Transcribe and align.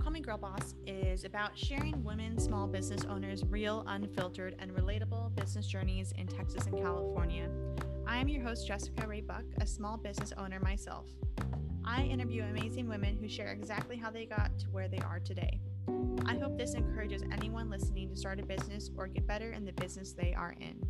Call 0.00 0.10
Me 0.10 0.20
Girl 0.20 0.38
Boss 0.38 0.74
is 0.88 1.24
about 1.24 1.56
sharing 1.56 2.02
women 2.02 2.36
small 2.38 2.66
business 2.66 3.04
owners' 3.04 3.44
real, 3.44 3.84
unfiltered, 3.86 4.56
and 4.58 4.72
relatable 4.72 5.34
business 5.36 5.66
journeys 5.66 6.12
in 6.18 6.26
Texas 6.26 6.66
and 6.66 6.76
California. 6.76 7.48
I 8.04 8.18
am 8.18 8.28
your 8.28 8.42
host, 8.42 8.66
Jessica 8.66 9.06
Ray 9.06 9.20
Buck, 9.20 9.44
a 9.60 9.66
small 9.66 9.96
business 9.96 10.32
owner 10.36 10.58
myself. 10.58 11.06
I 11.84 12.02
interview 12.02 12.42
amazing 12.42 12.88
women 12.88 13.16
who 13.16 13.28
share 13.28 13.52
exactly 13.52 13.96
how 13.96 14.10
they 14.10 14.26
got 14.26 14.58
to 14.58 14.66
where 14.66 14.88
they 14.88 14.98
are 14.98 15.20
today. 15.20 15.60
I 16.26 16.36
hope 16.38 16.58
this 16.58 16.74
encourages 16.74 17.22
anyone 17.30 17.70
listening 17.70 18.08
to 18.08 18.16
start 18.16 18.40
a 18.40 18.44
business 18.44 18.90
or 18.96 19.06
get 19.06 19.28
better 19.28 19.52
in 19.52 19.64
the 19.64 19.72
business 19.74 20.12
they 20.12 20.34
are 20.34 20.56
in. 20.60 20.82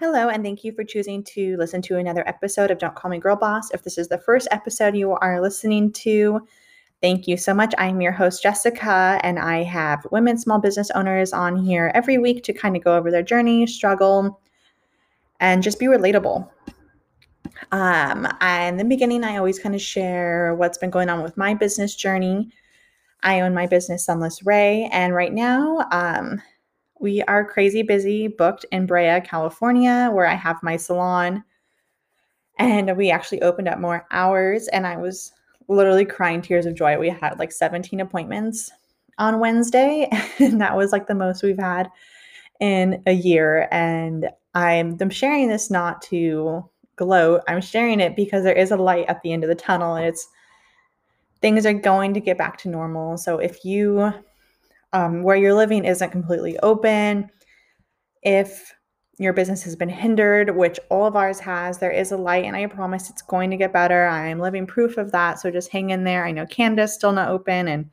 Hello, 0.00 0.28
and 0.28 0.42
thank 0.42 0.64
you 0.64 0.72
for 0.72 0.82
choosing 0.82 1.22
to 1.22 1.56
listen 1.56 1.80
to 1.82 1.98
another 1.98 2.26
episode 2.26 2.72
of 2.72 2.78
Don't 2.78 2.96
Call 2.96 3.12
Me 3.12 3.18
Girl 3.20 3.36
Boss. 3.36 3.70
If 3.70 3.84
this 3.84 3.96
is 3.96 4.08
the 4.08 4.18
first 4.18 4.48
episode 4.50 4.96
you 4.96 5.12
are 5.12 5.40
listening 5.40 5.92
to, 5.92 6.40
thank 7.00 7.28
you 7.28 7.36
so 7.36 7.54
much. 7.54 7.72
I'm 7.78 8.00
your 8.00 8.10
host, 8.10 8.42
Jessica, 8.42 9.20
and 9.22 9.38
I 9.38 9.62
have 9.62 10.04
women 10.10 10.36
small 10.36 10.58
business 10.58 10.90
owners 10.96 11.32
on 11.32 11.56
here 11.56 11.92
every 11.94 12.18
week 12.18 12.42
to 12.42 12.52
kind 12.52 12.76
of 12.76 12.82
go 12.82 12.96
over 12.96 13.12
their 13.12 13.22
journey, 13.22 13.68
struggle, 13.68 14.40
and 15.38 15.62
just 15.62 15.78
be 15.78 15.86
relatable. 15.86 16.50
Um, 17.70 18.26
in 18.42 18.76
the 18.78 18.84
beginning, 18.84 19.22
I 19.22 19.36
always 19.36 19.60
kind 19.60 19.76
of 19.76 19.80
share 19.80 20.56
what's 20.56 20.76
been 20.76 20.90
going 20.90 21.08
on 21.08 21.22
with 21.22 21.36
my 21.36 21.54
business 21.54 21.94
journey. 21.94 22.50
I 23.22 23.42
own 23.42 23.54
my 23.54 23.68
business, 23.68 24.04
Sunless 24.04 24.44
Ray, 24.44 24.88
and 24.92 25.14
right 25.14 25.32
now, 25.32 25.86
um, 25.92 26.42
we 27.04 27.20
are 27.24 27.44
crazy 27.44 27.82
busy, 27.82 28.28
booked 28.28 28.64
in 28.72 28.86
Brea, 28.86 29.20
California, 29.20 30.08
where 30.10 30.26
I 30.26 30.34
have 30.34 30.62
my 30.62 30.78
salon. 30.78 31.44
And 32.58 32.96
we 32.96 33.10
actually 33.10 33.42
opened 33.42 33.68
up 33.68 33.78
more 33.78 34.06
hours, 34.10 34.68
and 34.68 34.86
I 34.86 34.96
was 34.96 35.30
literally 35.68 36.06
crying 36.06 36.40
tears 36.40 36.64
of 36.64 36.74
joy. 36.74 36.98
We 36.98 37.10
had 37.10 37.38
like 37.38 37.52
17 37.52 38.00
appointments 38.00 38.70
on 39.18 39.38
Wednesday, 39.38 40.08
and 40.38 40.58
that 40.62 40.74
was 40.74 40.92
like 40.92 41.06
the 41.06 41.14
most 41.14 41.42
we've 41.42 41.58
had 41.58 41.90
in 42.58 43.02
a 43.06 43.12
year. 43.12 43.68
And 43.70 44.30
I'm, 44.54 44.96
I'm 44.98 45.10
sharing 45.10 45.48
this 45.48 45.70
not 45.70 46.00
to 46.04 46.64
gloat, 46.96 47.42
I'm 47.48 47.60
sharing 47.60 48.00
it 48.00 48.16
because 48.16 48.44
there 48.44 48.54
is 48.54 48.70
a 48.70 48.78
light 48.78 49.04
at 49.08 49.20
the 49.20 49.30
end 49.30 49.44
of 49.44 49.48
the 49.48 49.54
tunnel, 49.54 49.96
and 49.96 50.06
it's 50.06 50.26
things 51.42 51.66
are 51.66 51.74
going 51.74 52.14
to 52.14 52.20
get 52.20 52.38
back 52.38 52.56
to 52.58 52.70
normal. 52.70 53.18
So 53.18 53.36
if 53.40 53.62
you 53.62 54.14
um, 54.94 55.22
where 55.24 55.36
you're 55.36 55.54
living 55.54 55.84
isn't 55.84 56.10
completely 56.10 56.58
open, 56.60 57.28
if 58.22 58.72
your 59.18 59.32
business 59.32 59.62
has 59.64 59.76
been 59.76 59.88
hindered, 59.88 60.56
which 60.56 60.78
all 60.88 61.06
of 61.06 61.16
ours 61.16 61.40
has, 61.40 61.78
there 61.78 61.90
is 61.90 62.12
a 62.12 62.16
light, 62.16 62.44
and 62.44 62.56
I 62.56 62.66
promise 62.66 63.10
it's 63.10 63.20
going 63.20 63.50
to 63.50 63.56
get 63.56 63.72
better. 63.72 64.06
I'm 64.06 64.38
living 64.38 64.66
proof 64.66 64.96
of 64.96 65.12
that. 65.12 65.40
So 65.40 65.50
just 65.50 65.70
hang 65.70 65.90
in 65.90 66.04
there. 66.04 66.24
I 66.24 66.30
know 66.30 66.46
Canada's 66.46 66.94
still 66.94 67.12
not 67.12 67.28
open, 67.28 67.68
and 67.68 67.90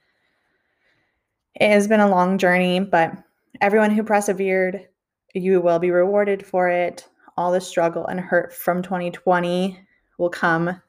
it 1.55 1.69
has 1.69 1.87
been 1.87 1.99
a 1.99 2.09
long 2.09 2.37
journey, 2.37 2.79
but 2.79 3.11
everyone 3.59 3.91
who 3.91 4.03
persevered, 4.03 4.87
you 5.33 5.59
will 5.59 5.79
be 5.79 5.91
rewarded 5.91 6.45
for 6.45 6.69
it. 6.69 7.07
All 7.35 7.51
the 7.51 7.61
struggle 7.61 8.05
and 8.05 8.19
hurt 8.19 8.53
from 8.53 8.83
2020 8.83 9.79
will 10.19 10.29
come 10.29 10.79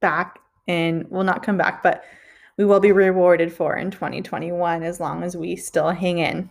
back 0.00 0.38
and 0.66 1.08
will 1.10 1.24
not 1.24 1.42
come 1.42 1.56
back, 1.56 1.82
but 1.82 2.04
we 2.58 2.64
will 2.64 2.80
be 2.80 2.92
rewarded 2.92 3.52
for 3.52 3.76
in 3.76 3.90
2021 3.90 4.82
as 4.82 5.00
long 5.00 5.22
as 5.22 5.36
we 5.36 5.56
still 5.56 5.90
hang 5.90 6.18
in. 6.18 6.50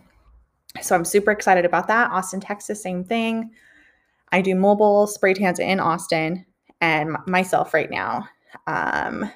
So 0.80 0.96
I'm 0.96 1.04
super 1.04 1.30
excited 1.30 1.64
about 1.64 1.86
that. 1.88 2.10
Austin, 2.10 2.40
Texas, 2.40 2.82
same 2.82 3.04
thing. 3.04 3.50
I 4.32 4.40
do 4.40 4.54
mobile 4.54 5.06
spray 5.06 5.34
tans 5.34 5.60
in 5.60 5.78
Austin 5.78 6.44
and 6.80 7.16
myself 7.26 7.74
right 7.74 7.90
now. 7.90 8.26
Um, 8.66 9.30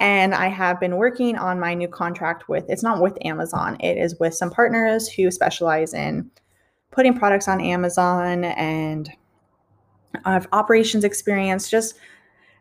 and 0.00 0.34
I 0.34 0.48
have 0.48 0.80
been 0.80 0.96
working 0.96 1.36
on 1.38 1.60
my 1.60 1.74
new 1.74 1.88
contract 1.88 2.48
with, 2.48 2.64
it's 2.68 2.82
not 2.82 3.00
with 3.00 3.16
Amazon, 3.24 3.76
it 3.80 3.96
is 3.96 4.18
with 4.18 4.34
some 4.34 4.50
partners 4.50 5.08
who 5.08 5.30
specialize 5.30 5.94
in 5.94 6.28
putting 6.90 7.16
products 7.16 7.46
on 7.46 7.60
Amazon 7.60 8.44
and 8.44 9.10
I 10.24 10.32
have 10.32 10.48
operations 10.52 11.04
experience, 11.04 11.68
just 11.68 11.94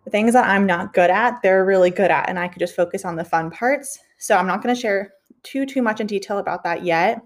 the 0.03 0.09
things 0.09 0.33
that 0.33 0.47
I'm 0.47 0.65
not 0.65 0.93
good 0.93 1.09
at, 1.09 1.41
they're 1.41 1.65
really 1.65 1.89
good 1.89 2.11
at, 2.11 2.29
and 2.29 2.37
I 2.37 2.47
could 2.47 2.59
just 2.59 2.75
focus 2.75 3.05
on 3.05 3.15
the 3.15 3.23
fun 3.23 3.51
parts. 3.51 3.99
So 4.17 4.35
I'm 4.35 4.47
not 4.47 4.61
going 4.61 4.73
to 4.73 4.79
share 4.79 5.13
too 5.43 5.65
too 5.65 5.81
much 5.81 5.99
in 5.99 6.07
detail 6.07 6.37
about 6.37 6.63
that 6.63 6.83
yet. 6.83 7.21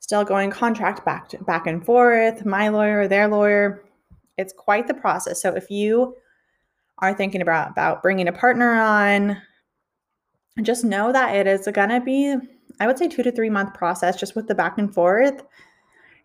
Still 0.00 0.24
going 0.24 0.50
contract 0.50 1.04
back 1.04 1.28
to, 1.30 1.38
back 1.44 1.66
and 1.66 1.84
forth, 1.84 2.44
my 2.44 2.68
lawyer, 2.68 3.06
their 3.06 3.28
lawyer. 3.28 3.84
It's 4.38 4.52
quite 4.52 4.86
the 4.86 4.94
process. 4.94 5.42
So 5.42 5.54
if 5.54 5.70
you 5.70 6.16
are 6.98 7.14
thinking 7.14 7.42
about 7.42 7.70
about 7.70 8.02
bringing 8.02 8.28
a 8.28 8.32
partner 8.32 8.72
on, 8.74 9.36
just 10.62 10.84
know 10.84 11.12
that 11.12 11.34
it 11.34 11.46
is 11.46 11.66
going 11.72 11.90
to 11.90 12.00
be 12.00 12.36
I 12.80 12.86
would 12.86 12.98
say 12.98 13.08
2 13.08 13.22
to 13.22 13.30
3 13.30 13.50
month 13.50 13.74
process 13.74 14.18
just 14.18 14.34
with 14.34 14.48
the 14.48 14.54
back 14.54 14.78
and 14.78 14.92
forth. 14.92 15.42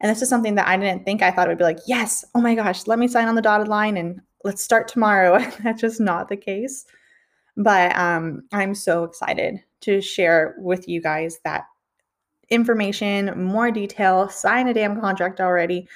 And 0.01 0.09
this 0.09 0.22
is 0.22 0.29
something 0.29 0.56
that 0.56 0.67
I 0.67 0.77
didn't 0.77 1.03
think 1.06 1.22
I 1.22 1.31
thought 1.31 1.47
it 1.47 1.51
would 1.51 1.57
be 1.57 1.63
like, 1.63 1.79
yes, 1.85 2.25
oh 2.33 2.41
my 2.41 2.56
gosh, 2.56 2.88
let 2.88 3.00
me 3.00 3.07
sign 3.07 3.27
on 3.27 3.35
the 3.35 3.41
dotted 3.41 3.67
line 3.67 3.97
and 3.97 4.22
let's 4.45 4.63
start 4.63 4.88
tomorrow. 4.88 5.39
That's 5.63 5.81
just 5.81 6.00
not 6.00 6.29
the 6.29 6.38
case. 6.38 6.85
But 7.57 7.95
um, 7.97 8.44
I'm 8.53 8.75
so 8.75 9.03
excited 9.03 9.61
to 9.81 10.01
share 10.01 10.56
with 10.59 10.88
you 10.88 11.01
guys 11.01 11.39
that 11.44 11.63
information, 12.50 13.44
more 13.44 13.72
detail, 13.72 14.29
sign 14.29 14.67
a 14.67 14.73
damn 14.73 15.00
contract 15.01 15.41
already, 15.41 15.88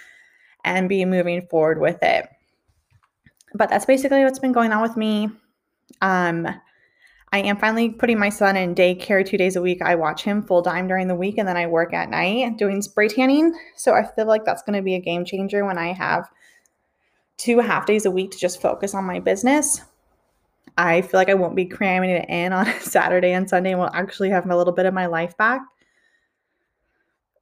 and 0.63 0.89
be 0.89 1.05
moving 1.05 1.45
forward 1.47 1.79
with 1.79 2.01
it. 2.01 2.27
But 3.53 3.69
that's 3.69 3.85
basically 3.85 4.23
what's 4.23 4.39
been 4.39 4.51
going 4.51 4.71
on 4.71 4.81
with 4.81 4.97
me. 4.97 5.29
Um, 6.01 6.47
I 7.31 7.39
am 7.39 7.57
finally 7.57 7.89
putting 7.89 8.17
my 8.17 8.29
son 8.29 8.55
in 8.55 8.73
daycare 8.73 9.25
two 9.25 9.37
days 9.37 9.55
a 9.55 9.61
week. 9.61 9.81
I 9.81 9.95
watch 9.95 10.23
him 10.23 10.43
full 10.43 10.63
time 10.63 10.87
during 10.87 11.07
the 11.07 11.15
week 11.15 11.37
and 11.37 11.47
then 11.47 11.57
I 11.57 11.67
work 11.67 11.93
at 11.93 12.09
night 12.09 12.57
doing 12.57 12.81
spray 12.81 13.07
tanning. 13.09 13.53
So 13.75 13.93
I 13.93 14.03
feel 14.03 14.25
like 14.25 14.45
that's 14.45 14.63
going 14.63 14.77
to 14.77 14.83
be 14.83 14.95
a 14.95 14.99
game 14.99 15.25
changer 15.25 15.65
when 15.65 15.77
I 15.77 15.93
have 15.93 16.29
two 17.39 17.59
half 17.59 17.87
days 17.87 18.05
a 18.05 18.11
week 18.11 18.29
to 18.31 18.37
just 18.37 18.61
focus 18.61 18.93
on 18.93 19.05
my 19.05 19.19
business. 19.19 19.81
I 20.77 21.01
feel 21.01 21.19
like 21.19 21.29
I 21.29 21.33
won't 21.33 21.55
be 21.55 21.65
cramming 21.65 22.11
it 22.11 22.29
in 22.29 22.53
on 22.53 22.67
Saturday 22.81 23.31
and 23.31 23.49
Sunday 23.49 23.71
and 23.71 23.79
will 23.79 23.89
actually 23.93 24.29
have 24.29 24.47
a 24.47 24.55
little 24.55 24.73
bit 24.73 24.85
of 24.85 24.93
my 24.93 25.07
life 25.07 25.35
back. 25.37 25.61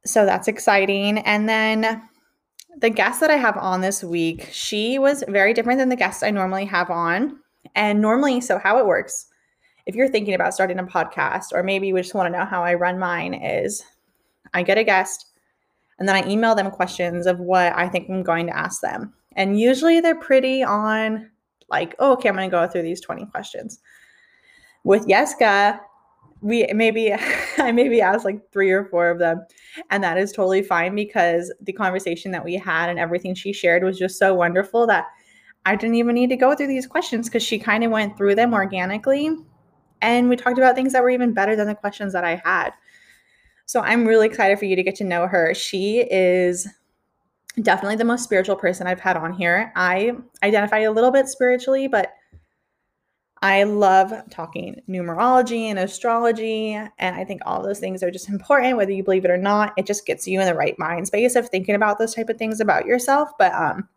So 0.06 0.24
that's 0.24 0.48
exciting. 0.48 1.18
And 1.18 1.48
then 1.48 2.02
the 2.78 2.90
guest 2.90 3.20
that 3.20 3.30
I 3.30 3.36
have 3.36 3.56
on 3.56 3.80
this 3.80 4.02
week, 4.02 4.48
she 4.52 4.98
was 4.98 5.24
very 5.28 5.52
different 5.52 5.78
than 5.78 5.88
the 5.88 5.96
guests 5.96 6.22
I 6.22 6.30
normally 6.30 6.64
have 6.64 6.90
on. 6.90 7.38
And 7.74 8.00
normally, 8.00 8.40
so 8.40 8.58
how 8.58 8.78
it 8.78 8.86
works, 8.86 9.26
if 9.86 9.94
you're 9.94 10.08
thinking 10.08 10.34
about 10.34 10.54
starting 10.54 10.78
a 10.78 10.84
podcast, 10.84 11.52
or 11.52 11.62
maybe 11.62 11.88
you 11.88 11.96
just 11.96 12.14
want 12.14 12.32
to 12.32 12.38
know 12.38 12.44
how 12.44 12.62
I 12.62 12.74
run 12.74 12.98
mine, 12.98 13.34
is 13.34 13.84
I 14.54 14.62
get 14.62 14.78
a 14.78 14.84
guest 14.84 15.26
and 15.98 16.08
then 16.08 16.16
I 16.16 16.28
email 16.28 16.54
them 16.54 16.70
questions 16.70 17.26
of 17.26 17.40
what 17.40 17.76
I 17.76 17.88
think 17.88 18.08
I'm 18.08 18.22
going 18.22 18.46
to 18.46 18.56
ask 18.56 18.80
them. 18.80 19.12
And 19.38 19.58
usually 19.58 20.00
they're 20.00 20.18
pretty 20.18 20.64
on, 20.64 21.30
like, 21.70 21.94
oh, 22.00 22.12
okay, 22.14 22.28
I'm 22.28 22.34
going 22.34 22.50
to 22.50 22.54
go 22.54 22.66
through 22.66 22.82
these 22.82 23.00
20 23.00 23.24
questions. 23.26 23.78
With 24.82 25.06
Yeska, 25.06 25.78
we 26.40 26.66
maybe 26.74 27.14
I 27.58 27.72
maybe 27.72 28.00
asked 28.00 28.24
like 28.24 28.40
three 28.52 28.70
or 28.70 28.86
four 28.86 29.08
of 29.08 29.20
them, 29.20 29.46
and 29.90 30.02
that 30.02 30.18
is 30.18 30.32
totally 30.32 30.62
fine 30.62 30.94
because 30.94 31.52
the 31.60 31.72
conversation 31.72 32.32
that 32.32 32.44
we 32.44 32.54
had 32.54 32.90
and 32.90 32.98
everything 32.98 33.34
she 33.34 33.52
shared 33.52 33.84
was 33.84 33.96
just 33.96 34.18
so 34.18 34.34
wonderful 34.34 34.86
that 34.88 35.06
I 35.66 35.76
didn't 35.76 35.96
even 35.96 36.16
need 36.16 36.30
to 36.30 36.36
go 36.36 36.56
through 36.56 36.66
these 36.66 36.86
questions 36.86 37.28
because 37.28 37.42
she 37.42 37.60
kind 37.60 37.84
of 37.84 37.92
went 37.92 38.16
through 38.16 38.34
them 38.34 38.52
organically. 38.52 39.30
And 40.00 40.28
we 40.28 40.34
talked 40.36 40.58
about 40.58 40.74
things 40.74 40.92
that 40.92 41.02
were 41.02 41.10
even 41.10 41.32
better 41.32 41.54
than 41.54 41.66
the 41.68 41.74
questions 41.74 42.12
that 42.12 42.24
I 42.24 42.40
had. 42.44 42.70
So 43.66 43.80
I'm 43.80 44.06
really 44.06 44.26
excited 44.26 44.58
for 44.58 44.64
you 44.64 44.74
to 44.76 44.82
get 44.82 44.96
to 44.96 45.04
know 45.04 45.26
her. 45.26 45.54
She 45.54 46.06
is 46.10 46.66
definitely 47.62 47.96
the 47.96 48.04
most 48.04 48.24
spiritual 48.24 48.56
person 48.56 48.86
I've 48.86 49.00
had 49.00 49.16
on 49.16 49.32
here. 49.32 49.72
I 49.74 50.12
identify 50.42 50.80
a 50.80 50.92
little 50.92 51.10
bit 51.10 51.28
spiritually, 51.28 51.88
but 51.88 52.12
I 53.40 53.62
love 53.62 54.12
talking 54.30 54.80
numerology 54.88 55.64
and 55.64 55.78
astrology. 55.78 56.72
And 56.72 57.16
I 57.16 57.24
think 57.24 57.40
all 57.46 57.62
those 57.62 57.78
things 57.78 58.02
are 58.02 58.10
just 58.10 58.28
important, 58.28 58.76
whether 58.76 58.90
you 58.90 59.04
believe 59.04 59.24
it 59.24 59.30
or 59.30 59.36
not. 59.36 59.72
It 59.76 59.86
just 59.86 60.06
gets 60.06 60.26
you 60.26 60.40
in 60.40 60.46
the 60.46 60.54
right 60.54 60.78
mind 60.78 61.06
space 61.06 61.36
of 61.36 61.48
thinking 61.48 61.74
about 61.74 61.98
those 61.98 62.14
type 62.14 62.28
of 62.28 62.36
things 62.36 62.60
about 62.60 62.86
yourself. 62.86 63.30
But 63.38 63.52
um, 63.54 63.88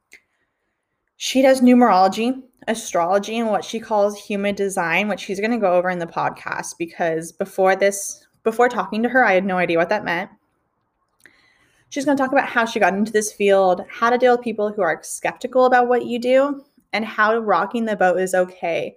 she 1.17 1.41
does 1.41 1.61
numerology, 1.61 2.41
astrology, 2.67 3.39
and 3.39 3.49
what 3.49 3.65
she 3.65 3.79
calls 3.79 4.19
human 4.19 4.53
design, 4.53 5.07
which 5.07 5.19
she's 5.19 5.39
going 5.39 5.51
to 5.51 5.57
go 5.57 5.73
over 5.73 5.89
in 5.89 5.99
the 5.99 6.07
podcast 6.07 6.77
because 6.77 7.31
before 7.31 7.75
this, 7.75 8.27
before 8.43 8.69
talking 8.69 9.01
to 9.03 9.09
her, 9.09 9.25
I 9.25 9.33
had 9.33 9.45
no 9.45 9.57
idea 9.57 9.77
what 9.77 9.89
that 9.89 10.05
meant. 10.05 10.29
She's 11.91 12.05
going 12.05 12.15
to 12.15 12.23
talk 12.23 12.31
about 12.31 12.47
how 12.47 12.63
she 12.63 12.79
got 12.79 12.93
into 12.93 13.11
this 13.11 13.33
field, 13.33 13.81
how 13.89 14.09
to 14.09 14.17
deal 14.17 14.31
with 14.31 14.45
people 14.45 14.71
who 14.71 14.81
are 14.81 15.01
skeptical 15.03 15.65
about 15.65 15.89
what 15.89 16.05
you 16.05 16.19
do, 16.19 16.63
and 16.93 17.03
how 17.03 17.37
rocking 17.37 17.83
the 17.83 17.97
boat 17.97 18.17
is 18.17 18.33
okay. 18.33 18.95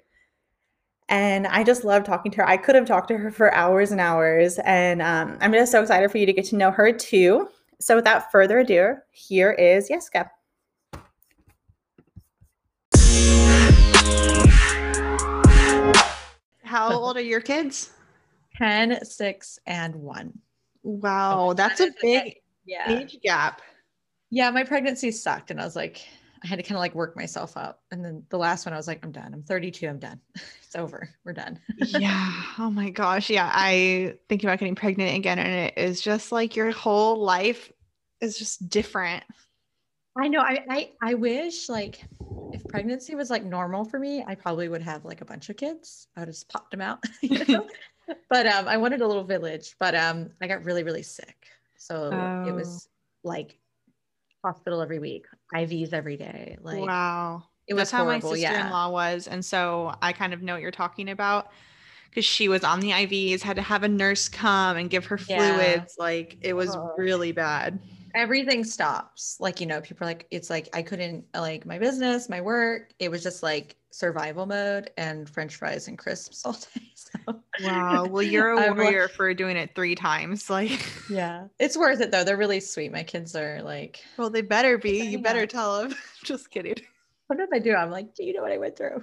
And 1.09 1.49
I 1.49 1.65
just 1.65 1.83
love 1.83 2.05
talking 2.05 2.31
to 2.31 2.39
her. 2.39 2.49
I 2.49 2.57
could 2.57 2.77
have 2.77 2.87
talked 2.87 3.09
to 3.09 3.17
her 3.17 3.33
for 3.33 3.53
hours 3.53 3.91
and 3.91 4.01
hours. 4.01 4.61
And 4.65 5.03
um, 5.03 5.37
I'm 5.41 5.53
just 5.53 5.73
so 5.73 5.83
excited 5.83 6.09
for 6.09 6.19
you 6.19 6.27
to 6.27 6.33
get 6.33 6.45
to 6.47 6.57
know 6.57 6.71
her 6.71 6.93
too. 6.93 7.49
So, 7.81 7.97
without 7.97 8.31
further 8.31 8.61
ado, 8.61 8.95
here 9.11 9.51
is 9.51 9.91
Yeska. 9.91 10.31
How 16.63 16.93
old 16.93 17.17
are 17.17 17.21
your 17.21 17.41
kids? 17.41 17.91
10, 18.59 19.05
6, 19.05 19.59
and 19.67 19.97
1. 19.97 20.33
Wow, 20.85 21.55
that's 21.55 21.81
a 21.81 21.91
big 22.01 22.37
yeah. 22.65 22.91
age 22.91 23.19
gap. 23.23 23.63
Yeah, 24.31 24.51
my 24.51 24.65
pregnancy 24.65 25.11
sucked. 25.11 25.51
And 25.51 25.61
I 25.61 25.65
was 25.65 25.77
like, 25.77 26.05
I 26.43 26.47
had 26.47 26.57
to 26.57 26.63
kind 26.63 26.77
of 26.77 26.81
like 26.81 26.95
work 26.95 27.17
myself 27.17 27.57
up. 27.57 27.83
And 27.91 28.05
then 28.05 28.23
the 28.29 28.37
last 28.37 28.67
one, 28.67 28.73
I 28.73 28.77
was 28.77 28.87
like, 28.87 29.03
I'm 29.03 29.13
done. 29.13 29.33
I'm 29.33 29.43
32. 29.43 29.89
I'm 29.89 29.99
done. 29.99 30.21
it's 30.35 30.77
over. 30.77 31.09
We're 31.25 31.33
done. 31.33 31.59
yeah. 31.79 32.33
Oh 32.59 32.71
my 32.71 32.91
gosh. 32.91 33.31
Yeah. 33.31 33.51
I 33.53 34.17
think 34.29 34.43
about 34.43 34.59
getting 34.59 34.75
pregnant 34.75 35.17
again. 35.17 35.39
And 35.39 35.49
it 35.49 35.79
is 35.79 36.01
just 36.01 36.33
like 36.33 36.55
your 36.55 36.71
whole 36.71 37.23
life 37.23 37.73
is 38.21 38.39
just 38.39 38.69
different. 38.69 39.25
I 40.19 40.29
know. 40.29 40.41
I, 40.41 40.65
I, 40.69 40.91
I 41.03 41.15
wish 41.15 41.69
like 41.69 42.05
if 42.53 42.65
pregnancy 42.67 43.15
was 43.15 43.31
like 43.31 43.45
normal 43.45 43.85
for 43.85 43.99
me, 43.99 44.23
I 44.27 44.35
probably 44.35 44.69
would 44.69 44.83
have 44.83 45.05
like 45.05 45.23
a 45.23 45.25
bunch 45.25 45.49
of 45.49 45.57
kids. 45.57 46.09
I 46.17 46.21
would 46.21 46.29
have 46.29 46.35
just 46.35 46.49
popped 46.49 46.71
them 46.71 46.81
out. 46.81 47.03
You 47.23 47.45
know? 47.47 47.69
but 48.29 48.47
um, 48.47 48.69
I 48.69 48.77
wanted 48.77 49.01
a 49.01 49.07
little 49.07 49.25
village, 49.25 49.77
but 49.81 49.95
um, 49.95 50.31
I 50.43 50.47
got 50.47 50.65
really, 50.65 50.83
really 50.83 51.03
sick. 51.03 51.47
So 51.85 52.11
oh. 52.15 52.49
it 52.49 52.53
was 52.53 52.89
like 53.25 53.59
hospital 54.43 54.81
every 54.81 54.99
week, 54.99 55.27
IVs 55.55 55.93
every 55.93 56.17
day. 56.17 56.57
Like 56.63 56.81
wow. 56.81 57.43
It 57.67 57.75
was 57.75 57.91
That's 57.91 58.03
horrible. 58.03 58.29
how 58.29 58.31
my 58.31 58.37
sister-in-law 58.37 58.87
yeah. 58.87 58.93
was. 58.93 59.27
And 59.27 59.45
so 59.45 59.95
I 60.01 60.13
kind 60.13 60.33
of 60.33 60.43
know 60.43 60.55
what 60.55 60.63
you're 60.63 60.71
talking 60.71 61.11
about 61.11 61.51
because 62.09 62.25
she 62.25 62.49
was 62.49 62.65
on 62.65 62.81
the 62.81 62.91
IVs, 62.91 63.43
had 63.43 63.57
to 63.57 63.63
have 63.63 63.83
a 63.83 63.89
nurse 63.89 64.29
come 64.31 64.79
and 64.79 64.89
give 64.89 65.05
her 65.07 65.19
yeah. 65.29 65.57
fluids. 65.57 65.97
Like 65.99 66.39
it 66.41 66.55
was 66.55 66.75
oh. 66.75 66.95
really 66.97 67.33
bad. 67.33 67.79
Everything 68.15 68.65
stops. 68.65 69.37
Like, 69.39 69.61
you 69.61 69.67
know, 69.67 69.83
people 69.83 70.07
are 70.07 70.11
like, 70.11 70.27
it's 70.31 70.49
like 70.49 70.71
I 70.73 70.81
couldn't 70.81 71.27
like 71.35 71.67
my 71.67 71.79
business, 71.79 72.31
my 72.31 72.41
work. 72.41 72.95
It 72.99 73.11
was 73.11 73.23
just 73.23 73.43
like 73.43 73.77
survival 73.95 74.45
mode 74.45 74.91
and 74.97 75.31
French 75.31 75.55
fries 75.55 75.87
and 75.87 75.97
crisps 75.97 76.45
all 76.45 76.53
day. 76.75 76.91
So 76.95 77.41
wow. 77.63 78.07
Well, 78.07 78.23
you're 78.23 78.51
a 78.51 78.75
warrior 78.75 79.07
for 79.07 79.33
doing 79.35 79.57
it 79.57 79.75
three 79.75 79.95
times. 79.95 80.49
Like, 80.55 80.87
yeah, 81.11 81.49
it's 81.59 81.77
worth 81.77 82.01
it 82.01 82.13
though. 82.13 82.23
They're 82.23 82.37
really 82.37 82.61
sweet. 82.61 82.93
My 82.93 83.03
kids 83.03 83.35
are 83.35 83.61
like, 83.63 84.05
well, 84.17 84.31
they 84.31 84.41
better 84.41 84.79
be. 84.79 85.05
You 85.05 85.19
better 85.19 85.47
tell 85.47 85.83
them. 85.83 85.97
Just 86.23 86.51
kidding. 86.51 86.77
What 87.27 87.39
did 87.39 87.49
I 87.53 87.59
do? 87.59 87.75
I'm 87.75 87.91
like, 87.91 88.15
do 88.15 88.23
you 88.23 88.35
know 88.35 88.43
what 88.43 88.53
I 88.53 88.59
went 88.59 88.77
through? 88.77 89.03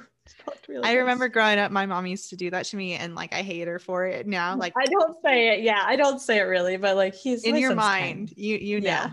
Really 0.70 0.88
I 0.88 0.94
remember 0.94 1.28
growing 1.28 1.60
up, 1.60 1.72
my 1.72 1.86
mom 1.86 2.06
used 2.06 2.30
to 2.30 2.38
do 2.38 2.50
that 2.52 2.66
to 2.66 2.78
me, 2.78 2.94
and 2.94 3.16
like 3.16 3.34
I 3.34 3.42
hate 3.42 3.68
her 3.68 3.80
for 3.80 4.06
it 4.06 4.28
now. 4.28 4.56
Like 4.56 4.74
I 4.78 4.86
don't 4.86 5.18
say 5.26 5.50
it. 5.50 5.62
Yeah, 5.62 5.84
I 5.86 5.98
don't 5.98 6.20
say 6.22 6.38
it 6.38 6.44
really, 6.44 6.78
but 6.78 6.96
like 6.96 7.16
he's 7.16 7.44
in 7.44 7.58
your 7.58 7.76
mind. 7.76 8.30
Kind. 8.30 8.34
You 8.38 8.58
you 8.58 8.80
know. 8.80 8.88
Yeah. 8.88 9.12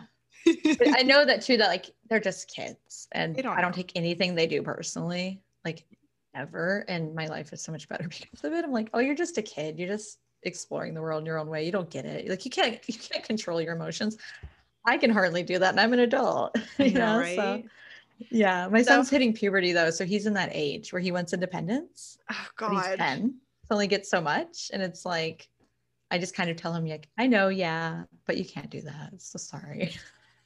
I 0.95 1.03
know 1.03 1.25
that 1.25 1.43
too. 1.43 1.57
That 1.57 1.69
like 1.69 1.87
they're 2.09 2.21
just 2.21 2.49
kids, 2.49 3.09
and 3.13 3.37
don't 3.37 3.59
I 3.59 3.61
don't 3.61 3.75
take 3.75 3.93
anything 3.97 4.37
they 4.37 4.47
do 4.47 4.63
personally. 4.63 5.43
Like 5.65 5.85
ever. 6.35 6.85
And 6.89 7.15
my 7.15 7.27
life 7.27 7.53
is 7.53 7.63
so 7.63 7.73
much 7.73 7.89
better 7.89 8.09
because 8.09 8.45
of 8.45 8.53
it. 8.53 8.65
I'm 8.65 8.73
like, 8.73 8.91
oh, 8.95 9.01
you're 9.01 9.15
just 9.15 9.39
a 9.39 9.43
kid. 9.43 9.79
You're 9.79 9.89
just 9.89 10.19
exploring 10.45 10.95
the 10.95 11.03
world 11.03 11.21
in 11.21 11.27
your 11.27 11.39
own 11.39 11.49
way. 11.49 11.65
You 11.65 11.73
don't 11.73 11.91
get 11.91 12.05
it. 12.05 12.29
Like 12.29 12.45
you 12.45 12.51
can't 12.51 12.81
you 12.89 12.95
can't 12.95 13.25
control 13.25 13.61
your 13.61 13.75
emotions. 13.75 14.17
I 14.85 14.97
can 14.97 15.11
hardly 15.11 15.43
do 15.43 15.59
that, 15.59 15.71
and 15.71 15.81
I'm 15.81 15.93
an 15.93 15.99
adult. 16.01 16.57
you 16.79 16.93
know, 16.93 17.15
know 17.15 17.19
right? 17.19 17.37
So, 17.37 17.63
yeah, 18.31 18.69
my 18.69 18.83
so, 18.83 18.93
son's 18.93 19.11
hitting 19.11 19.33
puberty 19.35 19.73
though, 19.73 19.91
so 19.91 20.05
he's 20.05 20.27
in 20.27 20.35
that 20.35 20.51
age 20.53 20.93
where 20.93 21.03
he 21.03 21.13
wants 21.13 21.33
independence. 21.33 22.19
Oh 22.31 22.47
God, 22.57 22.73
he's 22.73 22.97
ten. 22.97 23.35
So 23.69 23.75
only 23.75 23.87
gets 23.87 24.09
so 24.09 24.21
much, 24.21 24.71
and 24.73 24.81
it's 24.81 25.05
like, 25.05 25.49
I 26.11 26.19
just 26.19 26.35
kind 26.35 26.49
of 26.49 26.57
tell 26.57 26.73
him 26.73 26.87
like, 26.87 27.09
I 27.19 27.27
know, 27.27 27.49
yeah, 27.49 28.05
but 28.27 28.39
you 28.39 28.47
can't 28.47 28.71
do 28.71 28.81
that. 28.81 29.13
So 29.19 29.39
sorry. 29.39 29.95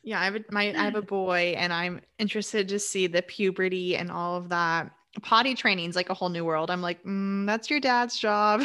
Yeah, 0.03 0.20
I 0.20 0.25
have 0.25 0.35
a, 0.35 0.44
my 0.50 0.75
I 0.76 0.85
have 0.85 0.97
a 0.97 1.03
boy, 1.03 1.55
and 1.56 1.73
I'm 1.73 2.00
interested 2.19 2.69
to 2.70 2.81
see 2.81 3.06
the 3.06 3.23
puberty 3.23 3.97
and 3.97 4.11
all 4.11 4.37
of 4.37 4.49
that 4.49 4.91
potty 5.20 5.55
training 5.55 5.91
is 5.91 5.97
like 5.97 6.09
a 6.11 6.14
whole 6.14 6.29
new 6.29 6.44
world. 6.44 6.70
I'm 6.70 6.81
like, 6.81 7.03
mm, 7.05 7.47
that's 7.47 7.69
your 7.69 7.81
dad's 7.81 8.19
job. 8.19 8.62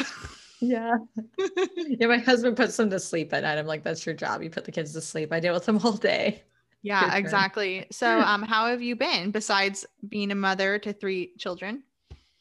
Yeah. 0.60 0.96
yeah. 1.76 2.06
My 2.06 2.18
husband 2.18 2.56
puts 2.56 2.76
them 2.76 2.90
to 2.90 2.98
sleep 2.98 3.32
at 3.32 3.42
night. 3.42 3.58
I'm 3.58 3.66
like, 3.66 3.82
that's 3.82 4.04
your 4.06 4.14
job. 4.14 4.42
You 4.42 4.50
put 4.50 4.64
the 4.64 4.72
kids 4.72 4.92
to 4.94 5.00
sleep. 5.00 5.32
I 5.32 5.40
deal 5.40 5.54
with 5.54 5.66
them 5.66 5.78
all 5.84 5.92
day. 5.92 6.42
Yeah, 6.82 7.16
exactly. 7.16 7.86
So, 7.92 8.20
um, 8.20 8.42
how 8.42 8.66
have 8.66 8.82
you 8.82 8.96
been 8.96 9.30
besides 9.30 9.84
being 10.08 10.30
a 10.30 10.34
mother 10.34 10.78
to 10.78 10.92
three 10.92 11.32
children? 11.38 11.82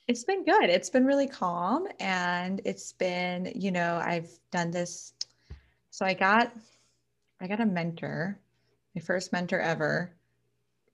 It's 0.07 0.23
been 0.23 0.45
good. 0.45 0.69
It's 0.69 0.89
been 0.89 1.05
really 1.05 1.27
calm. 1.27 1.87
And 1.99 2.61
it's 2.63 2.93
been, 2.93 3.51
you 3.55 3.71
know, 3.71 4.01
I've 4.03 4.29
done 4.51 4.71
this. 4.71 5.13
So 5.89 6.05
I 6.05 6.13
got, 6.13 6.53
I 7.41 7.47
got 7.47 7.59
a 7.59 7.65
mentor, 7.65 8.39
my 8.95 9.01
first 9.01 9.33
mentor 9.33 9.59
ever 9.59 10.13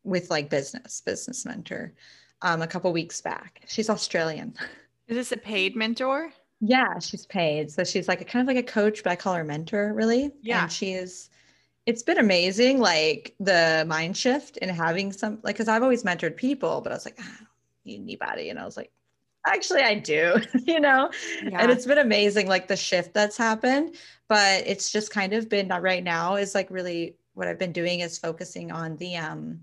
with 0.04 0.30
like 0.30 0.50
business, 0.50 1.01
business 1.01 1.45
mentor 1.45 1.94
um, 2.43 2.61
a 2.61 2.67
couple 2.67 2.93
weeks 2.93 3.21
back. 3.21 3.61
She's 3.67 3.89
Australian. 3.89 4.53
Is 5.07 5.17
this 5.17 5.31
a 5.31 5.37
paid 5.37 5.75
mentor? 5.75 6.31
Yeah, 6.61 6.99
she's 6.99 7.25
paid. 7.25 7.71
So 7.71 7.83
she's 7.83 8.07
like 8.07 8.21
a 8.21 8.25
kind 8.25 8.47
of 8.47 8.55
like 8.55 8.63
a 8.63 8.71
coach, 8.71 9.03
but 9.03 9.11
I 9.11 9.15
call 9.15 9.33
her 9.33 9.43
mentor 9.43 9.93
really. 9.93 10.31
Yeah. 10.41 10.63
And 10.63 10.71
she's 10.71 11.29
it's 11.85 12.03
been 12.03 12.19
amazing, 12.19 12.79
like 12.79 13.35
the 13.39 13.83
mind 13.87 14.15
shift 14.15 14.57
and 14.61 14.71
having 14.71 15.11
some 15.11 15.39
like 15.43 15.55
because 15.55 15.67
I've 15.67 15.83
always 15.83 16.03
mentored 16.03 16.37
people, 16.37 16.79
but 16.81 16.93
I 16.93 16.95
was 16.95 17.05
like, 17.05 17.17
ah, 17.19 17.23
I 17.23 17.43
don't 17.43 17.85
need 17.85 18.01
anybody. 18.01 18.49
And 18.49 18.57
I 18.57 18.63
was 18.63 18.77
like, 18.77 18.91
actually 19.45 19.81
I 19.81 19.95
do, 19.95 20.37
you 20.65 20.79
know? 20.79 21.11
Yeah. 21.43 21.61
And 21.61 21.71
it's 21.71 21.85
been 21.85 21.97
amazing, 21.97 22.47
like 22.47 22.67
the 22.67 22.77
shift 22.77 23.13
that's 23.13 23.35
happened. 23.35 23.95
But 24.29 24.65
it's 24.65 24.89
just 24.89 25.11
kind 25.11 25.33
of 25.33 25.49
been 25.49 25.67
right 25.67 26.03
now 26.03 26.35
is 26.35 26.55
like 26.55 26.71
really 26.71 27.17
what 27.33 27.47
I've 27.47 27.59
been 27.59 27.73
doing 27.73 27.99
is 27.99 28.17
focusing 28.17 28.71
on 28.71 28.95
the 28.97 29.17
um 29.17 29.59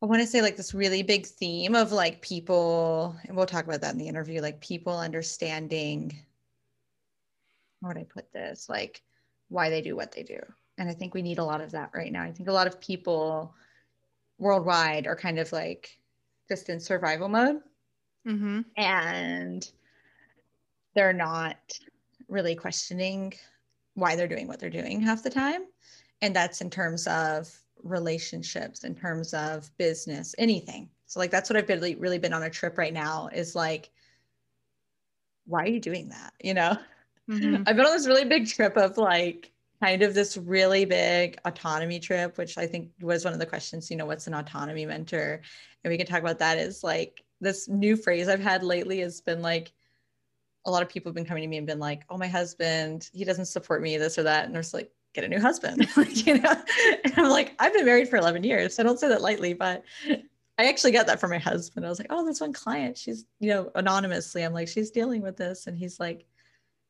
I 0.00 0.06
want 0.06 0.20
to 0.22 0.26
say 0.26 0.42
like 0.42 0.56
this 0.56 0.74
really 0.74 1.02
big 1.02 1.26
theme 1.26 1.74
of 1.74 1.90
like 1.90 2.22
people, 2.22 3.16
and 3.26 3.36
we'll 3.36 3.46
talk 3.46 3.64
about 3.64 3.80
that 3.80 3.92
in 3.92 3.98
the 3.98 4.08
interview, 4.08 4.40
like 4.40 4.60
people 4.60 4.96
understanding 4.96 6.16
how 7.82 7.88
would 7.88 7.98
I 7.98 8.04
put 8.04 8.32
this? 8.32 8.68
Like 8.68 9.02
why 9.48 9.70
they 9.70 9.82
do 9.82 9.96
what 9.96 10.12
they 10.12 10.22
do. 10.22 10.40
And 10.78 10.88
I 10.88 10.94
think 10.94 11.14
we 11.14 11.22
need 11.22 11.38
a 11.38 11.44
lot 11.44 11.60
of 11.60 11.72
that 11.72 11.90
right 11.94 12.12
now. 12.12 12.22
I 12.22 12.30
think 12.30 12.48
a 12.48 12.52
lot 12.52 12.66
of 12.66 12.80
people 12.80 13.54
worldwide 14.38 15.06
are 15.06 15.16
kind 15.16 15.38
of 15.38 15.50
like 15.52 15.98
just 16.48 16.68
in 16.68 16.78
survival 16.78 17.28
mode. 17.28 17.60
Mm-hmm. 18.26 18.60
And 18.76 19.68
they're 20.94 21.12
not 21.12 21.56
really 22.28 22.54
questioning 22.54 23.34
why 23.94 24.14
they're 24.14 24.28
doing 24.28 24.46
what 24.46 24.60
they're 24.60 24.70
doing 24.70 25.00
half 25.00 25.22
the 25.22 25.30
time. 25.30 25.62
And 26.20 26.34
that's 26.34 26.60
in 26.60 26.70
terms 26.70 27.06
of 27.06 27.52
relationships 27.82 28.84
in 28.84 28.94
terms 28.94 29.34
of 29.34 29.70
business 29.78 30.34
anything. 30.38 30.88
So 31.06 31.20
like 31.20 31.30
that's 31.30 31.48
what 31.48 31.56
i've 31.56 31.66
been 31.66 31.80
really, 31.80 31.94
really 31.96 32.18
been 32.18 32.32
on 32.32 32.42
a 32.42 32.50
trip 32.50 32.78
right 32.78 32.92
now 32.92 33.28
is 33.32 33.54
like 33.54 33.90
why 35.46 35.62
are 35.62 35.68
you 35.68 35.80
doing 35.80 36.10
that? 36.10 36.34
You 36.42 36.54
know? 36.54 36.76
Mm-hmm. 37.30 37.64
i've 37.66 37.76
been 37.76 37.84
on 37.84 37.92
this 37.92 38.06
really 38.06 38.24
big 38.24 38.46
trip 38.48 38.76
of 38.78 38.96
like 38.96 39.52
kind 39.82 40.02
of 40.02 40.14
this 40.14 40.38
really 40.38 40.86
big 40.86 41.38
autonomy 41.44 42.00
trip 42.00 42.38
which 42.38 42.56
i 42.56 42.66
think 42.66 42.90
was 43.02 43.22
one 43.22 43.34
of 43.34 43.38
the 43.38 43.44
questions 43.44 43.90
you 43.90 43.98
know 43.98 44.06
what's 44.06 44.26
an 44.26 44.34
autonomy 44.34 44.86
mentor? 44.86 45.42
And 45.84 45.90
we 45.90 45.98
can 45.98 46.06
talk 46.06 46.20
about 46.20 46.38
that 46.38 46.56
is 46.56 46.82
like 46.82 47.22
this 47.40 47.68
new 47.68 47.96
phrase 47.96 48.28
i've 48.28 48.40
had 48.40 48.62
lately 48.62 49.00
has 49.00 49.20
been 49.20 49.42
like 49.42 49.72
a 50.64 50.70
lot 50.70 50.82
of 50.82 50.88
people 50.88 51.10
have 51.10 51.14
been 51.14 51.24
coming 51.24 51.42
to 51.42 51.48
me 51.48 51.56
and 51.56 51.66
been 51.66 51.78
like 51.78 52.04
oh 52.10 52.18
my 52.18 52.28
husband 52.28 53.08
he 53.12 53.24
doesn't 53.24 53.46
support 53.46 53.82
me 53.82 53.96
this 53.96 54.18
or 54.18 54.24
that. 54.24 54.44
And 54.44 54.54
there's 54.54 54.74
like 54.74 54.90
get 55.18 55.24
a 55.24 55.28
new 55.28 55.40
husband 55.40 55.88
you 56.10 56.38
know? 56.38 56.62
And 57.04 57.14
i'm 57.16 57.30
like 57.30 57.54
i've 57.58 57.72
been 57.72 57.84
married 57.84 58.08
for 58.08 58.16
11 58.16 58.44
years 58.44 58.78
i 58.78 58.82
don't 58.84 59.00
say 59.00 59.08
that 59.08 59.20
lightly 59.20 59.52
but 59.52 59.82
i 60.58 60.68
actually 60.68 60.92
got 60.92 61.06
that 61.06 61.18
from 61.20 61.30
my 61.30 61.38
husband. 61.38 61.84
I 61.84 61.88
was 61.88 61.98
like 61.98 62.08
oh 62.10 62.24
this 62.24 62.40
one 62.40 62.52
client 62.52 62.96
she's 62.96 63.24
you 63.40 63.50
know 63.50 63.70
anonymously 63.74 64.44
i'm 64.44 64.52
like 64.52 64.68
she's 64.68 64.90
dealing 64.90 65.22
with 65.22 65.36
this 65.36 65.66
and 65.66 65.76
he's 65.76 65.98
like 65.98 66.24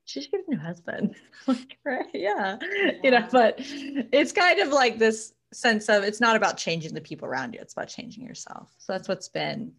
she 0.04 0.22
should 0.22 0.30
get 0.30 0.44
a 0.46 0.50
new 0.50 0.58
husband. 0.58 1.14
Like 1.46 1.78
right 1.84 2.06
yeah. 2.12 2.58
yeah 2.60 2.90
you 3.02 3.10
know 3.10 3.26
but 3.32 3.54
it's 3.58 4.32
kind 4.32 4.60
of 4.60 4.68
like 4.68 4.98
this 4.98 5.32
sense 5.52 5.88
of 5.88 6.02
it's 6.02 6.20
not 6.20 6.36
about 6.36 6.58
changing 6.58 6.92
the 6.92 7.00
people 7.00 7.26
around 7.26 7.54
you 7.54 7.60
it's 7.60 7.72
about 7.72 7.88
changing 7.88 8.24
yourself. 8.24 8.70
So 8.78 8.92
that's 8.92 9.08
what's 9.08 9.28
been 9.28 9.72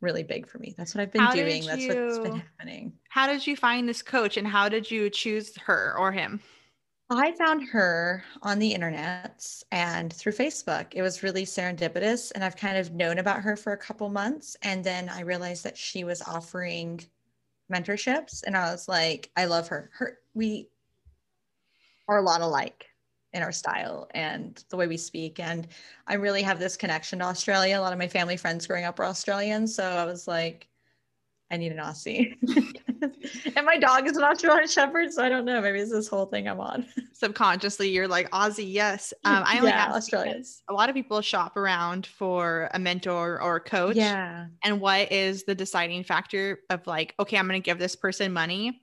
really 0.00 0.22
big 0.22 0.46
for 0.46 0.58
me. 0.58 0.74
That's 0.76 0.94
what 0.94 1.02
i've 1.02 1.10
been 1.10 1.22
how 1.22 1.32
doing. 1.32 1.64
That's 1.66 1.86
what's 1.86 2.18
been 2.18 2.36
happening. 2.36 2.92
how 3.08 3.26
did 3.26 3.44
you 3.44 3.56
find 3.56 3.88
this 3.88 4.02
coach 4.02 4.36
and 4.36 4.46
how 4.46 4.68
did 4.68 4.88
you 4.88 5.10
choose 5.10 5.56
her 5.66 5.94
or 5.98 6.12
him 6.12 6.40
I 7.10 7.32
found 7.32 7.66
her 7.68 8.22
on 8.42 8.58
the 8.58 8.74
internet 8.74 9.62
and 9.72 10.12
through 10.12 10.32
Facebook. 10.32 10.88
It 10.92 11.00
was 11.00 11.22
really 11.22 11.44
serendipitous. 11.44 12.32
And 12.34 12.44
I've 12.44 12.56
kind 12.56 12.76
of 12.76 12.92
known 12.92 13.18
about 13.18 13.40
her 13.40 13.56
for 13.56 13.72
a 13.72 13.78
couple 13.78 14.10
months. 14.10 14.56
And 14.62 14.84
then 14.84 15.08
I 15.08 15.20
realized 15.22 15.64
that 15.64 15.78
she 15.78 16.04
was 16.04 16.20
offering 16.20 17.00
mentorships. 17.72 18.42
And 18.46 18.56
I 18.56 18.70
was 18.70 18.88
like, 18.88 19.30
I 19.36 19.46
love 19.46 19.68
her. 19.68 19.90
Her 19.94 20.18
we 20.34 20.68
are 22.08 22.18
a 22.18 22.22
lot 22.22 22.42
alike 22.42 22.84
in 23.32 23.42
our 23.42 23.52
style 23.52 24.08
and 24.14 24.62
the 24.68 24.76
way 24.76 24.86
we 24.86 24.98
speak. 24.98 25.40
And 25.40 25.66
I 26.06 26.14
really 26.14 26.42
have 26.42 26.58
this 26.58 26.76
connection 26.76 27.20
to 27.20 27.26
Australia. 27.26 27.78
A 27.78 27.80
lot 27.80 27.92
of 27.94 27.98
my 27.98 28.08
family 28.08 28.36
friends 28.36 28.66
growing 28.66 28.84
up 28.84 28.98
were 28.98 29.06
Australian. 29.06 29.66
So 29.66 29.84
I 29.84 30.04
was 30.04 30.28
like, 30.28 30.68
I 31.50 31.56
need 31.56 31.72
an 31.72 31.78
Aussie. 31.78 32.36
and 33.56 33.66
my 33.66 33.78
dog 33.78 34.06
is 34.06 34.16
an 34.16 34.22
Australian 34.22 34.68
Shepherd, 34.68 35.12
so 35.12 35.24
I 35.24 35.28
don't 35.28 35.44
know. 35.44 35.60
Maybe 35.60 35.80
it's 35.80 35.90
this 35.90 36.08
whole 36.08 36.26
thing 36.26 36.48
I'm 36.48 36.60
on. 36.60 36.86
Subconsciously, 37.12 37.88
you're 37.88 38.08
like 38.08 38.30
Aussie, 38.30 38.70
yes. 38.72 39.12
Um, 39.24 39.42
I 39.46 39.58
only 39.58 39.70
yeah, 39.70 39.92
Australians. 39.92 40.62
A 40.68 40.72
lot 40.72 40.88
of 40.88 40.94
people 40.94 41.20
shop 41.20 41.56
around 41.56 42.06
for 42.06 42.70
a 42.74 42.78
mentor 42.78 43.40
or 43.40 43.56
a 43.56 43.60
coach. 43.60 43.96
Yeah. 43.96 44.46
And 44.64 44.80
what 44.80 45.10
is 45.12 45.44
the 45.44 45.54
deciding 45.54 46.04
factor 46.04 46.60
of 46.70 46.86
like, 46.86 47.14
okay, 47.18 47.36
I'm 47.36 47.48
going 47.48 47.60
to 47.60 47.64
give 47.64 47.78
this 47.78 47.96
person 47.96 48.32
money 48.32 48.80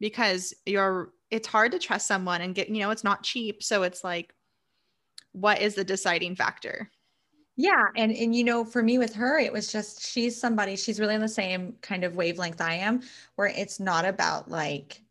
because 0.00 0.54
you're. 0.66 1.10
It's 1.30 1.48
hard 1.48 1.72
to 1.72 1.78
trust 1.78 2.06
someone 2.06 2.42
and 2.42 2.54
get. 2.54 2.68
You 2.68 2.80
know, 2.80 2.90
it's 2.90 3.04
not 3.04 3.22
cheap, 3.22 3.62
so 3.62 3.84
it's 3.84 4.04
like, 4.04 4.34
what 5.32 5.62
is 5.62 5.74
the 5.74 5.84
deciding 5.84 6.36
factor? 6.36 6.90
Yeah 7.56 7.86
and 7.96 8.12
and 8.12 8.34
you 8.34 8.44
know 8.44 8.64
for 8.64 8.82
me 8.82 8.98
with 8.98 9.14
her 9.14 9.38
it 9.38 9.52
was 9.52 9.70
just 9.70 10.04
she's 10.06 10.38
somebody 10.40 10.74
she's 10.74 10.98
really 10.98 11.14
on 11.14 11.20
the 11.20 11.28
same 11.28 11.74
kind 11.82 12.02
of 12.02 12.16
wavelength 12.16 12.60
i 12.60 12.74
am 12.74 13.02
where 13.36 13.48
it's 13.48 13.78
not 13.78 14.04
about 14.04 14.50
like 14.50 15.02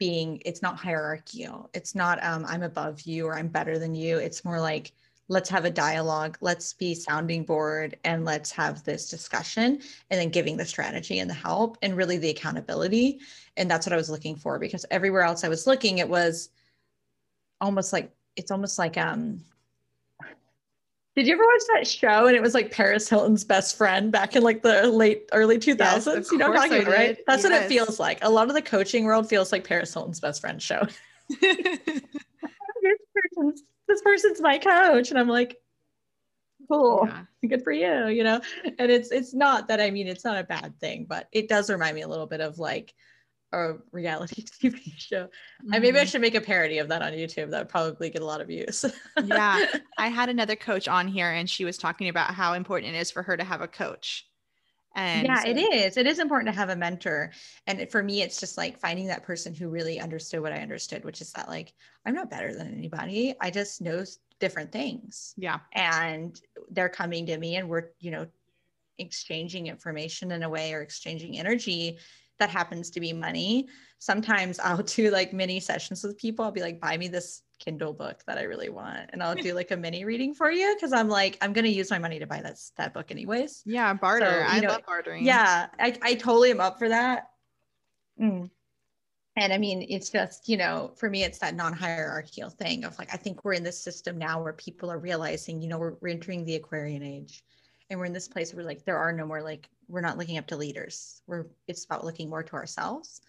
being 0.00 0.40
it's 0.46 0.62
not 0.62 0.78
hierarchical. 0.78 1.70
It's 1.74 1.94
not 1.94 2.24
um 2.24 2.44
i'm 2.48 2.62
above 2.64 3.02
you 3.02 3.26
or 3.26 3.36
i'm 3.38 3.48
better 3.48 3.78
than 3.78 3.94
you. 3.94 4.18
It's 4.18 4.44
more 4.44 4.58
like 4.58 4.92
let's 5.28 5.50
have 5.50 5.64
a 5.64 5.70
dialogue 5.70 6.36
let's 6.40 6.72
be 6.72 6.92
sounding 6.92 7.44
board 7.44 7.96
and 8.02 8.24
let's 8.24 8.50
have 8.50 8.82
this 8.82 9.08
discussion 9.08 9.78
and 10.10 10.20
then 10.20 10.30
giving 10.30 10.56
the 10.56 10.64
strategy 10.64 11.20
and 11.20 11.30
the 11.30 11.34
help 11.34 11.78
and 11.82 11.96
really 11.96 12.16
the 12.18 12.30
accountability. 12.30 13.20
And 13.56 13.70
that's 13.70 13.86
what 13.86 13.92
i 13.92 13.96
was 13.96 14.10
looking 14.10 14.34
for 14.34 14.58
because 14.58 14.86
everywhere 14.90 15.22
else 15.22 15.44
i 15.44 15.48
was 15.48 15.66
looking 15.66 15.98
it 15.98 16.08
was 16.08 16.48
almost 17.60 17.92
like 17.92 18.10
it's 18.36 18.50
almost 18.50 18.78
like 18.78 18.96
um 18.96 19.40
did 21.16 21.26
you 21.26 21.34
ever 21.34 21.44
watch 21.44 21.62
that 21.74 21.86
show? 21.86 22.26
And 22.26 22.36
it 22.36 22.42
was 22.42 22.54
like 22.54 22.70
Paris 22.70 23.08
Hilton's 23.08 23.44
best 23.44 23.76
friend 23.76 24.12
back 24.12 24.36
in 24.36 24.42
like 24.42 24.62
the 24.62 24.86
late 24.86 25.28
early 25.32 25.58
2000s. 25.58 26.06
Yes, 26.06 26.30
you 26.30 26.38
know 26.38 26.50
what 26.50 26.60
I'm 26.60 26.68
talking 26.68 26.82
about, 26.82 26.94
right? 26.94 27.18
That's 27.26 27.42
yes. 27.42 27.52
what 27.52 27.62
it 27.62 27.68
feels 27.68 27.98
like. 27.98 28.18
A 28.22 28.30
lot 28.30 28.48
of 28.48 28.54
the 28.54 28.62
coaching 28.62 29.04
world 29.04 29.28
feels 29.28 29.50
like 29.50 29.64
Paris 29.64 29.92
Hilton's 29.92 30.20
best 30.20 30.40
friend 30.40 30.62
show. 30.62 30.86
this, 31.40 32.00
person's, 33.14 33.62
this 33.88 34.02
person's 34.02 34.40
my 34.40 34.58
coach. 34.58 35.10
And 35.10 35.18
I'm 35.18 35.28
like, 35.28 35.56
cool. 36.70 37.06
Yeah. 37.06 37.24
Good 37.48 37.64
for 37.64 37.72
you, 37.72 38.08
you 38.08 38.22
know? 38.22 38.40
And 38.78 38.90
it's 38.90 39.10
it's 39.10 39.34
not 39.34 39.68
that 39.68 39.80
I 39.80 39.90
mean 39.90 40.06
it's 40.06 40.24
not 40.24 40.38
a 40.38 40.44
bad 40.44 40.78
thing, 40.78 41.06
but 41.08 41.28
it 41.32 41.48
does 41.48 41.70
remind 41.70 41.94
me 41.94 42.02
a 42.02 42.08
little 42.08 42.26
bit 42.26 42.40
of 42.40 42.58
like 42.58 42.94
a 43.52 43.74
reality 43.92 44.44
TV 44.62 44.92
show. 44.96 45.24
Mm-hmm. 45.24 45.74
I 45.74 45.78
maybe 45.78 45.98
I 45.98 46.02
mm-hmm. 46.02 46.08
should 46.08 46.20
make 46.20 46.34
a 46.34 46.40
parody 46.40 46.78
of 46.78 46.88
that 46.88 47.02
on 47.02 47.12
YouTube. 47.12 47.50
That 47.50 47.60
would 47.60 47.68
probably 47.68 48.10
get 48.10 48.22
a 48.22 48.26
lot 48.26 48.40
of 48.40 48.48
views. 48.48 48.84
yeah. 49.24 49.66
I 49.98 50.08
had 50.08 50.28
another 50.28 50.56
coach 50.56 50.88
on 50.88 51.08
here 51.08 51.30
and 51.30 51.48
she 51.48 51.64
was 51.64 51.78
talking 51.78 52.08
about 52.08 52.34
how 52.34 52.54
important 52.54 52.94
it 52.94 52.98
is 52.98 53.10
for 53.10 53.22
her 53.22 53.36
to 53.36 53.44
have 53.44 53.60
a 53.60 53.68
coach. 53.68 54.26
And 54.96 55.26
yeah, 55.26 55.42
so- 55.42 55.50
it 55.50 55.56
is. 55.56 55.96
It 55.96 56.06
is 56.06 56.18
important 56.18 56.52
to 56.52 56.58
have 56.58 56.70
a 56.70 56.76
mentor. 56.76 57.32
And 57.66 57.88
for 57.90 58.02
me, 58.02 58.22
it's 58.22 58.40
just 58.40 58.56
like 58.56 58.78
finding 58.78 59.06
that 59.06 59.22
person 59.22 59.54
who 59.54 59.68
really 59.68 60.00
understood 60.00 60.40
what 60.40 60.52
I 60.52 60.58
understood, 60.58 61.04
which 61.04 61.20
is 61.20 61.32
that 61.32 61.48
like 61.48 61.72
I'm 62.04 62.14
not 62.14 62.30
better 62.30 62.54
than 62.54 62.72
anybody. 62.74 63.34
I 63.40 63.50
just 63.50 63.80
know 63.80 64.04
different 64.40 64.72
things. 64.72 65.34
Yeah. 65.36 65.58
And 65.72 66.40
they're 66.70 66.88
coming 66.88 67.26
to 67.26 67.38
me 67.38 67.56
and 67.56 67.68
we're, 67.68 67.90
you 68.00 68.10
know, 68.10 68.26
exchanging 68.98 69.66
information 69.66 70.32
in 70.32 70.42
a 70.42 70.48
way 70.48 70.74
or 70.74 70.82
exchanging 70.82 71.38
energy 71.38 71.98
that 72.40 72.50
happens 72.50 72.90
to 72.90 73.00
be 73.00 73.12
money. 73.12 73.68
Sometimes 73.98 74.58
I'll 74.64 74.82
do 74.82 75.10
like 75.10 75.32
mini 75.32 75.60
sessions 75.60 76.02
with 76.02 76.18
people. 76.18 76.44
I'll 76.44 76.50
be 76.50 76.62
like, 76.62 76.80
buy 76.80 76.96
me 76.96 77.08
this 77.08 77.42
Kindle 77.60 77.92
book 77.92 78.22
that 78.26 78.38
I 78.38 78.42
really 78.42 78.68
want. 78.68 79.10
And 79.12 79.22
I'll 79.22 79.34
do 79.34 79.54
like 79.54 79.70
a 79.70 79.76
mini 79.76 80.04
reading 80.04 80.34
for 80.34 80.50
you 80.50 80.74
because 80.74 80.92
I'm 80.92 81.08
like, 81.08 81.38
I'm 81.40 81.52
going 81.52 81.64
to 81.64 81.70
use 81.70 81.90
my 81.90 81.98
money 81.98 82.18
to 82.18 82.26
buy 82.26 82.40
that, 82.42 82.56
that 82.76 82.92
book 82.92 83.10
anyways. 83.10 83.62
Yeah, 83.64 83.94
barter. 83.94 84.44
So, 84.48 84.54
I 84.54 84.60
know, 84.60 84.68
love 84.68 84.82
bartering. 84.86 85.24
Yeah, 85.24 85.68
I, 85.78 85.96
I 86.02 86.14
totally 86.14 86.50
am 86.50 86.60
up 86.60 86.78
for 86.78 86.88
that. 86.88 87.28
Mm. 88.20 88.50
And 89.36 89.52
I 89.52 89.58
mean, 89.58 89.86
it's 89.88 90.10
just, 90.10 90.48
you 90.48 90.56
know, 90.56 90.92
for 90.96 91.08
me, 91.08 91.22
it's 91.22 91.38
that 91.38 91.54
non 91.54 91.72
hierarchical 91.72 92.50
thing 92.50 92.84
of 92.84 92.98
like, 92.98 93.14
I 93.14 93.16
think 93.16 93.44
we're 93.44 93.52
in 93.52 93.62
this 93.62 93.82
system 93.82 94.18
now 94.18 94.42
where 94.42 94.52
people 94.52 94.90
are 94.90 94.98
realizing, 94.98 95.62
you 95.62 95.68
know, 95.68 95.78
we're, 95.78 95.94
we're 96.00 96.08
entering 96.08 96.44
the 96.44 96.56
Aquarian 96.56 97.02
age 97.02 97.42
and 97.90 97.98
we're 97.98 98.06
in 98.06 98.12
this 98.12 98.28
place 98.28 98.54
where 98.54 98.64
like 98.64 98.84
there 98.84 98.96
are 98.96 99.12
no 99.12 99.26
more 99.26 99.42
like 99.42 99.68
we're 99.88 100.00
not 100.00 100.16
looking 100.16 100.38
up 100.38 100.46
to 100.46 100.56
leaders. 100.56 101.20
We're 101.26 101.46
it's 101.66 101.84
about 101.84 102.04
looking 102.04 102.30
more 102.30 102.44
to 102.44 102.54
ourselves. 102.54 103.20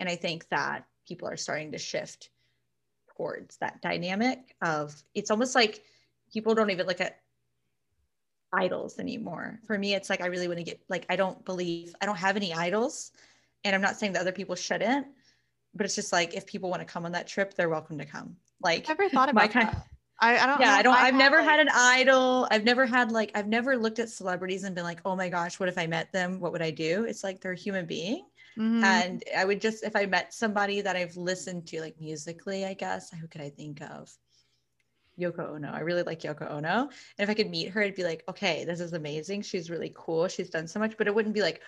And 0.00 0.08
i 0.08 0.16
think 0.16 0.48
that 0.50 0.84
people 1.06 1.28
are 1.28 1.36
starting 1.36 1.72
to 1.72 1.78
shift 1.78 2.30
towards 3.16 3.56
that 3.56 3.80
dynamic 3.80 4.54
of 4.60 4.94
it's 5.14 5.30
almost 5.30 5.54
like 5.54 5.82
people 6.32 6.54
don't 6.54 6.70
even 6.70 6.86
look 6.86 7.00
at 7.00 7.20
idols 8.52 8.98
anymore. 8.98 9.60
For 9.66 9.78
me 9.78 9.94
it's 9.94 10.10
like 10.10 10.20
i 10.20 10.26
really 10.26 10.48
want 10.48 10.58
to 10.58 10.64
get 10.64 10.80
like 10.88 11.06
i 11.08 11.16
don't 11.16 11.44
believe 11.44 11.94
i 12.00 12.06
don't 12.06 12.16
have 12.16 12.36
any 12.36 12.52
idols. 12.52 13.12
And 13.64 13.74
i'm 13.74 13.82
not 13.82 13.96
saying 13.96 14.12
that 14.14 14.20
other 14.20 14.32
people 14.32 14.56
shouldn't 14.56 15.06
but 15.74 15.84
it's 15.84 15.94
just 15.94 16.12
like 16.12 16.34
if 16.34 16.46
people 16.46 16.70
want 16.70 16.80
to 16.80 16.86
come 16.86 17.04
on 17.04 17.12
that 17.12 17.28
trip 17.28 17.54
they're 17.54 17.68
welcome 17.68 17.98
to 17.98 18.04
come. 18.04 18.36
Like 18.60 18.90
I've 18.90 18.98
never 18.98 19.08
thought 19.08 19.28
about 19.28 19.42
my 19.42 19.48
kind 19.48 19.68
that. 19.68 19.86
I, 20.20 20.38
I 20.38 20.46
don't. 20.46 20.60
Yeah, 20.60 20.72
I 20.72 20.82
don't. 20.82 20.94
I 20.94 21.06
have 21.06 21.14
never 21.14 21.36
like, 21.36 21.46
had 21.46 21.60
an 21.60 21.68
idol. 21.72 22.48
I've 22.50 22.64
never 22.64 22.86
had 22.86 23.12
like. 23.12 23.30
I've 23.34 23.46
never 23.46 23.76
looked 23.76 23.98
at 23.98 24.08
celebrities 24.08 24.64
and 24.64 24.74
been 24.74 24.84
like, 24.84 25.00
oh 25.04 25.14
my 25.14 25.28
gosh, 25.28 25.60
what 25.60 25.68
if 25.68 25.78
I 25.78 25.86
met 25.86 26.12
them? 26.12 26.40
What 26.40 26.52
would 26.52 26.62
I 26.62 26.70
do? 26.70 27.04
It's 27.04 27.22
like 27.22 27.40
they're 27.40 27.52
a 27.52 27.56
human 27.56 27.86
being, 27.86 28.26
mm-hmm. 28.58 28.82
and 28.82 29.22
I 29.36 29.44
would 29.44 29.60
just 29.60 29.84
if 29.84 29.94
I 29.94 30.06
met 30.06 30.34
somebody 30.34 30.80
that 30.80 30.96
I've 30.96 31.16
listened 31.16 31.66
to 31.68 31.80
like 31.80 32.00
musically, 32.00 32.64
I 32.64 32.74
guess 32.74 33.10
who 33.10 33.28
could 33.28 33.40
I 33.40 33.50
think 33.50 33.80
of? 33.80 34.10
Yoko 35.18 35.54
Ono. 35.54 35.70
I 35.70 35.80
really 35.80 36.02
like 36.02 36.22
Yoko 36.22 36.50
Ono. 36.50 36.82
And 36.82 36.90
if 37.18 37.28
I 37.28 37.34
could 37.34 37.50
meet 37.50 37.70
her, 37.70 37.82
I'd 37.82 37.94
be 37.94 38.04
like, 38.04 38.24
okay, 38.28 38.64
this 38.64 38.80
is 38.80 38.92
amazing. 38.92 39.42
She's 39.42 39.70
really 39.70 39.92
cool. 39.94 40.28
She's 40.28 40.50
done 40.50 40.66
so 40.66 40.78
much, 40.78 40.96
but 40.96 41.06
it 41.06 41.14
wouldn't 41.14 41.34
be 41.34 41.42
like 41.42 41.60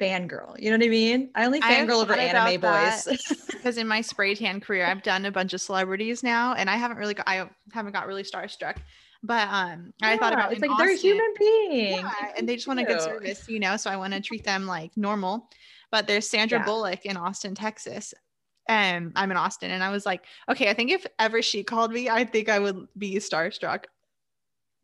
fangirl. 0.00 0.58
You 0.58 0.70
know 0.70 0.78
what 0.78 0.86
I 0.86 0.90
mean? 0.90 1.30
I 1.34 1.44
only 1.44 1.60
fangirl 1.60 2.02
over 2.02 2.14
anime 2.14 2.60
boys. 2.60 3.46
because 3.46 3.76
in 3.76 3.86
my 3.86 4.00
spray 4.00 4.34
tan 4.34 4.60
career, 4.60 4.86
I've 4.86 5.02
done 5.02 5.26
a 5.26 5.32
bunch 5.32 5.52
of 5.52 5.60
celebrities 5.60 6.22
now, 6.22 6.54
and 6.54 6.70
I 6.70 6.76
haven't 6.76 6.96
really 6.96 7.14
got, 7.14 7.28
I 7.28 7.48
haven't 7.72 7.92
got 7.92 8.06
really 8.06 8.22
starstruck. 8.22 8.78
But 9.22 9.48
um, 9.50 9.92
yeah, 10.00 10.10
I 10.10 10.16
thought 10.16 10.32
about 10.32 10.52
it's 10.52 10.62
like 10.62 10.70
Austin, 10.70 10.86
they're 10.86 10.96
human 10.96 11.34
beings, 11.38 12.00
yeah, 12.00 12.32
and 12.38 12.48
they 12.48 12.54
just 12.54 12.66
want 12.66 12.80
a 12.80 12.84
good 12.84 13.02
service, 13.02 13.46
you 13.48 13.60
know. 13.60 13.76
So 13.76 13.90
I 13.90 13.96
want 13.96 14.14
to 14.14 14.20
treat 14.20 14.44
them 14.44 14.66
like 14.66 14.96
normal. 14.96 15.50
But 15.90 16.06
there's 16.06 16.30
Sandra 16.30 16.60
yeah. 16.60 16.64
Bullock 16.64 17.04
in 17.04 17.16
Austin, 17.16 17.54
Texas, 17.54 18.14
and 18.70 19.10
I'm 19.16 19.32
in 19.32 19.36
Austin. 19.36 19.72
And 19.72 19.82
I 19.82 19.90
was 19.90 20.06
like, 20.06 20.24
okay, 20.48 20.70
I 20.70 20.74
think 20.74 20.92
if 20.92 21.04
ever 21.18 21.42
she 21.42 21.64
called 21.64 21.90
me, 21.92 22.08
I 22.08 22.24
think 22.24 22.48
I 22.48 22.60
would 22.60 22.86
be 22.96 23.16
starstruck. 23.16 23.84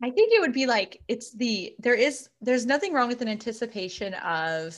I 0.02 0.10
think 0.10 0.32
it 0.32 0.40
would 0.40 0.52
be 0.52 0.66
like 0.66 1.00
it's 1.08 1.32
the 1.32 1.74
there 1.78 1.94
is 1.94 2.28
there's 2.42 2.66
nothing 2.66 2.92
wrong 2.92 3.08
with 3.08 3.22
an 3.22 3.28
anticipation 3.28 4.12
of 4.14 4.76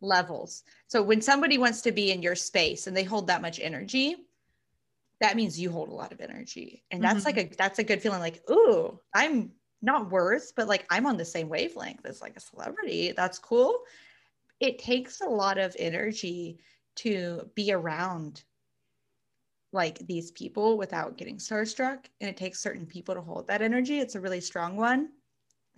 levels. 0.00 0.64
So 0.88 1.00
when 1.00 1.22
somebody 1.22 1.58
wants 1.58 1.80
to 1.82 1.92
be 1.92 2.10
in 2.10 2.22
your 2.22 2.34
space 2.34 2.88
and 2.88 2.96
they 2.96 3.04
hold 3.04 3.28
that 3.28 3.40
much 3.40 3.60
energy, 3.60 4.16
that 5.20 5.36
means 5.36 5.58
you 5.58 5.70
hold 5.70 5.88
a 5.88 5.94
lot 5.94 6.12
of 6.12 6.20
energy. 6.20 6.82
And 6.90 7.02
that's 7.02 7.24
mm-hmm. 7.24 7.38
like 7.38 7.52
a 7.52 7.56
that's 7.56 7.78
a 7.78 7.84
good 7.84 8.02
feeling 8.02 8.20
like, 8.20 8.42
ooh, 8.50 8.98
I'm 9.14 9.52
not 9.80 10.10
worse, 10.10 10.52
but 10.54 10.66
like 10.66 10.84
I'm 10.90 11.06
on 11.06 11.16
the 11.16 11.24
same 11.24 11.48
wavelength 11.48 12.04
as 12.04 12.20
like 12.20 12.36
a 12.36 12.40
celebrity. 12.40 13.12
That's 13.12 13.38
cool. 13.38 13.78
It 14.58 14.80
takes 14.80 15.20
a 15.20 15.28
lot 15.28 15.56
of 15.56 15.76
energy 15.78 16.58
to 16.98 17.48
be 17.54 17.72
around 17.72 18.42
like 19.72 19.98
these 20.06 20.30
people 20.30 20.78
without 20.78 21.16
getting 21.16 21.36
starstruck 21.36 22.06
and 22.20 22.30
it 22.30 22.36
takes 22.36 22.60
certain 22.60 22.86
people 22.86 23.14
to 23.14 23.20
hold 23.20 23.48
that 23.48 23.62
energy. 23.62 24.00
It's 24.00 24.14
a 24.14 24.20
really 24.20 24.40
strong 24.40 24.76
one. 24.76 25.10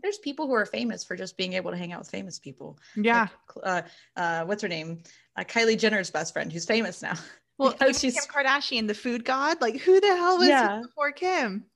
There's 0.03 0.19
people 0.19 0.47
who 0.47 0.55
are 0.55 0.65
famous 0.65 1.05
for 1.05 1.17
just 1.17 1.37
being 1.37 1.55
able 1.55 1.73
to 1.73 1.77
hang 1.77 1.93
out 1.93 1.99
with 1.99 2.11
famous 2.11 2.39
people. 2.39 2.79
Yeah. 2.97 3.29
Like, 3.57 3.65
uh, 3.65 3.83
uh, 4.17 4.45
what's 4.45 4.63
her 4.63 4.69
name? 4.69 5.03
Uh, 5.37 5.45
kylie 5.45 5.79
jenner's 5.79 6.11
best 6.11 6.33
friend 6.33 6.53
who's 6.53 6.67
famous 6.67 7.03
now. 7.03 7.15
Well 7.59 7.75
she's 7.93 8.15
kim 8.15 8.25
kardashian 8.25 8.87
the 8.87 8.95
food 8.95 9.23
god? 9.23 9.61
Like 9.61 9.77
who 9.81 10.01
the 10.01 10.17
hell 10.17 10.39
was 10.39 10.49
yeah. 10.49 10.81
before 10.81 11.13
kim? 11.13 11.67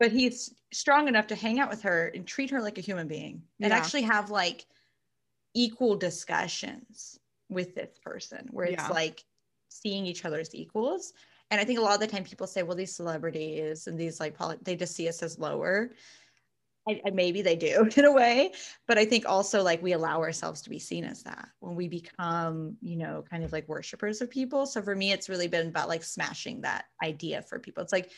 But 0.00 0.10
he's 0.10 0.52
strong 0.72 1.06
enough 1.06 1.28
to 1.28 1.36
hang 1.36 1.60
out 1.60 1.70
with 1.70 1.82
her 1.82 2.08
and 2.12 2.26
treat 2.26 2.50
her 2.50 2.60
like 2.60 2.76
a 2.76 2.80
human 2.80 3.06
being 3.06 3.44
and 3.60 3.70
yeah. 3.70 3.76
actually 3.76 4.02
have 4.02 4.30
like 4.30 4.66
equal 5.54 5.94
discussions 5.94 7.17
with 7.48 7.74
this 7.74 7.98
person 8.02 8.48
where 8.50 8.66
it's 8.66 8.82
yeah. 8.82 8.88
like 8.88 9.24
seeing 9.68 10.06
each 10.06 10.24
other 10.24 10.40
as 10.40 10.54
equals. 10.54 11.12
And 11.50 11.60
i 11.60 11.64
think 11.64 11.78
a 11.78 11.82
lot 11.82 11.94
of 11.94 12.00
the 12.00 12.06
time 12.06 12.24
people 12.24 12.46
say 12.46 12.62
well 12.62 12.76
these 12.76 12.94
celebrities 12.94 13.86
and 13.86 13.98
these 13.98 14.20
like 14.20 14.36
poly- 14.36 14.58
they 14.62 14.76
just 14.76 14.94
see 14.94 15.08
us 15.08 15.22
as 15.22 15.38
lower. 15.38 15.92
And 16.86 17.14
maybe 17.14 17.42
they 17.42 17.56
do 17.56 17.86
in 17.96 18.06
a 18.06 18.12
way 18.12 18.52
but 18.86 18.96
i 18.96 19.04
think 19.04 19.28
also 19.28 19.62
like 19.62 19.82
we 19.82 19.92
allow 19.92 20.20
ourselves 20.20 20.62
to 20.62 20.70
be 20.70 20.78
seen 20.78 21.04
as 21.04 21.22
that 21.24 21.48
when 21.60 21.74
we 21.74 21.86
become 21.86 22.78
you 22.80 22.96
know 22.96 23.24
kind 23.30 23.44
of 23.44 23.52
like 23.52 23.68
worshipers 23.68 24.22
of 24.22 24.30
people. 24.30 24.66
So 24.66 24.80
for 24.80 24.96
me 24.96 25.12
it's 25.12 25.28
really 25.28 25.48
been 25.48 25.68
about 25.68 25.88
like 25.88 26.02
smashing 26.02 26.62
that 26.62 26.86
idea 27.02 27.42
for 27.42 27.58
people. 27.58 27.82
It's 27.82 27.92
like 27.92 28.10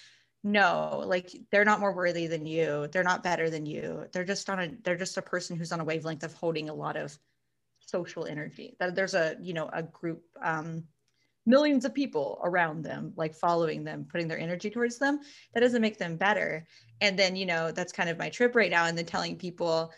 no 0.43 1.03
like 1.07 1.31
they're 1.51 1.65
not 1.65 1.81
more 1.81 1.93
worthy 1.93 2.27
than 2.27 2.47
you. 2.47 2.89
They're 2.93 3.03
not 3.03 3.23
better 3.23 3.51
than 3.51 3.67
you. 3.67 4.07
They're 4.13 4.25
just 4.25 4.49
on 4.49 4.61
a 4.61 4.71
they're 4.83 4.97
just 4.97 5.19
a 5.19 5.23
person 5.23 5.57
who's 5.57 5.73
on 5.73 5.81
a 5.81 5.85
wavelength 5.85 6.23
of 6.23 6.35
holding 6.35 6.69
a 6.69 6.75
lot 6.75 6.97
of 6.97 7.19
social 7.91 8.27
energy 8.27 8.77
that 8.79 8.95
there's 8.95 9.15
a 9.15 9.37
you 9.41 9.53
know 9.53 9.69
a 9.73 9.83
group 9.83 10.23
um, 10.43 10.85
millions 11.47 11.85
of 11.85 11.95
people 11.95 12.41
around 12.45 12.83
them 12.83 13.13
like 13.17 13.35
following 13.35 13.83
them 13.83 14.07
putting 14.11 14.29
their 14.29 14.39
energy 14.39 14.71
towards 14.71 14.99
them 14.99 15.21
that 15.55 15.61
doesn't 15.61 15.83
make 15.83 15.99
them 15.99 16.17
better 16.17 16.67
and 17.01 17.19
then 17.19 17.35
you 17.35 17.47
know 17.47 17.73
that's 17.73 17.93
kind 17.93 18.09
of 18.09 18.19
my 18.19 18.29
trip 18.29 18.55
right 18.55 18.71
now 18.71 18.87
and 18.87 18.97
then 18.97 19.07
telling 19.07 19.37
people 19.37 19.91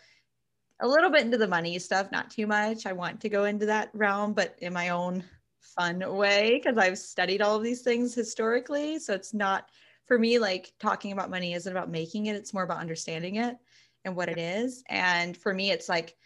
a 0.82 0.88
little 0.88 1.10
bit 1.10 1.22
into 1.22 1.38
the 1.38 1.46
money 1.46 1.78
stuff, 1.78 2.10
not 2.10 2.30
too 2.30 2.46
much. 2.46 2.86
I 2.86 2.92
want 2.92 3.20
to 3.20 3.28
go 3.28 3.44
into 3.44 3.66
that 3.66 3.90
realm, 3.94 4.32
but 4.34 4.56
in 4.58 4.72
my 4.72 4.88
own 4.88 5.24
fun 5.60 6.02
way 6.16 6.60
because 6.62 6.76
I've 6.76 6.98
studied 6.98 7.40
all 7.40 7.56
of 7.56 7.62
these 7.62 7.82
things 7.82 8.14
historically. 8.14 8.98
So 8.98 9.14
it's 9.14 9.32
not 9.32 9.70
for 10.06 10.18
me 10.18 10.40
like 10.40 10.72
talking 10.80 11.12
about 11.12 11.30
money 11.30 11.54
isn't 11.54 11.70
about 11.70 11.88
making 11.88 12.26
it, 12.26 12.36
it's 12.36 12.52
more 12.52 12.64
about 12.64 12.80
understanding 12.80 13.36
it 13.36 13.56
and 14.04 14.16
what 14.16 14.28
it 14.28 14.38
is. 14.38 14.82
And 14.88 15.36
for 15.36 15.54
me, 15.54 15.70
it's 15.70 15.88
like 15.88 16.16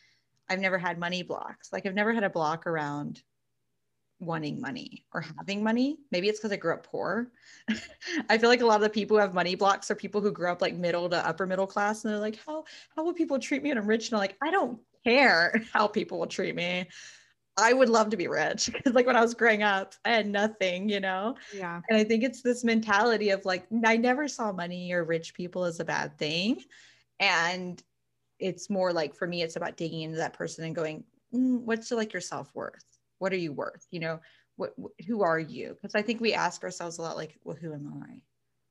I've 0.48 0.60
never 0.60 0.78
had 0.78 0.98
money 0.98 1.22
blocks. 1.22 1.72
Like 1.72 1.86
I've 1.86 1.94
never 1.94 2.12
had 2.12 2.24
a 2.24 2.30
block 2.30 2.66
around 2.66 3.22
wanting 4.18 4.60
money 4.60 5.04
or 5.12 5.24
having 5.36 5.62
money. 5.62 5.98
Maybe 6.10 6.28
it's 6.28 6.38
because 6.38 6.52
I 6.52 6.56
grew 6.56 6.74
up 6.74 6.86
poor. 6.86 7.30
I 8.30 8.38
feel 8.38 8.48
like 8.48 8.60
a 8.60 8.66
lot 8.66 8.76
of 8.76 8.82
the 8.82 8.90
people 8.90 9.16
who 9.16 9.20
have 9.20 9.34
money 9.34 9.54
blocks 9.54 9.90
are 9.90 9.94
people 9.94 10.20
who 10.20 10.32
grew 10.32 10.50
up 10.50 10.62
like 10.62 10.74
middle 10.74 11.08
to 11.10 11.26
upper 11.26 11.46
middle 11.46 11.66
class 11.66 12.04
and 12.04 12.12
they're 12.12 12.20
like, 12.20 12.38
how 12.46 12.64
how 12.94 13.04
will 13.04 13.12
people 13.12 13.38
treat 13.38 13.62
me 13.62 13.70
when 13.70 13.78
I'm 13.78 13.86
rich? 13.86 14.08
And 14.08 14.14
I'm 14.14 14.20
like, 14.20 14.36
I 14.42 14.50
don't 14.50 14.78
care 15.04 15.62
how 15.72 15.86
people 15.86 16.18
will 16.18 16.26
treat 16.26 16.54
me. 16.54 16.88
I 17.58 17.72
would 17.72 17.88
love 17.88 18.10
to 18.10 18.16
be 18.16 18.28
rich 18.28 18.66
because 18.72 18.94
like 18.94 19.06
when 19.06 19.16
I 19.16 19.22
was 19.22 19.34
growing 19.34 19.62
up, 19.62 19.94
I 20.04 20.10
had 20.10 20.26
nothing, 20.26 20.88
you 20.88 21.00
know? 21.00 21.36
Yeah. 21.54 21.80
And 21.88 21.98
I 21.98 22.04
think 22.04 22.22
it's 22.22 22.42
this 22.42 22.64
mentality 22.64 23.30
of 23.30 23.44
like, 23.44 23.66
I 23.84 23.96
never 23.96 24.28
saw 24.28 24.52
money 24.52 24.92
or 24.92 25.04
rich 25.04 25.34
people 25.34 25.64
as 25.64 25.80
a 25.80 25.84
bad 25.84 26.18
thing. 26.18 26.62
And 27.18 27.82
it's 28.38 28.70
more 28.70 28.92
like 28.92 29.14
for 29.14 29.26
me, 29.26 29.42
it's 29.42 29.56
about 29.56 29.76
digging 29.76 30.02
into 30.02 30.18
that 30.18 30.32
person 30.32 30.64
and 30.64 30.74
going, 30.74 31.04
mm, 31.34 31.60
what's 31.60 31.90
like 31.90 32.12
your 32.12 32.20
self-worth? 32.20 32.84
What 33.18 33.32
are 33.32 33.38
you 33.38 33.52
worth? 33.52 33.86
You 33.90 34.00
know, 34.00 34.20
what, 34.56 34.74
who 35.06 35.22
are 35.22 35.38
you? 35.38 35.76
Because 35.80 35.94
I 35.94 36.02
think 36.02 36.20
we 36.20 36.34
ask 36.34 36.62
ourselves 36.62 36.98
a 36.98 37.02
lot 37.02 37.16
like, 37.16 37.38
well, 37.44 37.56
who 37.56 37.72
am 37.72 38.02
I? 38.02 38.22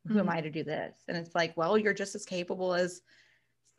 Who 0.08 0.10
mm-hmm. 0.12 0.20
am 0.20 0.30
I 0.30 0.42
to 0.42 0.50
do 0.50 0.64
this? 0.64 0.94
And 1.08 1.18
it's 1.18 1.34
like, 1.34 1.56
well, 1.58 1.78
you're 1.78 1.94
just 1.94 2.16
as 2.16 2.26
capable 2.26 2.74
as 2.74 3.02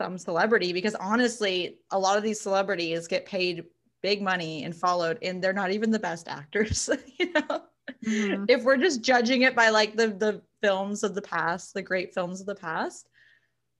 some 0.00 0.18
celebrity 0.18 0.72
because 0.72 0.94
honestly, 0.96 1.78
a 1.90 1.98
lot 1.98 2.18
of 2.18 2.22
these 2.22 2.40
celebrities 2.40 3.06
get 3.06 3.26
paid 3.26 3.64
big 4.06 4.22
money 4.22 4.62
and 4.64 4.74
followed 4.74 5.18
and 5.22 5.42
they're 5.42 5.52
not 5.52 5.72
even 5.72 5.90
the 5.90 5.98
best 5.98 6.28
actors 6.28 6.88
you 7.18 7.32
know 7.32 7.62
mm-hmm. 8.04 8.44
if 8.48 8.62
we're 8.62 8.76
just 8.76 9.02
judging 9.02 9.42
it 9.42 9.56
by 9.56 9.70
like 9.70 9.96
the 9.96 10.08
the 10.08 10.40
films 10.62 11.02
of 11.02 11.14
the 11.14 11.22
past 11.22 11.74
the 11.74 11.82
great 11.82 12.14
films 12.14 12.40
of 12.40 12.46
the 12.46 12.54
past 12.54 13.08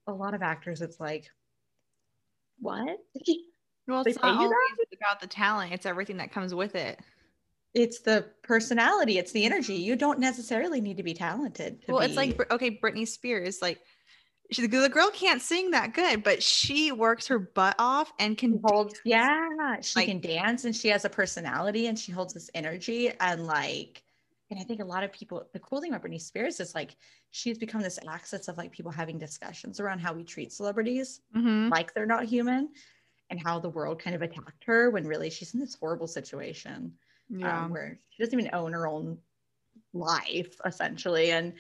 a 0.09 0.13
lot 0.13 0.35
of 0.35 0.43
actors 0.43 0.81
it's 0.81 0.99
like 0.99 1.29
what? 2.61 2.99
Well 3.89 4.03
it's 4.05 4.21
not 4.21 4.35
always 4.35 4.51
about 5.01 5.21
the 5.21 5.29
talent. 5.29 5.73
It's 5.73 5.87
everything 5.87 6.17
that 6.17 6.33
comes 6.33 6.53
with 6.53 6.75
it. 6.75 6.99
It's 7.73 8.01
the 8.01 8.27
personality. 8.43 9.17
It's 9.17 9.31
the 9.31 9.45
energy. 9.45 9.77
You 9.77 9.95
don't 9.95 10.19
necessarily 10.19 10.81
need 10.81 10.97
to 10.97 11.05
be 11.05 11.15
talented 11.15 11.83
to 11.83 11.93
well 11.93 12.01
be... 12.01 12.07
it's 12.07 12.17
like 12.17 12.51
okay 12.51 12.81
britney 12.83 13.07
spears 13.07 13.63
like 13.63 13.79
she, 14.51 14.67
the 14.67 14.89
girl 14.89 15.11
can't 15.11 15.43
sing 15.43 15.73
that 15.73 15.95
good, 15.95 16.23
but 16.23 16.43
she 16.43 16.93
works 16.93 17.27
her 17.29 17.39
butt 17.39 17.75
off 17.79 18.13
and 18.19 18.39
can 18.39 18.61
hold. 18.65 18.95
Yeah, 19.05 19.81
she 19.81 20.01
like, 20.01 20.09
can 20.09 20.21
dance 20.21 20.65
and 20.65 20.75
she 20.75 20.89
has 20.89 21.05
a 21.05 21.09
personality 21.09 21.87
and 21.87 21.99
she 21.99 22.13
holds 22.13 22.35
this 22.35 22.51
energy 22.55 23.11
and 23.21 23.47
like. 23.47 24.03
And 24.51 24.61
I 24.61 24.63
think 24.63 24.81
a 24.81 24.85
lot 24.85 25.03
of 25.03 25.13
people, 25.13 25.47
the 25.53 25.59
cool 25.59 25.81
thing 25.81 25.93
about 25.93 26.05
Britney 26.05 26.21
Spears 26.21 26.61
is 26.61 26.75
like 26.75 26.97
she's 27.31 27.59
become 27.59 27.81
this 27.81 27.99
access 28.09 28.49
of 28.49 28.57
like 28.57 28.71
people 28.71 28.93
having 28.93 29.19
discussions 29.19 29.81
around 29.81 29.99
how 29.99 30.13
we 30.13 30.23
treat 30.23 30.53
celebrities, 30.53 31.21
mm-hmm. 31.35 31.69
like 31.69 31.93
they're 31.93 32.07
not 32.07 32.25
human, 32.25 32.69
and 33.31 33.41
how 33.43 33.59
the 33.59 33.69
world 33.69 34.01
kind 34.01 34.15
of 34.15 34.23
attacked 34.23 34.65
her 34.65 34.91
when 34.91 35.07
really 35.07 35.31
she's 35.31 35.55
in 35.55 35.61
this 35.61 35.75
horrible 35.75 36.07
situation 36.07 36.93
um, 37.33 37.41
yeah. 37.41 37.65
um, 37.65 37.71
where 37.71 37.99
she 38.11 38.23
doesn't 38.23 38.39
even 38.39 38.55
own 38.55 38.73
her 38.73 38.87
own 38.87 39.19
life 39.93 40.61
essentially 40.65 41.31
and 41.31 41.55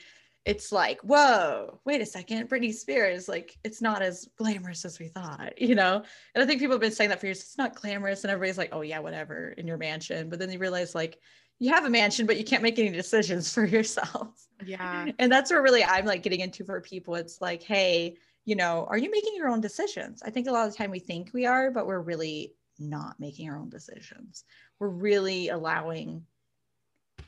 it's 0.46 0.70
like, 0.70 1.00
whoa, 1.00 1.80
wait 1.84 2.00
a 2.00 2.06
second, 2.06 2.48
Britney 2.48 2.72
Spears, 2.72 3.28
like 3.28 3.58
it's 3.64 3.82
not 3.82 4.00
as 4.00 4.28
glamorous 4.36 4.84
as 4.84 5.00
we 5.00 5.08
thought, 5.08 5.60
you 5.60 5.74
know? 5.74 6.04
And 6.34 6.44
I 6.44 6.46
think 6.46 6.60
people 6.60 6.74
have 6.74 6.80
been 6.80 6.92
saying 6.92 7.10
that 7.10 7.18
for 7.18 7.26
years. 7.26 7.40
It's 7.40 7.58
not 7.58 7.74
glamorous. 7.74 8.22
And 8.22 8.30
everybody's 8.30 8.56
like, 8.56 8.68
oh 8.70 8.82
yeah, 8.82 9.00
whatever, 9.00 9.48
in 9.58 9.66
your 9.66 9.76
mansion. 9.76 10.28
But 10.28 10.38
then 10.38 10.48
they 10.48 10.56
realize 10.56 10.94
like 10.94 11.18
you 11.58 11.70
have 11.70 11.84
a 11.84 11.90
mansion, 11.90 12.26
but 12.26 12.36
you 12.36 12.44
can't 12.44 12.62
make 12.62 12.78
any 12.78 12.90
decisions 12.90 13.52
for 13.54 13.64
yourself. 13.64 14.46
Yeah. 14.64 15.10
And 15.18 15.30
that's 15.30 15.50
where 15.50 15.62
really 15.62 15.84
I'm 15.84 16.04
like 16.04 16.22
getting 16.22 16.40
into 16.40 16.64
for 16.64 16.80
people. 16.80 17.14
It's 17.14 17.40
like, 17.40 17.62
hey, 17.62 18.16
you 18.44 18.56
know, 18.56 18.86
are 18.88 18.98
you 18.98 19.10
making 19.10 19.34
your 19.36 19.48
own 19.48 19.60
decisions? 19.60 20.22
I 20.24 20.30
think 20.30 20.46
a 20.46 20.52
lot 20.52 20.66
of 20.66 20.72
the 20.72 20.78
time 20.78 20.90
we 20.90 20.98
think 20.98 21.30
we 21.32 21.46
are, 21.46 21.70
but 21.70 21.86
we're 21.86 22.00
really 22.00 22.54
not 22.78 23.18
making 23.18 23.48
our 23.50 23.58
own 23.58 23.70
decisions. 23.70 24.44
We're 24.78 24.88
really 24.88 25.48
allowing 25.48 26.24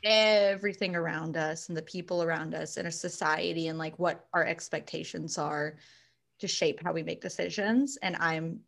everything 0.03 0.95
around 0.95 1.35
us 1.35 1.67
and 1.67 1.77
the 1.77 1.81
people 1.81 2.23
around 2.23 2.55
us 2.55 2.77
and 2.77 2.85
our 2.85 2.91
society 2.91 3.67
and 3.67 3.77
like 3.77 3.97
what 3.99 4.25
our 4.33 4.45
expectations 4.45 5.37
are 5.37 5.75
to 6.39 6.47
shape 6.47 6.81
how 6.81 6.93
we 6.93 7.03
make 7.03 7.21
decisions 7.21 7.97
and 8.01 8.15
i'm 8.17 8.59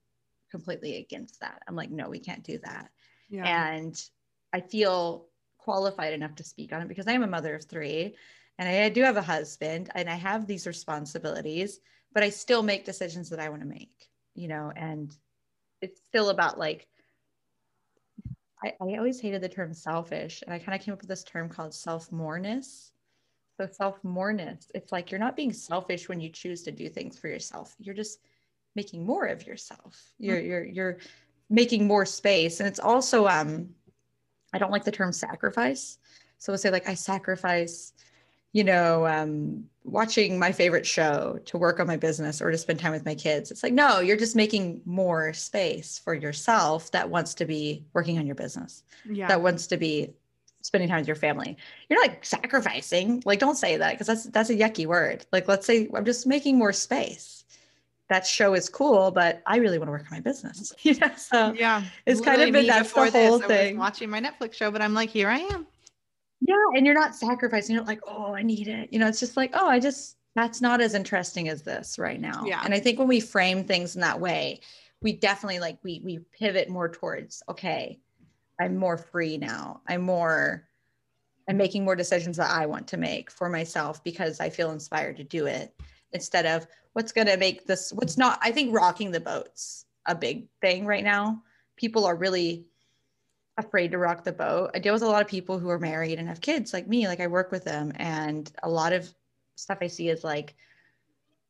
completely 0.49 0.97
against 0.97 1.39
that 1.39 1.61
i'm 1.67 1.75
like 1.75 1.89
no 1.89 2.09
we 2.09 2.19
can't 2.19 2.43
do 2.43 2.59
that 2.63 2.89
yeah. 3.29 3.69
and 3.69 4.03
i 4.51 4.59
feel 4.59 5.27
qualified 5.63 6.13
enough 6.13 6.35
to 6.35 6.43
speak 6.43 6.73
on 6.73 6.81
it 6.81 6.87
because 6.87 7.07
i 7.07 7.13
am 7.13 7.23
a 7.23 7.27
mother 7.27 7.55
of 7.55 7.65
three 7.65 8.15
and 8.57 8.67
I, 8.67 8.89
do 8.89 9.01
have 9.03 9.17
a 9.17 9.21
husband 9.21 9.89
and 9.95 10.09
i 10.09 10.15
have 10.15 10.45
these 10.45 10.67
responsibilities 10.67 11.79
but 12.13 12.23
i 12.23 12.29
still 12.29 12.63
make 12.63 12.85
decisions 12.85 13.29
that 13.29 13.39
i 13.39 13.49
want 13.49 13.61
to 13.61 13.67
make 13.67 14.09
you 14.35 14.47
know 14.47 14.71
and 14.75 15.15
it's 15.81 16.01
still 16.03 16.29
about 16.29 16.59
like 16.59 16.87
I, 18.63 18.73
I 18.79 18.97
always 18.97 19.19
hated 19.19 19.41
the 19.41 19.49
term 19.49 19.73
selfish, 19.73 20.43
and 20.43 20.53
I 20.53 20.59
kind 20.59 20.77
of 20.77 20.85
came 20.85 20.93
up 20.93 21.01
with 21.01 21.09
this 21.09 21.23
term 21.23 21.49
called 21.49 21.73
self-moreness. 21.73 22.91
So 23.59 23.67
self-moreness, 23.67 24.71
it's 24.73 24.91
like 24.91 25.11
you're 25.11 25.19
not 25.19 25.35
being 25.35 25.53
selfish 25.53 26.07
when 26.07 26.19
you 26.19 26.29
choose 26.29 26.63
to 26.63 26.71
do 26.71 26.89
things 26.89 27.17
for 27.17 27.27
yourself. 27.27 27.75
You're 27.79 27.95
just 27.95 28.19
making 28.75 29.05
more 29.05 29.25
of 29.25 29.45
yourself. 29.45 30.01
You're 30.17 30.37
mm-hmm. 30.37 30.47
you're 30.47 30.65
you're 30.65 30.97
making 31.49 31.85
more 31.87 32.05
space, 32.05 32.59
and 32.59 32.67
it's 32.67 32.79
also 32.79 33.27
um, 33.27 33.69
I 34.53 34.57
don't 34.57 34.71
like 34.71 34.83
the 34.83 34.91
term 34.91 35.11
sacrifice. 35.11 35.97
So 36.37 36.51
we'll 36.51 36.57
say 36.57 36.71
like 36.71 36.89
I 36.89 36.93
sacrifice 36.93 37.93
you 38.53 38.63
know, 38.63 39.07
um, 39.07 39.63
watching 39.83 40.37
my 40.37 40.51
favorite 40.51 40.85
show 40.85 41.39
to 41.45 41.57
work 41.57 41.79
on 41.79 41.87
my 41.87 41.97
business 41.97 42.41
or 42.41 42.51
to 42.51 42.57
spend 42.57 42.79
time 42.79 42.91
with 42.91 43.05
my 43.05 43.15
kids. 43.15 43.49
It's 43.49 43.63
like, 43.63 43.73
no, 43.73 43.99
you're 43.99 44.17
just 44.17 44.35
making 44.35 44.81
more 44.85 45.33
space 45.33 45.97
for 45.97 46.13
yourself 46.13 46.91
that 46.91 47.09
wants 47.09 47.33
to 47.35 47.45
be 47.45 47.85
working 47.93 48.19
on 48.19 48.25
your 48.25 48.35
business, 48.35 48.83
yeah. 49.09 49.27
that 49.27 49.41
wants 49.41 49.67
to 49.67 49.77
be 49.77 50.13
spending 50.61 50.89
time 50.89 50.99
with 50.99 51.07
your 51.07 51.15
family. 51.15 51.57
You're 51.89 51.99
not 51.99 52.09
like 52.09 52.25
sacrificing. 52.25 53.23
Like, 53.25 53.39
don't 53.39 53.55
say 53.55 53.77
that 53.77 53.93
because 53.93 54.07
that's 54.07 54.25
that's 54.25 54.49
a 54.49 54.55
yucky 54.55 54.85
word. 54.85 55.25
Like, 55.31 55.47
let's 55.47 55.65
say 55.65 55.89
I'm 55.95 56.05
just 56.05 56.27
making 56.27 56.57
more 56.57 56.73
space. 56.73 57.40
That 58.11 58.27
show 58.27 58.55
is 58.55 58.67
cool, 58.67 59.09
but 59.09 59.41
I 59.45 59.55
really 59.55 59.77
want 59.77 59.87
to 59.87 59.91
work 59.93 60.01
on 60.01 60.09
my 60.11 60.19
business. 60.19 60.73
you 60.81 60.95
know, 60.95 61.11
so 61.15 61.53
yeah, 61.53 61.85
it's 62.05 62.19
kind 62.19 62.41
of 62.41 62.51
been 62.51 62.67
that's 62.67 62.91
the 62.91 63.09
whole 63.09 63.39
this, 63.39 63.47
thing. 63.47 63.77
watching 63.77 64.09
my 64.09 64.19
Netflix 64.19 64.55
show, 64.55 64.69
but 64.69 64.81
I'm 64.81 64.93
like, 64.93 65.09
here 65.09 65.29
I 65.29 65.37
am. 65.37 65.65
Yeah. 66.41 66.55
And 66.75 66.85
you're 66.85 66.93
not 66.93 67.15
sacrificing. 67.15 67.75
You're 67.75 67.85
like, 67.85 68.01
oh, 68.05 68.35
I 68.35 68.41
need 68.41 68.67
it. 68.67 68.91
You 68.91 68.99
know, 68.99 69.07
it's 69.07 69.21
just 69.21 69.37
like, 69.37 69.51
oh, 69.53 69.69
I 69.69 69.79
just, 69.79 70.17
that's 70.35 70.59
not 70.59 70.81
as 70.81 70.93
interesting 70.93 71.47
as 71.47 71.61
this 71.61 71.97
right 71.97 72.19
now. 72.19 72.43
Yeah. 72.45 72.61
And 72.65 72.73
I 72.73 72.79
think 72.79 72.99
when 72.99 73.07
we 73.07 73.21
frame 73.21 73.63
things 73.63 73.95
in 73.95 74.01
that 74.01 74.19
way, 74.19 74.59
we 75.01 75.13
definitely 75.13 75.59
like, 75.59 75.77
we, 75.81 76.01
we 76.03 76.19
pivot 76.37 76.67
more 76.67 76.89
towards, 76.89 77.41
okay, 77.47 77.97
I'm 78.59 78.75
more 78.75 78.97
free 78.97 79.37
now. 79.37 79.81
I'm 79.87 80.01
more, 80.01 80.67
I'm 81.47 81.57
making 81.57 81.85
more 81.85 81.95
decisions 81.95 82.35
that 82.37 82.51
I 82.51 82.65
want 82.65 82.87
to 82.89 82.97
make 82.97 83.31
for 83.31 83.47
myself 83.47 84.03
because 84.03 84.41
I 84.41 84.49
feel 84.49 84.71
inspired 84.71 85.17
to 85.17 85.23
do 85.23 85.45
it 85.45 85.73
instead 86.11 86.45
of 86.45 86.67
what's 86.93 87.11
going 87.11 87.27
to 87.27 87.37
make 87.37 87.65
this, 87.65 87.91
what's 87.93 88.17
not, 88.17 88.39
I 88.41 88.51
think 88.51 88.73
rocking 88.73 89.11
the 89.11 89.19
boats 89.19 89.85
a 90.05 90.15
big 90.15 90.47
thing 90.61 90.85
right 90.85 91.03
now. 91.03 91.43
People 91.77 92.05
are 92.05 92.15
really 92.15 92.65
afraid 93.57 93.91
to 93.91 93.97
rock 93.97 94.23
the 94.23 94.31
boat. 94.31 94.71
I 94.73 94.79
deal 94.79 94.93
with 94.93 95.03
a 95.03 95.07
lot 95.07 95.21
of 95.21 95.27
people 95.27 95.59
who 95.59 95.69
are 95.69 95.79
married 95.79 96.19
and 96.19 96.27
have 96.27 96.41
kids 96.41 96.73
like 96.73 96.87
me. 96.87 97.07
Like 97.07 97.19
I 97.19 97.27
work 97.27 97.51
with 97.51 97.63
them, 97.63 97.91
and 97.95 98.51
a 98.63 98.69
lot 98.69 98.93
of 98.93 99.11
stuff 99.55 99.79
I 99.81 99.87
see 99.87 100.09
is 100.09 100.23
like, 100.23 100.55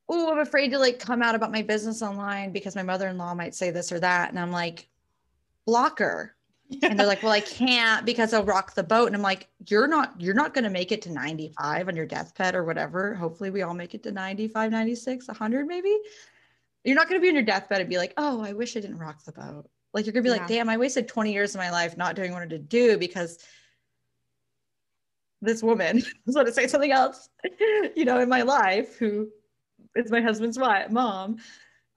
oh, 0.10 0.32
I'm 0.32 0.40
afraid 0.40 0.70
to 0.72 0.80
like 0.80 1.00
come 1.00 1.22
out 1.22 1.36
about 1.36 1.52
my 1.52 1.62
business 1.62 2.02
online 2.02 2.52
because 2.52 2.76
my 2.76 2.84
mother-in-law 2.84 3.34
might 3.36 3.56
say 3.56 3.72
this 3.72 3.92
or 3.92 4.00
that. 4.00 4.30
And 4.30 4.40
I'm 4.40 4.52
like, 4.52 4.88
blocker. 5.66 6.36
And 6.82 7.00
they're 7.00 7.08
like, 7.08 7.24
well, 7.24 7.32
I 7.32 7.40
can't 7.42 8.06
because 8.06 8.34
I'll 8.34 8.44
rock 8.44 8.76
the 8.76 8.84
boat. 8.84 9.08
And 9.08 9.16
I'm 9.16 9.22
like, 9.22 9.48
you're 9.68 9.88
not, 9.88 10.20
you're 10.20 10.36
not 10.36 10.54
going 10.54 10.64
to 10.64 10.70
make 10.70 10.92
it 10.92 11.02
to 11.04 11.12
95 11.12 11.88
on 11.88 11.96
your 11.96 12.06
deathbed 12.06 12.56
or 12.56 12.64
whatever. 12.64 13.14
Hopefully 13.16 13.50
we 13.50 13.62
all 13.62 13.74
make 13.74 13.94
it 13.94 14.04
to 14.04 14.12
95, 14.12 14.72
96, 14.72 15.28
100 15.28 15.66
maybe. 15.66 15.98
You're 16.84 16.96
not 16.96 17.08
going 17.08 17.20
to 17.20 17.24
be 17.24 17.30
on 17.30 17.36
your 17.36 17.44
deathbed 17.44 17.82
and 17.82 17.90
be 17.90 17.98
like, 17.98 18.14
oh, 18.18 18.42
I 18.42 18.54
wish 18.54 18.76
I 18.76 18.80
didn't 18.80 18.98
rock 18.98 19.24
the 19.24 19.32
boat. 19.32 19.70
Like 19.94 20.06
you're 20.06 20.14
gonna 20.14 20.24
be 20.24 20.30
yeah. 20.30 20.38
like, 20.38 20.48
damn, 20.48 20.70
I 20.70 20.78
wasted 20.78 21.08
20 21.08 21.34
years 21.34 21.54
of 21.54 21.60
my 21.60 21.70
life 21.70 21.98
not 21.98 22.16
doing 22.16 22.32
what 22.32 22.38
I 22.38 22.42
wanted 22.42 22.56
to 22.56 22.60
do 22.60 22.98
because 22.98 23.40
this 25.42 25.62
woman 25.62 26.02
was 26.26 26.36
going 26.36 26.46
to 26.46 26.54
say 26.54 26.68
something 26.68 26.92
else, 26.92 27.28
you 27.96 28.06
know, 28.06 28.20
in 28.20 28.30
my 28.30 28.44
life, 28.44 28.98
who 28.98 29.30
is 29.96 30.12
my 30.12 30.22
husband's 30.22 30.58
wife, 30.58 30.90
mom, 30.90 31.38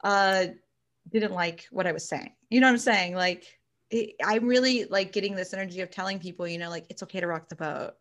uh, 0.02 0.46
didn't 1.10 1.32
like 1.32 1.66
what 1.70 1.86
I 1.86 1.92
was 1.92 2.08
saying. 2.08 2.32
You 2.50 2.60
know 2.60 2.66
what 2.66 2.72
I'm 2.72 2.78
saying? 2.78 3.14
Like, 3.14 3.58
it, 3.94 4.14
I'm 4.24 4.46
really 4.46 4.84
like 4.84 5.12
getting 5.12 5.34
this 5.34 5.54
energy 5.54 5.80
of 5.80 5.90
telling 5.90 6.18
people, 6.18 6.46
you 6.46 6.58
know, 6.58 6.70
like 6.70 6.86
it's 6.88 7.02
okay 7.04 7.20
to 7.20 7.26
rock 7.26 7.48
the 7.48 7.56
boat. 7.56 7.92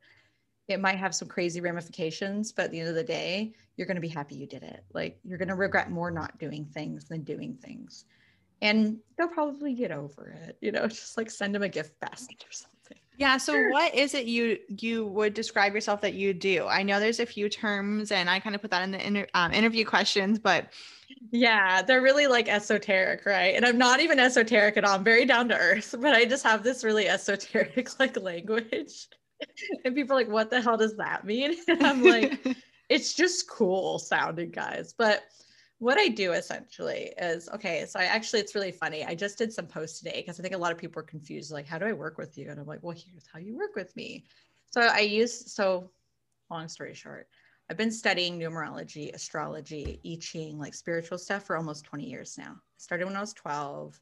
It 0.67 0.79
might 0.79 0.97
have 0.97 1.13
some 1.13 1.27
crazy 1.27 1.61
ramifications, 1.61 2.51
but 2.51 2.65
at 2.65 2.71
the 2.71 2.79
end 2.79 2.89
of 2.89 2.95
the 2.95 3.03
day, 3.03 3.53
you're 3.75 3.87
going 3.87 3.95
to 3.95 4.01
be 4.01 4.07
happy 4.07 4.35
you 4.35 4.47
did 4.47 4.63
it. 4.63 4.83
Like, 4.93 5.19
you're 5.25 5.37
going 5.37 5.49
to 5.49 5.55
regret 5.55 5.91
more 5.91 6.09
not 6.09 6.39
doing 6.39 6.65
things 6.65 7.05
than 7.05 7.23
doing 7.23 7.55
things 7.55 8.05
and 8.63 8.97
they'll 9.17 9.27
probably 9.27 9.73
get 9.73 9.91
over 9.91 10.35
it. 10.47 10.57
You 10.61 10.71
know, 10.71 10.87
just 10.87 11.17
like 11.17 11.29
send 11.29 11.53
them 11.53 11.61
a 11.61 11.69
gift 11.69 11.99
basket 11.99 12.43
or 12.47 12.51
something. 12.51 12.72
Yeah. 13.17 13.37
So 13.37 13.53
sure. 13.53 13.71
what 13.71 13.93
is 13.93 14.15
it 14.15 14.25
you 14.25 14.57
you 14.69 15.05
would 15.07 15.33
describe 15.33 15.73
yourself 15.73 16.01
that 16.01 16.13
you 16.13 16.33
do? 16.33 16.65
I 16.65 16.83
know 16.83 16.99
there's 16.99 17.19
a 17.19 17.25
few 17.25 17.47
terms, 17.47 18.11
and 18.11 18.29
I 18.29 18.39
kind 18.39 18.55
of 18.55 18.61
put 18.61 18.71
that 18.71 18.83
in 18.83 18.91
the 18.91 19.05
inter, 19.05 19.27
um, 19.33 19.53
interview 19.53 19.85
questions, 19.85 20.39
but 20.39 20.69
yeah, 21.31 21.81
they're 21.81 22.01
really 22.01 22.27
like 22.27 22.47
esoteric, 22.47 23.25
right? 23.25 23.55
And 23.55 23.65
I'm 23.65 23.77
not 23.77 23.99
even 23.99 24.19
esoteric 24.19 24.77
at 24.77 24.83
all. 24.83 24.95
I'm 24.95 25.03
very 25.03 25.25
down 25.25 25.49
to 25.49 25.57
earth, 25.57 25.95
but 25.99 26.13
I 26.13 26.25
just 26.25 26.43
have 26.43 26.63
this 26.63 26.83
really 26.83 27.07
esoteric 27.07 27.87
like 27.99 28.19
language. 28.19 29.07
and 29.83 29.95
people 29.95 30.15
are 30.15 30.21
like, 30.21 30.29
what 30.29 30.49
the 30.49 30.61
hell 30.61 30.77
does 30.77 30.95
that 30.97 31.25
mean? 31.25 31.55
And 31.67 31.83
I'm 31.83 32.03
like, 32.03 32.45
it's 32.89 33.13
just 33.13 33.49
cool 33.49 33.99
sounding, 33.99 34.51
guys. 34.51 34.93
But 34.97 35.23
what 35.83 35.97
I 35.97 36.07
do 36.07 36.31
essentially 36.31 37.11
is 37.17 37.49
okay. 37.49 37.85
So 37.85 37.99
I 37.99 38.05
actually, 38.05 38.39
it's 38.39 38.55
really 38.55 38.71
funny. 38.71 39.03
I 39.03 39.15
just 39.15 39.37
did 39.37 39.51
some 39.51 39.67
posts 39.67 39.99
today 39.99 40.21
because 40.21 40.39
I 40.39 40.43
think 40.43 40.55
a 40.55 40.57
lot 40.57 40.71
of 40.71 40.77
people 40.77 41.01
are 41.01 41.05
confused. 41.05 41.51
Like, 41.51 41.67
how 41.67 41.77
do 41.77 41.85
I 41.85 41.91
work 41.91 42.17
with 42.17 42.37
you? 42.37 42.49
And 42.49 42.57
I'm 42.57 42.65
like, 42.65 42.81
well, 42.81 42.95
here's 42.95 43.27
how 43.31 43.39
you 43.39 43.57
work 43.57 43.75
with 43.75 43.93
me. 43.97 44.23
So 44.71 44.79
I 44.79 45.01
use, 45.01 45.53
so 45.53 45.91
long 46.49 46.69
story 46.69 46.93
short, 46.93 47.27
I've 47.69 47.75
been 47.75 47.91
studying 47.91 48.39
numerology, 48.39 49.13
astrology, 49.13 49.99
I 50.05 50.17
Ching, 50.21 50.57
like 50.57 50.73
spiritual 50.73 51.17
stuff 51.17 51.43
for 51.43 51.57
almost 51.57 51.83
20 51.83 52.05
years 52.05 52.37
now. 52.37 52.53
I 52.53 52.77
started 52.77 53.05
when 53.05 53.17
I 53.17 53.21
was 53.21 53.33
12. 53.33 53.99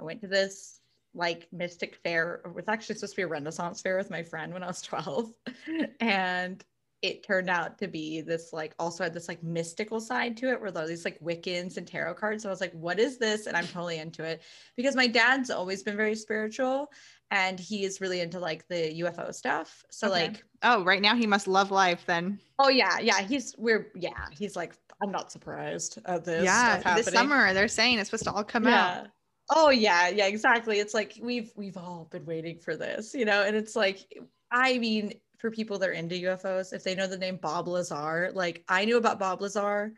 I 0.00 0.04
went 0.04 0.22
to 0.22 0.26
this 0.26 0.80
like 1.12 1.48
mystic 1.52 1.96
fair. 1.96 2.40
It 2.46 2.54
was 2.54 2.66
actually 2.66 2.94
supposed 2.94 3.12
to 3.12 3.16
be 3.16 3.22
a 3.24 3.28
Renaissance 3.28 3.82
fair 3.82 3.98
with 3.98 4.10
my 4.10 4.22
friend 4.22 4.54
when 4.54 4.62
I 4.62 4.68
was 4.68 4.80
12. 4.80 5.32
and 6.00 6.64
it 7.04 7.22
turned 7.22 7.50
out 7.50 7.76
to 7.76 7.86
be 7.86 8.22
this 8.22 8.50
like 8.54 8.74
also 8.78 9.04
had 9.04 9.12
this 9.12 9.28
like 9.28 9.42
mystical 9.42 10.00
side 10.00 10.38
to 10.38 10.50
it 10.50 10.58
where 10.58 10.70
there 10.70 10.86
these 10.86 11.04
like 11.04 11.20
Wiccans 11.20 11.76
and 11.76 11.86
tarot 11.86 12.14
cards. 12.14 12.42
So 12.42 12.48
I 12.48 12.52
was 12.52 12.62
like, 12.62 12.72
what 12.72 12.98
is 12.98 13.18
this? 13.18 13.46
And 13.46 13.54
I'm 13.54 13.66
totally 13.66 13.98
into 13.98 14.24
it 14.24 14.40
because 14.74 14.96
my 14.96 15.06
dad's 15.06 15.50
always 15.50 15.82
been 15.82 15.98
very 15.98 16.14
spiritual 16.14 16.90
and 17.30 17.60
he 17.60 17.84
is 17.84 18.00
really 18.00 18.20
into 18.20 18.40
like 18.40 18.66
the 18.68 19.02
UFO 19.02 19.34
stuff. 19.34 19.84
So 19.90 20.06
okay. 20.06 20.28
like 20.28 20.44
oh, 20.62 20.82
right 20.82 21.02
now 21.02 21.14
he 21.14 21.26
must 21.26 21.46
love 21.46 21.70
life 21.70 22.04
then. 22.06 22.40
Oh 22.58 22.70
yeah, 22.70 22.98
yeah. 23.00 23.20
He's 23.20 23.54
we're 23.58 23.92
yeah, 23.94 24.28
he's 24.32 24.56
like, 24.56 24.72
I'm 25.02 25.12
not 25.12 25.30
surprised 25.30 25.98
at 26.06 26.24
this. 26.24 26.42
Yeah, 26.42 26.94
this 26.94 27.08
summer 27.08 27.52
they're 27.52 27.68
saying 27.68 27.98
it's 27.98 28.08
supposed 28.08 28.24
to 28.24 28.32
all 28.32 28.44
come 28.44 28.64
yeah. 28.64 29.00
out. 29.02 29.06
Oh 29.50 29.68
yeah, 29.68 30.08
yeah, 30.08 30.26
exactly. 30.26 30.78
It's 30.78 30.94
like 30.94 31.18
we've 31.20 31.52
we've 31.54 31.76
all 31.76 32.08
been 32.10 32.24
waiting 32.24 32.60
for 32.60 32.76
this, 32.76 33.14
you 33.14 33.26
know, 33.26 33.42
and 33.42 33.54
it's 33.54 33.76
like 33.76 34.06
I 34.50 34.78
mean, 34.78 35.12
for 35.44 35.50
people 35.50 35.78
that 35.78 35.90
are 35.90 35.92
into 35.92 36.14
UFOs, 36.14 36.72
if 36.72 36.82
they 36.82 36.94
know 36.94 37.06
the 37.06 37.18
name 37.18 37.36
Bob 37.36 37.68
Lazar, 37.68 38.30
like 38.32 38.64
I 38.66 38.86
knew 38.86 38.96
about 38.96 39.18
Bob 39.18 39.42
Lazar 39.42 39.92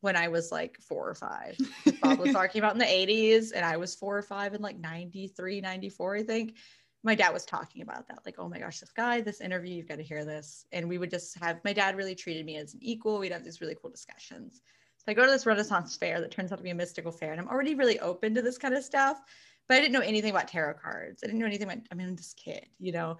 when 0.00 0.16
I 0.16 0.28
was 0.28 0.50
like 0.50 0.78
four 0.80 1.06
or 1.06 1.14
five. 1.14 1.58
Bob 2.00 2.20
Lazar 2.24 2.48
came 2.48 2.64
out 2.64 2.72
in 2.72 2.78
the 2.78 2.86
80s 2.86 3.52
and 3.54 3.66
I 3.66 3.76
was 3.76 3.94
four 3.94 4.16
or 4.16 4.22
five 4.22 4.54
in 4.54 4.62
like 4.62 4.78
93, 4.78 5.60
94, 5.60 6.16
I 6.16 6.22
think. 6.22 6.56
My 7.04 7.14
dad 7.14 7.34
was 7.34 7.44
talking 7.44 7.82
about 7.82 8.08
that, 8.08 8.20
like, 8.24 8.36
oh 8.38 8.48
my 8.48 8.58
gosh, 8.58 8.80
this 8.80 8.92
guy, 8.92 9.20
this 9.20 9.42
interview, 9.42 9.74
you've 9.74 9.88
got 9.88 9.96
to 9.96 10.02
hear 10.02 10.24
this. 10.24 10.64
And 10.72 10.88
we 10.88 10.96
would 10.96 11.10
just 11.10 11.38
have 11.38 11.60
my 11.66 11.74
dad 11.74 11.94
really 11.94 12.14
treated 12.14 12.46
me 12.46 12.56
as 12.56 12.72
an 12.72 12.80
equal. 12.82 13.18
We'd 13.18 13.32
have 13.32 13.44
these 13.44 13.60
really 13.60 13.76
cool 13.78 13.90
discussions. 13.90 14.62
So 14.96 15.04
I 15.08 15.12
go 15.12 15.26
to 15.26 15.30
this 15.30 15.44
Renaissance 15.44 15.98
fair 15.98 16.18
that 16.22 16.30
turns 16.30 16.50
out 16.50 16.56
to 16.56 16.64
be 16.64 16.70
a 16.70 16.74
mystical 16.74 17.12
fair, 17.12 17.32
and 17.32 17.40
I'm 17.42 17.48
already 17.48 17.74
really 17.74 18.00
open 18.00 18.34
to 18.36 18.40
this 18.40 18.56
kind 18.56 18.72
of 18.72 18.82
stuff, 18.82 19.20
but 19.68 19.76
I 19.76 19.80
didn't 19.80 19.92
know 19.92 20.00
anything 20.00 20.30
about 20.30 20.48
tarot 20.48 20.78
cards. 20.82 21.20
I 21.22 21.26
didn't 21.26 21.40
know 21.40 21.46
anything 21.46 21.70
about, 21.70 21.86
I 21.92 21.94
mean, 21.94 22.08
I'm 22.08 22.16
this 22.16 22.32
kid, 22.32 22.64
you 22.78 22.92
know 22.92 23.18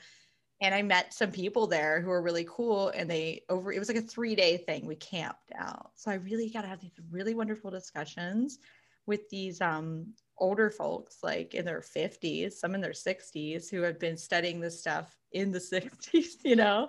and 0.61 0.75
I 0.75 0.83
met 0.83 1.14
some 1.14 1.31
people 1.31 1.66
there 1.66 2.01
who 2.01 2.09
were 2.09 2.23
really 2.23 2.47
cool. 2.49 2.88
And 2.88 3.09
they 3.09 3.42
over 3.49 3.73
it 3.73 3.79
was 3.79 3.88
like 3.88 3.97
a 3.97 4.03
three 4.03 4.35
day 4.35 4.57
thing. 4.57 4.87
We 4.87 4.97
camped 4.97 5.53
out, 5.57 5.90
so 5.94 6.11
I 6.11 6.14
really 6.14 6.51
got 6.51 6.62
to 6.62 6.68
have 6.68 6.81
these 6.81 6.99
really 7.11 7.35
wonderful 7.35 7.71
discussions 7.71 8.59
with 9.07 9.29
these 9.31 9.61
um, 9.61 10.12
older 10.37 10.71
folks, 10.71 11.18
like 11.23 11.55
in 11.55 11.64
their 11.64 11.83
fifties, 11.83 12.61
some 12.61 12.75
in 12.75 12.81
their 12.81 12.92
sixties, 12.92 13.71
who 13.71 13.83
had 13.83 13.99
been 13.99 14.16
studying 14.16 14.61
this 14.61 14.81
stuff 14.81 15.16
in 15.33 15.53
the 15.53 15.61
sixties, 15.61 16.38
you 16.44 16.57
know, 16.57 16.88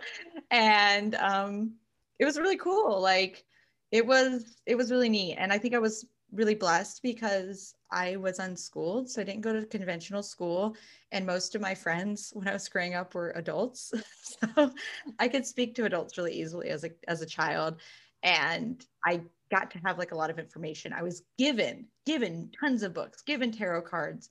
and 0.52 1.16
um, 1.16 1.74
it 2.18 2.26
was 2.26 2.40
really 2.40 2.58
cool. 2.58 3.00
Like 3.02 3.46
it 3.92 4.06
was 4.06 4.58
it 4.66 4.76
was 4.76 4.92
really 4.92 5.10
neat, 5.10 5.36
and 5.36 5.54
I 5.54 5.58
think 5.58 5.76
I 5.76 5.80
was 5.80 6.06
really 6.32 6.56
blessed 6.56 7.02
because 7.02 7.76
I 7.92 8.16
was 8.18 8.40
unschooled. 8.40 9.10
So 9.10 9.22
I 9.22 9.24
didn't 9.24 9.42
go 9.42 9.54
to 9.54 9.66
conventional 9.66 10.24
school. 10.24 10.76
And 11.12 11.26
most 11.26 11.56
of 11.56 11.62
my 11.62 11.74
friends 11.74 12.32
when 12.34 12.48
I 12.48 12.54
was 12.54 12.70
growing 12.70 12.94
up 12.94 13.14
were 13.16 13.32
adults. 13.36 13.94
so 14.22 14.72
I 15.20 15.28
could 15.28 15.46
speak 15.46 15.76
to 15.76 15.86
adults 15.86 16.18
really 16.18 16.34
easily 16.34 16.70
as 16.70 16.84
a, 16.84 16.92
as 17.08 17.22
a 17.22 17.26
child. 17.26 17.80
And 18.24 18.86
I 19.06 19.22
got 19.50 19.72
to 19.72 19.80
have 19.80 19.98
like 19.98 20.12
a 20.12 20.18
lot 20.18 20.30
of 20.30 20.40
information. 20.40 20.94
I 20.94 21.04
was 21.04 21.24
given, 21.38 21.86
given 22.06 22.52
tons 22.60 22.84
of 22.84 22.94
books, 22.94 23.22
given 23.22 23.52
tarot 23.52 23.84
cards, 23.84 24.30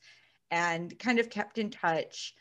and 0.51 0.97
kind 0.99 1.19
of 1.19 1.31
kept 1.31 1.59
in 1.59 1.71
touch 1.71 2.35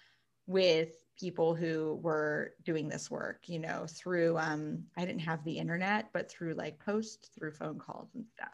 with 0.46 0.90
people 1.20 1.56
who 1.56 2.00
were 2.04 2.54
doing 2.64 2.88
this 2.88 3.10
work, 3.10 3.44
you 3.48 3.60
know, 3.60 3.86
through 3.90 4.38
um, 4.38 4.84
I 4.96 5.04
didn't 5.04 5.22
have 5.22 5.44
the 5.44 5.58
internet, 5.58 6.10
but 6.14 6.30
through 6.30 6.54
like 6.54 6.80
posts, 6.80 7.30
through 7.30 7.52
phone 7.52 7.80
calls 7.80 8.10
and 8.14 8.26
stuff 8.34 8.54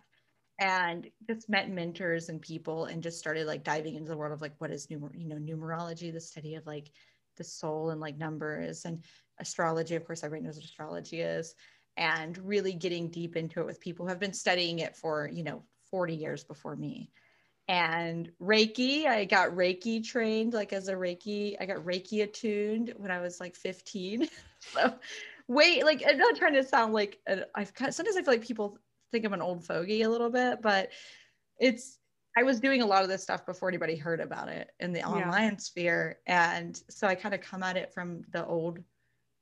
and 0.63 1.09
just 1.27 1.49
met 1.49 1.69
mentors 1.69 2.29
and 2.29 2.41
people 2.41 2.85
and 2.85 3.03
just 3.03 3.19
started 3.19 3.45
like 3.45 3.63
diving 3.63 3.95
into 3.95 4.09
the 4.09 4.17
world 4.17 4.31
of 4.31 4.41
like 4.41 4.53
what 4.59 4.71
is 4.71 4.87
numer 4.87 5.09
you 5.13 5.27
know 5.27 5.35
numerology 5.35 6.11
the 6.11 6.19
study 6.19 6.55
of 6.55 6.65
like 6.65 6.89
the 7.37 7.43
soul 7.43 7.89
and 7.89 8.01
like 8.01 8.17
numbers 8.17 8.85
and 8.85 9.03
astrology. 9.39 9.95
Of 9.95 10.05
course 10.05 10.23
everybody 10.23 10.45
knows 10.45 10.55
what 10.55 10.65
astrology 10.65 11.21
is. 11.21 11.55
And 11.97 12.37
really 12.39 12.73
getting 12.73 13.09
deep 13.09 13.35
into 13.35 13.59
it 13.59 13.65
with 13.65 13.79
people 13.79 14.05
who 14.05 14.09
have 14.09 14.19
been 14.19 14.33
studying 14.33 14.79
it 14.79 14.95
for 14.95 15.29
you 15.31 15.43
know 15.43 15.63
40 15.91 16.15
years 16.15 16.43
before 16.43 16.75
me. 16.75 17.11
And 17.67 18.31
reiki 18.41 19.05
i 19.05 19.23
got 19.23 19.51
reiki 19.51 20.03
trained 20.03 20.53
like 20.53 20.73
as 20.73 20.89
a 20.89 20.93
reiki 20.93 21.55
i 21.61 21.65
got 21.65 21.77
reiki 21.77 22.21
attuned 22.23 22.93
when 22.97 23.09
i 23.09 23.21
was 23.21 23.39
like 23.39 23.55
15 23.55 24.27
so 24.59 24.93
wait 25.47 25.85
like 25.85 26.03
i'm 26.05 26.17
not 26.17 26.35
trying 26.35 26.55
to 26.55 26.63
sound 26.63 26.91
like 26.91 27.19
i've 27.55 27.71
sometimes 27.89 28.17
i 28.17 28.21
feel 28.21 28.33
like 28.33 28.45
people 28.45 28.77
think 29.13 29.25
I'm 29.25 29.33
an 29.33 29.41
old 29.41 29.63
fogey 29.63 30.01
a 30.01 30.09
little 30.09 30.31
bit, 30.31 30.61
but 30.61 30.89
it's 31.59 31.99
I 32.35 32.41
was 32.41 32.59
doing 32.59 32.81
a 32.81 32.85
lot 32.85 33.03
of 33.03 33.09
this 33.09 33.21
stuff 33.21 33.45
before 33.45 33.69
anybody 33.69 33.95
heard 33.95 34.19
about 34.19 34.49
it 34.49 34.71
in 34.79 34.91
the 34.91 35.03
online 35.03 35.51
yeah. 35.51 35.57
sphere. 35.57 36.17
And 36.25 36.81
so 36.89 37.07
I 37.07 37.13
kind 37.13 37.35
of 37.35 37.41
come 37.41 37.61
at 37.61 37.77
it 37.77 37.93
from 37.93 38.23
the 38.31 38.43
old 38.45 38.79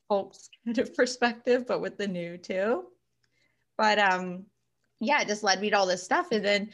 folks 0.09 0.49
kind 0.65 0.77
of 0.77 0.93
perspective, 0.93 1.65
but 1.65 1.79
with 1.79 1.97
the 1.97 2.07
new 2.07 2.37
too. 2.37 2.83
But 3.77 3.97
um 3.97 4.45
yeah, 4.99 5.21
it 5.21 5.27
just 5.27 5.43
led 5.43 5.61
me 5.61 5.71
to 5.71 5.77
all 5.77 5.87
this 5.87 6.03
stuff. 6.03 6.27
And 6.31 6.43
then 6.43 6.69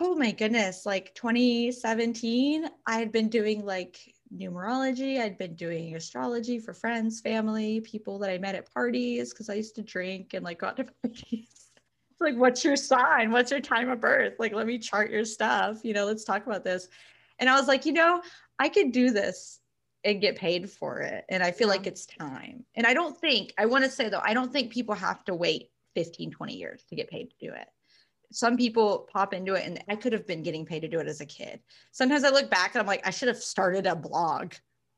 oh 0.00 0.14
my 0.16 0.30
goodness, 0.30 0.86
like 0.86 1.14
2017, 1.14 2.68
I 2.86 2.98
had 2.98 3.12
been 3.12 3.28
doing 3.28 3.64
like 3.64 3.98
numerology. 4.34 5.20
I'd 5.20 5.38
been 5.38 5.54
doing 5.54 5.96
astrology 5.96 6.58
for 6.58 6.72
friends, 6.72 7.20
family, 7.20 7.80
people 7.80 8.18
that 8.20 8.30
I 8.30 8.38
met 8.38 8.54
at 8.54 8.72
parties 8.72 9.32
because 9.32 9.50
I 9.50 9.54
used 9.54 9.74
to 9.76 9.82
drink 9.82 10.32
and 10.32 10.44
like 10.44 10.58
got 10.58 10.78
to 10.78 10.84
parties 11.02 11.65
like, 12.20 12.36
what's 12.36 12.64
your 12.64 12.76
sign? 12.76 13.30
What's 13.30 13.50
your 13.50 13.60
time 13.60 13.90
of 13.90 14.00
birth? 14.00 14.34
Like, 14.38 14.52
let 14.52 14.66
me 14.66 14.78
chart 14.78 15.10
your 15.10 15.24
stuff. 15.24 15.80
You 15.82 15.94
know, 15.94 16.06
let's 16.06 16.24
talk 16.24 16.46
about 16.46 16.64
this. 16.64 16.88
And 17.38 17.48
I 17.50 17.58
was 17.58 17.68
like, 17.68 17.84
you 17.84 17.92
know, 17.92 18.22
I 18.58 18.68
could 18.68 18.92
do 18.92 19.10
this 19.10 19.60
and 20.04 20.20
get 20.20 20.36
paid 20.36 20.70
for 20.70 21.00
it. 21.00 21.24
And 21.28 21.42
I 21.42 21.50
feel 21.50 21.68
like 21.68 21.86
it's 21.86 22.06
time. 22.06 22.64
And 22.74 22.86
I 22.86 22.94
don't 22.94 23.18
think, 23.18 23.52
I 23.58 23.66
want 23.66 23.84
to 23.84 23.90
say 23.90 24.08
though, 24.08 24.22
I 24.22 24.34
don't 24.34 24.52
think 24.52 24.72
people 24.72 24.94
have 24.94 25.24
to 25.24 25.34
wait 25.34 25.70
15, 25.94 26.30
20 26.30 26.54
years 26.54 26.84
to 26.88 26.96
get 26.96 27.10
paid 27.10 27.30
to 27.30 27.36
do 27.38 27.52
it. 27.52 27.66
Some 28.32 28.56
people 28.56 29.08
pop 29.12 29.32
into 29.34 29.54
it, 29.54 29.64
and 29.64 29.82
I 29.88 29.94
could 29.94 30.12
have 30.12 30.26
been 30.26 30.42
getting 30.42 30.66
paid 30.66 30.80
to 30.80 30.88
do 30.88 30.98
it 30.98 31.06
as 31.06 31.20
a 31.20 31.26
kid. 31.26 31.60
Sometimes 31.92 32.24
I 32.24 32.30
look 32.30 32.50
back 32.50 32.74
and 32.74 32.80
I'm 32.80 32.86
like, 32.86 33.06
I 33.06 33.10
should 33.10 33.28
have 33.28 33.36
started 33.36 33.86
a 33.86 33.94
blog 33.94 34.54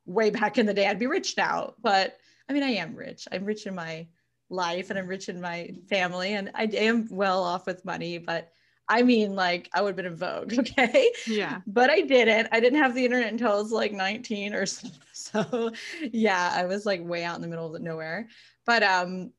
way 0.07 0.31
back 0.31 0.57
in 0.57 0.67
the 0.67 0.75
day. 0.75 0.87
I'd 0.87 0.99
be 0.99 1.07
rich 1.07 1.37
now. 1.37 1.75
But 1.81 2.17
I 2.49 2.53
mean, 2.53 2.63
I 2.63 2.71
am 2.71 2.95
rich. 2.95 3.29
I'm 3.31 3.45
rich 3.45 3.67
in 3.67 3.75
my 3.75 4.07
life 4.51 4.91
and 4.91 4.99
I'm 4.99 5.07
rich 5.07 5.29
in 5.29 5.41
my 5.41 5.71
family 5.89 6.35
and 6.35 6.51
I 6.55 6.65
am 6.65 7.09
well 7.11 7.43
off 7.43 7.67
with 7.67 7.85
money, 7.85 8.19
but 8.19 8.53
I 8.89 9.03
mean, 9.03 9.35
like, 9.35 9.69
I 9.75 9.83
would 9.83 9.89
have 9.89 9.97
been 9.97 10.07
in 10.07 10.17
Vogue, 10.17 10.55
okay? 10.59 11.13
Yeah. 11.27 11.61
But 11.67 11.91
I 11.91 12.01
didn't. 12.01 12.49
I 12.53 12.61
didn't 12.61 12.81
have 12.81 12.95
the 12.95 13.05
internet 13.05 13.33
until 13.33 13.53
I 13.53 13.57
was 13.57 13.71
like 13.71 13.93
19 13.93 14.55
or 14.55 14.67
so. 14.67 14.89
So, 15.13 15.73
yeah, 16.01 16.53
I 16.55 16.65
was 16.65 16.87
like 16.87 17.05
way 17.05 17.25
out 17.25 17.35
in 17.35 17.43
the 17.43 17.49
middle 17.49 17.75
of 17.75 17.83
nowhere. 17.83 18.29
But 18.65 18.85
um, 18.85 19.33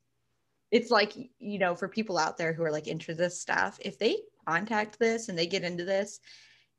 it's 0.71 0.91
like, 0.91 1.15
you 1.39 1.57
know, 1.57 1.73
for 1.73 1.87
people 1.87 2.17
out 2.17 2.37
there 2.37 2.51
who 2.51 2.63
are 2.63 2.71
like 2.71 2.87
into 2.87 3.15
this 3.15 3.39
stuff, 3.39 3.79
if 3.81 3.97
they 3.97 4.17
contact 4.45 4.99
this 4.99 5.29
and 5.29 5.37
they 5.37 5.47
get 5.47 5.63
into 5.63 5.85
this 5.85 6.19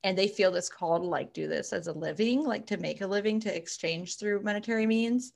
and 0.04 0.16
they 0.16 0.28
feel 0.28 0.52
this 0.52 0.68
call 0.68 1.00
to 1.00 1.06
like 1.06 1.32
do 1.32 1.48
this 1.48 1.72
as 1.72 1.86
a 1.86 1.92
living, 1.92 2.44
like 2.44 2.66
to 2.66 2.76
make 2.76 3.00
a 3.00 3.06
living, 3.06 3.40
to 3.40 3.56
exchange 3.56 4.18
through 4.18 4.42
monetary 4.42 4.86
means, 4.86 5.32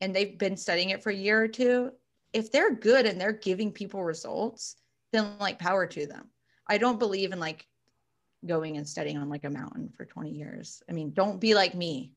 and 0.00 0.14
they've 0.14 0.38
been 0.38 0.56
studying 0.56 0.90
it 0.90 1.02
for 1.02 1.10
a 1.10 1.14
year 1.14 1.42
or 1.42 1.48
two, 1.48 1.90
if 2.32 2.52
they're 2.52 2.74
good 2.74 3.06
and 3.06 3.20
they're 3.20 3.32
giving 3.32 3.72
people 3.72 4.04
results, 4.04 4.76
then 5.12 5.36
like 5.38 5.58
power 5.58 5.86
to 5.86 6.06
them. 6.06 6.28
I 6.66 6.78
don't 6.78 6.98
believe 6.98 7.32
in 7.32 7.40
like 7.40 7.66
going 8.46 8.76
and 8.76 8.88
studying 8.88 9.18
on 9.18 9.28
like 9.28 9.44
a 9.44 9.50
mountain 9.50 9.90
for 9.96 10.04
20 10.04 10.30
years. 10.30 10.82
I 10.88 10.92
mean, 10.92 11.12
don't 11.12 11.40
be 11.40 11.54
like 11.54 11.74
me. 11.74 12.12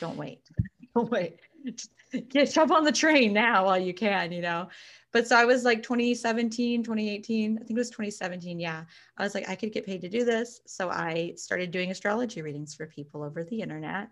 Don't 0.00 0.16
wait. 0.16 0.42
don't 0.94 1.10
wait. 1.10 1.40
get 2.28 2.50
jump 2.50 2.70
on 2.70 2.84
the 2.84 2.92
train 2.92 3.32
now 3.32 3.66
while 3.66 3.78
you 3.78 3.92
can, 3.92 4.32
you 4.32 4.40
know. 4.40 4.68
But 5.12 5.26
so 5.26 5.36
I 5.36 5.44
was 5.44 5.64
like 5.64 5.82
2017, 5.82 6.82
2018, 6.82 7.56
I 7.56 7.58
think 7.58 7.70
it 7.70 7.74
was 7.74 7.90
2017. 7.90 8.60
Yeah. 8.60 8.84
I 9.16 9.22
was 9.22 9.34
like, 9.34 9.48
I 9.48 9.56
could 9.56 9.72
get 9.72 9.86
paid 9.86 10.00
to 10.02 10.08
do 10.08 10.24
this. 10.24 10.60
So 10.66 10.90
I 10.90 11.34
started 11.36 11.70
doing 11.70 11.90
astrology 11.90 12.42
readings 12.42 12.74
for 12.74 12.86
people 12.86 13.22
over 13.22 13.44
the 13.44 13.60
internet. 13.60 14.08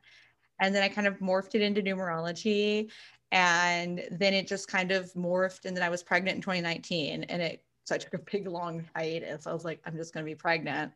And 0.60 0.74
then 0.74 0.82
I 0.82 0.88
kind 0.88 1.06
of 1.06 1.18
morphed 1.18 1.54
it 1.54 1.60
into 1.60 1.82
numerology. 1.82 2.90
And 3.32 4.04
then 4.10 4.34
it 4.34 4.46
just 4.46 4.68
kind 4.68 4.92
of 4.92 5.12
morphed. 5.14 5.64
And 5.64 5.76
then 5.76 5.84
I 5.84 5.88
was 5.88 6.02
pregnant 6.02 6.36
in 6.36 6.42
2019. 6.42 7.24
And 7.24 7.42
it, 7.42 7.64
so 7.84 7.94
I 7.94 7.98
took 7.98 8.14
a 8.14 8.18
big 8.18 8.46
long 8.46 8.84
hiatus. 8.94 9.46
I 9.46 9.52
was 9.52 9.64
like, 9.64 9.80
I'm 9.84 9.96
just 9.96 10.14
going 10.14 10.24
to 10.24 10.30
be 10.30 10.36
pregnant 10.36 10.92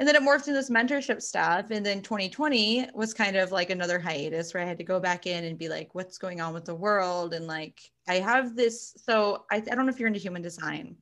and 0.00 0.08
then 0.08 0.16
it 0.16 0.22
morphed 0.22 0.48
into 0.48 0.54
this 0.54 0.70
mentorship 0.70 1.20
stuff 1.20 1.70
and 1.70 1.84
then 1.84 2.00
2020 2.00 2.88
was 2.94 3.12
kind 3.12 3.36
of 3.36 3.52
like 3.52 3.70
another 3.70 4.00
hiatus 4.00 4.52
where 4.52 4.62
i 4.62 4.66
had 4.66 4.78
to 4.78 4.84
go 4.84 4.98
back 4.98 5.26
in 5.26 5.44
and 5.44 5.58
be 5.58 5.68
like 5.68 5.94
what's 5.94 6.18
going 6.18 6.40
on 6.40 6.52
with 6.52 6.64
the 6.64 6.74
world 6.74 7.34
and 7.34 7.46
like 7.46 7.80
i 8.08 8.14
have 8.14 8.56
this 8.56 8.94
so 8.96 9.44
i, 9.52 9.56
I 9.56 9.60
don't 9.60 9.86
know 9.86 9.92
if 9.92 10.00
you're 10.00 10.08
into 10.08 10.18
human 10.18 10.42
design 10.42 10.96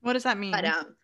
what 0.00 0.12
does 0.12 0.24
that 0.24 0.36
mean 0.36 0.50
but 0.50 0.64
um, 0.64 0.96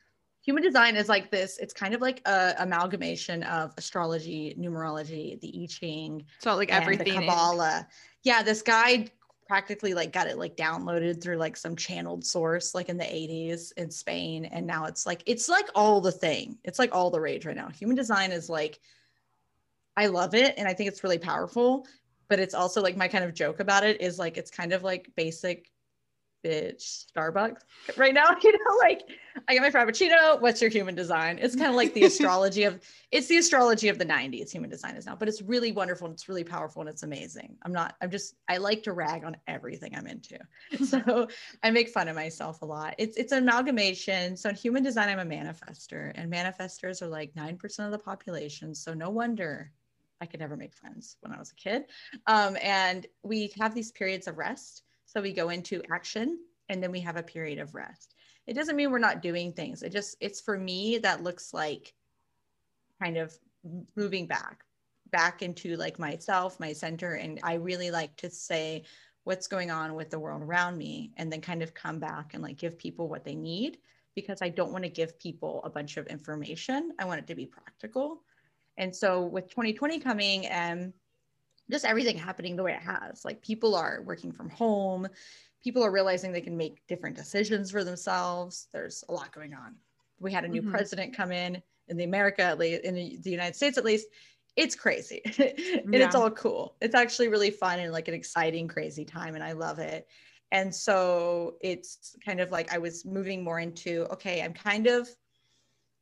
human 0.47 0.63
design 0.63 0.97
is 0.97 1.09
like 1.09 1.31
this 1.31 1.59
it's 1.59 1.75
kind 1.75 1.95
of 1.95 2.01
like 2.01 2.23
a 2.27 2.55
amalgamation 2.61 3.43
of 3.43 3.75
astrology 3.77 4.57
numerology 4.59 5.39
the 5.41 5.63
i 5.63 5.67
ching 5.67 6.25
so 6.39 6.55
like 6.55 6.73
everything 6.73 7.21
the 7.21 7.27
kabbalah 7.27 7.87
yeah 8.23 8.43
this 8.43 8.63
guy 8.63 9.07
practically 9.47 9.95
like 9.95 10.13
got 10.13 10.27
it 10.27 10.39
like 10.39 10.57
downloaded 10.57 11.23
through 11.23 11.37
like 11.37 11.57
some 11.57 11.77
channeled 11.77 12.25
source 12.25 12.75
like 12.75 12.89
in 12.89 12.97
the 12.97 13.05
80s 13.05 13.73
in 13.77 13.91
Spain 13.91 14.45
and 14.47 14.67
now 14.67 14.87
it's 14.87 15.07
like 15.07 15.23
it's 15.27 15.49
like 15.49 15.69
all 15.75 16.01
the 16.01 16.13
thing. 16.13 16.59
It's 16.65 16.79
like 16.79 16.95
all 16.95 17.11
the 17.11 17.21
rage 17.21 17.47
right 17.47 17.57
now. 17.57 17.69
Human 17.69 17.97
design 17.97 18.33
is 18.33 18.49
like 18.51 18.81
I 19.97 20.09
love 20.09 20.35
it 20.35 20.55
and 20.59 20.69
I 20.69 20.75
think 20.75 20.89
it's 20.89 21.05
really 21.05 21.19
powerful, 21.19 21.87
but 22.29 22.41
it's 22.41 22.55
also 22.55 22.83
like 22.83 22.97
my 22.97 23.09
kind 23.09 23.25
of 23.25 23.35
joke 23.35 23.61
about 23.61 23.85
it 23.85 24.01
is 24.01 24.19
like 24.19 24.37
it's 24.37 24.51
kind 24.51 24.73
of 24.73 24.83
like 24.83 25.11
basic 25.17 25.71
bitch 26.47 27.07
Starbucks 27.13 27.61
right 27.97 28.15
now. 28.15 28.37
You 28.47 28.53
know, 28.53 28.77
like 28.79 29.03
I 29.49 29.55
get 29.55 29.63
my 29.63 29.71
frappuccino. 29.71 30.41
What's 30.41 30.61
your 30.61 30.71
human 30.71 30.95
design? 30.95 31.39
It's 31.41 31.57
kind 31.57 31.69
of 31.69 31.75
like 31.75 31.95
the 31.95 32.05
astrology 32.11 32.63
of 32.63 32.81
it's 33.11 33.27
the 33.27 33.39
astrology 33.39 33.89
of 33.89 33.99
the 33.99 34.05
90s. 34.05 34.53
Human 34.53 34.71
design 34.71 34.95
is 34.95 35.07
now, 35.07 35.17
but 35.17 35.27
it's 35.27 35.43
really 35.43 35.73
wonderful 35.73 36.07
and 36.07 36.15
it's 36.15 36.29
really 36.29 36.45
powerful 36.45 36.83
and 36.83 36.89
it's 36.89 37.03
amazing. 37.03 37.57
I'm 37.63 37.73
not, 37.73 37.97
I'm 38.01 38.11
just, 38.11 38.37
I 38.49 38.59
like 38.59 38.85
to 38.85 38.93
rag 38.93 39.25
on 39.25 39.37
everything 39.49 39.95
I'm 39.97 40.07
into. 40.07 40.39
So 40.87 41.27
I 41.65 41.71
make 41.71 41.89
fun 41.89 42.07
of 42.07 42.15
myself 42.15 42.63
a 42.63 42.67
lot. 42.67 42.95
It's 42.99 43.17
it's 43.17 43.33
an 43.33 43.43
amalgamation. 43.43 44.37
So 44.37 44.51
in 44.51 44.55
human 44.55 44.83
design, 44.83 45.09
I'm 45.09 45.19
a 45.19 45.25
manifestor, 45.25 46.13
and 46.15 46.33
manifestors 46.33 47.03
are 47.03 47.09
like 47.09 47.35
9% 47.35 47.79
of 47.81 47.91
the 47.91 47.99
population. 47.99 48.75
So 48.75 48.95
no 48.95 49.11
wonder 49.11 49.73
I 50.21 50.27
could 50.27 50.41
never 50.41 50.57
make 50.57 50.75
friends 50.75 51.17
when 51.21 51.33
I 51.33 51.39
was 51.39 51.51
a 51.51 51.55
kid. 51.55 51.85
Um, 52.27 52.57
and 52.63 53.07
we 53.23 53.53
have 53.59 53.75
these 53.75 53.93
periods 53.93 54.27
of 54.29 54.39
rest 54.39 54.83
so 55.17 55.23
we 55.23 55.33
go 55.33 55.49
into 55.49 55.83
action 55.91 56.39
and 56.69 56.83
then 56.83 56.93
we 56.93 57.01
have 57.01 57.17
a 57.17 57.23
period 57.23 57.59
of 57.59 57.75
rest. 57.75 58.15
It 58.47 58.53
doesn't 58.53 58.77
mean 58.77 58.91
we're 58.91 58.99
not 58.99 59.23
doing 59.23 59.51
things. 59.51 59.83
It 59.83 59.91
just, 59.91 60.15
it's 60.21 60.43
for 60.43 60.59
me 60.59 60.99
that 60.99 61.23
looks 61.23 61.55
like 61.55 61.95
kind 63.03 63.17
of 63.17 63.33
moving 63.97 64.27
back, 64.27 64.63
back 65.11 65.41
into 65.41 65.75
like 65.77 65.99
myself, 65.99 66.61
my 66.61 66.75
center. 66.75 67.15
And 67.15 67.41
I 67.43 67.55
really 67.55 67.91
like 67.91 68.15
to 68.17 68.29
say 68.29 68.85
what's 69.25 69.47
going 69.47 69.71
on 69.71 69.95
with 69.95 70.11
the 70.11 70.19
world 70.19 70.43
around 70.43 70.77
me 70.77 71.13
and 71.17 71.33
then 71.33 71.41
kind 71.41 71.63
of 71.63 71.73
come 71.73 71.99
back 71.99 72.35
and 72.35 72.43
like 72.43 72.59
give 72.59 72.77
people 72.77 73.09
what 73.09 73.25
they 73.25 73.35
need 73.35 73.79
because 74.15 74.43
I 74.43 74.51
don't 74.51 74.71
want 74.71 74.85
to 74.85 74.91
give 74.91 75.19
people 75.19 75.63
a 75.65 75.71
bunch 75.71 75.97
of 75.97 76.07
information. 76.09 76.93
I 76.99 77.07
want 77.07 77.21
it 77.21 77.27
to 77.29 77.35
be 77.35 77.47
practical. 77.47 78.21
And 78.77 78.95
so 78.95 79.25
with 79.25 79.49
2020 79.49 79.99
coming 79.99 80.45
and 80.45 80.93
just 81.71 81.85
everything 81.85 82.17
happening 82.17 82.57
the 82.57 82.63
way 82.63 82.73
it 82.73 82.83
has. 82.83 83.25
Like 83.25 83.43
people 83.43 83.75
are 83.75 84.03
working 84.05 84.33
from 84.33 84.51
home, 84.51 85.09
people 85.63 85.83
are 85.85 85.91
realizing 85.91 86.33
they 86.33 86.41
can 86.41 86.57
make 86.57 86.87
different 86.87 87.17
decisions 87.17 87.71
for 87.71 87.85
themselves. 87.85 88.69
There's 88.73 89.05
a 89.09 89.13
lot 89.13 89.33
going 89.33 89.55
on. 89.55 89.75
We 90.19 90.33
had 90.33 90.45
a 90.45 90.49
new 90.49 90.63
mm-hmm. 90.63 90.71
president 90.71 91.17
come 91.17 91.33
in 91.33 91.61
in 91.89 91.97
the 91.97 92.05
America, 92.05 92.43
at 92.43 92.59
least 92.59 92.85
in 92.85 92.95
the 92.95 93.31
United 93.31 93.57
States, 93.57 93.79
at 93.79 93.85
least. 93.85 94.07
It's 94.57 94.75
crazy 94.75 95.21
and 95.39 95.93
yeah. 95.93 96.07
it's 96.07 96.15
all 96.15 96.31
cool. 96.31 96.77
It's 96.81 96.95
actually 96.95 97.29
really 97.29 97.51
fun 97.51 97.79
and 97.79 97.93
like 97.93 98.09
an 98.09 98.15
exciting, 98.15 98.69
crazy 98.69 99.05
time, 99.05 99.35
and 99.35 99.45
I 99.45 99.53
love 99.53 99.79
it. 99.79 100.07
And 100.53 100.75
so 100.75 101.57
it's 101.61 102.17
kind 102.25 102.41
of 102.41 102.51
like 102.51 102.73
I 102.73 102.79
was 102.79 103.05
moving 103.05 103.45
more 103.45 103.61
into 103.61 104.07
okay, 104.13 104.43
I'm 104.43 104.55
kind 104.55 104.87
of 104.87 105.09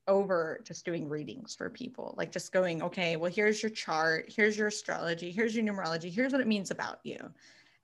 over 0.06 0.60
just 0.64 0.84
doing 0.84 1.08
readings 1.08 1.54
for 1.54 1.70
people 1.70 2.14
like 2.18 2.30
just 2.30 2.52
going 2.52 2.82
okay 2.82 3.16
well 3.16 3.30
here's 3.30 3.62
your 3.62 3.70
chart 3.70 4.26
here's 4.34 4.56
your 4.56 4.68
astrology 4.68 5.30
here's 5.30 5.56
your 5.56 5.64
numerology 5.64 6.12
here's 6.12 6.32
what 6.32 6.40
it 6.40 6.46
means 6.46 6.70
about 6.70 6.98
you. 7.04 7.18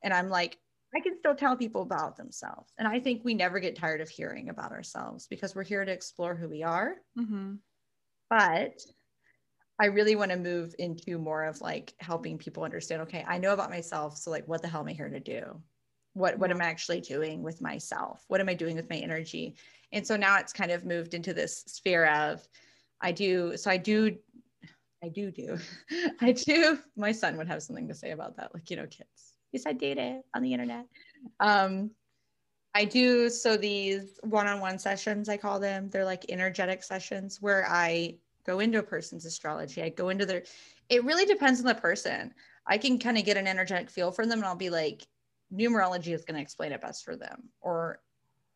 And 0.02 0.12
i'm 0.12 0.28
like 0.28 0.58
i 0.94 1.00
can 1.00 1.18
still 1.18 1.34
tell 1.34 1.56
people 1.56 1.82
about 1.82 2.16
themselves 2.16 2.72
and 2.78 2.86
i 2.86 3.00
think 3.00 3.24
we 3.24 3.34
never 3.34 3.58
get 3.58 3.76
tired 3.76 4.00
of 4.00 4.08
hearing 4.08 4.48
about 4.48 4.72
ourselves 4.72 5.26
because 5.28 5.54
we're 5.54 5.64
here 5.64 5.84
to 5.84 5.92
explore 5.92 6.34
who 6.34 6.48
we 6.48 6.62
are. 6.62 6.96
Mm-hmm. 7.18 7.54
but 8.28 8.80
i 9.80 9.86
really 9.86 10.16
want 10.16 10.30
to 10.30 10.36
move 10.36 10.74
into 10.78 11.18
more 11.18 11.44
of 11.44 11.60
like 11.60 11.94
helping 12.00 12.38
people 12.38 12.64
understand 12.64 13.02
okay 13.02 13.24
i 13.26 13.38
know 13.38 13.52
about 13.52 13.70
myself 13.70 14.16
so 14.16 14.30
like 14.30 14.46
what 14.46 14.62
the 14.62 14.68
hell 14.68 14.82
am 14.82 14.88
i 14.88 14.92
here 14.92 15.08
to 15.08 15.20
do 15.20 15.60
what 16.14 16.38
what 16.38 16.50
am 16.50 16.60
i 16.60 16.64
actually 16.64 17.00
doing 17.00 17.42
with 17.42 17.60
myself? 17.60 18.24
What 18.28 18.40
am 18.40 18.48
i 18.48 18.54
doing 18.54 18.76
with 18.76 18.90
my 18.90 18.96
energy? 18.96 19.56
And 19.92 20.06
so 20.06 20.16
now 20.16 20.38
it's 20.38 20.52
kind 20.52 20.70
of 20.70 20.84
moved 20.84 21.14
into 21.14 21.34
this 21.34 21.64
sphere 21.66 22.06
of 22.06 22.46
i 23.00 23.12
do 23.12 23.56
so 23.56 23.70
i 23.70 23.76
do 23.76 24.16
i 25.02 25.08
do 25.08 25.30
do 25.30 25.58
i 26.20 26.32
do 26.32 26.78
my 26.96 27.12
son 27.12 27.36
would 27.36 27.48
have 27.48 27.62
something 27.62 27.88
to 27.88 27.94
say 27.94 28.10
about 28.10 28.36
that 28.36 28.52
like 28.54 28.70
you 28.70 28.76
know 28.76 28.86
kids 28.86 29.34
yes 29.52 29.64
i 29.66 29.72
did 29.72 29.98
it 29.98 30.22
on 30.34 30.42
the 30.42 30.52
internet. 30.52 30.86
Um 31.40 31.90
i 32.74 32.84
do 32.84 33.28
so 33.28 33.56
these 33.56 34.20
one-on-one 34.22 34.78
sessions 34.78 35.28
i 35.28 35.36
call 35.36 35.58
them 35.58 35.88
they're 35.90 36.04
like 36.04 36.26
energetic 36.28 36.82
sessions 36.82 37.40
where 37.40 37.66
i 37.68 38.14
go 38.46 38.60
into 38.60 38.78
a 38.78 38.82
person's 38.82 39.26
astrology 39.26 39.82
i 39.82 39.88
go 39.88 40.08
into 40.10 40.24
their 40.26 40.42
it 40.88 41.04
really 41.04 41.24
depends 41.24 41.60
on 41.60 41.66
the 41.66 41.74
person. 41.74 42.34
I 42.66 42.76
can 42.76 42.98
kind 42.98 43.16
of 43.16 43.24
get 43.24 43.36
an 43.36 43.46
energetic 43.46 43.88
feel 43.88 44.12
for 44.12 44.26
them 44.26 44.40
and 44.40 44.46
i'll 44.46 44.56
be 44.56 44.70
like 44.70 45.06
numerology 45.54 46.14
is 46.14 46.24
going 46.24 46.36
to 46.36 46.42
explain 46.42 46.72
it 46.72 46.80
best 46.80 47.04
for 47.04 47.16
them 47.16 47.48
or 47.60 48.00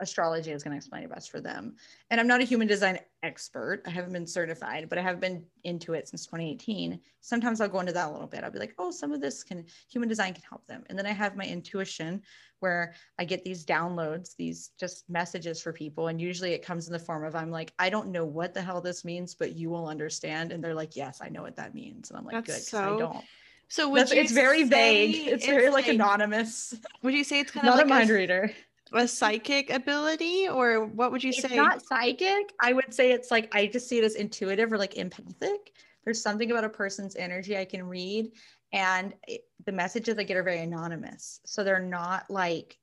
astrology 0.00 0.50
is 0.50 0.62
going 0.62 0.72
to 0.72 0.76
explain 0.76 1.04
it 1.04 1.10
best 1.10 1.30
for 1.30 1.40
them. 1.40 1.76
And 2.10 2.20
I'm 2.20 2.26
not 2.26 2.40
a 2.40 2.44
human 2.44 2.66
design 2.66 2.98
expert. 3.22 3.82
I 3.86 3.90
haven't 3.90 4.12
been 4.12 4.26
certified, 4.26 4.88
but 4.88 4.98
I 4.98 5.02
have 5.02 5.20
been 5.20 5.44
into 5.62 5.94
it 5.94 6.08
since 6.08 6.26
2018. 6.26 7.00
Sometimes 7.20 7.60
I'll 7.60 7.68
go 7.68 7.80
into 7.80 7.92
that 7.92 8.08
a 8.08 8.10
little 8.10 8.26
bit. 8.26 8.42
I'll 8.42 8.50
be 8.50 8.58
like, 8.58 8.74
oh, 8.78 8.90
some 8.90 9.12
of 9.12 9.20
this 9.20 9.44
can 9.44 9.64
human 9.88 10.08
design 10.08 10.34
can 10.34 10.42
help 10.48 10.66
them. 10.66 10.84
And 10.88 10.98
then 10.98 11.06
I 11.06 11.12
have 11.12 11.36
my 11.36 11.44
intuition 11.44 12.22
where 12.58 12.94
I 13.18 13.24
get 13.24 13.44
these 13.44 13.64
downloads, 13.64 14.34
these 14.36 14.70
just 14.78 15.08
messages 15.08 15.62
for 15.62 15.72
people. 15.72 16.08
And 16.08 16.20
usually 16.20 16.52
it 16.52 16.64
comes 16.64 16.86
in 16.86 16.92
the 16.92 16.98
form 16.98 17.24
of 17.24 17.36
I'm 17.36 17.50
like, 17.50 17.72
I 17.78 17.88
don't 17.88 18.08
know 18.08 18.24
what 18.24 18.52
the 18.52 18.62
hell 18.62 18.80
this 18.80 19.04
means, 19.04 19.34
but 19.34 19.54
you 19.54 19.70
will 19.70 19.86
understand. 19.86 20.50
And 20.50 20.62
they're 20.62 20.74
like, 20.74 20.96
yes, 20.96 21.20
I 21.22 21.28
know 21.28 21.42
what 21.42 21.56
that 21.56 21.74
means. 21.74 22.10
And 22.10 22.18
I'm 22.18 22.24
like, 22.24 22.34
That's 22.44 22.70
good, 22.70 22.78
so- 22.78 22.96
I 22.96 22.98
don't. 22.98 23.24
So 23.68 23.88
would 23.88 24.12
it's 24.12 24.32
very 24.32 24.64
vague. 24.64 25.14
It's, 25.14 25.28
it's 25.28 25.46
very 25.46 25.70
like, 25.70 25.86
like, 25.86 25.94
anonymous. 25.94 26.74
Would 27.02 27.14
you 27.14 27.24
say 27.24 27.40
it's 27.40 27.50
kind 27.50 27.66
of 27.66 27.74
not 27.74 27.78
like 27.78 27.86
a 27.86 27.88
mind 27.88 28.10
a, 28.10 28.14
reader? 28.14 28.52
a 28.92 29.08
psychic 29.08 29.70
ability 29.70 30.48
or 30.48 30.84
what 30.84 31.10
would 31.12 31.22
you 31.22 31.30
it's 31.30 31.42
say? 31.42 31.56
Not 31.56 31.84
psychic. 31.84 32.52
I 32.60 32.72
would 32.72 32.92
say 32.94 33.12
it's 33.12 33.30
like 33.30 33.54
I 33.54 33.66
just 33.66 33.88
see 33.88 33.98
it 33.98 34.04
as 34.04 34.14
intuitive 34.14 34.72
or 34.72 34.78
like 34.78 34.96
empathic. 34.96 35.72
There's 36.04 36.20
something 36.20 36.50
about 36.50 36.64
a 36.64 36.68
person's 36.68 37.16
energy 37.16 37.56
I 37.56 37.64
can 37.64 37.82
read 37.84 38.32
and 38.72 39.14
it, 39.26 39.42
the 39.64 39.72
messages 39.72 40.18
I 40.18 40.24
get 40.24 40.36
are 40.36 40.42
very 40.42 40.60
anonymous. 40.60 41.40
So 41.46 41.64
they're 41.64 41.80
not 41.80 42.30
like, 42.30 42.78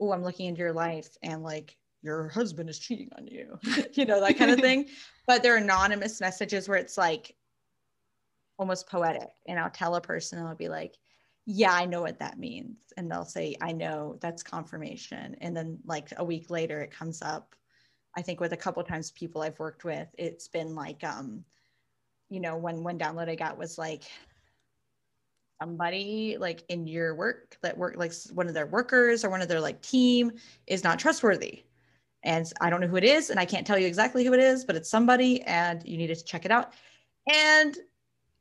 oh, 0.00 0.12
I'm 0.12 0.22
looking 0.22 0.46
into 0.46 0.60
your 0.60 0.72
life 0.72 1.16
and 1.22 1.42
like 1.42 1.76
your 2.02 2.28
husband 2.28 2.70
is 2.70 2.78
cheating 2.78 3.10
on 3.16 3.26
you, 3.26 3.58
you 3.92 4.04
know, 4.04 4.20
that 4.20 4.38
kind 4.38 4.50
of 4.50 4.60
thing. 4.60 4.86
But 5.26 5.42
they're 5.42 5.56
anonymous 5.56 6.20
messages 6.20 6.68
where 6.68 6.78
it's 6.78 6.98
like 6.98 7.34
almost 8.58 8.88
poetic. 8.88 9.30
And 9.46 9.58
I'll 9.58 9.70
tell 9.70 9.94
a 9.94 10.00
person, 10.00 10.38
and 10.38 10.48
I'll 10.48 10.54
be 10.54 10.68
like, 10.68 10.94
yeah, 11.46 11.72
I 11.72 11.86
know 11.86 12.02
what 12.02 12.18
that 12.18 12.38
means. 12.38 12.76
And 12.96 13.10
they'll 13.10 13.24
say, 13.24 13.56
I 13.62 13.72
know 13.72 14.18
that's 14.20 14.42
confirmation. 14.42 15.34
And 15.40 15.56
then 15.56 15.78
like 15.86 16.12
a 16.18 16.24
week 16.24 16.50
later 16.50 16.82
it 16.82 16.90
comes 16.90 17.22
up. 17.22 17.54
I 18.14 18.20
think 18.20 18.38
with 18.38 18.52
a 18.52 18.56
couple 18.56 18.82
times 18.82 19.12
people 19.12 19.40
I've 19.40 19.58
worked 19.58 19.82
with, 19.82 20.08
it's 20.18 20.48
been 20.48 20.74
like 20.74 21.02
um, 21.04 21.44
you 22.28 22.40
know, 22.40 22.56
when 22.56 22.84
one 22.84 22.98
download 22.98 23.30
I 23.30 23.34
got 23.34 23.56
was 23.56 23.78
like 23.78 24.02
somebody 25.62 26.36
like 26.38 26.64
in 26.68 26.86
your 26.86 27.14
work 27.14 27.56
that 27.62 27.76
work 27.76 27.96
like 27.96 28.12
one 28.32 28.46
of 28.46 28.54
their 28.54 28.66
workers 28.66 29.24
or 29.24 29.30
one 29.30 29.40
of 29.40 29.48
their 29.48 29.60
like 29.60 29.80
team 29.80 30.30
is 30.66 30.84
not 30.84 30.98
trustworthy. 30.98 31.64
And 32.24 32.52
I 32.60 32.68
don't 32.68 32.80
know 32.80 32.88
who 32.88 32.96
it 32.96 33.04
is, 33.04 33.30
and 33.30 33.38
I 33.38 33.44
can't 33.44 33.66
tell 33.66 33.78
you 33.78 33.86
exactly 33.86 34.24
who 34.24 34.34
it 34.34 34.40
is, 34.40 34.64
but 34.64 34.76
it's 34.76 34.90
somebody, 34.90 35.40
and 35.42 35.82
you 35.86 35.96
need 35.96 36.08
to 36.08 36.24
check 36.24 36.44
it 36.44 36.50
out. 36.50 36.74
And 37.32 37.76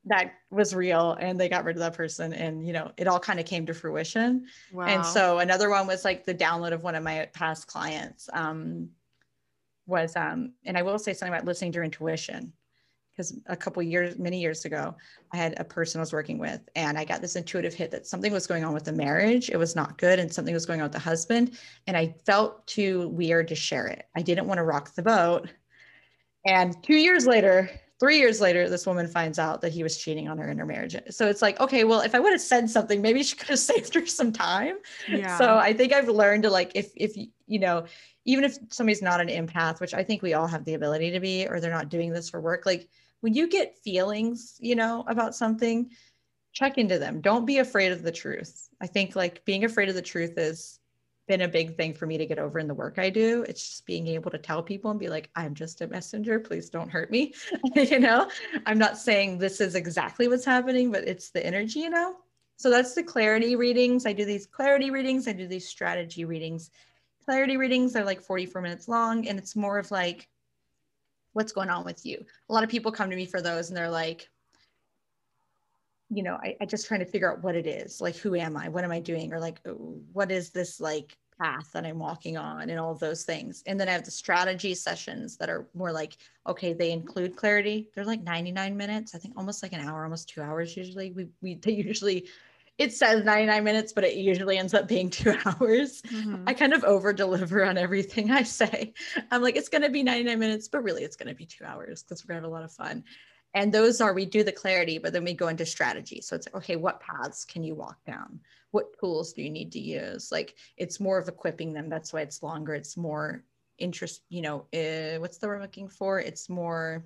that 0.07 0.33
was 0.49 0.73
real 0.73 1.13
and 1.19 1.39
they 1.39 1.49
got 1.49 1.63
rid 1.63 1.75
of 1.75 1.79
that 1.79 1.93
person 1.93 2.33
and 2.33 2.65
you 2.65 2.73
know 2.73 2.91
it 2.97 3.07
all 3.07 3.19
kind 3.19 3.39
of 3.39 3.45
came 3.45 3.65
to 3.65 3.73
fruition 3.73 4.45
wow. 4.71 4.85
and 4.85 5.05
so 5.05 5.39
another 5.39 5.69
one 5.69 5.87
was 5.87 6.05
like 6.05 6.25
the 6.25 6.33
download 6.33 6.71
of 6.71 6.83
one 6.83 6.95
of 6.95 7.03
my 7.03 7.27
past 7.33 7.67
clients 7.67 8.29
um 8.33 8.89
was 9.85 10.15
um 10.15 10.53
and 10.65 10.77
i 10.77 10.81
will 10.81 10.99
say 10.99 11.13
something 11.13 11.33
about 11.33 11.45
listening 11.45 11.71
to 11.71 11.77
your 11.77 11.83
intuition 11.83 12.51
because 13.17 13.35
a 13.47 13.55
couple 13.55 13.81
years, 13.81 14.19
many 14.19 14.39
years 14.39 14.65
ago, 14.65 14.95
I 15.33 15.37
had 15.37 15.59
a 15.59 15.63
person 15.63 15.99
I 15.99 16.03
was 16.03 16.13
working 16.13 16.37
with, 16.37 16.61
and 16.75 16.99
I 16.99 17.03
got 17.03 17.19
this 17.19 17.35
intuitive 17.35 17.73
hit 17.73 17.89
that 17.89 18.05
something 18.05 18.31
was 18.31 18.45
going 18.45 18.63
on 18.63 18.73
with 18.73 18.83
the 18.83 18.93
marriage. 18.93 19.49
It 19.49 19.57
was 19.57 19.75
not 19.75 19.97
good, 19.97 20.19
and 20.19 20.31
something 20.31 20.53
was 20.53 20.67
going 20.67 20.81
on 20.81 20.85
with 20.85 20.93
the 20.93 20.99
husband. 20.99 21.57
And 21.87 21.97
I 21.97 22.13
felt 22.25 22.67
too 22.67 23.09
weird 23.09 23.47
to 23.47 23.55
share 23.55 23.87
it. 23.87 24.05
I 24.15 24.21
didn't 24.21 24.45
want 24.45 24.59
to 24.59 24.63
rock 24.63 24.93
the 24.93 25.01
boat. 25.01 25.49
And 26.45 26.81
two 26.83 26.95
years 26.95 27.25
later, 27.25 27.69
three 27.99 28.17
years 28.17 28.39
later, 28.39 28.69
this 28.69 28.85
woman 28.85 29.07
finds 29.07 29.39
out 29.39 29.61
that 29.61 29.71
he 29.71 29.83
was 29.83 29.97
cheating 29.97 30.27
on 30.27 30.37
her 30.37 30.49
in 30.49 30.57
her 30.57 30.65
marriage. 30.65 30.95
So 31.09 31.27
it's 31.27 31.41
like, 31.41 31.59
okay, 31.59 31.83
well, 31.83 32.01
if 32.01 32.13
I 32.13 32.19
would 32.19 32.31
have 32.31 32.41
said 32.41 32.69
something, 32.69 33.01
maybe 33.01 33.23
she 33.23 33.35
could 33.35 33.49
have 33.49 33.59
saved 33.71 33.93
her 33.95 34.05
some 34.05 34.31
time. 34.31 34.75
Yeah. 35.07 35.37
So 35.37 35.57
I 35.57 35.73
think 35.73 35.93
I've 35.93 36.09
learned 36.09 36.43
to 36.43 36.49
like, 36.49 36.71
if 36.75 36.91
if 36.95 37.15
you 37.15 37.59
know, 37.59 37.85
even 38.25 38.43
if 38.43 38.57
somebody's 38.69 39.01
not 39.01 39.21
an 39.21 39.29
empath, 39.29 39.79
which 39.79 39.93
I 39.93 40.03
think 40.03 40.21
we 40.21 40.33
all 40.33 40.47
have 40.47 40.65
the 40.65 40.73
ability 40.73 41.11
to 41.11 41.19
be, 41.19 41.47
or 41.47 41.59
they're 41.59 41.71
not 41.71 41.89
doing 41.89 42.11
this 42.11 42.29
for 42.29 42.41
work, 42.41 42.65
like 42.65 42.89
when 43.21 43.33
you 43.33 43.47
get 43.47 43.77
feelings, 43.79 44.57
you 44.59 44.75
know, 44.75 45.03
about 45.07 45.35
something, 45.35 45.89
check 46.53 46.77
into 46.77 46.99
them. 46.99 47.21
Don't 47.21 47.45
be 47.45 47.59
afraid 47.59 47.91
of 47.91 48.03
the 48.03 48.11
truth. 48.11 48.67
I 48.81 48.87
think 48.87 49.15
like 49.15 49.45
being 49.45 49.63
afraid 49.63 49.89
of 49.89 49.95
the 49.95 50.01
truth 50.01 50.37
has 50.37 50.79
been 51.27 51.41
a 51.41 51.47
big 51.47 51.75
thing 51.75 51.93
for 51.93 52.05
me 52.05 52.17
to 52.17 52.25
get 52.25 52.39
over 52.39 52.57
in 52.57 52.67
the 52.67 52.73
work 52.73 52.97
I 52.97 53.09
do. 53.09 53.43
It's 53.47 53.67
just 53.67 53.85
being 53.85 54.07
able 54.07 54.31
to 54.31 54.37
tell 54.37 54.63
people 54.63 54.91
and 54.91 54.99
be 54.99 55.09
like, 55.09 55.29
I'm 55.35 55.53
just 55.53 55.81
a 55.81 55.87
messenger. 55.87 56.39
Please 56.39 56.69
don't 56.69 56.89
hurt 56.89 57.11
me. 57.11 57.33
you 57.75 57.99
know, 57.99 58.29
I'm 58.65 58.77
not 58.77 58.97
saying 58.97 59.37
this 59.37 59.59
is 59.59 59.75
exactly 59.75 60.27
what's 60.27 60.45
happening, 60.45 60.91
but 60.91 61.07
it's 61.07 61.29
the 61.29 61.45
energy, 61.45 61.81
you 61.81 61.89
know? 61.89 62.15
So 62.55 62.69
that's 62.69 62.95
the 62.95 63.03
clarity 63.03 63.55
readings. 63.55 64.05
I 64.05 64.13
do 64.13 64.25
these 64.25 64.47
clarity 64.47 64.89
readings, 64.89 65.27
I 65.27 65.33
do 65.33 65.47
these 65.47 65.67
strategy 65.67 66.25
readings. 66.25 66.71
Clarity 67.25 67.57
readings 67.57 67.95
are 67.95 68.05
like 68.05 68.21
44 68.21 68.61
minutes 68.61 68.87
long, 68.87 69.27
and 69.27 69.37
it's 69.37 69.55
more 69.55 69.77
of 69.77 69.91
like, 69.91 70.27
what's 71.33 71.51
going 71.51 71.69
on 71.69 71.85
with 71.85 72.05
you? 72.05 72.25
A 72.49 72.53
lot 72.53 72.63
of 72.63 72.69
people 72.69 72.91
come 72.91 73.11
to 73.11 73.15
me 73.15 73.27
for 73.27 73.41
those 73.41 73.67
and 73.67 73.77
they're 73.77 73.91
like, 73.91 74.27
you 76.09 76.23
know, 76.23 76.37
I, 76.41 76.55
I 76.61 76.65
just 76.65 76.87
trying 76.87 77.01
to 77.01 77.05
figure 77.05 77.31
out 77.31 77.43
what 77.43 77.55
it 77.55 77.67
is. 77.67 77.99
Like, 77.99 78.15
who 78.15 78.35
am 78.35 78.55
I? 78.55 78.69
What 78.69 78.83
am 78.83 78.91
I 78.91 78.99
doing? 78.99 79.33
Or 79.33 79.39
like, 79.39 79.59
what 80.13 80.31
is 80.31 80.51
this 80.51 80.79
like 80.79 81.17
path 81.39 81.71
that 81.73 81.85
I'm 81.85 81.99
walking 81.99 82.37
on 82.37 82.69
and 82.69 82.79
all 82.79 82.91
of 82.91 82.99
those 82.99 83.23
things. 83.23 83.63
And 83.65 83.79
then 83.79 83.87
I 83.87 83.91
have 83.91 84.05
the 84.05 84.11
strategy 84.11 84.73
sessions 84.73 85.37
that 85.37 85.49
are 85.49 85.67
more 85.73 85.91
like, 85.91 86.17
okay, 86.47 86.73
they 86.73 86.91
include 86.91 87.35
clarity. 87.35 87.89
They're 87.93 88.05
like 88.05 88.23
99 88.23 88.75
minutes, 88.75 89.13
I 89.13 89.19
think 89.19 89.35
almost 89.37 89.61
like 89.61 89.73
an 89.73 89.81
hour, 89.81 90.03
almost 90.03 90.29
two 90.29 90.41
hours 90.41 90.75
usually. 90.75 91.11
We, 91.11 91.27
we 91.41 91.55
they 91.55 91.71
usually 91.73 92.27
it 92.77 92.93
says 92.93 93.23
99 93.23 93.63
minutes, 93.63 93.91
but 93.91 94.03
it 94.03 94.15
usually 94.15 94.59
ends 94.59 94.75
up 94.75 94.87
being 94.87 95.09
two 95.11 95.35
hours. 95.45 96.01
Mm-hmm. 96.03 96.43
I 96.45 96.53
kind 96.53 96.73
of 96.73 96.83
over 96.83 97.11
deliver 97.11 97.65
on 97.65 97.77
everything 97.77 98.31
I 98.31 98.43
say. 98.43 98.93
I'm 99.31 99.41
like, 99.41 99.55
it's 99.55 99.69
going 99.69 99.81
to 99.81 99.89
be 99.89 100.03
99 100.03 100.37
minutes, 100.37 100.67
but 100.67 100.83
really 100.83 101.03
it's 101.03 101.15
going 101.15 101.29
to 101.29 101.35
be 101.35 101.45
two 101.45 101.65
hours 101.65 102.03
because 102.03 102.23
we're 102.23 102.33
going 102.33 102.43
to 102.43 102.47
have 102.47 102.51
a 102.51 102.53
lot 102.53 102.63
of 102.63 102.71
fun. 102.71 103.03
And 103.53 103.73
those 103.73 104.01
are, 104.01 104.13
we 104.13 104.25
do 104.25 104.43
the 104.43 104.51
clarity, 104.51 104.97
but 104.97 105.13
then 105.13 105.23
we 105.23 105.33
go 105.33 105.47
into 105.47 105.65
strategy. 105.65 106.21
So 106.21 106.35
it's 106.35 106.47
okay, 106.53 106.75
what 106.75 106.99
paths 106.99 107.45
can 107.45 107.63
you 107.63 107.75
walk 107.75 107.97
down? 108.05 108.39
What 108.71 108.99
tools 108.99 109.33
do 109.33 109.41
you 109.41 109.49
need 109.49 109.71
to 109.71 109.79
use? 109.79 110.31
Like 110.31 110.55
it's 110.75 110.99
more 110.99 111.17
of 111.17 111.27
equipping 111.27 111.73
them. 111.73 111.89
That's 111.89 112.13
why 112.13 112.21
it's 112.21 112.43
longer. 112.43 112.75
It's 112.75 112.97
more 112.97 113.43
interest, 113.77 114.21
you 114.29 114.41
know, 114.41 114.65
uh, 114.73 115.19
what's 115.19 115.37
the 115.37 115.47
word 115.47 115.55
I'm 115.55 115.61
looking 115.61 115.87
for? 115.87 116.19
It's 116.19 116.49
more 116.49 117.05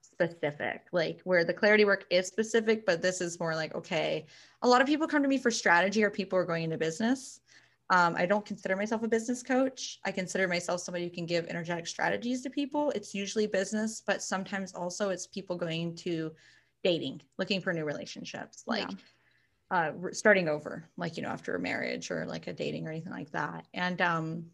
specific, 0.00 0.86
like 0.92 1.20
where 1.24 1.44
the 1.44 1.54
clarity 1.54 1.84
work 1.84 2.04
is 2.10 2.26
specific, 2.26 2.84
but 2.86 3.02
this 3.02 3.20
is 3.20 3.38
more 3.38 3.54
like, 3.54 3.74
okay, 3.74 4.26
a 4.62 4.68
lot 4.68 4.80
of 4.80 4.86
people 4.86 5.06
come 5.06 5.22
to 5.22 5.28
me 5.28 5.38
for 5.38 5.50
strategy 5.50 6.02
or 6.02 6.10
people 6.10 6.38
are 6.38 6.44
going 6.44 6.64
into 6.64 6.78
business. 6.78 7.40
Um, 7.90 8.14
I 8.16 8.26
don't 8.26 8.44
consider 8.44 8.76
myself 8.76 9.02
a 9.02 9.08
business 9.08 9.42
coach. 9.42 9.98
I 10.04 10.12
consider 10.12 10.46
myself 10.46 10.80
somebody 10.80 11.04
who 11.04 11.10
can 11.10 11.24
give 11.24 11.46
energetic 11.46 11.86
strategies 11.86 12.42
to 12.42 12.50
people. 12.50 12.90
It's 12.90 13.14
usually 13.14 13.46
business, 13.46 14.02
but 14.06 14.22
sometimes 14.22 14.74
also 14.74 15.08
it's 15.08 15.26
people 15.26 15.56
going 15.56 15.94
to 15.96 16.32
dating, 16.84 17.22
looking 17.38 17.60
for 17.60 17.72
new 17.72 17.84
relationships, 17.84 18.62
like 18.66 18.90
yeah. 19.70 19.92
uh, 19.92 19.92
starting 20.12 20.48
over, 20.48 20.88
like, 20.98 21.16
you 21.16 21.22
know, 21.22 21.30
after 21.30 21.54
a 21.54 21.60
marriage 21.60 22.10
or 22.10 22.26
like 22.26 22.46
a 22.46 22.52
dating 22.52 22.86
or 22.86 22.90
anything 22.90 23.12
like 23.12 23.30
that. 23.32 23.66
And 23.72 24.00
um, 24.02 24.44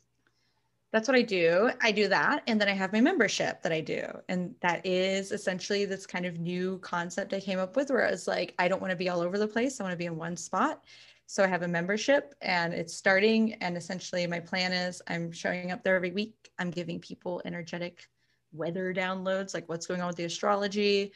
that's 0.92 1.08
what 1.08 1.16
I 1.16 1.22
do. 1.22 1.70
I 1.82 1.90
do 1.90 2.06
that. 2.06 2.44
And 2.46 2.60
then 2.60 2.68
I 2.68 2.72
have 2.72 2.92
my 2.92 3.00
membership 3.00 3.62
that 3.62 3.72
I 3.72 3.80
do. 3.80 4.04
And 4.28 4.54
that 4.60 4.86
is 4.86 5.32
essentially 5.32 5.86
this 5.86 6.06
kind 6.06 6.24
of 6.24 6.38
new 6.38 6.78
concept 6.78 7.34
I 7.34 7.40
came 7.40 7.58
up 7.58 7.74
with 7.74 7.90
where 7.90 8.06
I 8.06 8.12
was 8.12 8.28
like, 8.28 8.54
I 8.60 8.68
don't 8.68 8.80
want 8.80 8.92
to 8.92 8.96
be 8.96 9.08
all 9.08 9.20
over 9.20 9.36
the 9.36 9.48
place. 9.48 9.80
I 9.80 9.82
want 9.82 9.92
to 9.92 9.98
be 9.98 10.06
in 10.06 10.16
one 10.16 10.36
spot. 10.36 10.84
So 11.26 11.42
I 11.42 11.46
have 11.46 11.62
a 11.62 11.68
membership 11.68 12.34
and 12.42 12.72
it's 12.72 12.94
starting. 12.94 13.54
And 13.54 13.76
essentially, 13.76 14.26
my 14.26 14.40
plan 14.40 14.72
is 14.72 15.02
I'm 15.08 15.32
showing 15.32 15.72
up 15.72 15.82
there 15.82 15.96
every 15.96 16.12
week. 16.12 16.50
I'm 16.58 16.70
giving 16.70 17.00
people 17.00 17.42
energetic 17.44 18.06
weather 18.52 18.94
downloads, 18.94 19.54
like 19.54 19.68
what's 19.68 19.86
going 19.86 20.00
on 20.00 20.06
with 20.06 20.16
the 20.16 20.24
astrology, 20.24 21.12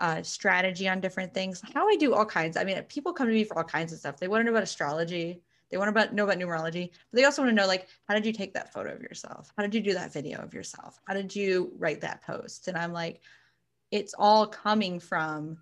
uh, 0.00 0.22
strategy 0.22 0.88
on 0.88 1.00
different 1.00 1.32
things, 1.32 1.62
how 1.72 1.88
I 1.88 1.96
do 1.96 2.14
all 2.14 2.26
kinds. 2.26 2.56
I 2.56 2.64
mean, 2.64 2.82
people 2.84 3.12
come 3.12 3.28
to 3.28 3.32
me 3.32 3.44
for 3.44 3.56
all 3.56 3.64
kinds 3.64 3.92
of 3.92 3.98
stuff. 3.98 4.18
They 4.18 4.28
want 4.28 4.40
to 4.40 4.44
know 4.44 4.50
about 4.50 4.64
astrology 4.64 5.40
they 5.74 5.78
want 5.78 5.92
to 5.92 6.14
know 6.14 6.24
about 6.24 6.38
numerology, 6.38 6.90
but 7.10 7.18
they 7.18 7.24
also 7.24 7.42
want 7.42 7.50
to 7.50 7.60
know 7.60 7.66
like, 7.66 7.88
how 8.06 8.14
did 8.14 8.24
you 8.24 8.32
take 8.32 8.54
that 8.54 8.72
photo 8.72 8.92
of 8.92 9.02
yourself? 9.02 9.50
How 9.56 9.64
did 9.64 9.74
you 9.74 9.80
do 9.80 9.94
that 9.94 10.12
video 10.12 10.38
of 10.38 10.54
yourself? 10.54 11.00
How 11.08 11.14
did 11.14 11.34
you 11.34 11.72
write 11.76 12.00
that 12.02 12.22
post? 12.22 12.68
And 12.68 12.76
I'm 12.76 12.92
like, 12.92 13.20
it's 13.90 14.14
all 14.16 14.46
coming 14.46 15.00
from 15.00 15.58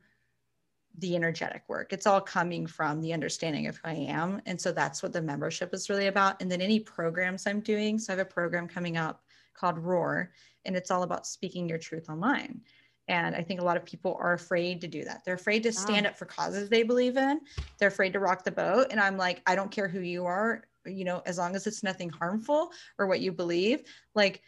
the 0.99 1.17
energetic 1.17 1.63
work. 1.69 1.93
It's 1.93 2.07
all 2.07 2.21
coming 2.21 2.67
from 2.67 3.01
the 3.01 3.13
understanding 3.13 3.67
of 3.67 3.77
who 3.77 3.89
I 3.89 3.95
am. 3.95 4.43
And 4.47 4.61
so 4.61 4.73
that's 4.73 5.03
what 5.03 5.13
the 5.13 5.23
membership 5.23 5.73
is 5.73 5.89
really 5.89 6.09
about. 6.09 6.41
And 6.41 6.51
then 6.51 6.61
any 6.61 6.81
programs 6.81 7.47
I'm 7.47 7.61
doing. 7.61 7.99
So 7.99 8.13
I 8.13 8.17
have 8.17 8.27
a 8.27 8.31
program 8.31 8.69
coming 8.69 8.97
up 8.97 9.23
called 9.55 9.79
Roar, 9.79 10.33
and 10.65 10.77
it's 10.77 10.91
all 10.91 11.03
about 11.03 11.27
speaking 11.27 11.69
your 11.69 11.79
truth 11.79 12.09
online. 12.09 12.61
And 13.09 13.35
I 13.35 13.43
think 13.43 13.61
a 13.61 13.65
lot 13.65 13.77
of 13.77 13.85
people 13.85 14.17
are 14.21 14.33
afraid 14.33 14.81
to 14.81 14.89
do 14.89 15.05
that. 15.05 15.23
They're 15.25 15.35
afraid 15.35 15.63
to 15.65 15.71
ah. 15.71 15.73
stand 15.73 16.07
up 16.07 16.17
for 16.17 16.25
causes 16.25 16.69
they 16.69 16.83
believe 16.83 17.17
in. 17.17 17.41
They're 17.79 17.89
afraid 17.89 18.13
to 18.13 18.21
rock 18.21 18.45
the 18.45 18.53
boat. 18.53 18.89
And 18.91 19.01
I'm 19.01 19.17
like, 19.17 19.43
I 19.47 19.55
don't 19.55 19.71
care 19.71 19.89
who 19.89 20.01
you 20.01 20.25
are, 20.25 20.63
you 20.87 21.05
know, 21.05 21.23
as 21.27 21.39
long 21.39 21.57
as 21.57 21.67
it's 21.67 21.83
nothing 21.83 22.11
harmful 22.11 22.71
or 22.99 23.07
what 23.07 23.21
you 23.21 23.33
believe, 23.33 23.83
like 24.15 24.43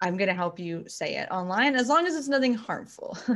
I'm 0.00 0.16
going 0.16 0.28
to 0.28 0.34
help 0.34 0.58
you 0.58 0.84
say 0.88 1.16
it 1.16 1.30
online 1.30 1.74
as 1.74 1.88
long 1.88 2.06
as 2.06 2.14
it's 2.16 2.28
nothing 2.28 2.54
harmful. 2.54 3.16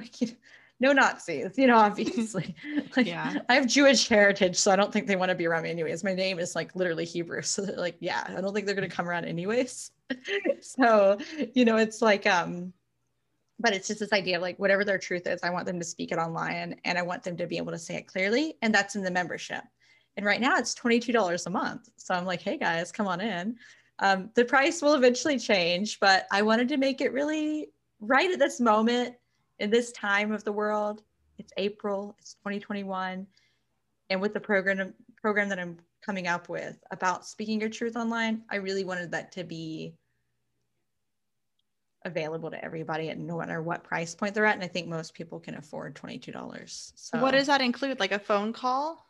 like, 0.81 0.89
you 0.89 0.95
know, 0.95 1.01
no 1.01 1.07
Nazis, 1.07 1.59
you 1.59 1.67
know, 1.67 1.77
obviously. 1.77 2.55
like, 2.97 3.07
yeah. 3.07 3.39
I 3.49 3.55
have 3.55 3.67
Jewish 3.67 4.09
heritage, 4.09 4.57
so 4.57 4.71
I 4.71 4.77
don't 4.77 4.93
think 4.93 5.07
they 5.07 5.17
want 5.17 5.31
to 5.31 5.35
be 5.35 5.47
around 5.47 5.65
me 5.65 5.71
anyways. 5.71 6.05
My 6.05 6.15
name 6.15 6.39
is 6.39 6.55
like 6.55 6.75
literally 6.75 7.05
Hebrew. 7.05 7.43
So 7.43 7.63
like, 7.77 7.97
yeah, 8.01 8.25
I 8.29 8.41
don't 8.41 8.55
think 8.55 8.67
they're 8.67 8.75
gonna 8.75 8.89
come 8.89 9.09
around 9.09 9.25
anyways. 9.25 9.91
so, 10.61 11.19
you 11.55 11.65
know, 11.65 11.77
it's 11.77 12.01
like 12.01 12.27
um 12.27 12.73
but 13.59 13.75
it's 13.75 13.89
just 13.89 14.01
this 14.01 14.13
idea 14.13 14.37
of 14.37 14.43
like 14.43 14.59
whatever 14.59 14.85
their 14.85 14.99
truth 14.99 15.27
is, 15.27 15.41
I 15.43 15.51
want 15.51 15.67
them 15.67 15.79
to 15.79 15.85
speak 15.85 16.13
it 16.13 16.19
online 16.19 16.81
and 16.85 16.97
I 16.97 17.03
want 17.03 17.23
them 17.23 17.37
to 17.37 17.47
be 17.47 17.59
able 17.59 17.73
to 17.73 17.79
say 17.79 17.97
it 17.97 18.07
clearly. 18.07 18.57
And 18.63 18.75
that's 18.75 18.97
in 18.97 19.03
the 19.03 19.11
membership. 19.11 19.63
And 20.17 20.25
right 20.25 20.41
now 20.41 20.57
it's 20.57 20.75
$22 20.75 21.47
a 21.47 21.51
month. 21.51 21.89
So 21.97 22.15
I'm 22.15 22.25
like, 22.25 22.41
hey 22.41 22.57
guys, 22.57 22.91
come 22.91 23.07
on 23.07 23.21
in. 23.21 23.57
Um, 23.99 24.31
the 24.35 24.47
price 24.47 24.81
will 24.81 24.95
eventually 24.95 25.39
change, 25.39 26.01
but 26.01 26.27
I 26.33 26.41
wanted 26.41 26.69
to 26.71 26.79
make 26.79 27.03
it 27.03 27.13
really 27.13 27.69
right 28.01 28.31
at 28.31 28.39
this 28.39 28.61
moment 28.61 29.15
in 29.61 29.71
this 29.71 29.93
time 29.93 30.33
of 30.33 30.43
the 30.43 30.53
world. 30.53 31.03
It's 31.39 31.53
April, 31.57 32.17
it's 32.19 32.35
2021. 32.35 33.27
And 34.09 34.21
with 34.21 34.35
the 34.35 34.41
program 34.41 34.93
program 35.17 35.49
that 35.51 35.59
I'm 35.59 35.79
coming 36.05 36.27
up 36.27 36.49
with 36.49 36.83
about 36.91 37.27
speaking 37.27 37.61
your 37.61 37.69
truth 37.69 37.97
online, 37.97 38.43
I 38.51 38.57
really 38.57 38.85
wanted 38.85 39.13
that 39.13 39.33
to 39.33 39.45
be 39.45 39.95
available 42.07 42.51
to 42.51 42.65
everybody 42.65 43.11
at 43.11 43.19
no 43.19 43.39
matter 43.39 43.63
what 43.63 43.85
price 43.85 44.15
point 44.15 44.35
they're 44.35 44.47
at. 44.47 44.55
And 44.55 44.65
I 44.65 44.69
think 44.69 44.89
most 44.89 45.15
people 45.15 45.39
can 45.39 45.55
afford 45.57 45.95
$22. 45.95 46.93
So 46.95 47.21
what 47.21 47.33
does 47.33 47.47
that 47.47 47.61
include? 47.61 48.01
Like 48.01 48.13
a 48.13 48.19
phone 48.19 48.53
call? 48.53 49.07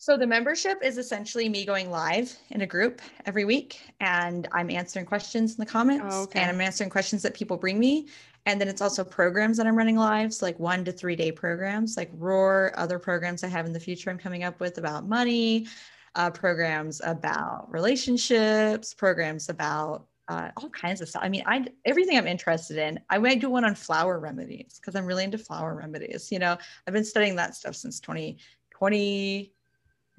So 0.00 0.16
the 0.16 0.26
membership 0.26 0.78
is 0.82 0.96
essentially 0.96 1.46
me 1.50 1.66
going 1.66 1.90
live 1.90 2.34
in 2.48 2.62
a 2.62 2.66
group 2.66 3.02
every 3.26 3.44
week 3.44 3.82
and 4.00 4.48
I'm 4.50 4.70
answering 4.70 5.04
questions 5.04 5.50
in 5.50 5.56
the 5.58 5.70
comments 5.70 6.14
oh, 6.16 6.22
okay. 6.22 6.40
and 6.40 6.50
I'm 6.50 6.62
answering 6.62 6.88
questions 6.88 7.20
that 7.20 7.34
people 7.34 7.58
bring 7.58 7.78
me. 7.78 8.08
And 8.46 8.58
then 8.58 8.66
it's 8.66 8.80
also 8.80 9.04
programs 9.04 9.58
that 9.58 9.66
I'm 9.66 9.76
running 9.76 9.98
live, 9.98 10.32
so 10.32 10.46
like 10.46 10.58
one 10.58 10.86
to 10.86 10.92
three 10.92 11.16
day 11.16 11.30
programs, 11.30 11.98
like 11.98 12.10
Roar, 12.14 12.72
other 12.76 12.98
programs 12.98 13.44
I 13.44 13.48
have 13.48 13.66
in 13.66 13.74
the 13.74 13.78
future 13.78 14.08
I'm 14.08 14.16
coming 14.16 14.42
up 14.42 14.58
with 14.58 14.78
about 14.78 15.06
money, 15.06 15.66
uh, 16.14 16.30
programs 16.30 17.02
about 17.04 17.70
relationships, 17.70 18.94
programs 18.94 19.50
about 19.50 20.06
uh, 20.28 20.50
all 20.56 20.70
kinds 20.70 21.02
of 21.02 21.10
stuff. 21.10 21.20
I 21.22 21.28
mean, 21.28 21.42
I 21.44 21.66
everything 21.84 22.16
I'm 22.16 22.26
interested 22.26 22.78
in. 22.78 23.00
I 23.10 23.18
might 23.18 23.42
do 23.42 23.50
one 23.50 23.66
on 23.66 23.74
flower 23.74 24.18
remedies 24.18 24.80
because 24.80 24.94
I'm 24.94 25.04
really 25.04 25.24
into 25.24 25.36
flower 25.36 25.74
remedies. 25.74 26.32
You 26.32 26.38
know, 26.38 26.56
I've 26.86 26.94
been 26.94 27.04
studying 27.04 27.36
that 27.36 27.54
stuff 27.54 27.76
since 27.76 28.00
2020. 28.00 29.52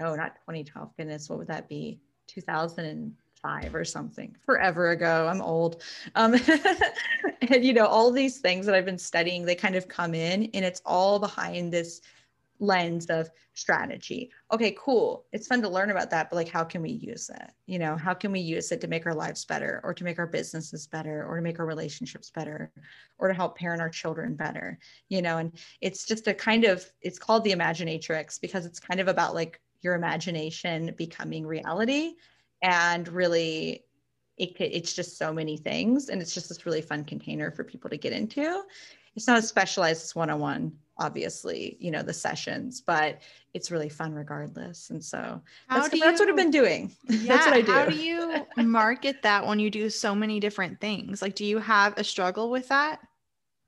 No, 0.01 0.15
not 0.15 0.35
2012. 0.47 0.97
Goodness, 0.97 1.29
what 1.29 1.37
would 1.37 1.47
that 1.47 1.69
be? 1.69 1.99
2005 2.25 3.75
or 3.75 3.85
something. 3.85 4.35
Forever 4.43 4.89
ago. 4.89 5.27
I'm 5.27 5.41
old. 5.41 5.83
Um, 6.15 6.35
and 7.41 7.63
you 7.63 7.73
know, 7.73 7.85
all 7.85 8.11
these 8.11 8.39
things 8.39 8.65
that 8.65 8.73
I've 8.73 8.85
been 8.85 8.97
studying, 8.97 9.45
they 9.45 9.53
kind 9.53 9.75
of 9.75 9.87
come 9.87 10.15
in, 10.15 10.49
and 10.55 10.65
it's 10.65 10.81
all 10.85 11.19
behind 11.19 11.71
this 11.71 12.01
lens 12.59 13.07
of 13.07 13.29
strategy. 13.53 14.31
Okay, 14.51 14.75
cool. 14.79 15.25
It's 15.33 15.47
fun 15.47 15.61
to 15.63 15.69
learn 15.69 15.91
about 15.91 16.09
that, 16.11 16.29
but 16.29 16.35
like, 16.35 16.47
how 16.47 16.63
can 16.63 16.81
we 16.81 16.91
use 16.91 17.29
it? 17.29 17.51
You 17.65 17.79
know, 17.79 17.95
how 17.95 18.13
can 18.13 18.31
we 18.31 18.39
use 18.39 18.71
it 18.71 18.81
to 18.81 18.87
make 18.87 19.05
our 19.05 19.15
lives 19.15 19.45
better 19.45 19.81
or 19.83 19.93
to 19.93 20.03
make 20.03 20.19
our 20.19 20.27
businesses 20.27 20.87
better 20.87 21.25
or 21.27 21.35
to 21.35 21.41
make 21.41 21.59
our 21.59 21.65
relationships 21.65 22.29
better 22.29 22.71
or 23.17 23.27
to 23.27 23.33
help 23.33 23.57
parent 23.57 23.81
our 23.81 23.89
children 23.89 24.35
better? 24.35 24.79
You 25.09 25.21
know, 25.21 25.37
and 25.37 25.51
it's 25.81 26.05
just 26.05 26.27
a 26.27 26.33
kind 26.33 26.63
of, 26.63 26.85
it's 27.01 27.19
called 27.19 27.43
the 27.43 27.51
Imaginatrix 27.51 28.39
because 28.39 28.65
it's 28.65 28.79
kind 28.79 28.99
of 28.99 29.07
about 29.07 29.33
like 29.35 29.59
your 29.81 29.95
imagination 29.95 30.93
becoming 30.97 31.45
reality. 31.45 32.13
And 32.61 33.07
really 33.07 33.83
it, 34.37 34.55
it's 34.59 34.93
just 34.93 35.17
so 35.17 35.33
many 35.33 35.57
things. 35.57 36.09
And 36.09 36.21
it's 36.21 36.33
just 36.33 36.49
this 36.49 36.65
really 36.65 36.81
fun 36.81 37.03
container 37.03 37.51
for 37.51 37.63
people 37.63 37.89
to 37.89 37.97
get 37.97 38.13
into. 38.13 38.63
It's 39.15 39.27
not 39.27 39.37
as 39.37 39.47
specialized 39.47 40.03
as 40.03 40.15
one-on-one 40.15 40.71
obviously 41.01 41.77
you 41.79 41.89
know 41.89 42.03
the 42.03 42.13
sessions 42.13 42.79
but 42.81 43.21
it's 43.53 43.69
really 43.69 43.89
fun 43.89 44.13
regardless. 44.13 44.91
And 44.91 45.03
so 45.03 45.41
that's, 45.69 45.93
you, 45.93 45.99
what 45.99 46.29
i've 46.29 46.35
been 46.37 46.51
doing. 46.51 46.89
Yeah, 47.09 47.35
that's 47.35 47.45
what 47.47 47.55
i 47.55 47.61
do. 47.61 47.71
how 47.71 47.85
do 47.85 47.95
you 47.95 48.45
market 48.57 49.21
that 49.23 49.45
when 49.45 49.59
you 49.59 49.69
do 49.69 49.89
so 49.89 50.15
many 50.15 50.39
different 50.39 50.79
things? 50.79 51.21
Like 51.21 51.35
do 51.35 51.43
you 51.43 51.57
have 51.57 51.97
a 51.97 52.03
struggle 52.03 52.49
with 52.49 52.69
that 52.69 52.99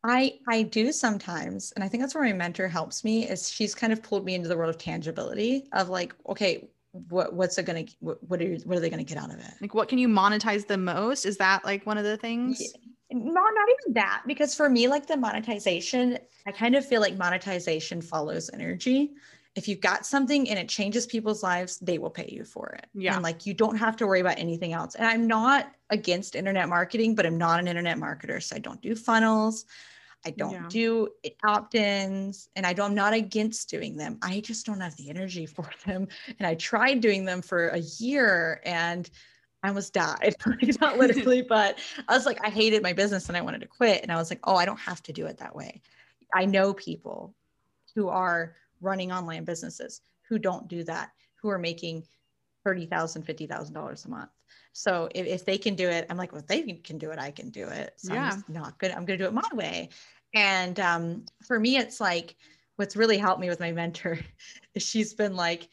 I 0.03 0.39
I 0.47 0.63
do 0.63 0.91
sometimes, 0.91 1.71
and 1.73 1.83
I 1.83 1.87
think 1.87 2.03
that's 2.03 2.13
where 2.15 2.23
my 2.23 2.33
mentor 2.33 2.67
helps 2.67 3.03
me. 3.03 3.27
Is 3.27 3.49
she's 3.49 3.73
kind 3.73 3.93
of 3.93 4.03
pulled 4.03 4.25
me 4.25 4.35
into 4.35 4.49
the 4.49 4.57
world 4.57 4.69
of 4.69 4.77
tangibility 4.77 5.67
of 5.71 5.89
like, 5.89 6.13
okay, 6.27 6.67
what 6.91 7.33
what's 7.33 7.57
it 7.57 7.65
gonna 7.65 7.85
what 7.99 8.17
what 8.27 8.41
are 8.41 8.55
what 8.65 8.77
are 8.77 8.81
they 8.81 8.89
gonna 8.89 9.03
get 9.03 9.17
out 9.17 9.33
of 9.33 9.39
it? 9.39 9.53
Like, 9.61 9.73
what 9.73 9.87
can 9.87 9.97
you 9.97 10.07
monetize 10.07 10.67
the 10.67 10.77
most? 10.77 11.25
Is 11.25 11.37
that 11.37 11.63
like 11.63 11.85
one 11.85 11.97
of 11.97 12.03
the 12.03 12.17
things? 12.17 12.61
Yeah 12.61 12.79
not 13.13 13.51
not 13.53 13.67
even 13.69 13.93
that 13.93 14.23
because 14.25 14.55
for 14.55 14.69
me 14.69 14.87
like 14.87 15.05
the 15.05 15.15
monetization 15.15 16.17
i 16.47 16.51
kind 16.51 16.75
of 16.75 16.85
feel 16.85 17.01
like 17.01 17.17
monetization 17.17 18.01
follows 18.01 18.49
energy 18.53 19.11
if 19.55 19.67
you've 19.67 19.81
got 19.81 20.05
something 20.05 20.49
and 20.49 20.57
it 20.57 20.67
changes 20.67 21.05
people's 21.05 21.43
lives 21.43 21.77
they 21.79 21.97
will 21.97 22.09
pay 22.09 22.27
you 22.31 22.43
for 22.43 22.69
it 22.69 22.87
yeah 22.93 23.13
and 23.13 23.23
like 23.23 23.45
you 23.45 23.53
don't 23.53 23.77
have 23.77 23.95
to 23.95 24.07
worry 24.07 24.19
about 24.19 24.39
anything 24.39 24.73
else 24.73 24.95
and 24.95 25.05
i'm 25.07 25.27
not 25.27 25.71
against 25.89 26.35
internet 26.35 26.67
marketing 26.67 27.13
but 27.13 27.25
i'm 27.25 27.37
not 27.37 27.59
an 27.59 27.67
internet 27.67 27.97
marketer 27.97 28.41
so 28.41 28.55
i 28.55 28.59
don't 28.59 28.81
do 28.81 28.95
funnels 28.95 29.65
i 30.25 30.29
don't 30.31 30.51
yeah. 30.51 30.65
do 30.69 31.07
opt-ins 31.43 32.49
and 32.55 32.65
i 32.65 32.73
don't 32.73 32.91
i'm 32.91 32.95
not 32.95 33.13
against 33.13 33.69
doing 33.69 33.95
them 33.95 34.17
i 34.21 34.39
just 34.39 34.65
don't 34.65 34.81
have 34.81 34.95
the 34.97 35.09
energy 35.09 35.45
for 35.45 35.69
them 35.85 36.07
and 36.39 36.47
i 36.47 36.55
tried 36.55 37.01
doing 37.01 37.25
them 37.25 37.41
for 37.41 37.69
a 37.69 37.79
year 37.79 38.61
and 38.65 39.09
I 39.63 39.69
almost 39.69 39.93
died. 39.93 40.35
not 40.81 40.97
literally, 40.97 41.41
but 41.49 41.79
I 42.09 42.13
was 42.13 42.25
like, 42.25 42.37
I 42.45 42.49
hated 42.49 42.83
my 42.83 42.91
business 42.91 43.29
and 43.29 43.37
I 43.37 43.41
wanted 43.41 43.61
to 43.61 43.67
quit. 43.67 44.03
And 44.03 44.11
I 44.11 44.17
was 44.17 44.29
like, 44.29 44.41
oh, 44.43 44.57
I 44.57 44.65
don't 44.65 44.79
have 44.79 45.01
to 45.03 45.13
do 45.13 45.25
it 45.25 45.37
that 45.37 45.55
way. 45.55 45.81
I 46.33 46.45
know 46.45 46.73
people 46.73 47.33
who 47.95 48.09
are 48.09 48.55
running 48.81 49.11
online 49.11 49.45
businesses 49.45 50.01
who 50.27 50.37
don't 50.37 50.67
do 50.67 50.83
that, 50.83 51.11
who 51.41 51.49
are 51.49 51.57
making 51.57 52.03
$30,000, 52.67 53.23
$50,000 53.23 54.05
a 54.05 54.09
month. 54.09 54.29
So 54.73 55.07
if, 55.13 55.25
if 55.27 55.45
they 55.45 55.57
can 55.57 55.75
do 55.75 55.87
it, 55.87 56.07
I'm 56.09 56.17
like, 56.17 56.31
well, 56.31 56.41
if 56.41 56.47
they 56.47 56.61
can 56.73 56.97
do 56.97 57.11
it, 57.11 57.19
I 57.19 57.31
can 57.31 57.49
do 57.49 57.67
it. 57.67 57.93
So 57.97 58.13
yeah. 58.13 58.31
I'm 58.33 58.53
not 58.53 58.77
good. 58.79 58.91
I'm 58.91 59.05
going 59.05 59.17
to 59.19 59.23
do 59.23 59.27
it 59.27 59.33
my 59.33 59.47
way. 59.53 59.89
And 60.33 60.79
um, 60.79 61.25
for 61.47 61.59
me, 61.59 61.77
it's 61.77 62.01
like, 62.01 62.35
what's 62.75 62.95
really 62.95 63.19
helped 63.19 63.39
me 63.39 63.49
with 63.49 63.59
my 63.59 63.71
mentor 63.71 64.19
is 64.75 64.83
she's 64.83 65.13
been 65.13 65.35
like, 65.35 65.69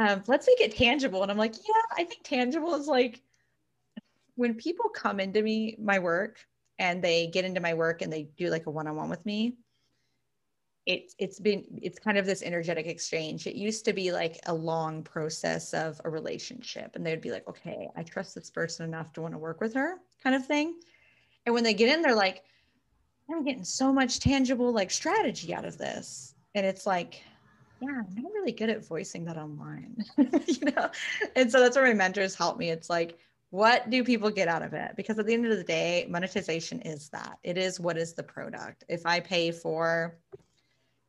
um, 0.00 0.22
let's 0.26 0.46
make 0.46 0.60
it 0.60 0.76
tangible. 0.76 1.22
And 1.22 1.30
I'm 1.30 1.38
like, 1.38 1.54
yeah, 1.54 1.82
I 1.96 2.04
think 2.04 2.22
tangible 2.24 2.74
is 2.74 2.86
like 2.86 3.22
when 4.34 4.54
people 4.54 4.88
come 4.88 5.20
into 5.20 5.42
me 5.42 5.76
my 5.80 5.98
work 5.98 6.38
and 6.78 7.02
they 7.02 7.26
get 7.26 7.44
into 7.44 7.60
my 7.60 7.74
work 7.74 8.02
and 8.02 8.12
they 8.12 8.28
do 8.36 8.48
like 8.48 8.66
a 8.66 8.70
one-on-one 8.70 9.10
with 9.10 9.24
me 9.26 9.56
it's 10.90 11.14
it's 11.18 11.38
been 11.38 11.64
it's 11.80 12.00
kind 12.00 12.18
of 12.18 12.26
this 12.26 12.42
energetic 12.42 12.86
exchange. 12.86 13.46
It 13.46 13.54
used 13.54 13.84
to 13.84 13.92
be 13.92 14.10
like 14.10 14.40
a 14.46 14.54
long 14.54 15.04
process 15.04 15.72
of 15.72 16.00
a 16.04 16.10
relationship 16.10 16.96
and 16.96 17.06
they 17.06 17.12
would 17.12 17.20
be 17.20 17.30
like 17.30 17.46
okay 17.48 17.88
i 17.94 18.02
trust 18.02 18.34
this 18.34 18.50
person 18.50 18.84
enough 18.84 19.12
to 19.12 19.20
want 19.20 19.32
to 19.32 19.38
work 19.38 19.60
with 19.60 19.72
her 19.74 19.98
kind 20.22 20.34
of 20.34 20.44
thing. 20.44 20.80
And 21.46 21.54
when 21.54 21.62
they 21.62 21.74
get 21.74 21.94
in 21.94 22.02
they're 22.02 22.14
like 22.14 22.42
i'm 23.30 23.44
getting 23.44 23.62
so 23.62 23.92
much 23.92 24.18
tangible 24.18 24.72
like 24.72 24.90
strategy 24.90 25.54
out 25.54 25.64
of 25.64 25.78
this. 25.78 26.34
And 26.56 26.66
it's 26.66 26.86
like 26.86 27.22
yeah 27.80 28.02
i'm 28.04 28.22
not 28.22 28.32
really 28.32 28.52
good 28.52 28.68
at 28.68 28.84
voicing 28.84 29.24
that 29.26 29.36
online. 29.36 30.04
You 30.18 30.72
know? 30.72 30.90
And 31.36 31.52
so 31.52 31.60
that's 31.60 31.76
where 31.76 31.86
my 31.86 31.94
mentors 31.94 32.34
help 32.34 32.58
me. 32.58 32.70
It's 32.70 32.90
like 32.90 33.16
what 33.50 33.90
do 33.90 34.02
people 34.04 34.30
get 34.30 34.48
out 34.48 34.62
of 34.62 34.74
it? 34.74 34.92
Because 34.96 35.18
at 35.18 35.26
the 35.26 35.34
end 35.34 35.46
of 35.46 35.56
the 35.56 35.64
day 35.64 36.06
monetization 36.08 36.80
is 36.82 37.08
that. 37.10 37.38
It 37.44 37.58
is 37.58 37.78
what 37.78 37.96
is 37.96 38.12
the 38.14 38.22
product. 38.24 38.82
If 38.88 39.06
i 39.06 39.20
pay 39.20 39.52
for 39.52 40.18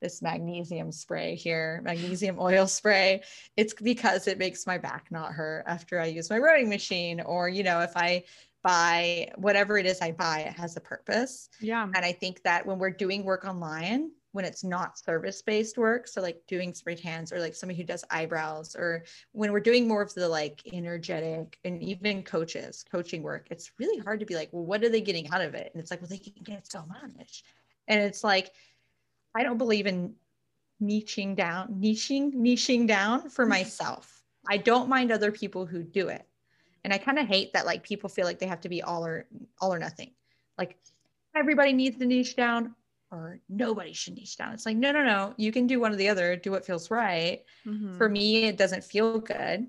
this 0.02 0.22
magnesium 0.22 0.92
spray 0.92 1.36
here 1.36 1.82
magnesium 1.84 2.38
oil 2.40 2.68
spray. 2.68 3.22
It's 3.58 3.74
because 3.74 4.28
it 4.28 4.38
makes 4.38 4.66
my 4.68 4.78
back 4.78 5.08
not 5.12 5.32
hurt 5.34 5.64
after 5.68 6.00
i 6.00 6.06
use 6.06 6.30
my 6.30 6.38
rowing 6.38 6.70
machine 6.70 7.22
or 7.22 7.50
you 7.50 7.64
know 7.64 7.80
if 7.80 7.96
i 7.96 8.24
buy 8.64 9.32
whatever 9.38 9.78
it 9.78 9.86
is 9.86 10.02
i 10.02 10.12
buy 10.12 10.40
it 10.42 10.54
has 10.54 10.78
a 10.78 10.82
purpose. 10.82 11.50
Yeah. 11.60 11.84
And 11.84 12.06
i 12.06 12.12
think 12.12 12.42
that 12.44 12.66
when 12.66 12.80
we're 12.80 12.92
doing 12.92 13.24
work 13.24 13.46
online 13.46 14.12
when 14.34 14.46
it's 14.46 14.64
not 14.64 14.98
service 14.98 15.42
based 15.42 15.78
work 15.78 16.08
so 16.08 16.22
like 16.22 16.42
doing 16.48 16.74
spray 16.74 16.96
tans 16.96 17.34
or 17.34 17.40
like 17.40 17.54
somebody 17.54 17.78
who 17.78 17.84
does 17.86 18.06
eyebrows 18.10 18.78
or 18.78 19.04
when 19.34 19.52
we're 19.52 19.60
doing 19.60 19.88
more 19.88 20.02
of 20.02 20.14
the 20.14 20.28
like 20.28 20.62
energetic 20.72 21.58
and 21.66 21.84
even 21.84 22.24
coaches 22.24 22.86
coaching 22.90 23.24
work 23.24 23.48
it's 23.52 23.72
really 23.78 23.98
hard 24.00 24.22
to 24.22 24.26
be 24.26 24.36
like 24.36 24.48
well 24.54 24.64
what 24.64 24.84
are 24.84 24.90
they 24.90 25.02
getting 25.02 25.30
out 25.32 25.42
of 25.42 25.54
it? 25.54 25.70
And 25.74 25.82
it's 25.82 25.92
like 25.92 26.02
well 26.02 26.08
they 26.08 26.18
can 26.18 26.34
get 26.44 26.72
so 26.72 26.84
much. 26.88 27.44
And 27.88 28.02
it's 28.02 28.24
like 28.24 28.52
i 29.36 29.44
don't 29.44 29.58
believe 29.58 29.88
in 29.88 30.14
niching 30.82 31.36
down 31.36 31.74
niching 31.80 32.34
niching 32.34 32.88
down 32.88 33.30
for 33.30 33.46
myself 33.58 34.24
i 34.50 34.58
don't 34.58 34.90
mind 34.90 35.12
other 35.12 35.32
people 35.32 35.66
who 35.66 35.84
do 35.84 36.08
it 36.08 36.26
and 36.84 36.94
i 36.94 36.98
kind 36.98 37.20
of 37.20 37.28
hate 37.28 37.54
that 37.54 37.66
like 37.66 37.84
people 37.84 38.10
feel 38.10 38.26
like 38.26 38.40
they 38.40 38.48
have 38.48 38.62
to 38.62 38.70
be 38.70 38.82
all 38.82 39.06
or 39.06 39.28
all 39.60 39.74
or 39.74 39.80
nothing 39.80 40.12
like 40.58 40.78
everybody 41.36 41.74
needs 41.74 41.98
to 41.98 42.06
niche 42.06 42.36
down 42.36 42.76
or 43.12 43.40
nobody 43.50 43.94
should 43.94 44.16
niche 44.16 44.38
down. 44.38 44.54
It's 44.54 44.66
like, 44.66 44.78
no, 44.78 44.92
no, 44.92 45.04
no. 45.04 45.34
You 45.38 45.52
can 45.52 45.68
do 45.68 45.80
one 45.80 45.92
or 45.92 45.98
the 45.98 46.10
other, 46.10 46.36
do 46.36 46.52
what 46.52 46.66
feels 46.66 46.90
right. 46.90 47.44
Mm-hmm. 47.66 47.98
For 47.98 48.08
me, 48.08 48.46
it 48.46 48.58
doesn't 48.58 48.84
feel 48.84 49.20
good. 49.20 49.68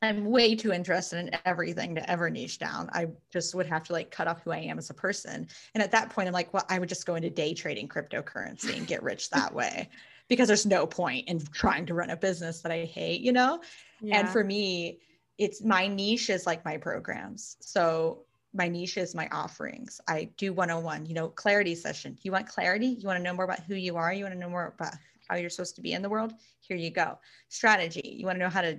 I'm 0.00 0.26
way 0.26 0.54
too 0.54 0.72
interested 0.72 1.18
in 1.18 1.30
everything 1.44 1.94
to 1.96 2.10
ever 2.10 2.30
niche 2.30 2.58
down. 2.58 2.88
I 2.92 3.08
just 3.32 3.54
would 3.54 3.66
have 3.66 3.82
to 3.84 3.92
like 3.92 4.10
cut 4.10 4.28
off 4.28 4.42
who 4.42 4.52
I 4.52 4.58
am 4.58 4.78
as 4.78 4.90
a 4.90 4.94
person. 4.94 5.48
And 5.74 5.82
at 5.82 5.90
that 5.90 6.10
point, 6.10 6.28
I'm 6.28 6.34
like, 6.34 6.54
well, 6.54 6.64
I 6.68 6.78
would 6.78 6.88
just 6.88 7.06
go 7.06 7.16
into 7.16 7.30
day 7.30 7.52
trading 7.52 7.88
cryptocurrency 7.88 8.76
and 8.76 8.86
get 8.86 9.02
rich 9.02 9.30
that 9.30 9.52
way 9.52 9.88
because 10.28 10.46
there's 10.46 10.66
no 10.66 10.86
point 10.86 11.28
in 11.28 11.40
trying 11.52 11.86
to 11.86 11.94
run 11.94 12.10
a 12.10 12.16
business 12.16 12.60
that 12.60 12.70
I 12.70 12.84
hate, 12.84 13.22
you 13.22 13.32
know? 13.32 13.60
Yeah. 14.00 14.20
And 14.20 14.28
for 14.28 14.44
me, 14.44 15.00
it's 15.36 15.62
my 15.64 15.88
niche 15.88 16.30
is 16.30 16.46
like 16.46 16.64
my 16.64 16.76
programs. 16.76 17.56
So 17.60 18.24
my 18.54 18.68
niche 18.68 18.98
is 18.98 19.14
my 19.14 19.28
offerings. 19.32 20.00
I 20.08 20.30
do 20.36 20.52
101, 20.52 21.06
you 21.06 21.14
know, 21.14 21.28
clarity 21.28 21.74
session. 21.74 22.16
You 22.22 22.32
want 22.32 22.48
clarity? 22.48 22.86
You 22.86 23.06
want 23.06 23.18
to 23.18 23.22
know 23.22 23.34
more 23.34 23.44
about 23.44 23.60
who 23.60 23.74
you 23.74 23.96
are? 23.96 24.12
You 24.12 24.24
want 24.24 24.34
to 24.34 24.40
know 24.40 24.48
more 24.48 24.74
about 24.78 24.94
how 25.28 25.36
you're 25.36 25.50
supposed 25.50 25.76
to 25.76 25.82
be 25.82 25.92
in 25.92 26.02
the 26.02 26.08
world? 26.08 26.32
Here 26.60 26.76
you 26.76 26.90
go. 26.90 27.18
Strategy. 27.48 28.16
You 28.18 28.26
want 28.26 28.36
to 28.36 28.44
know 28.44 28.48
how 28.48 28.62
to 28.62 28.78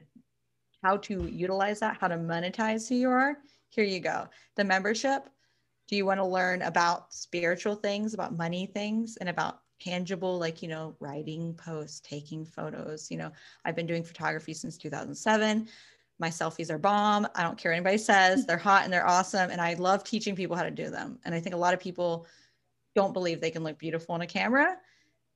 how 0.83 0.97
to 0.97 1.27
utilize 1.27 1.79
that, 1.79 1.97
how 1.99 2.07
to 2.07 2.17
monetize 2.17 2.87
who 2.87 2.95
you 2.95 3.09
are? 3.09 3.37
Here 3.69 3.83
you 3.83 3.99
go. 3.99 4.27
The 4.55 4.63
membership. 4.63 5.29
Do 5.87 5.95
you 5.95 6.05
want 6.05 6.19
to 6.19 6.25
learn 6.25 6.61
about 6.61 7.13
spiritual 7.13 7.75
things, 7.75 8.13
about 8.13 8.37
money 8.37 8.67
things, 8.67 9.17
and 9.17 9.29
about 9.29 9.61
tangible, 9.81 10.37
like, 10.37 10.61
you 10.61 10.67
know, 10.67 10.95
writing 10.99 11.53
posts, 11.55 11.99
taking 12.01 12.45
photos? 12.45 13.09
You 13.09 13.17
know, 13.17 13.31
I've 13.65 13.75
been 13.75 13.87
doing 13.87 14.03
photography 14.03 14.53
since 14.53 14.77
2007 14.77 15.67
my 16.19 16.29
selfies 16.29 16.69
are 16.69 16.77
bomb. 16.77 17.27
I 17.33 17.43
don't 17.43 17.57
care 17.57 17.71
anybody 17.71 17.97
says. 17.97 18.45
They're 18.45 18.57
hot 18.57 18.83
and 18.83 18.91
they're 18.91 19.07
awesome. 19.07 19.49
And 19.49 19.61
I 19.61 19.73
love 19.75 20.03
teaching 20.03 20.35
people 20.35 20.55
how 20.55 20.63
to 20.63 20.71
do 20.71 20.89
them. 20.89 21.17
And 21.23 21.33
I 21.33 21.39
think 21.39 21.55
a 21.55 21.57
lot 21.57 21.73
of 21.73 21.79
people 21.79 22.27
don't 22.93 23.13
believe 23.13 23.39
they 23.39 23.51
can 23.51 23.63
look 23.63 23.79
beautiful 23.79 24.15
on 24.15 24.21
a 24.21 24.27
camera. 24.27 24.75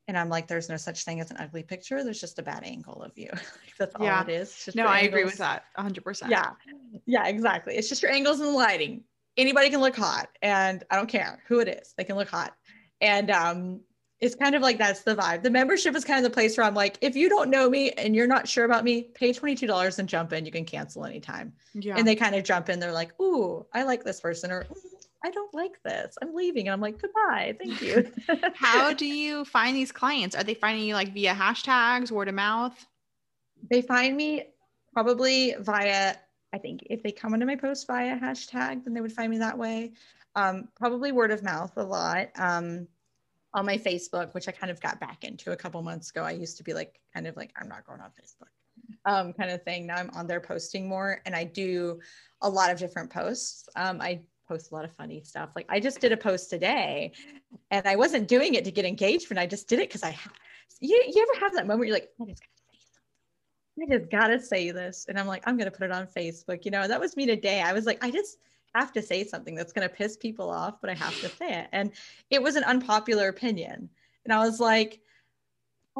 And 0.07 0.17
I'm 0.17 0.29
like, 0.29 0.47
there's 0.47 0.69
no 0.69 0.77
such 0.77 1.05
thing 1.05 1.21
as 1.21 1.31
an 1.31 1.37
ugly 1.39 1.63
picture. 1.63 2.03
There's 2.03 2.19
just 2.19 2.37
a 2.39 2.43
bad 2.43 2.63
angle 2.63 3.01
of 3.01 3.17
you. 3.17 3.29
That's 3.79 3.95
all 3.95 4.05
yeah. 4.05 4.23
it 4.23 4.29
is. 4.29 4.69
no, 4.75 4.85
I 4.85 5.01
agree 5.01 5.23
with 5.23 5.37
that 5.37 5.65
100%. 5.77 6.29
Yeah. 6.29 6.51
Yeah, 7.05 7.27
exactly. 7.27 7.75
It's 7.75 7.89
just 7.89 8.01
your 8.01 8.11
angles 8.11 8.39
and 8.39 8.49
the 8.49 8.53
lighting. 8.53 9.03
Anybody 9.37 9.69
can 9.69 9.79
look 9.79 9.95
hot. 9.95 10.29
And 10.41 10.83
I 10.91 10.97
don't 10.97 11.09
care 11.09 11.41
who 11.47 11.59
it 11.59 11.67
is. 11.67 11.93
They 11.97 12.03
can 12.03 12.17
look 12.17 12.29
hot. 12.29 12.53
And 12.99 13.31
um, 13.31 13.79
it's 14.19 14.35
kind 14.35 14.55
of 14.55 14.61
like 14.61 14.77
that's 14.77 15.01
the 15.01 15.15
vibe. 15.15 15.43
The 15.43 15.49
membership 15.49 15.95
is 15.95 16.03
kind 16.03 16.23
of 16.23 16.29
the 16.29 16.33
place 16.33 16.57
where 16.57 16.65
I'm 16.65 16.75
like, 16.75 16.97
if 17.01 17.15
you 17.15 17.29
don't 17.29 17.49
know 17.49 17.69
me 17.69 17.91
and 17.91 18.15
you're 18.15 18.27
not 18.27 18.47
sure 18.47 18.65
about 18.65 18.83
me, 18.83 19.03
pay 19.15 19.31
$22 19.31 19.99
and 19.99 20.07
jump 20.07 20.33
in. 20.33 20.45
You 20.45 20.51
can 20.51 20.65
cancel 20.65 21.05
anytime. 21.05 21.53
Yeah. 21.73 21.95
And 21.97 22.07
they 22.07 22.15
kind 22.15 22.35
of 22.35 22.43
jump 22.43 22.69
in. 22.69 22.79
They're 22.79 22.91
like, 22.91 23.19
ooh, 23.21 23.65
I 23.73 23.83
like 23.83 24.03
this 24.03 24.19
person 24.19 24.51
or 24.51 24.65
I 25.23 25.31
don't 25.31 25.53
like 25.53 25.81
this. 25.83 26.17
I'm 26.21 26.35
leaving. 26.35 26.67
And 26.67 26.73
I'm 26.73 26.81
like, 26.81 27.01
goodbye. 27.01 27.55
Thank 27.57 27.81
you. 27.81 28.11
How 28.53 28.93
do 28.93 29.05
you 29.23 29.45
find 29.45 29.75
these 29.75 29.91
clients? 29.91 30.35
Are 30.35 30.43
they 30.43 30.53
finding 30.53 30.85
you 30.85 30.95
like 30.95 31.13
via 31.13 31.33
hashtags, 31.33 32.11
word 32.11 32.27
of 32.27 32.35
mouth? 32.35 32.85
They 33.69 33.81
find 33.81 34.17
me 34.17 34.45
probably 34.91 35.55
via, 35.59 36.15
I 36.53 36.57
think 36.57 36.81
if 36.89 37.01
they 37.01 37.11
come 37.11 37.33
into 37.33 37.45
my 37.45 37.55
post 37.55 37.87
via 37.87 38.19
hashtag, 38.19 38.83
then 38.83 38.93
they 38.93 39.01
would 39.01 39.13
find 39.13 39.31
me 39.31 39.37
that 39.39 39.57
way. 39.57 39.93
Um, 40.35 40.67
probably 40.75 41.11
word 41.11 41.31
of 41.31 41.43
mouth 41.43 41.71
a 41.77 41.83
lot. 41.83 42.29
Um, 42.35 42.87
on 43.55 43.67
my 43.67 43.77
Facebook, 43.77 44.33
which 44.33 44.47
I 44.47 44.51
kind 44.51 44.71
of 44.71 44.81
got 44.81 44.99
back 44.99 45.23
into 45.23 45.51
a 45.51 45.55
couple 45.55 45.81
months 45.83 46.09
ago. 46.09 46.23
I 46.23 46.31
used 46.31 46.57
to 46.57 46.63
be 46.63 46.73
like, 46.73 46.99
kind 47.13 47.27
of 47.27 47.37
like, 47.37 47.53
I'm 47.55 47.69
not 47.69 47.85
going 47.85 48.01
on 48.01 48.09
Facebook 48.09 48.49
um, 49.05 49.33
kind 49.33 49.51
of 49.51 49.63
thing. 49.63 49.87
Now 49.87 49.97
I'm 49.97 50.09
on 50.11 50.27
there 50.27 50.39
posting 50.39 50.87
more 50.87 51.21
and 51.25 51.35
I 51.35 51.43
do 51.43 51.99
a 52.41 52.49
lot 52.49 52.71
of 52.71 52.79
different 52.79 53.09
posts. 53.09 53.67
Um, 53.75 54.01
I 54.01 54.21
post 54.47 54.71
a 54.71 54.75
lot 54.75 54.85
of 54.85 54.91
funny 54.93 55.21
stuff. 55.23 55.49
Like 55.55 55.65
I 55.69 55.79
just 55.79 55.99
did 55.99 56.11
a 56.11 56.17
post 56.17 56.49
today 56.49 57.13
and 57.71 57.87
I 57.87 57.95
wasn't 57.95 58.27
doing 58.27 58.55
it 58.55 58.65
to 58.65 58.71
get 58.71 58.85
engagement. 58.85 59.39
I 59.39 59.45
just 59.45 59.67
did 59.67 59.79
it 59.79 59.89
because 59.89 60.03
I, 60.03 60.17
you, 60.79 61.03
you 61.07 61.27
ever 61.29 61.45
have 61.45 61.53
that 61.53 61.67
moment 61.67 61.87
you're 61.87 61.95
like, 61.95 62.09
I 62.21 62.25
just 62.25 62.41
gotta 62.41 62.79
say 62.79 62.79
something. 62.93 63.93
I 63.93 63.97
just 63.97 64.11
gotta 64.11 64.39
say 64.39 64.71
this. 64.71 65.05
And 65.09 65.19
I'm 65.19 65.27
like, 65.27 65.43
I'm 65.47 65.57
to 65.57 65.71
put 65.71 65.85
it 65.85 65.91
on 65.91 66.07
Facebook. 66.07 66.65
You 66.65 66.71
know, 66.71 66.87
that 66.87 66.99
was 66.99 67.15
me 67.15 67.25
today. 67.25 67.61
I 67.61 67.73
was 67.73 67.85
like, 67.85 68.03
I 68.03 68.11
just 68.11 68.37
have 68.75 68.91
to 68.93 69.01
say 69.01 69.23
something 69.23 69.55
that's 69.55 69.73
to 69.87 69.93
piss 69.93 70.17
people 70.17 70.49
off, 70.49 70.81
but 70.81 70.89
I 70.89 70.95
have 70.95 71.19
to 71.21 71.29
say 71.29 71.59
it. 71.59 71.67
And 71.71 71.91
it 72.29 72.41
was 72.41 72.55
an 72.55 72.63
unpopular 72.63 73.27
opinion. 73.29 73.89
And 74.25 74.33
I 74.33 74.39
was 74.39 74.59
like, 74.59 74.99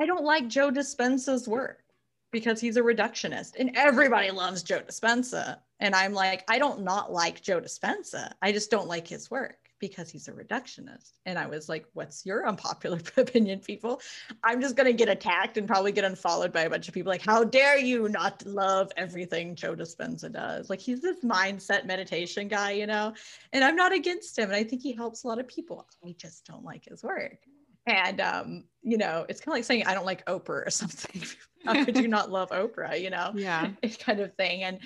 I 0.02 0.06
don't 0.06 0.24
like 0.24 0.48
Joe 0.48 0.72
Dispenza's 0.72 1.48
work 1.48 1.84
because 2.32 2.60
he's 2.60 2.78
a 2.78 2.82
reductionist 2.82 3.54
and 3.60 3.72
everybody 3.76 4.32
loves 4.32 4.64
Joe 4.64 4.82
Dispenza. 4.82 5.60
And 5.84 5.94
I'm 5.94 6.14
like, 6.14 6.46
I 6.48 6.60
don't 6.60 6.82
not 6.84 7.12
like 7.12 7.42
Joe 7.42 7.60
Dispenza. 7.60 8.32
I 8.42 8.54
just 8.54 8.72
don't 8.72 8.88
like 8.88 9.06
his 9.06 9.30
work 9.30 9.58
because 9.82 10.10
he's 10.10 10.30
a 10.30 10.32
reductionist. 10.32 11.12
And 11.26 11.38
I 11.38 11.46
was 11.46 11.68
like, 11.68 11.86
what's 11.92 12.26
your 12.26 12.48
unpopular 12.48 13.02
opinion, 13.18 13.60
people? 13.60 14.00
I'm 14.46 14.62
just 14.62 14.78
going 14.78 14.88
to 14.88 14.94
get 14.94 15.10
attacked 15.10 15.58
and 15.58 15.68
probably 15.68 15.92
get 15.92 16.06
unfollowed 16.06 16.54
by 16.54 16.62
a 16.62 16.70
bunch 16.70 16.88
of 16.88 16.94
people 16.94 17.10
like, 17.10 17.22
how 17.22 17.44
dare 17.44 17.78
you 17.78 18.08
not 18.08 18.46
love 18.46 18.94
everything 18.96 19.56
Joe 19.56 19.76
Dispenza 19.76 20.32
does? 20.32 20.70
Like, 20.70 20.80
he's 20.80 21.02
this 21.02 21.20
mindset 21.20 21.86
meditation 21.86 22.48
guy, 22.48 22.72
you 22.72 22.88
know? 22.88 23.14
And 23.52 23.62
I'm 23.62 23.76
not 23.76 23.92
against 23.92 24.40
him. 24.40 24.46
And 24.46 24.56
I 24.56 24.64
think 24.64 24.82
he 24.82 24.94
helps 24.94 25.26
a 25.26 25.28
lot 25.28 25.40
of 25.40 25.50
people. 25.50 25.86
I 26.02 26.16
just 26.18 26.46
don't 26.46 26.64
like 26.64 26.86
his 26.86 27.04
work. 27.04 27.40
And, 27.86 28.22
um, 28.22 28.64
you 28.82 28.98
know, 28.98 29.26
it's 29.28 29.42
kind 29.42 29.54
of 29.54 29.58
like 29.58 29.66
saying, 29.66 29.86
I 29.86 29.94
don't 29.94 30.06
like 30.06 30.26
Oprah 30.26 30.68
or 30.68 30.70
something. 30.70 31.22
How 31.66 31.86
could 31.86 31.98
you 31.98 32.08
not 32.08 32.30
love 32.30 32.50
Oprah? 32.50 33.00
You 33.00 33.10
know, 33.10 33.32
yeah, 33.36 33.70
kind 34.00 34.20
of 34.20 34.34
thing. 34.36 34.64
And 34.64 34.80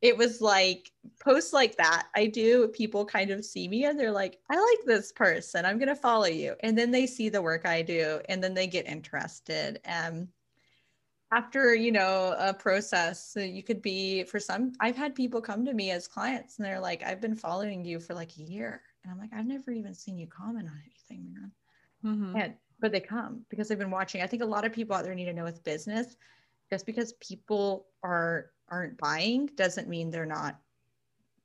it 0.00 0.16
was 0.16 0.40
like 0.40 0.92
posts 1.20 1.52
like 1.52 1.76
that. 1.76 2.06
I 2.14 2.26
do. 2.26 2.68
People 2.68 3.04
kind 3.04 3.30
of 3.30 3.44
see 3.44 3.66
me 3.66 3.84
and 3.84 3.98
they're 3.98 4.12
like, 4.12 4.38
I 4.50 4.54
like 4.54 4.86
this 4.86 5.12
person. 5.12 5.64
I'm 5.64 5.78
gonna 5.78 5.96
follow 5.96 6.26
you. 6.26 6.54
And 6.60 6.78
then 6.78 6.90
they 6.92 7.06
see 7.06 7.28
the 7.28 7.42
work 7.42 7.66
I 7.66 7.82
do, 7.82 8.20
and 8.28 8.42
then 8.42 8.54
they 8.54 8.68
get 8.68 8.86
interested. 8.86 9.80
And 9.84 10.28
after 11.32 11.74
you 11.74 11.92
know 11.92 12.34
a 12.38 12.54
process, 12.54 13.32
you 13.36 13.62
could 13.62 13.82
be 13.82 14.24
for 14.24 14.38
some. 14.38 14.72
I've 14.80 14.96
had 14.96 15.14
people 15.14 15.40
come 15.40 15.64
to 15.64 15.74
me 15.74 15.90
as 15.90 16.06
clients, 16.06 16.58
and 16.58 16.66
they're 16.66 16.80
like, 16.80 17.02
I've 17.02 17.20
been 17.20 17.36
following 17.36 17.84
you 17.84 17.98
for 17.98 18.14
like 18.14 18.36
a 18.38 18.42
year, 18.42 18.82
and 19.02 19.12
I'm 19.12 19.18
like, 19.18 19.30
I've 19.32 19.46
never 19.46 19.72
even 19.72 19.94
seen 19.94 20.18
you 20.18 20.28
comment 20.28 20.68
on 20.68 20.80
anything, 20.86 21.32
man. 21.32 21.52
Mm-hmm. 22.04 22.36
And 22.36 22.54
but 22.80 22.92
they 22.92 23.00
come 23.00 23.44
because 23.50 23.68
they've 23.68 23.78
been 23.78 23.90
watching. 23.90 24.22
I 24.22 24.26
think 24.26 24.42
a 24.42 24.46
lot 24.46 24.64
of 24.64 24.72
people 24.72 24.96
out 24.96 25.04
there 25.04 25.14
need 25.14 25.26
to 25.26 25.32
know 25.32 25.44
with 25.44 25.62
business, 25.64 26.16
just 26.70 26.86
because 26.86 27.12
people 27.14 27.86
are 28.02 28.50
aren't 28.68 28.96
buying 28.98 29.46
doesn't 29.56 29.88
mean 29.88 30.10
they're 30.10 30.24
not 30.24 30.58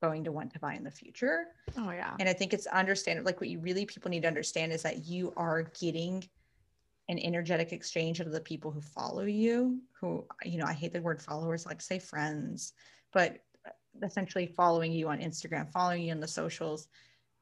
going 0.01 0.23
to 0.23 0.31
want 0.31 0.53
to 0.53 0.59
buy 0.59 0.75
in 0.75 0.83
the 0.83 0.91
future. 0.91 1.47
Oh 1.77 1.91
yeah. 1.91 2.15
And 2.19 2.29
I 2.29 2.33
think 2.33 2.53
it's 2.53 2.67
understandable. 2.67 3.25
Like 3.25 3.41
what 3.41 3.49
you 3.49 3.59
really 3.59 3.85
people 3.85 4.11
need 4.11 4.21
to 4.21 4.27
understand 4.27 4.71
is 4.71 4.83
that 4.83 5.05
you 5.05 5.33
are 5.35 5.63
getting 5.79 6.23
an 7.07 7.19
energetic 7.19 7.71
exchange 7.71 8.19
of 8.19 8.31
the 8.31 8.41
people 8.41 8.71
who 8.71 8.81
follow 8.81 9.23
you, 9.23 9.79
who 9.99 10.25
you 10.43 10.57
know, 10.57 10.65
I 10.65 10.73
hate 10.73 10.93
the 10.93 11.01
word 11.01 11.21
followers, 11.21 11.65
like 11.65 11.81
say 11.81 11.99
friends, 11.99 12.73
but 13.13 13.39
essentially 14.03 14.45
following 14.45 14.91
you 14.91 15.09
on 15.09 15.19
Instagram, 15.19 15.71
following 15.71 16.03
you 16.03 16.11
on 16.11 16.19
the 16.19 16.27
socials. 16.27 16.87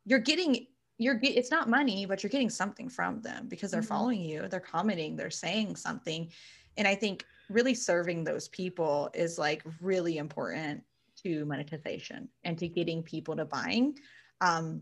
You're 0.06 0.20
getting 0.20 0.68
you're 1.04 1.20
it's 1.22 1.52
not 1.52 1.70
money 1.70 2.06
but 2.06 2.24
you're 2.24 2.30
getting 2.30 2.50
something 2.50 2.88
from 2.88 3.22
them 3.22 3.48
because 3.48 3.72
they're 3.72 3.82
mm-hmm. 3.82 3.88
following 3.90 4.22
you 4.22 4.48
they're 4.48 4.60
commenting 4.60 5.16
they're 5.16 5.30
saying 5.30 5.76
something. 5.76 6.30
And 6.78 6.88
i 6.88 6.96
think 6.96 7.26
really 7.50 7.76
serving 7.76 8.24
those 8.24 8.48
people 8.48 9.10
is 9.14 9.38
like 9.38 9.64
really 9.82 10.18
important 10.18 10.84
to 11.24 11.46
monetization 11.46 12.30
and 12.44 12.58
to 12.58 12.68
getting 12.68 13.04
people 13.04 13.36
to 13.36 13.46
buying. 13.46 13.98
Um 14.42 14.82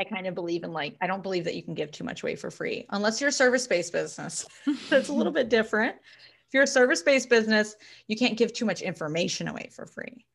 i 0.00 0.04
kind 0.04 0.26
of 0.26 0.34
believe 0.34 0.62
in 0.62 0.72
like 0.72 0.94
i 1.00 1.06
don't 1.06 1.22
believe 1.22 1.44
that 1.44 1.54
you 1.54 1.62
can 1.62 1.72
give 1.74 1.90
too 1.90 2.04
much 2.04 2.22
away 2.22 2.36
for 2.36 2.50
free 2.50 2.84
unless 2.90 3.20
you're 3.20 3.28
a 3.28 3.32
service-based 3.32 3.92
business. 3.92 4.46
That's 4.90 5.08
a 5.08 5.12
little 5.12 5.32
bit 5.32 5.48
different. 5.48 5.96
If 6.48 6.54
you're 6.54 6.64
a 6.64 6.66
service-based 6.66 7.30
business 7.30 7.76
you 8.08 8.16
can't 8.16 8.36
give 8.36 8.52
too 8.52 8.66
much 8.66 8.82
information 8.82 9.48
away 9.48 9.70
for 9.72 9.86
free. 9.86 10.26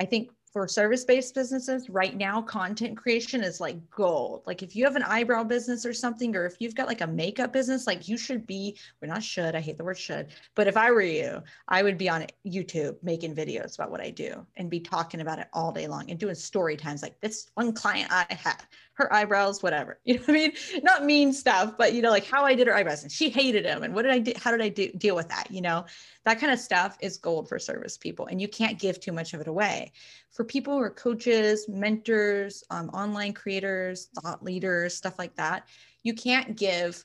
I 0.00 0.06
think 0.06 0.30
for 0.52 0.66
service 0.66 1.04
based 1.04 1.34
businesses 1.34 1.88
right 1.88 2.16
now 2.16 2.42
content 2.42 2.96
creation 2.96 3.44
is 3.44 3.60
like 3.60 3.78
gold. 3.90 4.42
Like 4.46 4.62
if 4.62 4.74
you 4.74 4.84
have 4.84 4.96
an 4.96 5.04
eyebrow 5.04 5.44
business 5.44 5.86
or 5.86 5.92
something 5.92 6.34
or 6.34 6.46
if 6.46 6.56
you've 6.58 6.74
got 6.74 6.88
like 6.88 7.02
a 7.02 7.06
makeup 7.06 7.52
business 7.52 7.86
like 7.86 8.08
you 8.08 8.18
should 8.18 8.46
be 8.46 8.76
we're 9.00 9.08
not 9.08 9.22
should 9.22 9.54
i 9.54 9.60
hate 9.60 9.78
the 9.78 9.84
word 9.84 9.98
should 9.98 10.28
but 10.54 10.66
if 10.66 10.76
i 10.76 10.90
were 10.90 11.02
you 11.02 11.42
i 11.68 11.82
would 11.82 11.96
be 11.96 12.08
on 12.08 12.26
youtube 12.46 12.96
making 13.02 13.34
videos 13.34 13.76
about 13.76 13.90
what 13.90 14.00
i 14.00 14.10
do 14.10 14.44
and 14.56 14.70
be 14.70 14.80
talking 14.80 15.20
about 15.20 15.38
it 15.38 15.48
all 15.52 15.72
day 15.72 15.86
long 15.86 16.10
and 16.10 16.18
doing 16.18 16.34
story 16.34 16.76
times. 16.76 17.02
Like 17.02 17.20
this 17.20 17.50
one 17.54 17.72
client 17.72 18.10
i 18.10 18.26
had 18.28 18.62
her 19.00 19.12
eyebrows, 19.12 19.62
whatever. 19.62 19.98
You 20.04 20.14
know 20.14 20.20
what 20.20 20.30
I 20.30 20.32
mean? 20.32 20.52
Not 20.82 21.04
mean 21.04 21.32
stuff, 21.32 21.74
but 21.78 21.94
you 21.94 22.02
know, 22.02 22.10
like 22.10 22.26
how 22.26 22.44
I 22.44 22.54
did 22.54 22.66
her 22.66 22.74
eyebrows 22.74 23.02
and 23.02 23.10
she 23.10 23.30
hated 23.30 23.64
them. 23.64 23.82
And 23.82 23.94
what 23.94 24.02
did 24.02 24.10
I 24.10 24.18
do? 24.18 24.32
How 24.36 24.50
did 24.50 24.60
I 24.60 24.68
do, 24.68 24.90
deal 24.92 25.14
with 25.14 25.28
that? 25.28 25.50
You 25.50 25.62
know, 25.62 25.86
that 26.24 26.40
kind 26.40 26.52
of 26.52 26.58
stuff 26.58 26.98
is 27.00 27.16
gold 27.16 27.48
for 27.48 27.58
service 27.58 27.96
people. 27.96 28.26
And 28.26 28.40
you 28.40 28.48
can't 28.48 28.78
give 28.78 29.00
too 29.00 29.12
much 29.12 29.32
of 29.32 29.40
it 29.40 29.46
away. 29.46 29.92
For 30.30 30.44
people 30.44 30.74
who 30.74 30.82
are 30.82 30.90
coaches, 30.90 31.66
mentors, 31.68 32.62
um, 32.70 32.90
online 32.90 33.32
creators, 33.32 34.08
thought 34.20 34.42
leaders, 34.42 34.94
stuff 34.94 35.18
like 35.18 35.34
that, 35.36 35.66
you 36.02 36.14
can't 36.14 36.56
give 36.56 37.04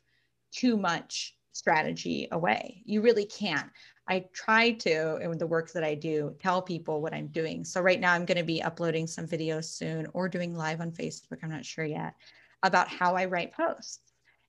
too 0.52 0.78
much 0.78 1.38
strategy 1.54 2.28
away. 2.32 2.82
You 2.86 3.02
really 3.02 3.26
can't. 3.26 3.70
I 4.08 4.26
try 4.34 4.72
to, 4.72 5.18
in 5.18 5.38
the 5.38 5.47
work 5.47 5.72
that 5.72 5.84
I 5.84 5.95
do, 5.95 6.36
tell 6.39 6.62
people 6.62 7.01
what 7.01 7.14
I'm 7.14 7.28
doing. 7.28 7.66
So 7.66 7.82
right 7.82 7.99
now 7.99 8.14
I'm 8.14 8.26
going 8.26 8.38
to 8.38 8.43
be 8.43 8.62
uploading 8.62 9.08
some 9.08 9.28
videos 9.28 9.66
soon 9.66 10.08
or 10.14 10.30
doing 10.30 10.56
live 10.56 10.82
on 10.82 10.91
Facebook. 10.91 11.39
I'm 11.41 11.49
not 11.49 11.66
sure 11.66 11.86
yet 11.86 12.14
about 12.62 12.88
how 12.88 13.16
I 13.16 13.26
write 13.26 13.53
posts. 13.53 13.99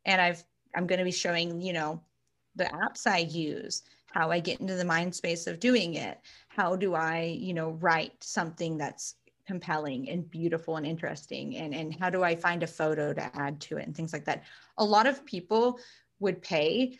And 0.04 0.20
I've, 0.20 0.44
I'm 0.74 0.86
going 0.86 0.98
to 0.98 1.04
be 1.04 1.12
showing, 1.12 1.60
you 1.60 1.72
know, 1.72 2.02
the 2.54 2.64
apps 2.64 3.06
I 3.06 3.18
use, 3.18 3.82
how 4.12 4.30
I 4.30 4.40
get 4.40 4.60
into 4.60 4.74
the 4.74 4.84
mind 4.84 5.14
space 5.14 5.46
of 5.46 5.58
doing 5.58 5.94
it. 5.94 6.20
How 6.48 6.76
do 6.76 6.94
I, 6.94 7.22
you 7.22 7.54
know, 7.54 7.70
write 7.70 8.22
something 8.22 8.76
that's 8.76 9.14
compelling 9.46 10.10
and 10.10 10.28
beautiful 10.30 10.76
and 10.76 10.84
interesting 10.84 11.56
and 11.56 11.72
and 11.72 11.94
how 11.94 12.10
do 12.10 12.24
i 12.24 12.34
find 12.34 12.64
a 12.64 12.66
photo 12.66 13.12
to 13.12 13.22
add 13.36 13.60
to 13.60 13.76
it 13.76 13.86
and 13.86 13.96
things 13.96 14.12
like 14.12 14.24
that 14.24 14.42
a 14.78 14.84
lot 14.84 15.06
of 15.06 15.24
people 15.24 15.78
would 16.18 16.42
pay 16.42 16.98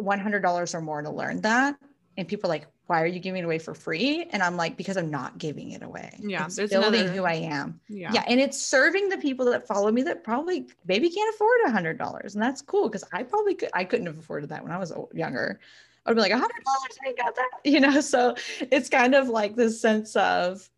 $100 0.00 0.74
or 0.74 0.80
more 0.80 1.02
to 1.02 1.10
learn 1.10 1.40
that. 1.42 1.76
And 2.16 2.28
people 2.28 2.48
are 2.48 2.54
like, 2.54 2.66
why 2.86 3.02
are 3.02 3.06
you 3.06 3.18
giving 3.18 3.42
it 3.42 3.44
away 3.44 3.58
for 3.58 3.74
free? 3.74 4.26
And 4.30 4.42
I'm 4.42 4.56
like, 4.56 4.76
because 4.76 4.96
I'm 4.96 5.10
not 5.10 5.38
giving 5.38 5.72
it 5.72 5.82
away. 5.82 6.16
Yeah. 6.20 6.44
It's 6.46 6.56
building 6.56 7.00
another... 7.00 7.08
who 7.08 7.24
I 7.24 7.34
am. 7.34 7.80
Yeah. 7.88 8.10
Yeah. 8.12 8.24
And 8.28 8.38
it's 8.38 8.60
serving 8.60 9.08
the 9.08 9.16
people 9.16 9.46
that 9.46 9.66
follow 9.66 9.90
me 9.90 10.02
that 10.02 10.22
probably 10.22 10.68
maybe 10.86 11.08
can't 11.08 11.34
afford 11.34 11.58
a 11.66 11.70
hundred 11.70 11.98
dollars. 11.98 12.34
And 12.34 12.42
that's 12.42 12.60
cool. 12.60 12.88
Cause 12.90 13.04
I 13.12 13.22
probably 13.22 13.54
could, 13.54 13.70
I 13.72 13.84
couldn't 13.84 14.06
have 14.06 14.18
afforded 14.18 14.50
that 14.50 14.62
when 14.62 14.70
I 14.70 14.78
was 14.78 14.92
younger. 15.14 15.60
I'd 16.06 16.14
be 16.14 16.20
like 16.20 16.32
a 16.32 16.38
hundred 16.38 16.62
dollars. 16.64 16.98
I 17.04 17.08
ain't 17.08 17.18
got 17.18 17.34
that, 17.36 17.50
you 17.64 17.80
know? 17.80 18.00
So 18.00 18.34
it's 18.70 18.90
kind 18.90 19.14
of 19.14 19.28
like 19.28 19.56
this 19.56 19.80
sense 19.80 20.14
of, 20.16 20.68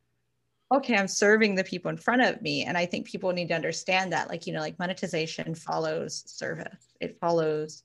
okay, 0.73 0.97
I'm 0.97 1.09
serving 1.09 1.55
the 1.55 1.65
people 1.65 1.91
in 1.91 1.97
front 1.97 2.23
of 2.23 2.41
me. 2.41 2.65
And 2.65 2.79
I 2.79 2.87
think 2.87 3.07
people 3.07 3.33
need 3.33 3.49
to 3.49 3.55
understand 3.55 4.13
that, 4.13 4.29
like, 4.29 4.47
you 4.47 4.53
know, 4.53 4.61
like 4.61 4.79
monetization 4.79 5.55
follows 5.55 6.23
service. 6.27 6.95
It 7.01 7.19
follows 7.21 7.83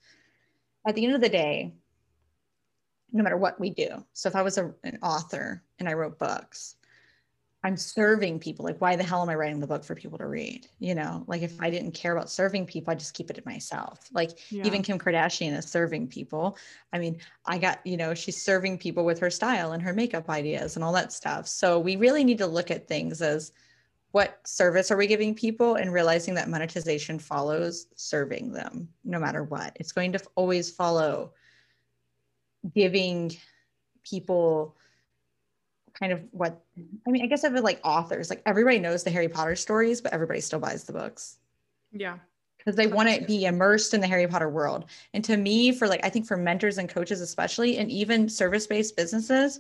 at 0.86 0.96
the 0.96 1.06
end 1.06 1.16
of 1.16 1.22
the 1.22 1.30
day, 1.30 1.74
no 3.12 3.24
matter 3.24 3.38
what 3.38 3.60
we 3.60 3.70
do. 3.70 4.06
So 4.14 4.30
if 4.30 4.36
I 4.36 4.42
was 4.42 4.58
a, 4.58 4.74
an 4.84 5.00
author 5.04 5.64
and 5.80 5.88
I 5.88 5.94
wrote 5.94 6.18
books, 6.18 6.76
I'm 7.64 7.78
serving 7.78 8.40
people. 8.40 8.66
Like, 8.66 8.82
why 8.82 8.96
the 8.96 9.04
hell 9.04 9.22
am 9.22 9.30
I 9.30 9.36
writing 9.36 9.60
the 9.60 9.68
book 9.68 9.84
for 9.84 9.94
people 9.94 10.18
to 10.18 10.26
read? 10.26 10.68
You 10.80 10.96
know, 10.96 11.24
like 11.28 11.44
if 11.44 11.62
I 11.62 11.70
didn't 11.70 11.92
care 11.92 12.12
about 12.12 12.32
serving 12.32 12.66
people, 12.66 12.92
I 12.92 12.96
just 12.96 13.14
keep 13.14 13.30
it 13.30 13.36
to 13.36 13.44
myself. 13.46 14.08
Like 14.12 14.52
yeah. 14.52 14.66
even 14.66 14.82
Kim 14.82 14.98
Kardashian 14.98 15.56
is 15.56 15.66
serving 15.66 16.08
people. 16.08 16.58
I 16.92 16.98
mean, 16.98 17.20
I 17.46 17.60
got, 17.60 17.86
you 17.86 17.98
know, 17.98 18.16
she's 18.16 18.42
serving 18.42 18.80
people 18.80 19.06
with 19.06 19.20
her 19.20 19.30
style 19.30 19.74
and 19.74 19.84
her 19.84 19.94
makeup 19.94 20.28
ideas 20.30 20.76
and 20.76 20.84
all 20.84 20.94
that 20.94 21.14
stuff. 21.14 21.48
So 21.48 21.78
we 21.78 21.98
really 21.98 22.24
need 22.24 22.40
to 22.40 22.48
look 22.48 22.72
at 22.72 22.88
things 22.88 23.22
as 23.22 23.52
what 24.12 24.45
service 24.45 24.91
are 24.91 24.97
we 24.97 25.07
giving 25.07 25.34
people 25.34 25.76
and 25.76 25.93
realizing 25.93 26.34
that 26.36 26.49
monetization 26.49 27.18
follows 27.18 27.88
serving 27.95 28.51
them 28.51 28.89
no 29.05 29.20
matter 29.20 29.43
what. 29.43 29.76
It's 29.80 29.91
going 29.91 30.12
to 30.14 30.20
always 30.36 30.70
follow 30.70 31.34
giving 32.74 33.36
people 34.03 34.76
kind 35.93 36.14
of 36.14 36.22
what 36.32 36.64
i 37.05 37.12
mean 37.12 37.24
i 37.24 37.28
guess 37.28 37.43
of 37.43 37.53
it 37.53 37.64
like 37.64 37.80
authors 37.84 38.30
like 38.30 38.41
everybody 38.45 38.80
knows 38.80 39.03
the 39.03 39.09
harry 39.09 39.28
potter 39.28 39.55
stories 39.55 39.99
but 39.99 40.14
everybody 40.14 40.39
still 40.39 40.59
buys 40.59 40.84
the 40.84 40.93
books. 40.93 41.38
Yeah. 41.91 42.18
Because 42.57 42.76
they 42.76 42.88
want 42.88 43.09
to 43.09 43.26
be 43.26 43.45
immersed 43.45 43.93
in 43.93 44.01
the 44.01 44.07
harry 44.07 44.28
potter 44.28 44.49
world. 44.49 44.86
And 45.14 45.24
to 45.26 45.38
me 45.38 45.72
for 45.72 45.88
like 45.88 46.03
i 46.03 46.09
think 46.09 46.26
for 46.26 46.38
mentors 46.38 46.78
and 46.78 46.88
coaches 46.88 47.22
especially 47.22 47.78
and 47.78 47.91
even 47.91 48.30
service-based 48.30 48.95
businesses 48.95 49.59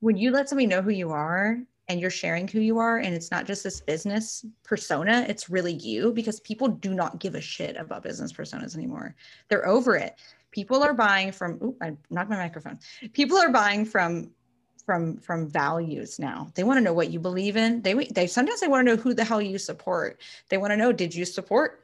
when 0.00 0.16
you 0.16 0.30
let 0.30 0.48
somebody 0.48 0.66
know 0.66 0.82
who 0.82 0.90
you 0.90 1.10
are 1.10 1.60
and 1.88 2.00
you're 2.00 2.10
sharing 2.10 2.46
who 2.46 2.60
you 2.60 2.78
are 2.78 2.98
and 2.98 3.14
it's 3.14 3.30
not 3.30 3.46
just 3.46 3.64
this 3.64 3.80
business 3.80 4.44
persona 4.62 5.24
it's 5.28 5.48
really 5.48 5.72
you 5.72 6.12
because 6.12 6.40
people 6.40 6.68
do 6.68 6.94
not 6.94 7.18
give 7.18 7.34
a 7.34 7.40
shit 7.40 7.76
about 7.76 8.02
business 8.02 8.32
personas 8.32 8.76
anymore. 8.76 9.14
They're 9.48 9.66
over 9.66 9.96
it. 9.96 10.18
People 10.50 10.82
are 10.82 10.94
buying 10.94 11.32
from 11.32 11.58
ooh, 11.62 11.76
i 11.82 11.96
knocked 12.10 12.30
my 12.30 12.36
microphone. 12.36 12.78
People 13.12 13.38
are 13.38 13.50
buying 13.50 13.84
from 13.84 14.30
from 14.84 15.18
from 15.18 15.48
values 15.48 16.18
now. 16.18 16.50
They 16.54 16.64
want 16.64 16.78
to 16.78 16.82
know 16.82 16.94
what 16.94 17.10
you 17.10 17.20
believe 17.20 17.56
in. 17.56 17.82
They 17.82 17.94
they 18.06 18.26
sometimes 18.26 18.60
they 18.60 18.68
want 18.68 18.86
to 18.86 18.96
know 18.96 19.00
who 19.00 19.14
the 19.14 19.24
hell 19.24 19.42
you 19.42 19.58
support. 19.58 20.20
They 20.48 20.56
want 20.56 20.72
to 20.72 20.76
know 20.76 20.92
did 20.92 21.14
you 21.14 21.24
support 21.24 21.82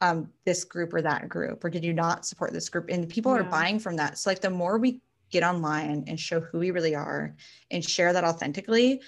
um, 0.00 0.28
this 0.44 0.64
group 0.64 0.92
or 0.92 1.00
that 1.02 1.28
group 1.28 1.64
or 1.64 1.70
did 1.70 1.84
you 1.84 1.94
not 1.94 2.26
support 2.26 2.52
this 2.52 2.68
group? 2.68 2.90
And 2.90 3.08
people 3.08 3.32
yeah. 3.32 3.40
are 3.40 3.44
buying 3.44 3.78
from 3.78 3.96
that. 3.96 4.18
So 4.18 4.28
like 4.28 4.40
the 4.40 4.50
more 4.50 4.78
we 4.78 5.00
get 5.30 5.42
online 5.42 6.04
and 6.06 6.20
show 6.20 6.40
who 6.40 6.58
we 6.58 6.70
really 6.70 6.94
are 6.94 7.34
and 7.70 7.82
share 7.82 8.12
that 8.12 8.24
authentically 8.24 9.00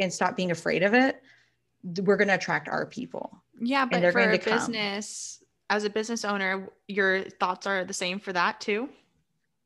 and 0.00 0.12
stop 0.12 0.36
being 0.36 0.50
afraid 0.50 0.82
of 0.82 0.94
it, 0.94 1.22
we're 2.02 2.16
going 2.16 2.28
to 2.28 2.34
attract 2.34 2.68
our 2.68 2.86
people. 2.86 3.42
Yeah, 3.60 3.86
but 3.86 4.12
for 4.12 4.30
a 4.30 4.38
business, 4.38 5.42
as 5.70 5.84
a 5.84 5.90
business 5.90 6.24
owner, 6.24 6.68
your 6.88 7.22
thoughts 7.22 7.66
are 7.66 7.84
the 7.84 7.94
same 7.94 8.18
for 8.18 8.32
that 8.32 8.60
too. 8.60 8.88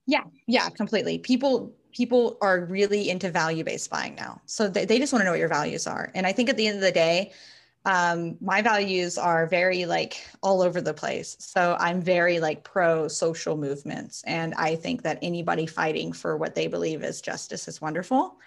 Yeah, 0.06 0.22
yeah, 0.46 0.68
completely. 0.70 1.18
People 1.18 1.74
people 1.92 2.36
are 2.40 2.66
really 2.66 3.08
into 3.08 3.30
value 3.30 3.64
based 3.64 3.90
buying 3.90 4.14
now, 4.14 4.40
so 4.46 4.68
they, 4.68 4.84
they 4.84 4.98
just 4.98 5.12
want 5.12 5.20
to 5.20 5.24
know 5.24 5.32
what 5.32 5.38
your 5.38 5.48
values 5.48 5.86
are. 5.86 6.10
And 6.14 6.26
I 6.26 6.32
think 6.32 6.48
at 6.48 6.56
the 6.56 6.66
end 6.66 6.76
of 6.76 6.82
the 6.82 6.92
day, 6.92 7.32
um, 7.84 8.36
my 8.40 8.62
values 8.62 9.18
are 9.18 9.46
very 9.46 9.86
like 9.86 10.26
all 10.42 10.62
over 10.62 10.80
the 10.80 10.94
place. 10.94 11.36
So 11.38 11.76
I'm 11.78 12.00
very 12.00 12.40
like 12.40 12.64
pro 12.64 13.08
social 13.08 13.56
movements, 13.56 14.22
and 14.26 14.54
I 14.54 14.76
think 14.76 15.02
that 15.02 15.18
anybody 15.22 15.66
fighting 15.66 16.12
for 16.12 16.36
what 16.36 16.54
they 16.54 16.66
believe 16.66 17.02
is 17.02 17.20
justice 17.20 17.68
is 17.68 17.80
wonderful. 17.80 18.38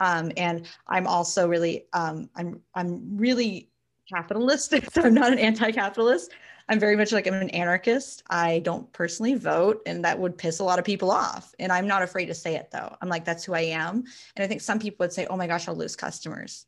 Um, 0.00 0.32
and 0.36 0.66
I'm 0.86 1.06
also 1.06 1.48
really, 1.48 1.86
um, 1.92 2.28
I'm, 2.34 2.60
I'm 2.74 3.16
really 3.16 3.70
capitalistic. 4.12 4.88
So 4.92 5.02
I'm 5.02 5.14
not 5.14 5.32
an 5.32 5.38
anti-capitalist. 5.38 6.32
I'm 6.68 6.78
very 6.78 6.96
much 6.96 7.12
like 7.12 7.26
I'm 7.26 7.34
an 7.34 7.50
anarchist. 7.50 8.22
I 8.30 8.60
don't 8.60 8.90
personally 8.92 9.34
vote, 9.34 9.82
and 9.86 10.04
that 10.04 10.18
would 10.18 10.38
piss 10.38 10.60
a 10.60 10.64
lot 10.64 10.78
of 10.78 10.84
people 10.84 11.10
off. 11.10 11.54
And 11.58 11.72
I'm 11.72 11.86
not 11.86 12.02
afraid 12.02 12.26
to 12.26 12.34
say 12.34 12.54
it 12.54 12.70
though. 12.70 12.96
I'm 13.00 13.08
like, 13.08 13.24
that's 13.24 13.44
who 13.44 13.54
I 13.54 13.60
am. 13.62 14.04
And 14.36 14.44
I 14.44 14.46
think 14.46 14.60
some 14.60 14.78
people 14.78 15.04
would 15.04 15.12
say, 15.12 15.26
oh 15.26 15.36
my 15.36 15.46
gosh, 15.46 15.68
I'll 15.68 15.74
lose 15.74 15.96
customers. 15.96 16.66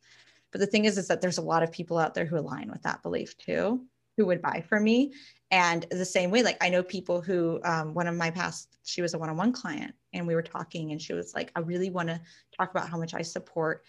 But 0.53 0.61
the 0.61 0.67
thing 0.67 0.85
is, 0.85 0.99
is 0.99 1.09
that 1.09 1.21
there's 1.21 1.39
a 1.39 1.43
lot 1.43 1.63
of 1.63 1.73
people 1.73 1.99
out 1.99 2.15
there 2.15 2.27
who 2.27 2.39
align 2.39 2.71
with 2.71 2.83
that 2.83 3.03
belief 3.03 3.37
too, 3.39 3.85
who 4.17 4.27
would 4.27 4.43
buy 4.43 4.65
from 4.69 4.85
me. 4.85 5.13
And 5.55 5.87
the 5.89 6.05
same 6.05 6.33
way, 6.33 6.43
like 6.43 6.57
I 6.61 6.69
know 6.69 6.83
people 6.83 7.21
who, 7.21 7.61
um, 7.63 7.95
one 7.95 8.09
of 8.09 8.17
my 8.17 8.29
past, 8.29 8.77
she 8.83 9.03
was 9.03 9.15
a 9.15 9.19
one 9.19 9.29
on 9.29 9.37
one 9.37 9.53
client 9.53 9.95
and 10.13 10.27
we 10.27 10.35
were 10.35 10.43
talking 10.43 10.91
and 10.91 11.01
she 11.01 11.13
was 11.13 11.33
like, 11.33 11.53
I 11.55 11.61
really 11.61 11.91
want 11.91 12.09
to 12.09 12.21
talk 12.59 12.73
about 12.73 12.89
how 12.89 12.99
much 12.99 13.15
I 13.15 13.23
support 13.23 13.85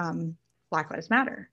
um, 0.00 0.36
Black 0.70 0.92
Lives 0.92 1.10
Matter. 1.10 1.50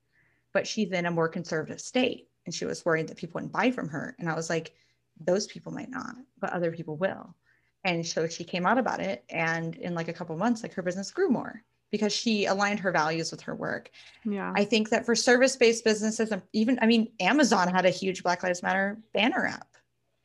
But 0.53 0.67
she's 0.67 0.91
in 0.91 1.07
a 1.07 1.11
more 1.11 1.27
conservative 1.27 1.81
state 1.81 2.27
and 2.45 2.53
she 2.53 2.65
was 2.65 2.85
worried 2.85 3.07
that 3.07 3.17
people 3.17 3.39
wouldn't 3.39 3.53
buy 3.53 3.71
from 3.71 3.89
her. 3.89 4.15
And 4.19 4.29
I 4.29 4.35
was 4.35 4.51
like, 4.51 4.75
those 5.19 5.47
people 5.47 5.71
might 5.71 5.89
not, 5.89 6.13
but 6.39 6.53
other 6.53 6.71
people 6.71 6.95
will. 6.95 7.35
And 7.83 8.05
so 8.05 8.27
she 8.27 8.43
came 8.43 8.67
out 8.67 8.77
about 8.77 8.99
it. 8.99 9.23
And 9.31 9.77
in 9.77 9.95
like 9.95 10.09
a 10.09 10.13
couple 10.13 10.37
months, 10.37 10.61
like 10.61 10.75
her 10.75 10.83
business 10.83 11.09
grew 11.09 11.29
more 11.29 11.63
because 11.95 12.11
she 12.11 12.45
aligned 12.45 12.79
her 12.81 12.91
values 12.91 13.31
with 13.31 13.39
her 13.41 13.55
work. 13.55 13.89
Yeah. 14.25 14.51
I 14.55 14.65
think 14.65 14.89
that 14.89 15.05
for 15.05 15.15
service-based 15.15 15.83
businesses, 15.85 16.33
even 16.51 16.77
I 16.81 16.87
mean, 16.87 17.07
Amazon 17.21 17.69
had 17.73 17.85
a 17.85 17.89
huge 17.89 18.21
Black 18.21 18.43
Lives 18.43 18.61
Matter 18.61 18.97
banner 19.13 19.47
up. 19.47 19.67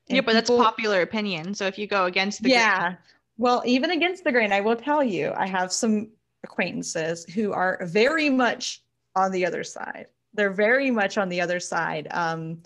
Yeah, 0.08 0.22
but 0.22 0.32
people, 0.32 0.34
that's 0.34 0.50
popular 0.50 1.02
opinion. 1.02 1.54
So 1.54 1.66
if 1.66 1.78
you 1.78 1.86
go 1.86 2.06
against 2.06 2.42
the 2.42 2.50
Yeah. 2.50 2.80
Grain- 2.80 2.96
well, 3.38 3.62
even 3.64 3.92
against 3.92 4.24
the 4.24 4.32
grain, 4.32 4.52
I 4.52 4.60
will 4.60 4.76
tell 4.76 5.02
you, 5.02 5.32
I 5.36 5.46
have 5.46 5.72
some 5.72 6.10
acquaintances 6.42 7.24
who 7.24 7.52
are 7.52 7.78
very 7.84 8.28
much 8.28 8.82
on 9.14 9.30
the 9.30 9.46
other 9.46 9.62
side. 9.62 10.06
They're 10.34 10.52
very 10.52 10.90
much 10.90 11.16
on 11.18 11.28
the 11.28 11.40
other 11.40 11.60
side. 11.60 12.08
Um, 12.10 12.62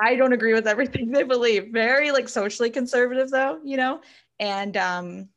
I 0.00 0.14
don't 0.14 0.32
agree 0.32 0.54
with 0.54 0.66
everything 0.66 1.10
they 1.12 1.24
believe. 1.24 1.72
Very 1.72 2.10
like 2.10 2.28
socially 2.28 2.70
conservative 2.70 3.30
though, 3.30 3.58
you 3.64 3.76
know, 3.76 4.00
and 4.38 4.76
um, 4.76 5.28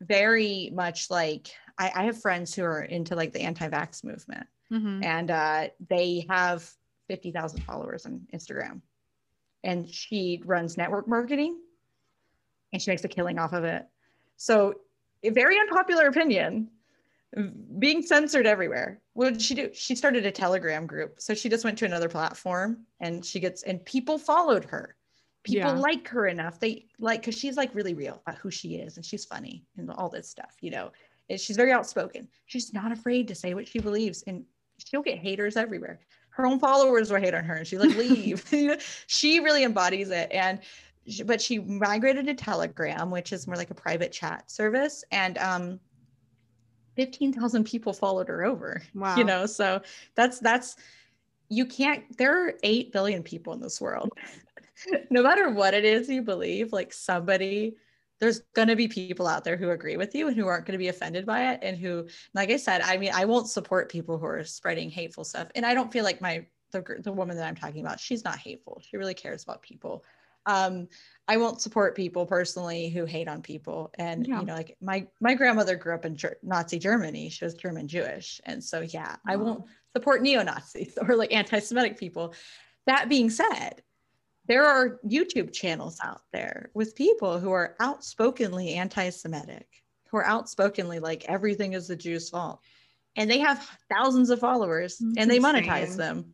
very 0.00 0.70
much 0.74 1.10
like 1.10 1.48
I, 1.78 1.92
I 1.94 2.04
have 2.04 2.20
friends 2.20 2.54
who 2.54 2.64
are 2.64 2.82
into 2.82 3.14
like 3.14 3.32
the 3.32 3.40
anti-vax 3.40 4.04
movement 4.04 4.46
mm-hmm. 4.72 5.02
and 5.02 5.30
uh, 5.30 5.68
they 5.88 6.26
have 6.28 6.68
50,000 7.08 7.60
followers 7.60 8.06
on 8.06 8.26
Instagram. 8.34 8.80
And 9.64 9.88
she 9.88 10.42
runs 10.44 10.76
network 10.76 11.08
marketing 11.08 11.58
and 12.72 12.80
she 12.80 12.90
makes 12.90 13.04
a 13.04 13.08
killing 13.08 13.38
off 13.38 13.52
of 13.52 13.64
it. 13.64 13.86
So, 14.36 14.74
a 15.22 15.30
very 15.30 15.58
unpopular 15.58 16.06
opinion, 16.06 16.68
being 17.78 18.02
censored 18.02 18.46
everywhere. 18.46 19.00
What 19.14 19.32
did 19.32 19.42
she 19.42 19.54
do? 19.54 19.70
She 19.72 19.94
started 19.94 20.24
a 20.26 20.30
Telegram 20.30 20.86
group. 20.86 21.16
So 21.18 21.34
she 21.34 21.48
just 21.48 21.64
went 21.64 21.78
to 21.78 21.84
another 21.84 22.08
platform 22.08 22.84
and 23.00 23.24
she 23.24 23.40
gets, 23.40 23.62
and 23.62 23.84
people 23.84 24.18
followed 24.18 24.64
her. 24.66 24.94
People 25.42 25.70
yeah. 25.70 25.78
like 25.78 26.06
her 26.08 26.26
enough. 26.26 26.60
They 26.60 26.86
like, 26.98 27.24
cause 27.24 27.36
she's 27.36 27.56
like 27.56 27.74
really 27.74 27.94
real 27.94 28.20
about 28.26 28.38
who 28.38 28.50
she 28.50 28.76
is 28.76 28.96
and 28.96 29.04
she's 29.04 29.24
funny 29.24 29.64
and 29.76 29.90
all 29.90 30.08
this 30.08 30.28
stuff, 30.28 30.56
you 30.60 30.70
know 30.70 30.92
she's 31.30 31.56
very 31.56 31.72
outspoken. 31.72 32.28
She's 32.46 32.72
not 32.72 32.92
afraid 32.92 33.28
to 33.28 33.34
say 33.34 33.54
what 33.54 33.66
she 33.66 33.78
believes, 33.78 34.22
and 34.26 34.44
she'll 34.78 35.02
get 35.02 35.18
haters 35.18 35.56
everywhere. 35.56 36.00
Her 36.30 36.46
own 36.46 36.58
followers 36.58 37.10
will 37.10 37.20
hate 37.20 37.34
on 37.34 37.44
her, 37.44 37.54
and 37.56 37.66
she's 37.66 37.80
like, 37.80 37.96
"Leave." 37.96 38.44
she 39.06 39.40
really 39.40 39.64
embodies 39.64 40.10
it, 40.10 40.30
and 40.32 40.60
but 41.24 41.40
she 41.40 41.58
migrated 41.58 42.26
to 42.26 42.34
Telegram, 42.34 43.10
which 43.10 43.32
is 43.32 43.46
more 43.46 43.56
like 43.56 43.70
a 43.70 43.74
private 43.74 44.12
chat 44.12 44.50
service, 44.50 45.04
and 45.10 45.38
um, 45.38 45.80
fifteen 46.94 47.32
thousand 47.32 47.64
people 47.64 47.92
followed 47.92 48.28
her 48.28 48.44
over. 48.44 48.82
Wow, 48.94 49.16
you 49.16 49.24
know, 49.24 49.46
so 49.46 49.80
that's 50.14 50.38
that's 50.38 50.76
you 51.48 51.66
can't. 51.66 52.04
There 52.18 52.46
are 52.46 52.54
eight 52.62 52.92
billion 52.92 53.22
people 53.22 53.52
in 53.52 53.60
this 53.60 53.80
world. 53.80 54.10
no 55.10 55.22
matter 55.22 55.50
what 55.50 55.74
it 55.74 55.84
is 55.84 56.08
you 56.08 56.22
believe, 56.22 56.72
like 56.72 56.92
somebody 56.92 57.76
there's 58.20 58.40
going 58.54 58.68
to 58.68 58.76
be 58.76 58.88
people 58.88 59.26
out 59.26 59.44
there 59.44 59.56
who 59.56 59.70
agree 59.70 59.96
with 59.96 60.14
you 60.14 60.28
and 60.28 60.36
who 60.36 60.46
aren't 60.46 60.66
going 60.66 60.72
to 60.72 60.78
be 60.78 60.88
offended 60.88 61.26
by 61.26 61.52
it 61.52 61.60
and 61.62 61.76
who 61.76 62.06
like 62.34 62.50
i 62.50 62.56
said 62.56 62.80
i 62.82 62.96
mean 62.96 63.12
i 63.14 63.24
won't 63.24 63.48
support 63.48 63.90
people 63.90 64.18
who 64.18 64.26
are 64.26 64.44
spreading 64.44 64.90
hateful 64.90 65.24
stuff. 65.24 65.48
And 65.54 65.66
i 65.66 65.74
don't 65.74 65.92
feel 65.92 66.04
like 66.04 66.20
my 66.20 66.46
the, 66.72 66.82
the 67.00 67.12
woman 67.12 67.36
that 67.36 67.46
i'm 67.46 67.54
talking 67.54 67.84
about 67.84 68.00
she's 68.00 68.24
not 68.24 68.38
hateful. 68.38 68.82
She 68.84 68.96
really 68.96 69.14
cares 69.14 69.42
about 69.42 69.62
people. 69.62 70.04
Um, 70.46 70.88
i 71.28 71.36
won't 71.36 71.60
support 71.60 71.96
people 71.96 72.26
personally 72.26 72.88
who 72.88 73.04
hate 73.04 73.28
on 73.28 73.42
people. 73.42 73.92
And 73.98 74.26
yeah. 74.26 74.40
you 74.40 74.46
know 74.46 74.54
like 74.54 74.76
my 74.80 75.06
my 75.20 75.34
grandmother 75.34 75.76
grew 75.76 75.94
up 75.94 76.04
in 76.04 76.16
Ger- 76.16 76.38
nazi 76.42 76.78
germany. 76.78 77.28
She 77.28 77.44
was 77.44 77.54
german 77.54 77.88
jewish. 77.88 78.40
And 78.44 78.62
so 78.62 78.80
yeah 78.80 79.16
i 79.26 79.36
won't 79.36 79.64
support 79.96 80.22
neo-nazis 80.22 80.98
or 81.08 81.16
like 81.16 81.32
anti-semitic 81.32 81.98
people. 81.98 82.34
That 82.86 83.08
being 83.08 83.30
said 83.30 83.82
there 84.46 84.66
are 84.66 84.98
YouTube 85.06 85.52
channels 85.52 85.98
out 86.02 86.22
there 86.32 86.70
with 86.74 86.94
people 86.94 87.38
who 87.38 87.50
are 87.50 87.74
outspokenly 87.80 88.74
anti 88.74 89.10
Semitic, 89.10 89.66
who 90.10 90.18
are 90.18 90.26
outspokenly 90.26 91.00
like 91.00 91.24
everything 91.24 91.72
is 91.72 91.88
the 91.88 91.96
Jews' 91.96 92.28
fault. 92.28 92.60
And 93.16 93.30
they 93.30 93.38
have 93.38 93.68
thousands 93.90 94.30
of 94.30 94.38
followers 94.38 94.98
That's 94.98 95.18
and 95.18 95.30
they 95.30 95.36
insane. 95.36 95.64
monetize 95.64 95.96
them. 95.96 96.32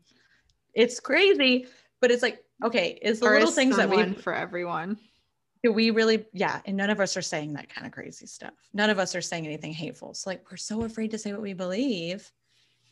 It's 0.74 1.00
crazy, 1.00 1.66
but 2.00 2.10
it's 2.10 2.22
like, 2.22 2.42
okay, 2.64 2.98
it's 3.00 3.20
the 3.20 3.26
there 3.26 3.34
little 3.34 3.52
things 3.52 3.76
that 3.76 3.88
we 3.88 4.14
for 4.14 4.34
everyone. 4.34 4.98
Do 5.62 5.72
we 5.72 5.90
really, 5.90 6.26
yeah, 6.32 6.60
and 6.64 6.76
none 6.76 6.90
of 6.90 6.98
us 6.98 7.16
are 7.16 7.22
saying 7.22 7.52
that 7.52 7.72
kind 7.72 7.86
of 7.86 7.92
crazy 7.92 8.26
stuff. 8.26 8.54
None 8.74 8.90
of 8.90 8.98
us 8.98 9.14
are 9.14 9.20
saying 9.20 9.46
anything 9.46 9.72
hateful. 9.72 10.12
So, 10.12 10.30
like, 10.30 10.50
we're 10.50 10.56
so 10.56 10.82
afraid 10.82 11.12
to 11.12 11.18
say 11.18 11.32
what 11.32 11.40
we 11.40 11.52
believe. 11.52 12.28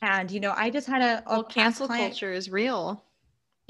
And, 0.02 0.30
you 0.30 0.38
know, 0.38 0.54
I 0.56 0.70
just 0.70 0.86
had 0.86 1.02
a, 1.02 1.24
a 1.26 1.30
well, 1.30 1.44
cancel 1.44 1.88
client, 1.88 2.12
culture 2.12 2.32
is 2.32 2.48
real 2.48 3.02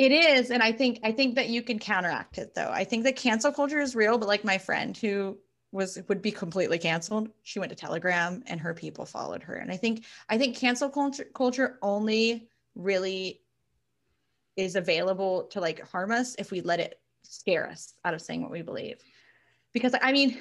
it 0.00 0.12
is, 0.12 0.50
and 0.50 0.62
I 0.62 0.72
think 0.72 0.98
I 1.04 1.12
think 1.12 1.34
that 1.34 1.50
you 1.50 1.60
can 1.60 1.78
counteract 1.78 2.38
it 2.38 2.54
though. 2.54 2.70
I 2.72 2.84
think 2.84 3.04
that 3.04 3.16
cancel 3.16 3.52
culture 3.52 3.80
is 3.80 3.94
real, 3.94 4.16
but 4.16 4.28
like 4.28 4.44
my 4.44 4.56
friend 4.56 4.96
who 4.96 5.36
was 5.72 5.98
would 6.08 6.22
be 6.22 6.30
completely 6.30 6.78
canceled, 6.78 7.28
she 7.42 7.58
went 7.58 7.68
to 7.68 7.76
Telegram 7.76 8.42
and 8.46 8.58
her 8.58 8.72
people 8.72 9.04
followed 9.04 9.42
her. 9.42 9.56
And 9.56 9.70
I 9.70 9.76
think 9.76 10.06
I 10.30 10.38
think 10.38 10.56
cancel 10.56 10.88
culture 10.88 11.26
culture 11.34 11.78
only 11.82 12.48
really 12.74 13.42
is 14.56 14.74
available 14.74 15.44
to 15.48 15.60
like 15.60 15.86
harm 15.86 16.12
us 16.12 16.34
if 16.38 16.50
we 16.50 16.62
let 16.62 16.80
it 16.80 16.98
scare 17.22 17.68
us 17.68 17.92
out 18.06 18.14
of 18.14 18.22
saying 18.22 18.40
what 18.40 18.50
we 18.50 18.62
believe. 18.62 19.04
Because 19.74 19.94
I 20.00 20.12
mean, 20.12 20.38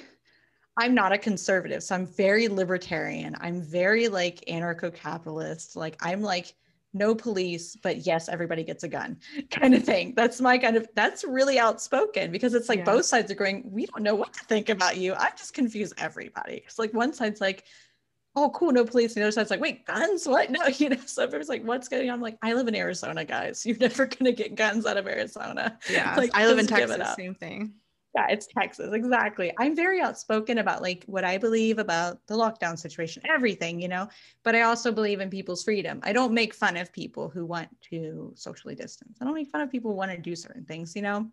I'm 0.78 0.94
not 0.94 1.12
a 1.12 1.18
conservative, 1.18 1.82
so 1.82 1.96
I'm 1.96 2.06
very 2.06 2.48
libertarian. 2.48 3.36
I'm 3.42 3.60
very 3.60 4.08
like 4.08 4.42
anarcho-capitalist. 4.48 5.76
Like 5.76 5.98
I'm 6.00 6.22
like 6.22 6.54
no 6.92 7.14
police, 7.14 7.76
but 7.76 8.06
yes, 8.06 8.28
everybody 8.28 8.64
gets 8.64 8.84
a 8.84 8.88
gun 8.88 9.18
kind 9.50 9.74
of 9.74 9.84
thing. 9.84 10.14
That's 10.16 10.40
my 10.40 10.58
kind 10.58 10.76
of, 10.76 10.88
that's 10.94 11.24
really 11.24 11.58
outspoken 11.58 12.32
because 12.32 12.54
it's 12.54 12.68
like 12.68 12.80
yeah. 12.80 12.84
both 12.84 13.04
sides 13.04 13.30
are 13.30 13.36
going, 13.36 13.62
we 13.70 13.86
don't 13.86 14.02
know 14.02 14.14
what 14.14 14.32
to 14.34 14.44
think 14.44 14.68
about 14.68 14.96
you. 14.96 15.14
I 15.14 15.30
just 15.36 15.54
confuse 15.54 15.92
everybody. 15.98 16.62
It's 16.66 16.78
like 16.78 16.92
one 16.92 17.12
side's 17.12 17.40
like, 17.40 17.64
oh, 18.36 18.50
cool, 18.50 18.72
no 18.72 18.84
police. 18.84 19.14
And 19.14 19.22
the 19.22 19.26
other 19.26 19.32
side's 19.32 19.50
like, 19.50 19.60
wait, 19.60 19.86
guns? 19.86 20.26
What? 20.26 20.50
No, 20.60 20.66
you 20.66 20.88
know, 20.88 20.96
so 21.06 21.22
everyone's 21.22 21.48
like, 21.48 21.64
what's 21.64 21.88
going 21.88 22.08
on? 22.08 22.14
I'm 22.14 22.20
like, 22.20 22.36
I 22.42 22.54
live 22.54 22.66
in 22.68 22.74
Arizona, 22.74 23.24
guys. 23.24 23.64
You're 23.64 23.76
never 23.80 24.06
going 24.06 24.24
to 24.24 24.32
get 24.32 24.56
guns 24.56 24.86
out 24.86 24.96
of 24.96 25.06
Arizona. 25.06 25.78
Yeah. 25.88 26.14
like, 26.16 26.30
I 26.34 26.46
live 26.46 26.58
in 26.58 26.66
Texas, 26.66 27.14
same 27.14 27.34
thing. 27.34 27.74
Yeah, 28.14 28.26
it's 28.28 28.46
Texas. 28.46 28.92
Exactly. 28.92 29.52
I'm 29.58 29.76
very 29.76 30.00
outspoken 30.00 30.58
about 30.58 30.82
like 30.82 31.04
what 31.06 31.24
I 31.24 31.38
believe 31.38 31.78
about 31.78 32.26
the 32.26 32.34
lockdown 32.34 32.78
situation, 32.78 33.22
everything, 33.28 33.80
you 33.80 33.88
know, 33.88 34.08
but 34.42 34.56
I 34.56 34.62
also 34.62 34.90
believe 34.90 35.20
in 35.20 35.30
people's 35.30 35.62
freedom. 35.62 36.00
I 36.02 36.12
don't 36.12 36.32
make 36.32 36.52
fun 36.52 36.76
of 36.76 36.92
people 36.92 37.28
who 37.28 37.46
want 37.46 37.68
to 37.90 38.32
socially 38.34 38.74
distance. 38.74 39.18
I 39.20 39.24
don't 39.24 39.34
make 39.34 39.50
fun 39.50 39.60
of 39.60 39.70
people 39.70 39.92
who 39.92 39.96
want 39.96 40.10
to 40.10 40.18
do 40.18 40.34
certain 40.34 40.64
things, 40.64 40.96
you 40.96 41.02
know. 41.02 41.30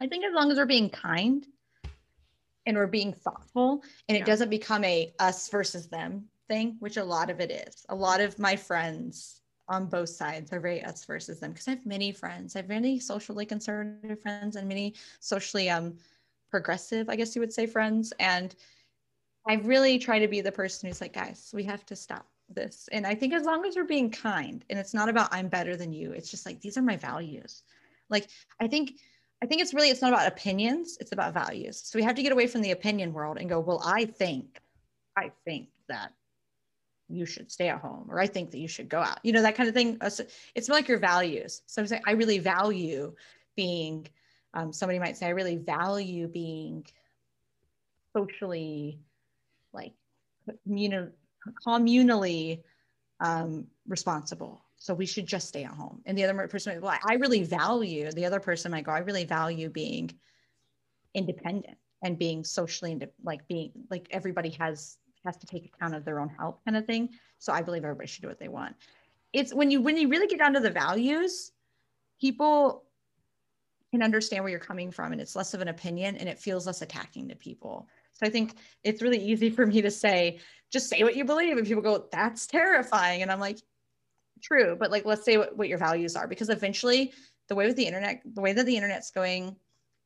I 0.00 0.08
think 0.08 0.24
as 0.24 0.34
long 0.34 0.50
as 0.50 0.58
we're 0.58 0.66
being 0.66 0.90
kind 0.90 1.46
and 2.66 2.76
we're 2.76 2.86
being 2.88 3.12
thoughtful 3.12 3.82
and 4.08 4.18
it 4.18 4.24
doesn't 4.24 4.50
become 4.50 4.84
a 4.84 5.12
us 5.20 5.48
versus 5.48 5.88
them 5.88 6.24
thing, 6.48 6.76
which 6.80 6.96
a 6.96 7.04
lot 7.04 7.30
of 7.30 7.38
it 7.40 7.50
is. 7.50 7.86
A 7.90 7.94
lot 7.94 8.20
of 8.20 8.38
my 8.38 8.56
friends 8.56 9.40
on 9.68 9.86
both 9.86 10.08
sides 10.08 10.52
are 10.52 10.60
very 10.60 10.82
us 10.82 11.04
versus 11.04 11.40
them 11.40 11.52
because 11.52 11.68
I 11.68 11.72
have 11.72 11.86
many 11.86 12.12
friends. 12.12 12.56
I 12.56 12.60
have 12.60 12.68
many 12.68 12.98
socially 12.98 13.46
conservative 13.46 14.20
friends 14.20 14.56
and 14.56 14.68
many 14.68 14.94
socially 15.20 15.70
um 15.70 15.94
progressive, 16.50 17.08
I 17.08 17.16
guess 17.16 17.34
you 17.36 17.40
would 17.40 17.52
say, 17.52 17.66
friends. 17.66 18.12
And 18.18 18.54
I 19.46 19.54
really 19.54 19.98
try 19.98 20.18
to 20.18 20.28
be 20.28 20.40
the 20.40 20.52
person 20.52 20.88
who's 20.88 21.00
like, 21.00 21.12
guys, 21.12 21.50
we 21.54 21.64
have 21.64 21.84
to 21.86 21.96
stop 21.96 22.26
this. 22.48 22.88
And 22.92 23.06
I 23.06 23.14
think 23.14 23.32
as 23.32 23.44
long 23.44 23.64
as 23.66 23.76
we're 23.76 23.84
being 23.84 24.10
kind 24.10 24.64
and 24.70 24.78
it's 24.78 24.94
not 24.94 25.08
about 25.08 25.28
I'm 25.32 25.48
better 25.48 25.76
than 25.76 25.92
you, 25.92 26.12
it's 26.12 26.30
just 26.30 26.46
like 26.46 26.60
these 26.60 26.76
are 26.76 26.82
my 26.82 26.96
values. 26.96 27.62
Like 28.08 28.28
I 28.60 28.66
think 28.66 28.92
I 29.42 29.46
think 29.46 29.62
it's 29.62 29.74
really 29.74 29.90
it's 29.90 30.02
not 30.02 30.12
about 30.12 30.26
opinions, 30.26 30.98
it's 31.00 31.12
about 31.12 31.34
values. 31.34 31.80
So 31.80 31.98
we 31.98 32.02
have 32.02 32.16
to 32.16 32.22
get 32.22 32.32
away 32.32 32.46
from 32.46 32.62
the 32.62 32.72
opinion 32.72 33.12
world 33.12 33.38
and 33.38 33.48
go, 33.48 33.60
well, 33.60 33.82
I 33.84 34.04
think, 34.04 34.60
I 35.16 35.30
think 35.44 35.68
that 35.88 36.12
you 37.08 37.26
should 37.26 37.50
stay 37.50 37.68
at 37.68 37.80
home 37.80 38.06
or 38.10 38.20
i 38.20 38.26
think 38.26 38.50
that 38.50 38.58
you 38.58 38.68
should 38.68 38.88
go 38.88 39.00
out 39.00 39.18
you 39.22 39.32
know 39.32 39.42
that 39.42 39.54
kind 39.54 39.68
of 39.68 39.74
thing. 39.74 39.98
It's 40.54 40.68
more 40.68 40.78
like 40.78 40.88
your 40.88 40.98
values. 40.98 41.62
So 41.66 41.82
i'm 41.82 41.88
saying 41.88 42.02
i 42.06 42.12
really 42.12 42.38
value 42.38 43.14
being 43.56 44.06
um, 44.54 44.72
somebody 44.72 44.98
might 44.98 45.16
say 45.16 45.26
i 45.26 45.30
really 45.30 45.56
value 45.56 46.28
being 46.28 46.86
socially 48.16 48.98
like 49.72 49.92
communal, 50.64 51.08
communally 51.66 52.62
um, 53.20 53.66
responsible. 53.86 54.62
So 54.76 54.94
we 54.94 55.06
should 55.06 55.26
just 55.26 55.48
stay 55.48 55.64
at 55.64 55.72
home. 55.72 56.00
And 56.06 56.16
the 56.16 56.24
other 56.24 56.48
person 56.48 56.74
might, 56.74 56.82
well 56.82 56.98
i 57.04 57.14
really 57.14 57.42
value 57.42 58.10
the 58.12 58.26
other 58.26 58.40
person 58.40 58.70
might 58.70 58.84
go 58.84 58.92
i 58.92 58.98
really 58.98 59.24
value 59.24 59.68
being 59.68 60.10
independent 61.14 61.76
and 62.02 62.18
being 62.18 62.44
socially 62.44 63.00
like 63.24 63.46
being 63.48 63.72
like 63.90 64.06
everybody 64.10 64.50
has 64.50 64.98
has 65.24 65.36
to 65.38 65.46
take 65.46 65.66
account 65.66 65.94
of 65.94 66.04
their 66.04 66.20
own 66.20 66.28
health 66.28 66.60
kind 66.64 66.76
of 66.76 66.86
thing. 66.86 67.10
So 67.38 67.52
I 67.52 67.62
believe 67.62 67.84
everybody 67.84 68.08
should 68.08 68.22
do 68.22 68.28
what 68.28 68.38
they 68.38 68.48
want. 68.48 68.74
It's 69.32 69.52
when 69.52 69.70
you 69.70 69.80
when 69.80 69.96
you 69.96 70.08
really 70.08 70.26
get 70.26 70.38
down 70.38 70.54
to 70.54 70.60
the 70.60 70.70
values, 70.70 71.52
people 72.20 72.84
can 73.90 74.02
understand 74.02 74.44
where 74.44 74.50
you're 74.50 74.60
coming 74.60 74.90
from 74.90 75.12
and 75.12 75.20
it's 75.20 75.36
less 75.36 75.54
of 75.54 75.60
an 75.60 75.68
opinion 75.68 76.16
and 76.16 76.28
it 76.28 76.38
feels 76.38 76.66
less 76.66 76.82
attacking 76.82 77.28
to 77.28 77.34
people. 77.34 77.88
So 78.12 78.26
I 78.26 78.30
think 78.30 78.56
it's 78.84 79.00
really 79.00 79.18
easy 79.18 79.48
for 79.48 79.64
me 79.64 79.80
to 79.80 79.90
say, 79.90 80.40
just 80.70 80.88
say 80.88 81.02
what 81.02 81.16
you 81.16 81.24
believe. 81.24 81.56
And 81.56 81.66
people 81.66 81.82
go, 81.82 82.06
that's 82.10 82.46
terrifying. 82.46 83.22
And 83.22 83.30
I'm 83.30 83.40
like, 83.40 83.58
true. 84.42 84.76
But 84.78 84.90
like, 84.90 85.04
let's 85.04 85.24
say 85.24 85.36
what, 85.36 85.56
what 85.56 85.68
your 85.68 85.78
values 85.78 86.16
are, 86.16 86.26
because 86.26 86.50
eventually 86.50 87.12
the 87.48 87.54
way 87.54 87.66
with 87.66 87.76
the 87.76 87.86
internet, 87.86 88.22
the 88.34 88.40
way 88.40 88.52
that 88.52 88.66
the 88.66 88.76
internet's 88.76 89.10
going, 89.10 89.56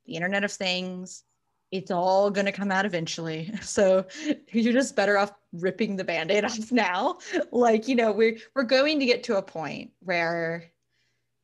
the 0.07 0.15
internet 0.15 0.45
of 0.45 0.53
things, 0.53 1.25
it's 1.73 1.91
all 1.91 2.31
going 2.31 2.45
to 2.47 2.53
come 2.53 2.71
out 2.71 2.87
eventually. 2.87 3.53
So 3.63 4.07
you're 4.53 4.73
just 4.73 4.95
better 4.95 5.17
off 5.17 5.33
ripping 5.53 5.97
the 5.97 6.05
band-aid 6.05 6.45
off 6.45 6.71
now. 6.71 7.19
Like, 7.51 7.89
you 7.89 7.97
know, 7.97 8.13
we're 8.13 8.37
we're 8.55 8.65
going 8.65 9.01
to 9.01 9.07
get 9.07 9.25
to 9.25 9.39
a 9.39 9.43
point 9.43 9.91
where 10.01 10.71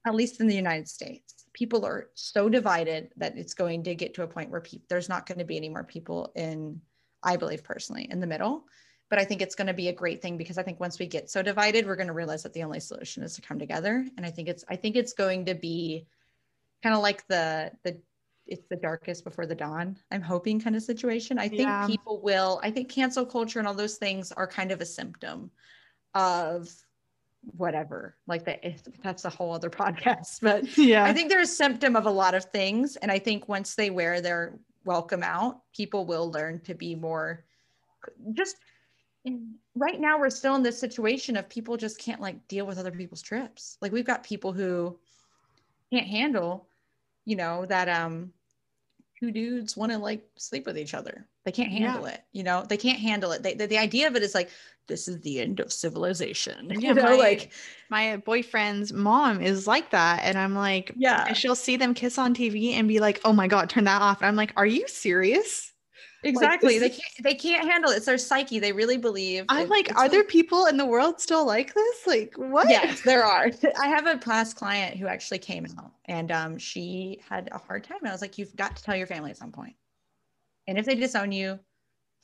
at 0.06 0.14
least 0.14 0.40
in 0.40 0.46
the 0.46 0.54
United 0.54 0.88
States, 0.88 1.46
people 1.52 1.84
are 1.84 2.10
so 2.14 2.48
divided 2.48 3.10
that 3.16 3.36
it's 3.36 3.54
going 3.54 3.82
to 3.84 3.94
get 3.94 4.14
to 4.14 4.22
a 4.22 4.28
point 4.28 4.50
where 4.50 4.60
pe- 4.60 4.80
there's 4.88 5.08
not 5.08 5.26
going 5.26 5.38
to 5.38 5.44
be 5.44 5.56
any 5.56 5.68
more 5.68 5.84
people 5.84 6.30
in 6.36 6.80
I 7.22 7.36
believe 7.36 7.64
personally 7.64 8.06
in 8.10 8.20
the 8.20 8.26
middle. 8.26 8.64
But 9.10 9.18
I 9.18 9.24
think 9.24 9.40
it's 9.40 9.54
going 9.54 9.68
to 9.68 9.74
be 9.74 9.88
a 9.88 9.92
great 9.92 10.20
thing 10.20 10.36
because 10.36 10.58
I 10.58 10.62
think 10.62 10.78
once 10.78 10.98
we 10.98 11.06
get 11.06 11.30
so 11.30 11.42
divided, 11.42 11.86
we're 11.86 11.96
going 11.96 12.08
to 12.08 12.12
realize 12.12 12.42
that 12.42 12.52
the 12.52 12.62
only 12.62 12.78
solution 12.78 13.22
is 13.22 13.34
to 13.36 13.40
come 13.40 13.58
together. 13.58 14.06
And 14.18 14.26
I 14.26 14.30
think 14.30 14.48
it's 14.48 14.64
I 14.68 14.76
think 14.76 14.96
it's 14.96 15.14
going 15.14 15.46
to 15.46 15.54
be 15.54 16.06
kind 16.82 16.94
of 16.94 17.02
like 17.02 17.26
the 17.26 17.72
the 17.84 17.98
it's 18.48 18.66
the 18.68 18.76
darkest 18.76 19.24
before 19.24 19.46
the 19.46 19.54
dawn 19.54 19.96
i'm 20.10 20.22
hoping 20.22 20.60
kind 20.60 20.74
of 20.74 20.82
situation. 20.82 21.38
I 21.38 21.48
think 21.48 21.62
yeah. 21.62 21.86
people 21.86 22.20
will 22.20 22.60
i 22.62 22.70
think 22.70 22.88
cancel 22.88 23.24
culture 23.24 23.58
and 23.58 23.68
all 23.68 23.74
those 23.74 23.96
things 23.96 24.32
are 24.32 24.46
kind 24.46 24.72
of 24.72 24.80
a 24.80 24.86
symptom 24.86 25.50
of 26.14 26.70
whatever 27.56 28.16
like 28.26 28.44
that 28.44 28.60
that's 29.02 29.24
a 29.24 29.30
whole 29.30 29.52
other 29.52 29.70
podcast 29.82 30.40
but 30.42 30.76
yeah. 30.76 31.04
I 31.04 31.12
think 31.12 31.28
they're 31.28 31.40
a 31.40 31.46
symptom 31.46 31.94
of 31.96 32.06
a 32.06 32.10
lot 32.10 32.34
of 32.34 32.44
things. 32.46 32.96
And 32.96 33.12
i 33.12 33.18
think 33.18 33.48
once 33.48 33.74
they 33.74 33.90
wear 33.90 34.20
their 34.20 34.58
welcome 34.84 35.22
out 35.22 35.60
people 35.74 36.06
will 36.06 36.30
learn 36.30 36.60
to 36.60 36.74
be 36.74 36.94
more 36.94 37.44
just 38.32 38.56
right 39.74 40.00
now 40.00 40.18
we're 40.18 40.30
still 40.30 40.54
in 40.54 40.62
this 40.62 40.78
situation 40.78 41.36
of 41.36 41.48
people 41.48 41.76
just 41.76 41.98
can't 41.98 42.20
like 42.20 42.46
deal 42.48 42.66
with 42.66 42.78
other 42.78 42.90
people's 42.90 43.20
trips. 43.20 43.76
Like 43.82 43.92
we've 43.92 44.06
got 44.06 44.24
people 44.24 44.52
who 44.52 44.98
can't 45.92 46.06
handle 46.06 46.68
you 47.24 47.36
know 47.36 47.66
that 47.66 47.88
um 47.88 48.32
two 49.18 49.30
dudes 49.30 49.76
want 49.76 49.92
to 49.92 49.98
like 49.98 50.22
sleep 50.36 50.66
with 50.66 50.78
each 50.78 50.94
other. 50.94 51.26
They 51.44 51.52
can't 51.52 51.70
handle 51.70 52.06
yeah. 52.06 52.14
it. 52.14 52.20
You 52.32 52.42
know, 52.42 52.64
they 52.68 52.76
can't 52.76 52.98
handle 52.98 53.32
it. 53.32 53.42
They, 53.42 53.54
the, 53.54 53.66
the 53.66 53.78
idea 53.78 54.06
of 54.06 54.16
it 54.16 54.22
is 54.22 54.34
like, 54.34 54.50
this 54.86 55.08
is 55.08 55.20
the 55.20 55.40
end 55.40 55.60
of 55.60 55.72
civilization. 55.72 56.70
Yeah, 56.78 56.90
you 56.90 56.94
know, 56.94 57.02
my, 57.02 57.16
like 57.16 57.52
my 57.90 58.16
boyfriend's 58.18 58.92
mom 58.92 59.40
is 59.40 59.66
like 59.66 59.90
that. 59.90 60.20
And 60.22 60.38
I'm 60.38 60.54
like, 60.54 60.92
yeah, 60.96 61.32
she'll 61.32 61.54
see 61.54 61.76
them 61.76 61.92
kiss 61.92 62.18
on 62.18 62.34
TV 62.34 62.72
and 62.72 62.86
be 62.86 63.00
like, 63.00 63.20
oh 63.24 63.32
my 63.32 63.48
God, 63.48 63.68
turn 63.68 63.84
that 63.84 64.00
off. 64.00 64.20
And 64.20 64.28
I'm 64.28 64.36
like, 64.36 64.52
are 64.56 64.66
you 64.66 64.86
serious? 64.86 65.72
Exactly. 66.22 66.80
Like, 66.80 66.80
they 66.80 66.88
can't 66.90 67.22
they 67.22 67.34
can't 67.34 67.70
handle 67.70 67.90
it. 67.92 67.96
It's 67.96 68.06
their 68.06 68.18
psyche. 68.18 68.58
They 68.58 68.72
really 68.72 68.96
believe. 68.96 69.44
I'm 69.48 69.68
like, 69.68 69.96
are 69.96 70.08
there 70.08 70.24
people 70.24 70.66
in 70.66 70.76
the 70.76 70.86
world 70.86 71.20
still 71.20 71.46
like 71.46 71.74
this? 71.74 72.06
Like 72.06 72.34
what? 72.36 72.68
Yes, 72.68 73.02
there 73.02 73.24
are. 73.24 73.50
I 73.80 73.88
have 73.88 74.06
a 74.06 74.18
past 74.18 74.56
client 74.56 74.96
who 74.96 75.06
actually 75.06 75.38
came 75.38 75.66
out 75.78 75.92
and 76.06 76.32
um, 76.32 76.58
she 76.58 77.20
had 77.28 77.48
a 77.52 77.58
hard 77.58 77.84
time. 77.84 77.98
And 78.00 78.08
I 78.08 78.12
was 78.12 78.20
like, 78.20 78.36
you've 78.36 78.54
got 78.56 78.76
to 78.76 78.82
tell 78.82 78.96
your 78.96 79.06
family 79.06 79.30
at 79.30 79.36
some 79.36 79.52
point. 79.52 79.74
And 80.66 80.76
if 80.76 80.86
they 80.86 80.96
disown 80.96 81.30
you, 81.30 81.58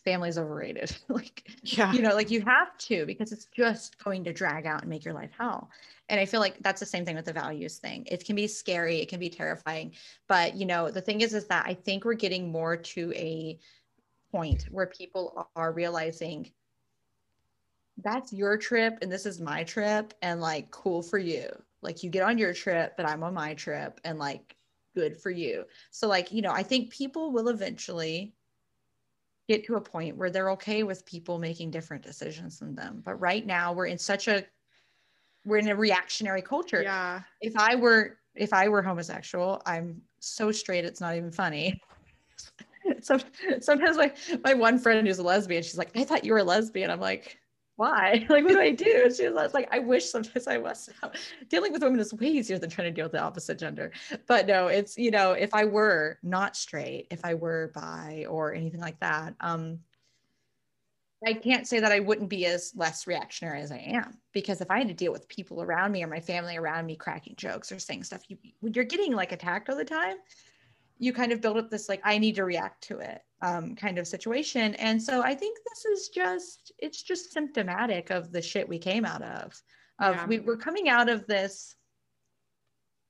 family's 0.04 0.38
overrated. 0.38 0.94
like, 1.08 1.48
yeah, 1.62 1.92
you 1.92 2.02
know, 2.02 2.14
like 2.14 2.30
you 2.30 2.42
have 2.42 2.76
to 2.78 3.06
because 3.06 3.32
it's 3.32 3.46
just 3.46 4.02
going 4.02 4.24
to 4.24 4.32
drag 4.32 4.66
out 4.66 4.82
and 4.82 4.90
make 4.90 5.04
your 5.04 5.14
life 5.14 5.30
hell. 5.38 5.70
And 6.08 6.20
I 6.20 6.26
feel 6.26 6.40
like 6.40 6.58
that's 6.60 6.80
the 6.80 6.86
same 6.86 7.04
thing 7.04 7.16
with 7.16 7.24
the 7.24 7.32
values 7.32 7.78
thing. 7.78 8.06
It 8.10 8.24
can 8.24 8.36
be 8.36 8.46
scary, 8.46 9.00
it 9.00 9.08
can 9.08 9.20
be 9.20 9.30
terrifying, 9.30 9.92
but 10.28 10.56
you 10.56 10.66
know, 10.66 10.90
the 10.90 11.00
thing 11.00 11.22
is, 11.22 11.32
is 11.32 11.46
that 11.46 11.64
I 11.66 11.74
think 11.74 12.04
we're 12.04 12.14
getting 12.14 12.52
more 12.52 12.76
to 12.76 13.12
a 13.14 13.58
point 14.34 14.66
where 14.70 14.86
people 14.86 15.48
are 15.54 15.72
realizing 15.72 16.50
that's 18.02 18.32
your 18.32 18.56
trip 18.56 18.98
and 19.00 19.12
this 19.12 19.26
is 19.26 19.40
my 19.40 19.62
trip 19.62 20.12
and 20.22 20.40
like 20.40 20.68
cool 20.72 21.02
for 21.02 21.18
you. 21.18 21.48
Like 21.82 22.02
you 22.02 22.10
get 22.10 22.24
on 22.24 22.38
your 22.38 22.52
trip 22.52 22.94
but 22.96 23.06
i'm 23.06 23.22
on 23.22 23.34
my 23.34 23.54
trip 23.54 24.00
and 24.04 24.18
like 24.18 24.56
good 24.96 25.16
for 25.16 25.30
you. 25.30 25.64
So 25.92 26.08
like 26.08 26.32
you 26.32 26.42
know 26.42 26.50
i 26.52 26.62
think 26.62 26.90
people 26.90 27.30
will 27.30 27.48
eventually 27.48 28.34
get 29.46 29.64
to 29.66 29.76
a 29.76 29.80
point 29.80 30.16
where 30.16 30.30
they're 30.30 30.50
okay 30.50 30.82
with 30.82 31.06
people 31.06 31.38
making 31.38 31.70
different 31.70 32.02
decisions 32.02 32.58
than 32.58 32.74
them. 32.74 33.02
But 33.04 33.20
right 33.20 33.46
now 33.46 33.72
we're 33.72 33.86
in 33.86 33.98
such 33.98 34.26
a 34.26 34.44
we're 35.44 35.58
in 35.58 35.68
a 35.68 35.76
reactionary 35.76 36.42
culture. 36.42 36.82
Yeah. 36.82 37.20
If 37.40 37.56
i 37.56 37.76
were 37.76 38.18
if 38.34 38.52
i 38.52 38.68
were 38.68 38.82
homosexual 38.82 39.62
i'm 39.64 40.02
so 40.18 40.50
straight 40.50 40.84
it's 40.84 41.00
not 41.00 41.14
even 41.14 41.30
funny 41.30 41.80
so, 43.04 43.18
sometimes 43.60 43.96
my 43.96 44.12
my 44.42 44.54
one 44.54 44.78
friend 44.78 45.06
who's 45.06 45.18
a 45.18 45.22
lesbian, 45.22 45.62
she's 45.62 45.78
like, 45.78 45.96
I 45.96 46.04
thought 46.04 46.24
you 46.24 46.32
were 46.32 46.38
a 46.38 46.44
lesbian. 46.44 46.90
I'm 46.90 47.00
like, 47.00 47.38
why? 47.76 48.26
Like, 48.30 48.44
what 48.44 48.52
do 48.52 48.60
I 48.60 48.70
do? 48.70 49.12
She 49.14 49.28
was 49.28 49.54
like, 49.54 49.68
I 49.70 49.78
wish 49.78 50.06
sometimes 50.06 50.46
I 50.46 50.58
was. 50.58 50.90
Dealing 51.48 51.72
with 51.72 51.82
women 51.82 52.00
is 52.00 52.14
way 52.14 52.28
easier 52.28 52.58
than 52.58 52.70
trying 52.70 52.88
to 52.88 52.92
deal 52.92 53.06
with 53.06 53.12
the 53.12 53.20
opposite 53.20 53.58
gender. 53.58 53.92
But 54.26 54.46
no, 54.46 54.68
it's 54.68 54.96
you 54.96 55.10
know, 55.10 55.32
if 55.32 55.54
I 55.54 55.64
were 55.64 56.18
not 56.22 56.56
straight, 56.56 57.08
if 57.10 57.24
I 57.24 57.34
were 57.34 57.72
bi 57.74 58.26
or 58.28 58.54
anything 58.54 58.80
like 58.80 59.00
that, 59.00 59.34
um, 59.40 59.80
I 61.26 61.32
can't 61.32 61.66
say 61.66 61.80
that 61.80 61.92
I 61.92 62.00
wouldn't 62.00 62.28
be 62.28 62.44
as 62.46 62.72
less 62.76 63.06
reactionary 63.06 63.60
as 63.62 63.72
I 63.72 63.78
am 63.78 64.18
because 64.32 64.60
if 64.60 64.70
I 64.70 64.78
had 64.78 64.88
to 64.88 64.94
deal 64.94 65.12
with 65.12 65.28
people 65.28 65.62
around 65.62 65.92
me 65.92 66.04
or 66.04 66.06
my 66.06 66.20
family 66.20 66.56
around 66.56 66.84
me 66.86 66.96
cracking 66.96 67.34
jokes 67.36 67.72
or 67.72 67.78
saying 67.78 68.04
stuff, 68.04 68.22
you 68.28 68.36
when 68.60 68.74
you're 68.74 68.84
getting 68.84 69.14
like 69.14 69.32
attacked 69.32 69.70
all 69.70 69.76
the 69.76 69.84
time, 69.84 70.16
you 70.98 71.12
kind 71.12 71.32
of 71.32 71.40
build 71.40 71.56
up 71.56 71.70
this 71.70 71.88
like 71.88 72.00
i 72.04 72.18
need 72.18 72.34
to 72.34 72.44
react 72.44 72.82
to 72.82 72.98
it 72.98 73.20
um, 73.42 73.76
kind 73.76 73.98
of 73.98 74.06
situation. 74.06 74.74
And 74.76 75.02
so 75.02 75.22
i 75.22 75.34
think 75.34 75.58
this 75.68 75.84
is 75.84 76.08
just 76.08 76.72
it's 76.78 77.02
just 77.02 77.32
symptomatic 77.32 78.10
of 78.10 78.32
the 78.32 78.42
shit 78.42 78.68
we 78.68 78.78
came 78.78 79.04
out 79.04 79.22
of 79.22 79.60
of 80.00 80.16
yeah. 80.16 80.26
we, 80.26 80.38
we're 80.40 80.56
coming 80.56 80.88
out 80.88 81.08
of 81.08 81.26
this 81.26 81.76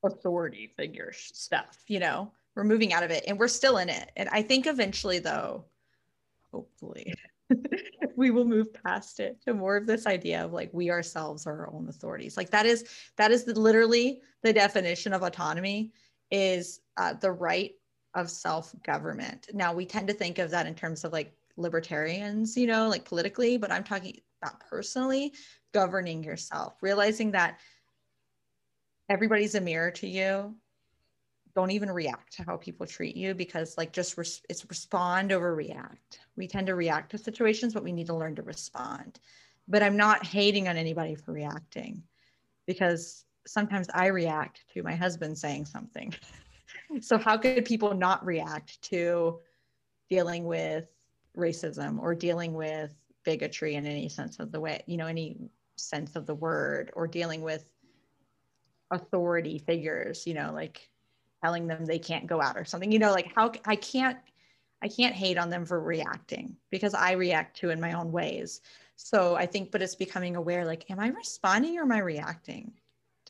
authority 0.03 0.71
figure 0.77 1.11
stuff 1.13 1.77
you 1.87 1.99
know? 1.99 2.31
We're 2.55 2.63
moving 2.63 2.93
out 2.93 3.03
of 3.03 3.11
it 3.11 3.25
and 3.27 3.37
we're 3.37 3.49
still 3.49 3.77
in 3.77 3.89
it. 3.89 4.11
And 4.15 4.29
i 4.29 4.41
think 4.41 4.67
eventually 4.67 5.19
though 5.19 5.65
hopefully 6.51 7.13
we 8.15 8.31
will 8.31 8.45
move 8.45 8.67
past 8.73 9.19
it 9.19 9.41
to 9.43 9.53
more 9.53 9.75
of 9.77 9.85
this 9.85 10.05
idea 10.05 10.43
of 10.43 10.53
like 10.53 10.69
we 10.73 10.89
ourselves 10.89 11.45
are 11.45 11.61
our 11.61 11.73
own 11.73 11.87
authorities. 11.89 12.37
Like 12.37 12.49
that 12.51 12.65
is 12.65 12.85
that 13.17 13.31
is 13.31 13.43
the, 13.43 13.59
literally 13.59 14.21
the 14.41 14.53
definition 14.53 15.13
of 15.13 15.23
autonomy 15.23 15.91
is 16.31 16.81
uh, 16.97 17.13
the 17.13 17.31
right 17.31 17.73
of 18.13 18.29
self-government. 18.29 19.49
Now 19.53 19.73
we 19.73 19.85
tend 19.85 20.07
to 20.07 20.13
think 20.13 20.39
of 20.39 20.51
that 20.51 20.67
in 20.67 20.75
terms 20.75 21.03
of 21.03 21.11
like 21.11 21.33
libertarians, 21.57 22.55
you 22.55 22.67
know, 22.67 22.87
like 22.87 23.05
politically, 23.05 23.57
but 23.57 23.71
I'm 23.71 23.83
talking 23.83 24.21
about 24.41 24.61
personally 24.61 25.33
governing 25.73 26.23
yourself, 26.23 26.75
realizing 26.81 27.31
that 27.31 27.59
everybody's 29.09 29.55
a 29.55 29.61
mirror 29.61 29.91
to 29.91 30.07
you. 30.07 30.55
Don't 31.53 31.71
even 31.71 31.91
react 31.91 32.37
to 32.37 32.43
how 32.43 32.57
people 32.57 32.85
treat 32.85 33.15
you 33.15 33.33
because, 33.33 33.77
like, 33.77 33.93
just 33.93 34.17
res- 34.17 34.41
it's 34.49 34.65
respond 34.69 35.31
over 35.31 35.53
react. 35.53 36.19
We 36.35 36.47
tend 36.47 36.67
to 36.67 36.75
react 36.75 37.11
to 37.11 37.17
situations, 37.17 37.73
but 37.73 37.83
we 37.83 37.91
need 37.91 38.07
to 38.07 38.15
learn 38.15 38.35
to 38.35 38.41
respond. 38.41 39.19
But 39.67 39.83
I'm 39.83 39.97
not 39.97 40.25
hating 40.25 40.67
on 40.67 40.77
anybody 40.77 41.15
for 41.15 41.31
reacting 41.31 42.03
because 42.65 43.24
sometimes 43.47 43.87
I 43.93 44.07
react 44.07 44.65
to 44.73 44.83
my 44.83 44.95
husband 44.95 45.37
saying 45.37 45.65
something. 45.65 46.13
so, 47.01 47.17
how 47.17 47.37
could 47.37 47.65
people 47.65 47.93
not 47.93 48.25
react 48.25 48.81
to 48.83 49.39
dealing 50.09 50.45
with 50.45 50.85
racism 51.37 51.99
or 51.99 52.15
dealing 52.15 52.53
with 52.53 52.91
bigotry 53.23 53.75
in 53.75 53.85
any 53.85 54.09
sense 54.09 54.39
of 54.39 54.51
the 54.51 54.59
way, 54.59 54.83
you 54.87 54.97
know, 54.97 55.07
any 55.07 55.37
sense 55.77 56.15
of 56.15 56.25
the 56.25 56.35
word, 56.35 56.91
or 56.95 57.07
dealing 57.07 57.41
with 57.41 57.65
authority 58.91 59.59
figures, 59.59 60.25
you 60.25 60.33
know, 60.33 60.51
like 60.53 60.89
telling 61.43 61.67
them 61.67 61.85
they 61.85 61.99
can't 61.99 62.27
go 62.27 62.41
out 62.41 62.57
or 62.57 62.65
something, 62.65 62.91
you 62.91 62.99
know, 62.99 63.11
like 63.11 63.31
how 63.35 63.51
I 63.65 63.75
can't 63.75 64.17
I 64.81 64.87
can't 64.87 65.15
hate 65.15 65.37
on 65.37 65.49
them 65.49 65.65
for 65.65 65.79
reacting 65.79 66.55
because 66.69 66.93
I 66.93 67.13
react 67.13 67.57
to 67.57 67.71
in 67.71 67.79
my 67.79 67.93
own 67.93 68.11
ways. 68.11 68.61
So 68.97 69.35
I 69.35 69.45
think, 69.45 69.71
but 69.71 69.81
it's 69.81 69.95
becoming 69.95 70.35
aware 70.35 70.65
like, 70.65 70.89
am 70.91 70.99
I 70.99 71.07
responding 71.07 71.79
or 71.79 71.83
am 71.83 71.91
I 71.91 71.99
reacting 71.99 72.73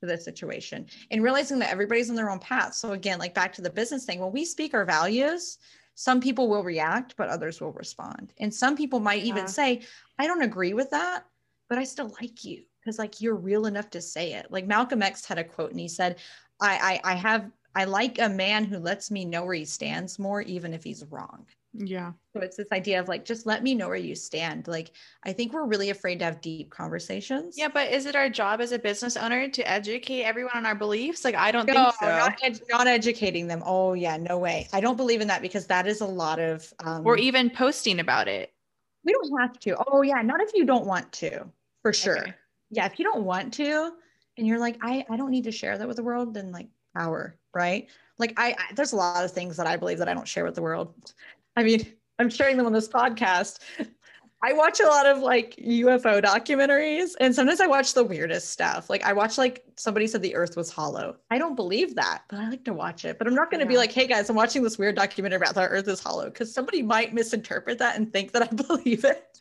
to 0.05 0.11
this 0.11 0.25
situation? 0.25 0.85
And 1.11 1.23
realizing 1.23 1.59
that 1.59 1.71
everybody's 1.71 2.09
on 2.09 2.15
their 2.15 2.29
own 2.29 2.39
path. 2.39 2.75
So 2.75 2.91
again, 2.91 3.19
like 3.19 3.33
back 3.33 3.53
to 3.53 3.61
the 3.61 3.69
business 3.69 4.05
thing, 4.05 4.19
when 4.19 4.31
we 4.31 4.45
speak 4.45 4.73
our 4.73 4.85
values, 4.85 5.57
some 5.95 6.19
people 6.19 6.49
will 6.49 6.63
react, 6.63 7.15
but 7.17 7.29
others 7.29 7.61
will 7.61 7.71
respond. 7.71 8.33
And 8.39 8.53
some 8.53 8.75
people 8.75 8.99
might 8.99 9.23
yeah. 9.23 9.29
even 9.29 9.47
say, 9.47 9.81
I 10.19 10.27
don't 10.27 10.41
agree 10.41 10.73
with 10.73 10.89
that, 10.91 11.25
but 11.69 11.77
I 11.77 11.83
still 11.83 12.13
like 12.21 12.43
you 12.43 12.63
because 12.79 12.99
like 12.99 13.21
you're 13.21 13.35
real 13.35 13.65
enough 13.65 13.89
to 13.91 14.01
say 14.01 14.33
it. 14.33 14.51
Like 14.51 14.67
Malcolm 14.67 15.01
X 15.01 15.25
had 15.25 15.39
a 15.39 15.43
quote 15.43 15.71
and 15.71 15.79
he 15.79 15.87
said, 15.87 16.17
I, 16.61 16.99
I, 17.03 17.13
I 17.13 17.15
have, 17.15 17.49
I 17.75 17.85
like 17.85 18.19
a 18.19 18.29
man 18.29 18.63
who 18.63 18.77
lets 18.77 19.09
me 19.09 19.25
know 19.25 19.43
where 19.43 19.55
he 19.55 19.65
stands 19.65 20.19
more, 20.19 20.41
even 20.41 20.73
if 20.73 20.83
he's 20.83 21.03
wrong. 21.05 21.45
Yeah. 21.77 22.13
So 22.33 22.41
it's 22.41 22.57
this 22.57 22.71
idea 22.71 22.99
of 22.99 23.07
like, 23.07 23.25
just 23.25 23.45
let 23.45 23.63
me 23.63 23.73
know 23.75 23.87
where 23.87 23.97
you 23.97 24.15
stand. 24.15 24.67
Like, 24.67 24.91
I 25.23 25.33
think 25.33 25.53
we're 25.53 25.65
really 25.65 25.89
afraid 25.89 26.19
to 26.19 26.25
have 26.25 26.41
deep 26.41 26.69
conversations. 26.69 27.57
Yeah, 27.57 27.67
but 27.67 27.91
is 27.91 28.05
it 28.05 28.15
our 28.15 28.29
job 28.29 28.61
as 28.61 28.71
a 28.71 28.79
business 28.79 29.17
owner 29.17 29.49
to 29.49 29.69
educate 29.69 30.23
everyone 30.23 30.55
on 30.55 30.65
our 30.65 30.75
beliefs? 30.75 31.25
Like, 31.25 31.35
I 31.35 31.51
don't 31.51 31.65
no, 31.67 31.73
think 31.73 31.95
so. 31.99 32.05
Not, 32.07 32.39
ed- 32.43 32.61
not 32.69 32.87
educating 32.87 33.47
them. 33.47 33.61
Oh, 33.65 33.93
yeah, 33.93 34.17
no 34.17 34.37
way. 34.37 34.67
I 34.73 34.79
don't 34.79 34.97
believe 34.97 35.21
in 35.21 35.27
that 35.27 35.41
because 35.41 35.67
that 35.67 35.87
is 35.87 36.01
a 36.01 36.05
lot 36.05 36.39
of. 36.39 36.73
Um, 36.83 37.05
or 37.05 37.17
even 37.17 37.49
posting 37.49 37.99
about 37.99 38.27
it. 38.27 38.53
We 39.03 39.13
don't 39.13 39.39
have 39.39 39.59
to. 39.59 39.77
Oh, 39.87 40.01
yeah. 40.01 40.21
Not 40.21 40.41
if 40.41 40.51
you 40.53 40.65
don't 40.65 40.85
want 40.85 41.11
to, 41.13 41.45
for 41.81 41.93
sure. 41.93 42.19
Okay. 42.19 42.33
Yeah. 42.71 42.85
If 42.85 42.99
you 42.99 43.05
don't 43.05 43.23
want 43.23 43.53
to, 43.55 43.91
and 44.37 44.47
you're 44.47 44.59
like, 44.59 44.77
I, 44.81 45.05
I 45.09 45.17
don't 45.17 45.31
need 45.31 45.45
to 45.45 45.51
share 45.51 45.77
that 45.77 45.87
with 45.87 45.97
the 45.97 46.03
world, 46.03 46.33
then 46.33 46.51
like 46.51 46.67
power, 46.95 47.37
right? 47.53 47.87
Like 48.17 48.33
I, 48.37 48.51
I, 48.51 48.73
there's 48.73 48.93
a 48.93 48.95
lot 48.95 49.23
of 49.23 49.31
things 49.31 49.57
that 49.57 49.67
I 49.67 49.75
believe 49.75 49.97
that 49.97 50.07
I 50.07 50.13
don't 50.13 50.27
share 50.27 50.45
with 50.45 50.55
the 50.55 50.61
world. 50.61 50.93
I 51.55 51.63
mean, 51.63 51.85
I'm 52.19 52.29
sharing 52.29 52.57
them 52.57 52.65
on 52.65 52.73
this 52.73 52.87
podcast. 52.87 53.59
I 54.45 54.53
watch 54.53 54.79
a 54.79 54.85
lot 54.85 55.07
of 55.07 55.19
like 55.19 55.55
UFO 55.55 56.21
documentaries 56.21 57.13
and 57.19 57.33
sometimes 57.33 57.61
I 57.61 57.67
watch 57.67 57.95
the 57.95 58.03
weirdest 58.03 58.51
stuff. 58.51 58.91
Like 58.91 59.03
I 59.03 59.11
watch 59.11 59.39
like 59.39 59.63
somebody 59.75 60.05
said 60.05 60.21
the 60.21 60.35
earth 60.35 60.55
was 60.55 60.69
hollow. 60.69 61.17
I 61.31 61.39
don't 61.39 61.55
believe 61.55 61.95
that, 61.95 62.23
but 62.29 62.39
I 62.39 62.49
like 62.49 62.63
to 62.65 62.73
watch 62.73 63.05
it. 63.05 63.17
But 63.17 63.27
I'm 63.27 63.33
not 63.33 63.49
going 63.49 63.59
to 63.59 63.65
yeah. 63.65 63.69
be 63.69 63.77
like, 63.77 63.91
"Hey 63.91 64.05
guys, 64.05 64.29
I'm 64.29 64.35
watching 64.35 64.61
this 64.61 64.77
weird 64.77 64.95
documentary 64.95 65.37
about 65.37 65.55
the 65.55 65.67
earth 65.67 65.87
is 65.87 65.99
hollow" 65.99 66.29
cuz 66.29 66.53
somebody 66.53 66.83
might 66.83 67.11
misinterpret 67.11 67.79
that 67.79 67.95
and 67.95 68.13
think 68.13 68.33
that 68.33 68.43
I 68.43 68.47
believe 68.67 69.03
it. 69.03 69.39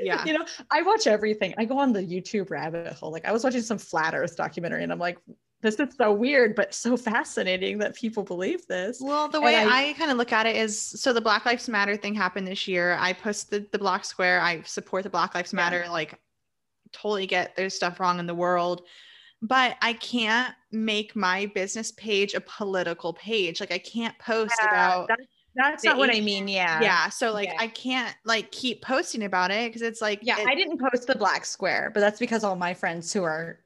Yeah. 0.00 0.24
you 0.24 0.32
know, 0.32 0.46
I 0.70 0.80
watch 0.80 1.06
everything. 1.06 1.52
I 1.58 1.66
go 1.66 1.78
on 1.78 1.92
the 1.92 2.02
YouTube 2.02 2.50
rabbit 2.50 2.94
hole. 2.94 3.12
Like 3.12 3.26
I 3.26 3.32
was 3.32 3.44
watching 3.44 3.60
some 3.60 3.78
flat 3.78 4.14
earth 4.14 4.36
documentary 4.36 4.84
and 4.84 4.90
I'm 4.92 4.98
like, 4.98 5.18
this 5.62 5.80
is 5.80 5.94
so 5.96 6.12
weird 6.12 6.54
but 6.54 6.74
so 6.74 6.96
fascinating 6.96 7.78
that 7.78 7.94
people 7.94 8.22
believe 8.22 8.66
this. 8.66 8.98
Well 9.00 9.28
the 9.28 9.40
way 9.40 9.56
i, 9.56 9.88
I 9.88 9.92
kind 9.94 10.10
of 10.10 10.16
look 10.16 10.32
at 10.32 10.46
it 10.46 10.56
is 10.56 10.80
so 10.80 11.12
the 11.12 11.20
black 11.20 11.46
lives 11.46 11.68
matter 11.68 11.96
thing 11.96 12.14
happened 12.14 12.46
this 12.46 12.68
year. 12.68 12.96
I 12.98 13.12
posted 13.12 13.70
the 13.72 13.78
block 13.78 14.04
square. 14.04 14.40
I 14.40 14.62
support 14.62 15.04
the 15.04 15.10
black 15.10 15.34
lives 15.34 15.52
matter 15.52 15.82
yeah. 15.84 15.90
like 15.90 16.18
totally 16.92 17.26
get 17.26 17.56
there's 17.56 17.74
stuff 17.74 18.00
wrong 18.00 18.18
in 18.18 18.26
the 18.26 18.34
world. 18.34 18.82
But 19.42 19.76
i 19.82 19.92
can't 19.94 20.54
make 20.72 21.16
my 21.16 21.46
business 21.54 21.92
page 21.92 22.34
a 22.34 22.40
political 22.40 23.12
page. 23.14 23.60
Like 23.60 23.72
i 23.72 23.78
can't 23.78 24.18
post 24.18 24.54
yeah, 24.62 24.68
about 24.68 25.08
that's, 25.08 25.22
that's 25.56 25.84
not 25.84 25.96
what 25.96 26.14
i 26.14 26.20
mean 26.20 26.48
yeah. 26.48 26.80
Yeah 26.82 27.08
so 27.08 27.32
like 27.32 27.48
yeah. 27.48 27.56
i 27.58 27.66
can't 27.66 28.14
like 28.24 28.52
keep 28.52 28.82
posting 28.82 29.24
about 29.24 29.50
it 29.50 29.70
because 29.70 29.80
it's 29.80 30.02
like 30.02 30.20
yeah 30.22 30.38
it, 30.38 30.46
i 30.46 30.54
didn't 30.54 30.78
post 30.78 31.06
the 31.06 31.14
black 31.14 31.46
square 31.46 31.90
but 31.94 32.00
that's 32.00 32.18
because 32.18 32.44
all 32.44 32.56
my 32.56 32.74
friends 32.74 33.10
who 33.10 33.22
are 33.22 33.60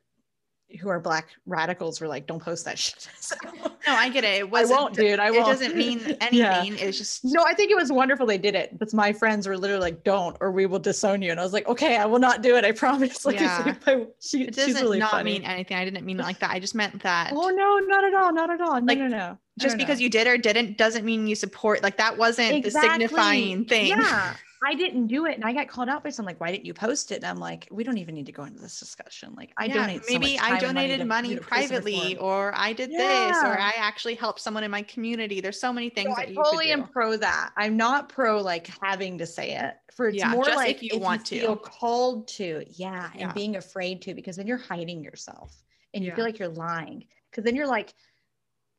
who 0.78 0.88
are 0.88 1.00
black 1.00 1.28
radicals 1.46 2.00
were 2.00 2.08
like, 2.08 2.26
don't 2.26 2.42
post 2.42 2.64
that 2.64 2.78
shit. 2.78 3.08
so, 3.20 3.36
no, 3.44 3.70
I 3.86 4.08
get 4.08 4.24
it. 4.24 4.38
It 4.40 4.50
was 4.50 4.70
won't, 4.70 4.94
dude. 4.94 5.18
I 5.18 5.30
won't. 5.30 5.42
It 5.42 5.50
doesn't 5.50 5.76
mean 5.76 6.00
anything. 6.20 6.38
Yeah. 6.38 6.64
It's 6.64 6.98
just 6.98 7.24
no. 7.24 7.44
I 7.44 7.54
think 7.54 7.70
it 7.70 7.76
was 7.76 7.90
wonderful 7.90 8.26
they 8.26 8.38
did 8.38 8.54
it. 8.54 8.78
But 8.78 8.92
my 8.92 9.12
friends 9.12 9.46
were 9.46 9.56
literally 9.56 9.82
like, 9.82 10.04
"Don't, 10.04 10.36
or 10.40 10.50
we 10.50 10.66
will 10.66 10.78
disown 10.78 11.22
you." 11.22 11.30
And 11.30 11.40
I 11.40 11.42
was 11.42 11.52
like, 11.52 11.68
"Okay, 11.68 11.96
I 11.96 12.06
will 12.06 12.18
not 12.18 12.42
do 12.42 12.56
it. 12.56 12.64
I 12.64 12.72
promise." 12.72 13.24
Like, 13.30 13.38
yeah. 13.38 13.74
She, 14.20 14.42
it 14.44 14.56
doesn't 14.56 14.82
really 14.82 14.98
not 14.98 15.12
funny. 15.12 15.32
mean 15.32 15.44
anything. 15.44 15.76
I 15.76 15.84
didn't 15.84 16.04
mean 16.04 16.18
it 16.18 16.22
like 16.24 16.40
that. 16.40 16.50
I 16.50 16.58
just 16.58 16.74
meant 16.74 17.00
that. 17.02 17.32
Oh 17.32 17.48
no, 17.50 17.78
not 17.86 18.02
at 18.02 18.14
all, 18.14 18.32
not 18.32 18.50
at 18.50 18.60
all. 18.60 18.80
No, 18.80 18.86
like, 18.86 18.98
no, 18.98 19.06
no. 19.06 19.38
Just 19.58 19.76
because 19.76 19.98
know. 19.98 20.04
you 20.04 20.10
did 20.10 20.26
or 20.26 20.36
didn't 20.36 20.76
doesn't 20.76 21.04
mean 21.04 21.26
you 21.26 21.36
support. 21.36 21.82
Like 21.82 21.98
that 21.98 22.16
wasn't 22.16 22.52
exactly. 22.52 22.88
the 22.88 23.08
signifying 23.08 23.64
thing. 23.66 23.88
Yeah. 23.88 24.34
I 24.62 24.74
didn't 24.74 25.06
do 25.06 25.24
it 25.24 25.36
and 25.36 25.44
I 25.44 25.54
got 25.54 25.68
called 25.68 25.88
out 25.88 26.04
by 26.04 26.10
someone 26.10 26.34
like, 26.34 26.40
why 26.40 26.50
didn't 26.50 26.66
you 26.66 26.74
post 26.74 27.12
it? 27.12 27.16
And 27.16 27.24
I'm 27.24 27.38
like, 27.38 27.66
we 27.70 27.82
don't 27.82 27.96
even 27.96 28.14
need 28.14 28.26
to 28.26 28.32
go 28.32 28.44
into 28.44 28.60
this 28.60 28.78
discussion. 28.78 29.32
Like 29.34 29.52
I 29.56 29.64
yeah, 29.64 29.74
donate 29.74 30.02
maybe 30.06 30.36
so 30.36 30.44
I 30.44 30.60
donated 30.60 31.06
money, 31.06 31.30
money 31.30 31.40
privately 31.40 32.18
or 32.18 32.52
I 32.54 32.74
did 32.74 32.90
yeah. 32.90 32.98
this 33.28 33.42
or 33.42 33.58
I 33.58 33.72
actually 33.76 34.16
helped 34.16 34.38
someone 34.40 34.62
in 34.62 34.70
my 34.70 34.82
community. 34.82 35.40
There's 35.40 35.58
so 35.58 35.72
many 35.72 35.88
things 35.88 36.14
that 36.14 36.28
I 36.28 36.34
totally 36.34 36.72
am 36.72 36.88
pro 36.88 37.16
that. 37.16 37.52
I'm 37.56 37.78
not 37.78 38.10
pro 38.10 38.42
like 38.42 38.68
having 38.82 39.16
to 39.18 39.26
say 39.26 39.52
it 39.52 39.76
for 39.94 40.08
it's 40.08 40.18
yeah, 40.18 40.32
more 40.32 40.44
like 40.44 40.76
if 40.76 40.82
you 40.82 40.90
if 40.92 41.00
want 41.00 41.30
you 41.32 41.40
to 41.40 41.46
feel 41.46 41.56
called 41.56 42.28
to. 42.28 42.62
Yeah, 42.68 43.08
And 43.14 43.32
being 43.32 43.56
afraid 43.56 44.02
to 44.02 44.14
because 44.14 44.36
then 44.36 44.46
you're 44.46 44.58
hiding 44.58 45.02
yourself 45.02 45.56
and 45.94 46.04
you 46.04 46.12
feel 46.12 46.24
like 46.24 46.38
you're 46.38 46.48
lying 46.48 47.06
because 47.30 47.44
then 47.44 47.56
you're 47.56 47.66
like 47.66 47.94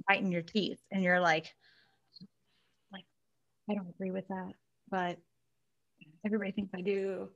biting 0.08 0.32
your 0.32 0.44
teeth 0.44 0.80
and 0.92 1.04
you're 1.04 1.20
like, 1.20 1.52
like, 2.94 3.06
I 3.68 3.74
don't 3.74 3.90
agree 3.90 4.12
with 4.12 4.28
that, 4.28 4.52
but 4.92 5.18
everybody 6.26 6.52
thinks 6.52 6.72
I 6.76 6.82
do. 6.82 7.30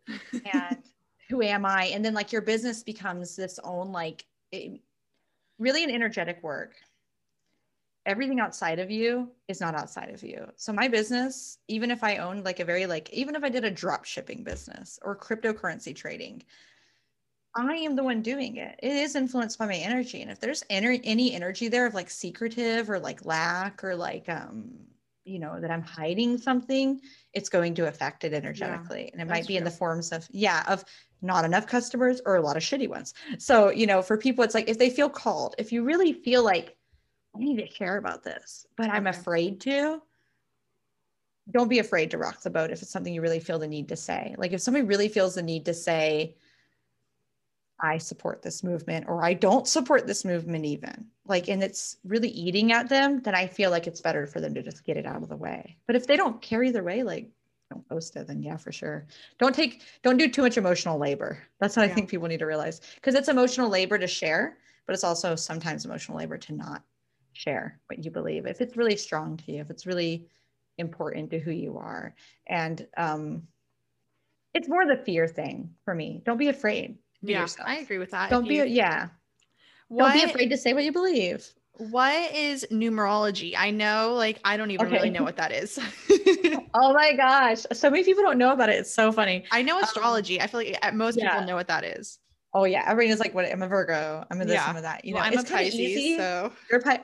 And 0.53 0.77
who 1.29 1.41
am 1.41 1.65
I? 1.65 1.85
And 1.85 2.03
then 2.03 2.13
like 2.13 2.31
your 2.31 2.41
business 2.41 2.83
becomes 2.83 3.35
this 3.35 3.59
own 3.63 3.91
like 3.91 4.25
it, 4.51 4.81
really 5.59 5.83
an 5.83 5.91
energetic 5.91 6.41
work. 6.43 6.73
Everything 8.05 8.39
outside 8.39 8.77
of 8.77 8.91
you 8.91 9.31
is 9.47 9.59
not 9.59 9.73
outside 9.73 10.11
of 10.11 10.21
you. 10.23 10.45
So 10.57 10.71
my 10.71 10.87
business, 10.87 11.57
even 11.67 11.89
if 11.89 12.03
I 12.03 12.17
owned 12.17 12.45
like 12.45 12.59
a 12.59 12.65
very 12.65 12.85
like 12.85 13.09
even 13.11 13.35
if 13.35 13.43
I 13.43 13.49
did 13.49 13.65
a 13.65 13.71
drop 13.71 14.05
shipping 14.05 14.43
business 14.43 14.99
or 15.01 15.17
cryptocurrency 15.17 15.95
trading, 15.95 16.43
I 17.55 17.73
am 17.75 17.95
the 17.95 18.03
one 18.03 18.21
doing 18.21 18.57
it. 18.57 18.79
It 18.83 18.91
is 18.91 19.15
influenced 19.15 19.57
by 19.57 19.65
my 19.65 19.75
energy. 19.75 20.21
And 20.21 20.29
if 20.29 20.39
there's 20.39 20.63
any, 20.69 20.99
any 21.03 21.33
energy 21.33 21.69
there 21.69 21.85
of 21.85 21.93
like 21.93 22.09
secretive 22.09 22.89
or 22.89 22.99
like 22.99 23.25
lack 23.25 23.83
or 23.83 23.95
like 23.95 24.27
um 24.27 24.71
you 25.25 25.39
know 25.39 25.59
that 25.59 25.71
i'm 25.71 25.81
hiding 25.81 26.37
something 26.37 27.01
it's 27.33 27.49
going 27.49 27.73
to 27.73 27.87
affect 27.87 28.23
it 28.23 28.33
energetically. 28.33 29.05
Yeah, 29.05 29.09
and 29.13 29.21
it 29.21 29.27
might 29.27 29.47
be 29.47 29.53
true. 29.53 29.57
in 29.57 29.63
the 29.63 29.71
forms 29.71 30.11
of 30.11 30.27
yeah 30.31 30.63
of 30.67 30.85
not 31.21 31.43
enough 31.43 31.67
customers 31.67 32.21
or 32.25 32.35
a 32.35 32.41
lot 32.41 32.55
of 32.55 32.61
shitty 32.61 32.87
ones. 32.87 33.13
So 33.39 33.69
you 33.69 33.87
know 33.87 34.01
for 34.01 34.17
people 34.17 34.43
it's 34.43 34.53
like 34.53 34.69
if 34.69 34.77
they 34.77 34.89
feel 34.89 35.09
called 35.09 35.55
if 35.57 35.71
you 35.71 35.83
really 35.83 36.13
feel 36.13 36.43
like 36.43 36.77
i 37.35 37.39
need 37.39 37.57
to 37.57 37.67
care 37.67 37.97
about 37.97 38.23
this 38.23 38.65
but 38.77 38.89
i'm 38.89 39.07
afraid 39.07 39.59
to 39.61 40.01
don't 41.51 41.67
be 41.67 41.79
afraid 41.79 42.11
to 42.11 42.17
rock 42.17 42.41
the 42.41 42.49
boat 42.49 42.71
if 42.71 42.81
it's 42.81 42.91
something 42.91 43.13
you 43.13 43.21
really 43.21 43.39
feel 43.39 43.59
the 43.59 43.67
need 43.67 43.89
to 43.89 43.95
say. 43.95 44.35
Like 44.37 44.53
if 44.53 44.61
somebody 44.61 44.85
really 44.85 45.07
feels 45.07 45.35
the 45.35 45.43
need 45.43 45.65
to 45.65 45.73
say 45.73 46.35
I 47.79 47.97
support 47.97 48.41
this 48.41 48.63
movement 48.63 49.05
or 49.07 49.23
I 49.23 49.33
don't 49.33 49.67
support 49.67 50.07
this 50.07 50.23
movement 50.23 50.65
even. 50.65 51.07
Like 51.27 51.49
and 51.49 51.61
it's 51.61 51.97
really 52.05 52.29
eating 52.29 52.71
at 52.71 52.89
them, 52.89 53.21
then 53.21 53.35
I 53.35 53.47
feel 53.47 53.71
like 53.71 53.87
it's 53.87 54.01
better 54.01 54.25
for 54.25 54.39
them 54.39 54.53
to 54.53 54.61
just 54.61 54.85
get 54.85 54.97
it 54.97 55.05
out 55.05 55.21
of 55.21 55.29
the 55.29 55.35
way. 55.35 55.77
But 55.87 55.95
if 55.95 56.07
they 56.07 56.15
don't 56.15 56.41
carry 56.41 56.71
their 56.71 56.83
way, 56.83 57.03
like 57.03 57.29
don't 57.69 57.87
post 57.89 58.15
it, 58.15 58.27
then 58.27 58.41
yeah, 58.41 58.57
for 58.57 58.71
sure. 58.71 59.07
Don't 59.39 59.53
take 59.53 59.81
don't 60.03 60.17
do 60.17 60.29
too 60.29 60.41
much 60.41 60.57
emotional 60.57 60.97
labor. 60.97 61.39
That's 61.59 61.75
what 61.75 61.85
yeah. 61.85 61.91
I 61.91 61.95
think 61.95 62.09
people 62.09 62.27
need 62.27 62.39
to 62.39 62.45
realize. 62.45 62.81
Because 62.95 63.15
it's 63.15 63.27
emotional 63.27 63.69
labor 63.69 63.97
to 63.97 64.07
share, 64.07 64.57
but 64.85 64.93
it's 64.93 65.03
also 65.03 65.35
sometimes 65.35 65.83
emotional 65.83 66.17
labor 66.17 66.37
to 66.37 66.53
not 66.53 66.83
share 67.33 67.79
what 67.87 68.03
you 68.05 68.11
believe. 68.11 68.45
If 68.45 68.61
it's 68.61 68.77
really 68.77 68.95
strong 68.95 69.35
to 69.37 69.51
you, 69.51 69.59
if 69.59 69.69
it's 69.69 69.85
really 69.85 70.27
important 70.77 71.29
to 71.31 71.39
who 71.39 71.51
you 71.51 71.77
are. 71.77 72.15
And 72.47 72.87
um 72.95 73.47
it's 74.53 74.69
more 74.69 74.85
the 74.85 74.95
fear 74.95 75.27
thing 75.27 75.71
for 75.83 75.93
me. 75.93 76.21
Don't 76.25 76.37
be 76.37 76.47
afraid 76.47 76.97
yeah, 77.33 77.41
yourself. 77.41 77.67
I 77.67 77.77
agree 77.77 77.97
with 77.97 78.11
that. 78.11 78.29
Don't 78.29 78.47
be, 78.47 78.55
yeah. 78.55 79.09
What, 79.87 80.13
Don't 80.13 80.13
be 80.13 80.23
afraid 80.23 80.49
to 80.49 80.57
say 80.57 80.73
what 80.73 80.83
you 80.83 80.91
believe. 80.91 81.47
What 81.77 82.33
is 82.33 82.65
numerology? 82.71 83.53
I 83.57 83.69
know, 83.69 84.13
like, 84.13 84.39
I 84.45 84.57
don't 84.57 84.71
even 84.71 84.87
okay. 84.87 84.95
really 84.95 85.09
know 85.09 85.23
what 85.23 85.35
that 85.37 85.51
is. 85.51 85.77
oh 86.73 86.93
my 86.93 87.13
gosh. 87.13 87.65
So 87.73 87.89
many 87.89 88.03
people 88.03 88.23
don't 88.23 88.37
know 88.37 88.53
about 88.53 88.69
it. 88.69 88.79
It's 88.79 88.93
so 88.93 89.11
funny. 89.11 89.43
I 89.51 89.61
know 89.61 89.77
um, 89.77 89.83
astrology. 89.83 90.39
Um, 90.39 90.43
I 90.43 90.47
feel 90.47 90.59
like 90.61 90.77
uh, 90.81 90.91
most 90.93 91.17
yeah. 91.17 91.29
people 91.29 91.45
know 91.45 91.55
what 91.55 91.67
that 91.67 91.83
is. 91.83 92.19
Oh 92.55 92.63
yeah, 92.63 92.85
everyone 92.87 93.11
is 93.11 93.19
like, 93.19 93.35
"What? 93.35 93.51
I'm 93.51 93.61
a 93.61 93.67
Virgo. 93.67 94.25
I'm 94.31 94.39
a 94.39 94.45
this. 94.45 94.53
Yeah. 94.53 94.65
I'm 94.65 94.77
a 94.77 94.81
that." 94.81 95.03
You 95.03 95.11
know, 95.11 95.17
well, 95.17 95.27
I'm 95.27 95.33
it's 95.33 95.49
a 95.49 95.53
Pisces. 95.53 95.77
Easy. 95.77 96.15
So 96.15 96.53
you're 96.71 96.81
Pi- 96.81 97.03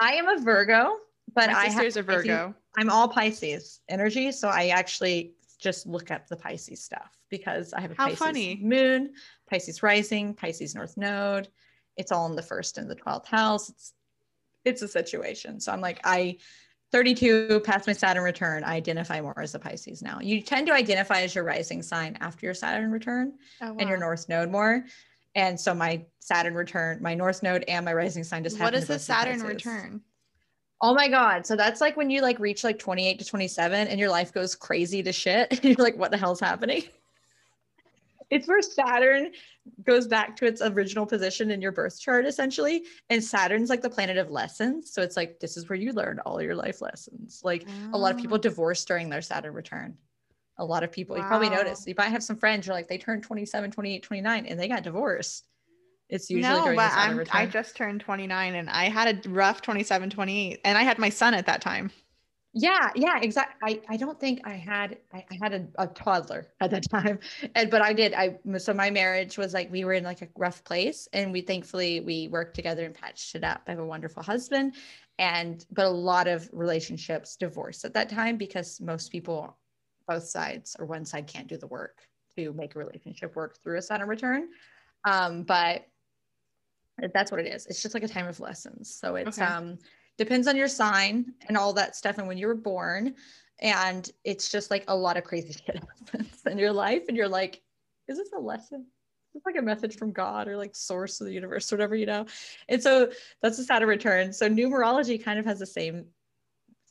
I 0.00 0.12
am 0.12 0.28
a 0.28 0.38
Virgo, 0.38 0.96
but 1.34 1.50
My 1.50 1.58
I 1.58 1.68
sister's 1.70 1.96
have, 1.96 2.08
a 2.08 2.12
Virgo. 2.12 2.54
I'm 2.78 2.88
all 2.88 3.08
Pisces 3.08 3.80
energy, 3.88 4.30
so 4.30 4.46
I 4.46 4.68
actually 4.68 5.34
just 5.58 5.88
look 5.88 6.12
up 6.12 6.28
the 6.28 6.36
Pisces 6.36 6.84
stuff 6.84 7.18
because 7.30 7.72
I 7.72 7.80
have 7.80 7.90
a 7.90 7.94
How 7.96 8.04
Pisces 8.04 8.18
funny. 8.18 8.60
moon, 8.62 9.12
Pisces 9.52 9.82
rising, 9.82 10.32
Pisces 10.32 10.74
North 10.74 10.96
Node. 10.96 11.48
It's 11.98 12.10
all 12.10 12.24
in 12.26 12.34
the 12.34 12.42
first 12.42 12.78
and 12.78 12.90
the 12.90 12.94
twelfth 12.94 13.28
house. 13.28 13.68
It's 13.68 13.92
it's 14.64 14.80
a 14.80 14.88
situation. 14.88 15.60
So 15.60 15.72
I'm 15.72 15.82
like, 15.82 16.00
I 16.04 16.38
32 16.90 17.60
past 17.60 17.86
my 17.86 17.92
Saturn 17.92 18.22
return, 18.22 18.64
I 18.64 18.76
identify 18.76 19.20
more 19.20 19.38
as 19.40 19.54
a 19.54 19.58
Pisces 19.58 20.02
now. 20.02 20.20
You 20.20 20.40
tend 20.40 20.66
to 20.68 20.72
identify 20.72 21.22
as 21.22 21.34
your 21.34 21.44
rising 21.44 21.82
sign 21.82 22.16
after 22.20 22.46
your 22.46 22.54
Saturn 22.54 22.90
return 22.90 23.34
oh, 23.60 23.72
wow. 23.72 23.76
and 23.78 23.88
your 23.88 23.98
North 23.98 24.28
Node 24.28 24.50
more. 24.50 24.86
And 25.34 25.58
so 25.58 25.74
my 25.74 26.04
Saturn 26.20 26.54
return, 26.54 27.02
my 27.02 27.14
North 27.14 27.42
Node 27.42 27.64
and 27.68 27.84
my 27.84 27.92
rising 27.92 28.24
sign 28.24 28.44
just 28.44 28.58
What 28.58 28.74
is 28.74 28.86
the 28.86 28.98
Saturn 28.98 29.42
return? 29.42 30.00
Oh 30.80 30.94
my 30.94 31.08
God. 31.08 31.46
So 31.46 31.56
that's 31.56 31.80
like 31.80 31.96
when 31.96 32.08
you 32.08 32.22
like 32.22 32.38
reach 32.38 32.64
like 32.64 32.78
28 32.78 33.18
to 33.18 33.24
27 33.24 33.88
and 33.88 34.00
your 34.00 34.10
life 34.10 34.32
goes 34.32 34.54
crazy 34.54 35.02
to 35.02 35.12
shit. 35.12 35.62
you're 35.64 35.74
like, 35.76 35.96
what 35.96 36.10
the 36.10 36.18
hell's 36.18 36.40
happening? 36.40 36.84
It's 38.32 38.48
where 38.48 38.62
Saturn 38.62 39.30
goes 39.84 40.06
back 40.06 40.36
to 40.36 40.46
its 40.46 40.60
original 40.62 41.06
position 41.06 41.50
in 41.50 41.62
your 41.62 41.72
birth 41.72 42.00
chart 42.00 42.26
essentially 42.26 42.82
and 43.10 43.22
saturn's 43.22 43.70
like 43.70 43.80
the 43.80 43.90
planet 43.90 44.16
of 44.16 44.30
lessons 44.30 44.92
so 44.92 45.02
it's 45.02 45.16
like 45.16 45.38
this 45.38 45.56
is 45.56 45.68
where 45.68 45.78
you 45.78 45.92
learn 45.92 46.18
all 46.20 46.42
your 46.42 46.56
life 46.56 46.80
lessons 46.80 47.40
like 47.44 47.64
oh. 47.68 47.96
a 47.96 47.98
lot 47.98 48.12
of 48.12 48.20
people 48.20 48.36
ah. 48.36 48.40
divorce 48.40 48.84
during 48.84 49.08
their 49.08 49.22
saturn 49.22 49.54
return 49.54 49.96
a 50.58 50.64
lot 50.64 50.82
of 50.82 50.90
people 50.90 51.14
wow. 51.14 51.22
you 51.22 51.28
probably 51.28 51.48
noticed 51.48 51.86
you 51.86 51.94
might 51.96 52.08
have 52.08 52.22
some 52.24 52.36
friends 52.36 52.66
you're 52.66 52.74
like 52.74 52.88
they 52.88 52.98
turned 52.98 53.22
27 53.22 53.70
28 53.70 54.02
29 54.02 54.46
and 54.46 54.58
they 54.58 54.68
got 54.68 54.82
divorced 54.82 55.46
it's 56.08 56.28
usually 56.28 56.52
no, 56.52 56.76
but 56.76 56.92
I'm, 56.94 57.24
I 57.32 57.46
just 57.46 57.74
turned 57.74 58.02
29 58.02 58.54
and 58.54 58.68
I 58.68 58.90
had 58.90 59.24
a 59.24 59.28
rough 59.30 59.62
27, 59.62 60.10
28, 60.10 60.60
and 60.62 60.76
I 60.76 60.82
had 60.82 60.98
my 60.98 61.08
son 61.08 61.32
at 61.32 61.46
that 61.46 61.62
time. 61.62 61.90
Yeah, 62.54 62.90
yeah, 62.94 63.18
exactly. 63.20 63.80
I, 63.88 63.94
I 63.94 63.96
don't 63.96 64.20
think 64.20 64.42
I 64.44 64.52
had 64.52 64.98
I, 65.14 65.24
I 65.30 65.38
had 65.42 65.54
a, 65.54 65.66
a, 65.82 65.86
toddler 65.86 66.48
at 66.60 66.70
that 66.70 66.84
time, 66.90 67.18
and 67.54 67.70
but 67.70 67.80
I 67.80 67.94
did. 67.94 68.12
I 68.12 68.38
so 68.58 68.74
my 68.74 68.90
marriage 68.90 69.38
was 69.38 69.54
like 69.54 69.72
we 69.72 69.84
were 69.84 69.94
in 69.94 70.04
like 70.04 70.20
a 70.20 70.28
rough 70.36 70.62
place, 70.62 71.08
and 71.14 71.32
we 71.32 71.40
thankfully 71.40 72.00
we 72.00 72.28
worked 72.28 72.54
together 72.54 72.84
and 72.84 72.94
patched 72.94 73.34
it 73.34 73.42
up. 73.42 73.62
I 73.66 73.70
have 73.70 73.80
a 73.80 73.86
wonderful 73.86 74.22
husband, 74.22 74.74
and 75.18 75.64
but 75.70 75.86
a 75.86 75.90
lot 75.90 76.28
of 76.28 76.50
relationships 76.52 77.36
divorced 77.36 77.86
at 77.86 77.94
that 77.94 78.10
time 78.10 78.36
because 78.36 78.82
most 78.82 79.10
people, 79.10 79.56
both 80.06 80.24
sides 80.24 80.76
or 80.78 80.84
one 80.84 81.06
side 81.06 81.26
can't 81.26 81.48
do 81.48 81.56
the 81.56 81.68
work 81.68 82.02
to 82.36 82.52
make 82.52 82.74
a 82.74 82.78
relationship 82.78 83.34
work 83.34 83.62
through 83.62 83.78
a 83.78 83.82
Saturn 83.82 84.08
return. 84.08 84.48
Um, 85.04 85.42
but 85.44 85.86
that's 87.14 87.30
what 87.30 87.40
it 87.40 87.46
is. 87.46 87.66
It's 87.66 87.80
just 87.80 87.94
like 87.94 88.02
a 88.02 88.08
time 88.08 88.28
of 88.28 88.40
lessons. 88.40 88.94
So 88.94 89.16
it's 89.16 89.38
okay. 89.38 89.50
um 89.50 89.78
depends 90.18 90.46
on 90.46 90.56
your 90.56 90.68
sign 90.68 91.32
and 91.48 91.56
all 91.56 91.72
that 91.72 91.96
stuff 91.96 92.18
and 92.18 92.28
when 92.28 92.38
you 92.38 92.46
were 92.46 92.54
born 92.54 93.14
and 93.60 94.10
it's 94.24 94.50
just 94.50 94.70
like 94.70 94.84
a 94.88 94.96
lot 94.96 95.16
of 95.16 95.24
crazy 95.24 95.52
shit 95.66 95.82
happens 95.98 96.42
in 96.46 96.58
your 96.58 96.72
life 96.72 97.04
and 97.08 97.16
you're 97.16 97.28
like 97.28 97.62
is 98.08 98.18
this 98.18 98.32
a 98.36 98.40
lesson 98.40 98.86
it's 99.34 99.46
like 99.46 99.56
a 99.56 99.62
message 99.62 99.96
from 99.96 100.12
God 100.12 100.48
or 100.48 100.56
like 100.56 100.74
source 100.74 101.20
of 101.20 101.26
the 101.26 101.32
universe, 101.32 101.72
or 101.72 101.76
whatever, 101.76 101.96
you 101.96 102.06
know? 102.06 102.26
And 102.68 102.82
so 102.82 103.10
that's 103.40 103.58
a 103.58 103.64
Saturn 103.64 103.88
return. 103.88 104.32
So 104.32 104.48
numerology 104.48 105.22
kind 105.22 105.38
of 105.38 105.46
has 105.46 105.58
the 105.58 105.66
same 105.66 106.06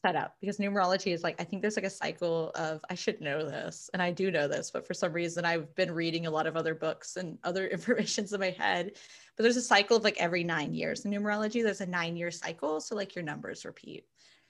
setup 0.06 0.36
because 0.42 0.58
numerology 0.58 1.14
is 1.14 1.24
like, 1.24 1.40
I 1.40 1.44
think 1.44 1.62
there's 1.62 1.76
like 1.76 1.86
a 1.86 1.90
cycle 1.90 2.52
of, 2.56 2.82
I 2.90 2.96
should 2.96 3.22
know 3.22 3.46
this. 3.46 3.90
And 3.94 4.02
I 4.02 4.12
do 4.12 4.32
know 4.32 4.48
this, 4.48 4.72
but 4.72 4.86
for 4.86 4.94
some 4.94 5.14
reason 5.14 5.46
I've 5.46 5.74
been 5.76 5.92
reading 5.92 6.26
a 6.26 6.32
lot 6.32 6.48
of 6.48 6.58
other 6.58 6.74
books 6.76 7.18
and 7.18 7.38
other 7.44 7.68
informations 7.68 8.34
in 8.34 8.40
my 8.40 8.52
head 8.52 8.94
but 9.42 9.44
there's 9.44 9.58
a 9.58 9.62
cycle 9.62 9.98
of 9.98 10.04
like 10.04 10.18
every 10.20 10.44
nine 10.44 10.74
years 10.74 11.04
in 11.06 11.12
numerology 11.12 11.64
there's 11.64 11.82
a 11.82 11.86
nine 11.86 12.16
year 12.16 12.30
cycle 12.30 12.80
so 12.80 12.96
like 12.96 13.16
your 13.16 13.24
numbers 13.24 13.66
repeat 13.66 14.06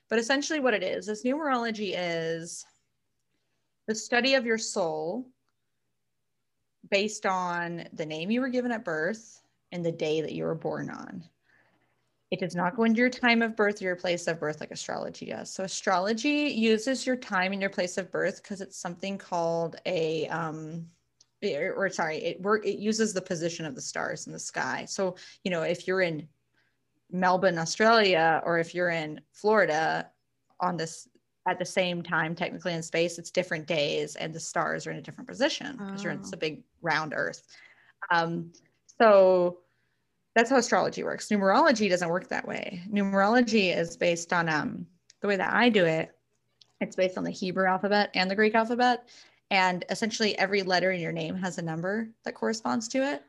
but 0.10 0.20
essentially 0.20 0.60
what 0.60 0.74
it 0.74 0.84
is 0.84 1.08
is 1.08 1.24
numerology 1.24 1.94
is 1.96 2.66
the 3.88 3.96
study 3.96 4.34
of 4.34 4.46
your 4.46 4.58
soul 4.58 5.28
based 6.90 7.26
on 7.26 7.88
the 7.94 8.06
name 8.06 8.32
you 8.32 8.42
were 8.42 8.50
given 8.50 8.72
at 8.72 8.84
birth 8.84 9.42
and 9.72 9.86
the 9.86 9.92
day 9.92 10.20
that 10.20 10.34
you 10.34 10.44
were 10.44 10.56
born 10.56 10.90
on 10.90 11.24
it 12.32 12.40
does 12.40 12.56
not 12.56 12.78
go 12.78 12.86
into 12.86 13.00
your 13.00 13.10
time 13.10 13.42
of 13.42 13.58
birth 13.58 13.82
or 13.82 13.86
your 13.86 13.96
place 13.98 14.26
of 14.28 14.40
birth 14.40 14.62
like 14.62 14.72
astrology 14.72 15.28
does. 15.28 15.52
So 15.54 15.66
astrology 15.66 16.50
uses 16.50 17.06
your 17.06 17.18
time 17.18 17.52
and 17.52 17.62
your 17.62 17.70
place 17.70 17.98
of 17.98 18.10
birth 18.10 18.42
because 18.42 18.62
it's 18.62 18.78
something 18.78 19.18
called 19.18 19.76
a 19.86 20.28
um, 20.30 20.88
or, 21.44 21.74
or 21.74 21.90
sorry, 21.90 22.18
it 22.18 22.42
work 22.42 22.66
it 22.66 22.80
uses 22.80 23.14
the 23.14 23.22
position 23.22 23.66
of 23.66 23.76
the 23.76 23.82
stars 23.82 24.28
in 24.28 24.34
the 24.34 24.40
sky. 24.40 24.86
So, 24.88 25.16
you 25.44 25.52
know, 25.52 25.64
if 25.64 25.88
you're 25.88 26.02
in 26.02 26.28
Melbourne, 27.12 27.58
Australia, 27.58 28.42
or 28.46 28.60
if 28.60 28.74
you're 28.74 28.92
in 28.92 29.20
Florida 29.34 30.10
on 30.62 30.78
this 30.78 31.10
at 31.50 31.60
the 31.60 31.66
same 31.66 32.02
time, 32.02 32.34
technically 32.34 32.74
in 32.74 32.82
space, 32.82 33.20
it's 33.20 33.32
different 33.32 33.68
days 33.68 34.16
and 34.16 34.34
the 34.34 34.40
stars 34.40 34.88
are 34.88 34.92
in 34.92 34.98
a 34.98 35.02
different 35.02 35.28
position 35.28 35.74
because 35.74 36.00
oh. 36.00 36.04
you're 36.04 36.14
in 36.14 36.20
it's 36.20 36.32
a 36.32 36.38
big 36.38 36.64
round 36.82 37.14
Earth. 37.14 37.44
Um, 38.10 38.54
so 39.02 39.58
that's 40.36 40.50
how 40.50 40.58
astrology 40.58 41.04
works. 41.04 41.30
Numerology 41.30 41.90
doesn't 41.90 42.10
work 42.10 42.30
that 42.30 42.48
way. 42.48 42.82
Numerology 42.90 43.76
is 43.76 43.98
based 43.98 44.32
on 44.32 44.48
um, 44.48 44.86
the 45.22 45.28
way 45.28 45.36
that 45.36 45.54
I 45.54 45.70
do 45.70 45.86
it. 45.86 46.12
It's 46.80 46.96
based 46.96 47.18
on 47.18 47.24
the 47.24 47.32
Hebrew 47.32 47.68
alphabet 47.68 48.10
and 48.16 48.30
the 48.30 48.36
Greek 48.36 48.56
alphabet. 48.56 49.08
And 49.50 49.84
essentially, 49.90 50.38
every 50.38 50.64
letter 50.64 50.92
in 50.92 51.02
your 51.02 51.12
name 51.12 51.36
has 51.36 51.58
a 51.58 51.62
number 51.62 52.10
that 52.24 52.36
corresponds 52.36 52.88
to 52.90 53.00
it. 53.00 53.24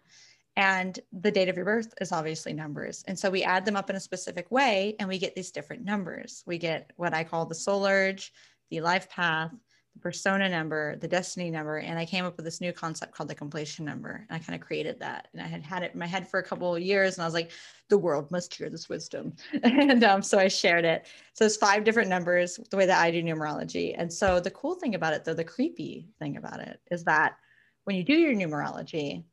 And 0.56 0.98
the 1.12 1.30
date 1.30 1.48
of 1.48 1.56
your 1.56 1.64
birth 1.64 1.94
is 2.00 2.12
obviously 2.12 2.52
numbers. 2.52 3.02
And 3.08 3.18
so 3.18 3.30
we 3.30 3.42
add 3.42 3.64
them 3.64 3.76
up 3.76 3.90
in 3.90 3.96
a 3.96 4.00
specific 4.00 4.50
way 4.50 4.96
and 4.98 5.08
we 5.08 5.18
get 5.18 5.34
these 5.34 5.50
different 5.50 5.84
numbers. 5.84 6.44
We 6.46 6.58
get 6.58 6.90
what 6.96 7.14
I 7.14 7.24
call 7.24 7.46
the 7.46 7.54
soul 7.54 7.86
urge, 7.86 8.32
the 8.70 8.82
life 8.82 9.08
path, 9.08 9.50
the 9.94 10.00
persona 10.00 10.48
number, 10.48 10.96
the 10.96 11.08
destiny 11.08 11.50
number, 11.50 11.78
and 11.78 11.98
I 11.98 12.06
came 12.06 12.24
up 12.24 12.36
with 12.36 12.44
this 12.44 12.60
new 12.60 12.72
concept 12.72 13.14
called 13.14 13.28
the 13.28 13.34
completion 13.34 13.84
number. 13.84 14.26
And 14.28 14.36
I 14.36 14.44
kind 14.44 14.60
of 14.60 14.66
created 14.66 14.98
that. 15.00 15.28
And 15.32 15.42
I 15.42 15.46
had 15.46 15.62
had 15.62 15.82
it 15.82 15.92
in 15.92 16.00
my 16.00 16.06
head 16.06 16.26
for 16.26 16.40
a 16.40 16.42
couple 16.42 16.74
of 16.74 16.82
years, 16.82 17.16
and 17.16 17.22
I 17.22 17.26
was 17.26 17.34
like, 17.34 17.50
the 17.88 17.98
world 17.98 18.30
must 18.30 18.54
hear 18.54 18.70
this 18.70 18.88
wisdom. 18.88 19.34
and 19.62 20.02
um, 20.04 20.22
so 20.22 20.38
I 20.38 20.48
shared 20.48 20.84
it. 20.84 21.06
So 21.34 21.44
it's 21.44 21.56
five 21.56 21.84
different 21.84 22.08
numbers, 22.08 22.58
the 22.70 22.76
way 22.76 22.86
that 22.86 23.02
I 23.02 23.10
do 23.10 23.22
numerology. 23.22 23.94
And 23.96 24.10
so 24.10 24.40
the 24.40 24.50
cool 24.50 24.76
thing 24.76 24.94
about 24.94 25.12
it, 25.12 25.24
though, 25.24 25.34
the 25.34 25.44
creepy 25.44 26.08
thing 26.18 26.38
about 26.38 26.60
it 26.60 26.80
is 26.90 27.04
that 27.04 27.36
when 27.84 27.96
you 27.96 28.04
do 28.04 28.14
your 28.14 28.34
numerology, 28.34 29.24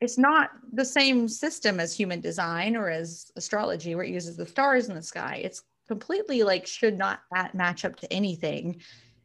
it's 0.00 0.18
not 0.18 0.50
the 0.72 0.84
same 0.84 1.28
system 1.28 1.80
as 1.80 1.96
human 1.96 2.20
design 2.20 2.76
or 2.76 2.90
as 2.90 3.32
astrology, 3.36 3.94
where 3.94 4.04
it 4.04 4.12
uses 4.12 4.36
the 4.36 4.46
stars 4.46 4.88
in 4.88 4.94
the 4.94 5.02
sky. 5.02 5.40
It's 5.42 5.62
completely 5.88 6.42
like 6.42 6.66
should 6.66 6.96
not 6.96 7.20
match 7.52 7.84
up 7.84 7.96
to 7.96 8.12
anything 8.12 8.80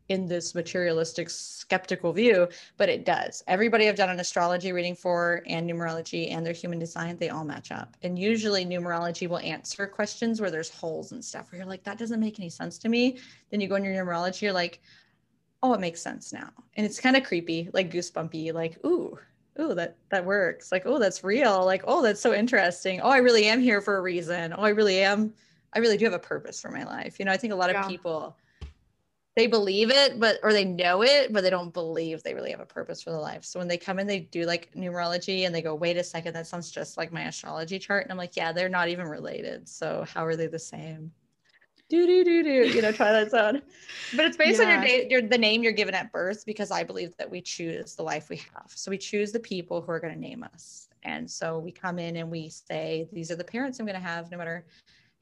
in 0.10 0.26
this 0.26 0.56
materialistic 0.56 1.30
skeptical 1.30 2.12
view 2.12 2.48
but 2.78 2.90
it 2.90 3.06
does. 3.06 3.44
Everybody 3.48 3.88
i've 3.88 3.96
done 3.96 4.10
an 4.10 4.20
astrology 4.20 4.72
reading 4.72 4.96
for 4.96 5.44
and 5.48 5.70
numerology 5.70 6.32
and 6.32 6.46
their 6.46 6.54
human 6.54 6.80
design 6.80 7.16
they 7.18 7.30
all 7.30 7.46
match 7.46 7.72
up. 7.72 7.96
And 8.02 8.18
usually 8.18 8.66
numerology 8.66 9.30
will 9.30 9.40
answer 9.40 9.88
questions 9.88 10.42
where 10.42 10.52
there's 10.52 10.70
holes 10.70 11.12
and 11.12 11.24
stuff 11.24 11.52
where 11.52 11.60
you're 11.60 11.70
like 11.70 11.84
that 11.84 12.00
doesn't 12.00 12.20
make 12.20 12.40
any 12.40 12.50
sense 12.50 12.78
to 12.80 12.90
me. 12.90 13.20
Then 13.52 13.62
you 13.62 13.68
go 13.68 13.76
in 13.76 13.86
your 13.86 13.94
numerology 13.94 14.42
you're 14.42 14.54
like 14.54 14.82
oh 15.62 15.74
it 15.74 15.80
makes 15.80 16.02
sense 16.02 16.34
now. 16.34 16.50
And 16.76 16.86
it's 16.86 17.00
kind 17.00 17.16
of 17.16 17.24
creepy 17.24 17.70
like 17.72 17.92
goosebumpy 17.92 18.52
like 18.54 18.84
ooh 18.86 19.18
ooh 19.62 19.76
that 19.76 19.96
that 20.10 20.26
works. 20.26 20.72
Like 20.72 20.88
oh 20.88 20.98
that's 20.98 21.24
real. 21.24 21.64
Like 21.66 21.84
oh 21.86 22.02
that's 22.02 22.22
so 22.22 22.34
interesting. 22.34 23.00
Oh 23.02 23.10
i 23.10 23.18
really 23.18 23.46
am 23.46 23.60
here 23.60 23.80
for 23.80 23.98
a 23.98 24.02
reason. 24.02 24.54
Oh 24.58 24.64
i 24.64 24.70
really 24.70 25.02
am 25.04 25.36
i 25.74 25.80
really 25.80 25.98
do 25.98 26.06
have 26.06 26.14
a 26.14 26.20
purpose 26.20 26.60
for 26.60 26.72
my 26.72 26.84
life. 26.84 27.20
You 27.20 27.26
know 27.26 27.32
i 27.32 27.38
think 27.38 27.54
a 27.54 27.56
lot 27.56 27.70
yeah. 27.70 27.82
of 27.82 27.88
people 27.88 28.36
they 29.40 29.48
believe 29.48 29.90
it 29.90 30.20
but 30.20 30.38
or 30.44 30.52
they 30.52 30.66
know 30.66 31.02
it 31.02 31.32
but 31.32 31.42
they 31.42 31.50
don't 31.50 31.74
believe 31.74 32.22
they 32.22 32.34
really 32.34 32.52
have 32.52 32.60
a 32.60 32.66
purpose 32.66 33.02
for 33.02 33.12
their 33.12 33.22
life. 33.22 33.46
So 33.46 33.58
when 33.58 33.70
they 33.70 33.78
come 33.78 33.98
in 33.98 34.06
they 34.06 34.20
do 34.20 34.46
like 34.46 34.70
numerology 34.76 35.46
and 35.46 35.56
they 35.56 35.62
go 35.62 35.74
wait 35.74 35.96
a 35.96 36.04
second 36.04 36.34
that 36.34 36.46
sounds 36.46 36.70
just 36.70 36.98
like 36.98 37.14
my 37.14 37.24
astrology 37.24 37.80
chart. 37.80 38.04
And 38.04 38.12
i'm 38.12 38.18
like 38.18 38.36
yeah 38.36 38.52
they're 38.52 38.68
not 38.68 38.90
even 38.90 39.08
related. 39.08 39.70
So 39.70 40.06
how 40.14 40.26
are 40.26 40.36
they 40.36 40.48
the 40.48 40.60
same? 40.60 41.12
Do 41.88 42.06
do 42.06 42.26
do 42.26 42.44
do 42.44 42.68
you 42.68 42.82
know 42.82 42.92
twilight 42.92 43.32
zone. 43.38 43.62
But 44.14 44.26
it's 44.26 44.36
based 44.36 44.60
yeah. 44.60 44.66
on 44.66 44.74
your 44.74 44.82
date 44.82 45.10
your 45.10 45.22
the 45.22 45.38
name 45.38 45.64
you're 45.64 45.72
given 45.72 45.96
at 45.96 46.12
birth 46.12 46.46
because 46.46 46.70
i 46.70 46.84
believe 46.84 47.16
that 47.16 47.32
we 47.32 47.40
choose 47.40 47.96
the 47.96 48.04
life 48.04 48.28
we 48.28 48.42
have. 48.54 48.72
So 48.76 48.92
we 48.92 48.98
choose 48.98 49.32
the 49.32 49.40
people 49.40 49.82
who 49.82 49.92
are 49.94 50.02
going 50.02 50.14
to 50.14 50.20
name 50.20 50.44
us. 50.44 50.90
And 51.04 51.32
so 51.32 51.60
we 51.60 51.72
come 51.72 51.98
in 51.98 52.18
and 52.18 52.30
we 52.30 52.50
say 52.50 53.08
these 53.14 53.32
are 53.32 53.38
the 53.38 53.44
parents 53.46 53.80
i'm 53.80 53.86
going 53.86 54.00
to 54.00 54.06
have 54.06 54.30
no 54.32 54.38
matter 54.38 54.66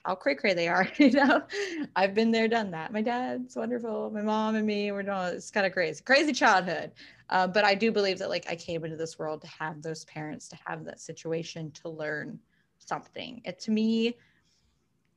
how 0.05 0.15
cray 0.15 0.35
cray 0.35 0.53
they 0.53 0.67
are. 0.67 0.87
You 0.97 1.11
know, 1.11 1.43
I've 1.95 2.13
been 2.13 2.31
there, 2.31 2.47
done 2.47 2.71
that. 2.71 2.91
My 2.91 3.01
dad's 3.01 3.55
wonderful. 3.55 4.09
My 4.11 4.21
mom 4.21 4.55
and 4.55 4.65
me, 4.65 4.91
we're 4.91 5.03
doing 5.03 5.17
it's 5.17 5.51
kind 5.51 5.65
of 5.65 5.73
crazy, 5.73 6.01
crazy 6.03 6.33
childhood. 6.33 6.91
Uh, 7.29 7.47
but 7.47 7.65
I 7.65 7.75
do 7.75 7.91
believe 7.91 8.19
that 8.19 8.29
like 8.29 8.49
I 8.49 8.55
came 8.55 8.83
into 8.85 8.97
this 8.97 9.19
world 9.19 9.41
to 9.41 9.47
have 9.47 9.81
those 9.81 10.05
parents, 10.05 10.47
to 10.49 10.57
have 10.65 10.85
that 10.85 10.99
situation, 10.99 11.71
to 11.71 11.89
learn 11.89 12.39
something. 12.79 13.41
It 13.43 13.59
to 13.61 13.71
me, 13.71 14.17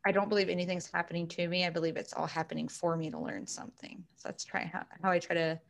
I 0.05 0.13
don't 0.13 0.29
believe 0.29 0.49
anything's 0.49 0.91
happening 0.93 1.29
to 1.29 1.47
me. 1.47 1.67
I 1.67 1.71
believe 1.71 1.97
it's 1.97 2.15
all 2.15 2.27
happening 2.27 2.69
for 2.69 2.97
me 2.97 3.11
to 3.11 3.19
learn 3.19 3.47
something. 3.47 4.03
So 4.17 4.29
that's 4.29 4.45
try 4.45 4.65
how, 4.65 4.85
how 5.03 5.11
I 5.11 5.19
try 5.19 5.37
to 5.37 5.61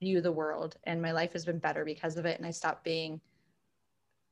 view 0.00 0.20
the 0.20 0.32
world. 0.32 0.76
And 0.84 1.02
my 1.02 1.12
life 1.12 1.32
has 1.32 1.44
been 1.44 1.58
better 1.58 1.84
because 1.84 2.16
of 2.16 2.26
it. 2.26 2.38
And 2.38 2.46
I 2.46 2.52
stopped 2.52 2.84
being 2.84 3.20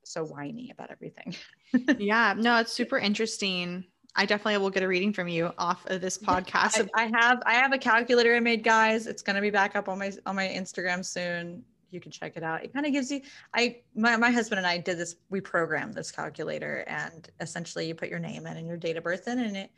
so 0.04 0.24
whiny 0.24 0.70
about 0.70 0.90
everything. 0.90 1.34
yeah, 1.98 2.34
no, 2.36 2.58
it's 2.58 2.72
super 2.72 2.98
interesting. 2.98 3.84
I 4.16 4.26
definitely 4.26 4.58
will 4.58 4.70
get 4.70 4.82
a 4.82 4.88
reading 4.88 5.12
from 5.12 5.28
you 5.28 5.52
off 5.58 5.84
of 5.86 6.00
this 6.00 6.16
podcast. 6.18 6.88
I, 6.94 7.04
I 7.04 7.10
have 7.20 7.42
I 7.46 7.54
have 7.54 7.72
a 7.72 7.78
calculator 7.78 8.34
I 8.34 8.40
made, 8.40 8.62
guys. 8.62 9.06
It's 9.06 9.22
gonna 9.22 9.40
be 9.40 9.50
back 9.50 9.74
up 9.74 9.88
on 9.88 9.98
my 9.98 10.12
on 10.26 10.36
my 10.36 10.46
Instagram 10.46 11.04
soon. 11.04 11.64
You 11.90 12.00
can 12.00 12.10
check 12.10 12.36
it 12.36 12.42
out. 12.42 12.64
It 12.64 12.72
kind 12.72 12.86
of 12.86 12.92
gives 12.92 13.10
you 13.10 13.22
I 13.54 13.80
my, 13.94 14.16
my 14.16 14.30
husband 14.30 14.58
and 14.58 14.66
I 14.66 14.78
did 14.78 14.98
this, 14.98 15.16
we 15.30 15.40
programmed 15.40 15.94
this 15.94 16.10
calculator 16.10 16.84
and 16.86 17.28
essentially 17.40 17.86
you 17.86 17.94
put 17.94 18.08
your 18.08 18.18
name 18.18 18.46
in 18.46 18.56
and 18.56 18.66
your 18.66 18.76
date 18.76 18.96
of 18.96 19.04
birth 19.04 19.26
in 19.28 19.38
and 19.40 19.56
it 19.56 19.70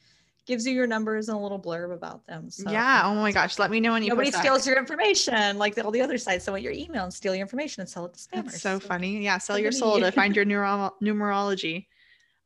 gives 0.46 0.66
you 0.66 0.72
your 0.72 0.86
numbers 0.86 1.28
and 1.28 1.36
a 1.36 1.40
little 1.40 1.58
blurb 1.58 1.92
about 1.92 2.26
them. 2.26 2.48
So 2.50 2.70
yeah. 2.70 3.02
Oh 3.04 3.14
my 3.14 3.32
gosh. 3.32 3.58
Let 3.58 3.70
me 3.70 3.80
know 3.80 3.92
when 3.92 4.02
you 4.02 4.10
nobody 4.10 4.30
steals 4.30 4.66
your 4.66 4.78
information 4.78 5.58
like 5.58 5.74
the, 5.74 5.84
all 5.84 5.90
the 5.90 6.00
other 6.00 6.18
sites. 6.18 6.44
So 6.44 6.52
want 6.52 6.62
your 6.62 6.72
email 6.72 7.04
and 7.04 7.12
steal 7.12 7.34
your 7.34 7.42
information 7.42 7.80
and 7.80 7.88
sell 7.90 8.04
it 8.06 8.14
to 8.14 8.18
spammers. 8.18 8.44
That's 8.44 8.62
so 8.62 8.78
funny. 8.78 9.22
Yeah. 9.22 9.38
Sell 9.38 9.58
your 9.58 9.72
soul 9.72 9.98
to 9.98 10.12
find 10.12 10.36
your 10.36 10.44
neuro- 10.52 10.94
numerology. 11.02 11.86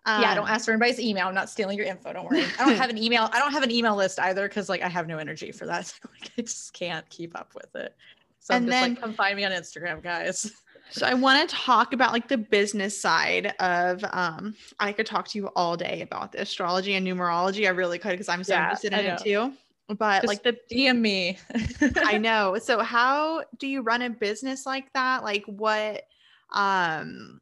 Um, 0.07 0.23
yeah, 0.23 0.35
don't 0.35 0.49
ask 0.49 0.65
for 0.65 0.71
anybody's 0.71 0.99
email. 0.99 1.29
I'm 1.29 1.35
not 1.35 1.51
stealing 1.51 1.77
your 1.77 1.87
info. 1.87 2.13
Don't 2.13 2.25
worry. 2.25 2.45
I 2.59 2.65
don't 2.65 2.77
have 2.77 2.91
an 2.91 2.99
email. 3.03 3.29
I 3.33 3.39
don't 3.39 3.53
have 3.53 3.63
an 3.63 3.71
email 3.71 3.97
list 3.97 4.19
either 4.19 4.49
because 4.49 4.69
like 4.69 4.83
I 4.83 4.89
have 4.89 5.07
no 5.07 5.19
energy 5.19 5.53
for 5.53 5.67
that. 5.67 5.93
like, 6.21 6.31
I 6.39 6.43
just 6.43 6.73
can't 6.73 7.09
keep 7.11 7.39
up 7.39 7.53
with 7.55 7.75
it. 7.75 7.95
So 8.39 8.55
and 8.55 8.65
I'm 8.65 8.71
just 8.71 8.81
then, 8.81 8.91
like, 8.95 9.01
come 9.01 9.13
find 9.13 9.37
me 9.37 9.45
on 9.45 9.53
Instagram, 9.53 10.03
guys. 10.03 10.51
So 10.93 11.07
I 11.07 11.15
want 11.15 11.49
to 11.49 11.55
talk 11.55 11.93
about 11.93 12.13
like 12.13 12.29
the 12.29 12.39
business 12.39 13.01
side 13.01 13.55
of 13.61 14.05
um 14.13 14.55
I 14.81 14.93
could 14.93 15.07
talk 15.07 15.29
to 15.29 15.39
you 15.39 15.47
all 15.49 15.77
day 15.77 16.03
about 16.03 16.33
the 16.33 16.41
astrology 16.41 16.95
and 16.95 17.07
numerology. 17.07 17.67
I 17.67 17.71
really 17.71 17.99
could 17.99 18.13
because 18.13 18.29
I'm 18.29 18.43
so 18.43 18.55
yeah, 18.55 18.65
interested 18.65 18.93
in 18.93 19.07
it 19.07 19.19
too. 19.19 19.53
But 19.97 20.23
Just 20.23 20.29
like 20.29 20.43
the 20.43 20.57
DM 20.71 21.01
me. 21.01 21.39
I 22.05 22.19
know. 22.19 22.59
So 22.61 22.81
how 22.81 23.45
do 23.59 23.67
you 23.67 23.83
run 23.83 24.03
a 24.03 24.11
business 24.11 24.67
like 24.67 24.93
that? 24.95 25.23
Like 25.23 25.45
what 25.47 26.05
um 26.53 27.41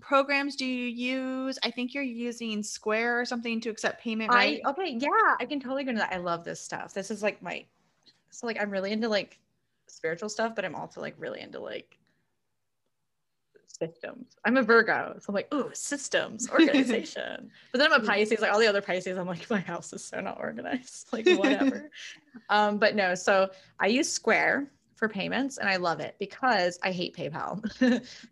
programs 0.00 0.56
do 0.56 0.64
you 0.64 0.86
use? 0.86 1.58
I 1.62 1.70
think 1.70 1.94
you're 1.94 2.02
using 2.02 2.62
Square 2.62 3.20
or 3.20 3.24
something 3.24 3.60
to 3.62 3.70
accept 3.70 4.02
payment, 4.02 4.32
right? 4.32 4.60
I, 4.64 4.70
okay, 4.70 4.96
yeah, 4.98 5.36
I 5.40 5.46
can 5.46 5.60
totally 5.60 5.84
go 5.84 5.90
into 5.90 6.00
that. 6.00 6.12
I 6.12 6.18
love 6.18 6.44
this 6.44 6.60
stuff. 6.60 6.94
This 6.94 7.10
is 7.10 7.22
like 7.22 7.42
my 7.42 7.64
so 8.30 8.46
like 8.46 8.60
I'm 8.60 8.70
really 8.70 8.92
into 8.92 9.08
like 9.08 9.38
spiritual 9.86 10.28
stuff, 10.28 10.54
but 10.54 10.64
I'm 10.64 10.74
also 10.74 11.00
like 11.00 11.14
really 11.18 11.40
into 11.40 11.60
like 11.60 11.98
systems. 13.78 14.36
I'm 14.44 14.56
a 14.56 14.62
Virgo, 14.62 15.16
so 15.18 15.26
I'm 15.28 15.34
like, 15.34 15.48
oh, 15.52 15.70
systems, 15.72 16.50
organization. 16.52 17.50
but 17.72 17.78
then 17.78 17.92
I'm 17.92 18.02
a 18.02 18.06
Pisces, 18.06 18.40
like 18.40 18.52
all 18.52 18.60
the 18.60 18.66
other 18.66 18.82
Pisces, 18.82 19.18
I'm 19.18 19.26
like, 19.26 19.48
my 19.50 19.60
house 19.60 19.92
is 19.92 20.04
so 20.04 20.20
not 20.20 20.38
organized, 20.38 21.08
like 21.12 21.26
whatever. 21.26 21.90
um, 22.48 22.78
but 22.78 22.94
no, 22.94 23.14
so 23.14 23.50
I 23.80 23.88
use 23.88 24.10
Square 24.10 24.70
for 24.98 25.08
payments 25.08 25.58
and 25.58 25.68
I 25.68 25.76
love 25.76 26.00
it 26.00 26.16
because 26.18 26.78
I 26.82 26.90
hate 26.90 27.16
PayPal 27.16 27.62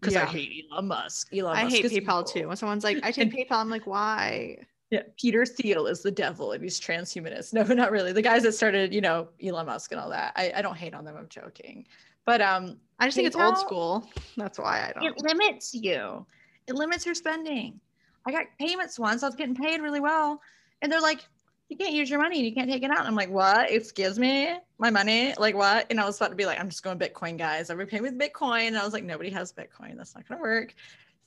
because 0.01 0.13
yeah. 0.13 0.23
I 0.23 0.27
hate 0.27 0.67
Elon 0.71 0.89
Musk. 0.89 1.35
Elon 1.35 1.57
I 1.57 1.65
Musk 1.65 1.77
hate 1.77 1.85
PayPal 1.85 2.27
too. 2.27 2.49
When 2.49 2.57
someone's 2.57 2.85
like, 2.85 2.99
I 3.03 3.13
take 3.13 3.33
PayPal, 3.33 3.59
I'm 3.59 3.71
like, 3.71 3.87
why? 3.87 4.59
Yeah, 4.91 5.03
Peter 5.17 5.47
Thiel 5.47 5.87
is 5.87 6.03
the 6.03 6.11
devil 6.11 6.53
and 6.53 6.63
he's 6.63 6.81
transhumanist. 6.81 7.53
No, 7.55 7.63
not 7.63 7.91
really. 7.91 8.13
The 8.13 8.23
guys 8.23 8.43
that 8.43 8.53
started, 8.53 8.93
you 8.93 9.01
know, 9.01 9.29
Elon 9.43 9.67
Musk 9.67 9.93
and 9.93 10.01
all 10.01 10.11
that. 10.11 10.33
I, 10.37 10.53
I 10.57 10.63
don't 10.63 10.77
hate 10.77 10.95
on 10.95 11.05
them. 11.05 11.17
I'm 11.17 11.29
joking. 11.29 11.87
But 12.25 12.41
um, 12.41 12.79
I 12.99 13.07
just 13.07 13.17
think 13.17 13.29
it's 13.29 13.37
old 13.37 13.59
school. 13.59 14.09
That's 14.37 14.59
why 14.59 14.89
I 14.89 14.93
don't. 14.93 15.05
It 15.05 15.23
limits 15.23 15.73
you. 15.73 16.27
It 16.67 16.75
limits 16.75 17.07
your 17.07 17.15
spending. 17.15 17.81
I 18.27 18.33
got 18.33 18.47
payments 18.59 18.99
once. 18.99 19.23
I 19.23 19.27
was 19.27 19.37
getting 19.37 19.55
paid 19.55 19.81
really 19.81 20.01
well, 20.01 20.41
and 20.83 20.91
they're 20.91 21.01
like, 21.01 21.25
"You 21.69 21.77
can't 21.77 21.93
use 21.93 22.09
your 22.09 22.21
money. 22.21 22.39
and 22.39 22.47
You 22.47 22.55
can't 22.55 22.71
take 22.71 22.83
it 22.83 22.91
out." 22.91 23.01
And 23.01 23.09
I'm 23.09 23.15
like, 23.15 23.31
"What? 23.31 23.71
Excuse 23.71 24.19
me, 24.19 24.57
my 24.79 24.91
money? 24.91 25.35
Like 25.39 25.55
what?" 25.55 25.87
And 25.91 26.01
I 26.01 26.05
was 26.05 26.17
about 26.17 26.31
to 26.31 26.37
be 26.37 26.47
like, 26.47 26.61
"I'm 26.61 26.69
just 26.69 26.83
going 26.83 26.99
Bitcoin, 26.99 27.37
guys. 27.37 27.71
Every 27.71 27.87
pay 27.87 28.01
with 28.01 28.19
Bitcoin." 28.19 28.69
And 28.69 28.79
I 28.79 28.85
was 28.85 28.93
like, 28.93 29.05
"Nobody 29.05 29.31
has 29.31 29.53
Bitcoin. 29.53 29.97
That's 29.97 30.15
not 30.15 30.29
gonna 30.29 30.41
work." 30.41 30.75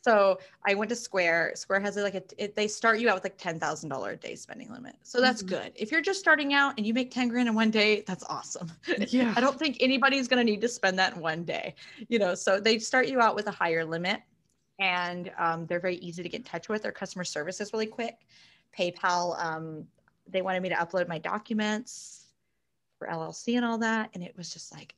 So 0.01 0.39
I 0.65 0.75
went 0.75 0.89
to 0.89 0.95
Square. 0.95 1.53
Square 1.55 1.81
has 1.81 1.97
like 1.97 2.15
a, 2.15 2.23
it, 2.37 2.55
they 2.55 2.67
start 2.67 2.99
you 2.99 3.09
out 3.09 3.15
with 3.15 3.23
like 3.23 3.37
ten 3.37 3.59
thousand 3.59 3.89
dollar 3.89 4.11
a 4.11 4.15
day 4.15 4.35
spending 4.35 4.71
limit. 4.71 4.95
So 5.03 5.19
that's 5.19 5.43
mm-hmm. 5.43 5.55
good. 5.55 5.71
If 5.75 5.91
you're 5.91 6.01
just 6.01 6.19
starting 6.19 6.53
out 6.53 6.75
and 6.77 6.87
you 6.87 6.93
make 6.93 7.11
ten 7.11 7.27
grand 7.27 7.49
in 7.49 7.55
one 7.55 7.71
day, 7.71 8.03
that's 8.07 8.23
awesome. 8.29 8.71
Yeah. 9.09 9.33
I 9.35 9.41
don't 9.41 9.57
think 9.57 9.77
anybody's 9.79 10.27
gonna 10.27 10.43
need 10.43 10.61
to 10.61 10.67
spend 10.67 10.99
that 10.99 11.15
in 11.15 11.21
one 11.21 11.43
day. 11.43 11.75
You 12.07 12.19
know, 12.19 12.35
so 12.35 12.59
they 12.59 12.79
start 12.79 13.07
you 13.07 13.19
out 13.19 13.35
with 13.35 13.47
a 13.47 13.51
higher 13.51 13.83
limit, 13.83 14.21
and 14.79 15.31
um, 15.37 15.65
they're 15.65 15.79
very 15.79 15.95
easy 15.97 16.23
to 16.23 16.29
get 16.29 16.39
in 16.39 16.43
touch 16.43 16.69
with. 16.69 16.83
Their 16.83 16.91
customer 16.91 17.23
service 17.23 17.59
is 17.59 17.73
really 17.73 17.87
quick. 17.87 18.19
PayPal, 18.77 19.41
um, 19.43 19.85
they 20.31 20.41
wanted 20.41 20.61
me 20.61 20.69
to 20.69 20.75
upload 20.75 21.07
my 21.07 21.17
documents 21.17 22.27
for 22.97 23.07
LLC 23.07 23.55
and 23.55 23.65
all 23.65 23.77
that, 23.79 24.09
and 24.13 24.23
it 24.23 24.35
was 24.37 24.51
just 24.51 24.73
like, 24.73 24.93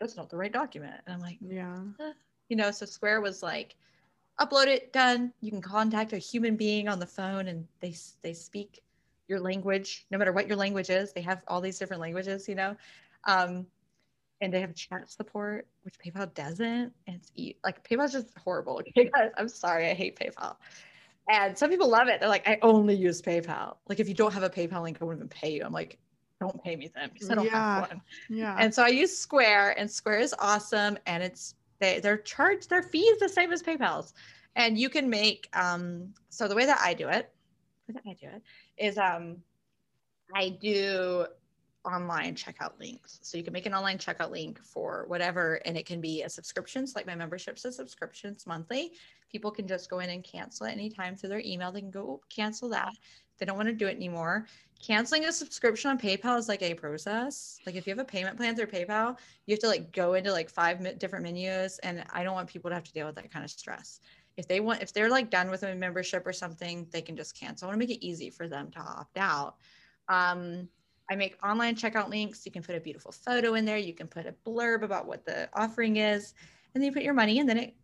that's 0.00 0.16
not 0.16 0.30
the 0.30 0.36
right 0.36 0.52
document. 0.52 0.94
And 1.06 1.14
I'm 1.14 1.20
like, 1.20 1.38
yeah. 1.40 1.78
Eh. 2.00 2.12
You 2.48 2.56
know, 2.56 2.70
so 2.70 2.86
Square 2.86 3.20
was 3.20 3.42
like 3.42 3.76
upload 4.40 4.66
it, 4.66 4.92
done. 4.92 5.32
You 5.40 5.50
can 5.50 5.60
contact 5.60 6.12
a 6.12 6.18
human 6.18 6.56
being 6.56 6.88
on 6.88 6.98
the 6.98 7.06
phone 7.06 7.48
and 7.48 7.66
they 7.80 7.94
they 8.22 8.32
speak 8.32 8.82
your 9.26 9.40
language, 9.40 10.06
no 10.10 10.18
matter 10.18 10.32
what 10.32 10.48
your 10.48 10.56
language 10.56 10.90
is. 10.90 11.12
They 11.12 11.20
have 11.22 11.44
all 11.48 11.60
these 11.60 11.78
different 11.78 12.00
languages, 12.00 12.48
you 12.48 12.54
know. 12.54 12.76
Um, 13.24 13.66
and 14.40 14.54
they 14.54 14.60
have 14.60 14.74
chat 14.74 15.10
support, 15.10 15.66
which 15.82 15.98
PayPal 15.98 16.32
doesn't. 16.32 16.92
And 17.06 17.16
it's 17.16 17.32
like 17.64 17.86
PayPal's 17.86 18.12
just 18.12 18.36
horrible. 18.38 18.80
I'm 19.36 19.48
sorry, 19.48 19.90
I 19.90 19.94
hate 19.94 20.18
PayPal. 20.18 20.56
And 21.28 21.56
some 21.56 21.70
people 21.70 21.88
love 21.88 22.08
it. 22.08 22.20
They're 22.20 22.28
like, 22.28 22.48
I 22.48 22.58
only 22.62 22.94
use 22.94 23.20
PayPal. 23.20 23.76
Like, 23.88 24.00
if 24.00 24.08
you 24.08 24.14
don't 24.14 24.32
have 24.32 24.42
a 24.42 24.50
PayPal 24.50 24.82
link, 24.82 24.98
I 25.00 25.04
won't 25.04 25.18
even 25.18 25.28
pay 25.28 25.52
you. 25.52 25.62
I'm 25.64 25.72
like, 25.72 25.98
don't 26.40 26.62
pay 26.62 26.76
me 26.76 26.90
then 26.94 27.10
because 27.12 27.30
I 27.30 27.34
don't 27.34 27.44
yeah. 27.44 27.80
have 27.80 27.88
one. 27.90 28.00
Yeah. 28.28 28.56
And 28.58 28.72
so 28.72 28.82
I 28.82 28.88
use 28.88 29.16
Square, 29.16 29.78
and 29.78 29.90
Square 29.90 30.20
is 30.20 30.34
awesome, 30.38 30.96
and 31.06 31.22
it's 31.22 31.54
they 31.80 32.00
they're 32.00 32.18
charged 32.18 32.70
their 32.70 32.82
fees 32.82 33.18
the 33.18 33.28
same 33.28 33.52
as 33.52 33.62
PayPal's, 33.62 34.14
and 34.56 34.78
you 34.78 34.88
can 34.88 35.10
make 35.10 35.48
um. 35.52 36.14
So 36.30 36.48
the 36.48 36.54
way 36.54 36.64
that 36.66 36.78
I 36.80 36.94
do 36.94 37.08
it, 37.08 37.30
the 37.86 37.94
way 37.94 38.00
that 38.04 38.10
I 38.10 38.14
do 38.14 38.36
it 38.36 38.42
is 38.78 38.98
um, 38.98 39.38
I 40.34 40.50
do 40.50 41.26
online 41.84 42.34
checkout 42.34 42.78
links. 42.78 43.18
So 43.22 43.38
you 43.38 43.44
can 43.44 43.52
make 43.52 43.66
an 43.66 43.74
online 43.74 43.98
checkout 43.98 44.30
link 44.30 44.62
for 44.62 45.04
whatever, 45.08 45.60
and 45.64 45.76
it 45.76 45.86
can 45.86 46.00
be 46.00 46.22
a 46.22 46.28
subscription. 46.28 46.86
So 46.86 46.98
like 46.98 47.06
my 47.06 47.14
membership's 47.14 47.64
a 47.64 47.72
subscription, 47.72 48.32
it's 48.32 48.46
monthly. 48.46 48.92
People 49.30 49.50
can 49.50 49.66
just 49.66 49.90
go 49.90 49.98
in 49.98 50.10
and 50.10 50.24
cancel 50.24 50.66
it 50.66 50.72
anytime 50.72 51.16
through 51.16 51.30
their 51.30 51.42
email. 51.44 51.70
They 51.70 51.80
can 51.80 51.90
go 51.90 52.20
cancel 52.34 52.68
that. 52.70 52.92
They 53.38 53.46
don't 53.46 53.56
want 53.56 53.68
to 53.68 53.74
do 53.74 53.86
it 53.86 53.96
anymore 53.96 54.46
canceling 54.84 55.24
a 55.24 55.32
subscription 55.32 55.90
on 55.90 55.98
PayPal 55.98 56.38
is 56.38 56.48
like 56.48 56.62
a 56.62 56.74
process. 56.74 57.58
Like 57.66 57.74
if 57.74 57.86
you 57.86 57.90
have 57.90 57.98
a 57.98 58.04
payment 58.04 58.36
plan 58.36 58.54
through 58.54 58.66
PayPal, 58.66 59.16
you 59.46 59.54
have 59.54 59.60
to 59.60 59.68
like 59.68 59.92
go 59.92 60.14
into 60.14 60.32
like 60.32 60.48
five 60.48 60.98
different 60.98 61.24
menus, 61.24 61.78
and 61.80 62.04
I 62.12 62.22
don't 62.22 62.34
want 62.34 62.48
people 62.48 62.70
to 62.70 62.74
have 62.74 62.84
to 62.84 62.92
deal 62.92 63.06
with 63.06 63.16
that 63.16 63.32
kind 63.32 63.44
of 63.44 63.50
stress. 63.50 64.00
If 64.36 64.46
they 64.46 64.60
want, 64.60 64.82
if 64.82 64.92
they're 64.92 65.10
like 65.10 65.30
done 65.30 65.50
with 65.50 65.64
a 65.64 65.74
membership 65.74 66.26
or 66.26 66.32
something, 66.32 66.86
they 66.90 67.02
can 67.02 67.16
just 67.16 67.38
cancel. 67.38 67.66
I 67.66 67.70
want 67.70 67.80
to 67.80 67.86
make 67.86 67.96
it 67.96 68.06
easy 68.06 68.30
for 68.30 68.46
them 68.46 68.70
to 68.72 68.78
opt 68.78 69.18
out. 69.18 69.56
Um, 70.08 70.68
I 71.10 71.16
make 71.16 71.36
online 71.44 71.74
checkout 71.74 72.08
links. 72.08 72.44
You 72.44 72.52
can 72.52 72.62
put 72.62 72.74
a 72.74 72.80
beautiful 72.80 73.12
photo 73.12 73.54
in 73.54 73.64
there. 73.64 73.78
You 73.78 73.94
can 73.94 74.08
put 74.08 74.26
a 74.26 74.34
blurb 74.46 74.82
about 74.82 75.06
what 75.06 75.24
the 75.24 75.48
offering 75.54 75.96
is, 75.96 76.34
and 76.74 76.82
then 76.82 76.86
you 76.86 76.92
put 76.92 77.02
your 77.02 77.14
money, 77.14 77.38
and 77.38 77.48
then 77.48 77.58
it 77.58 77.74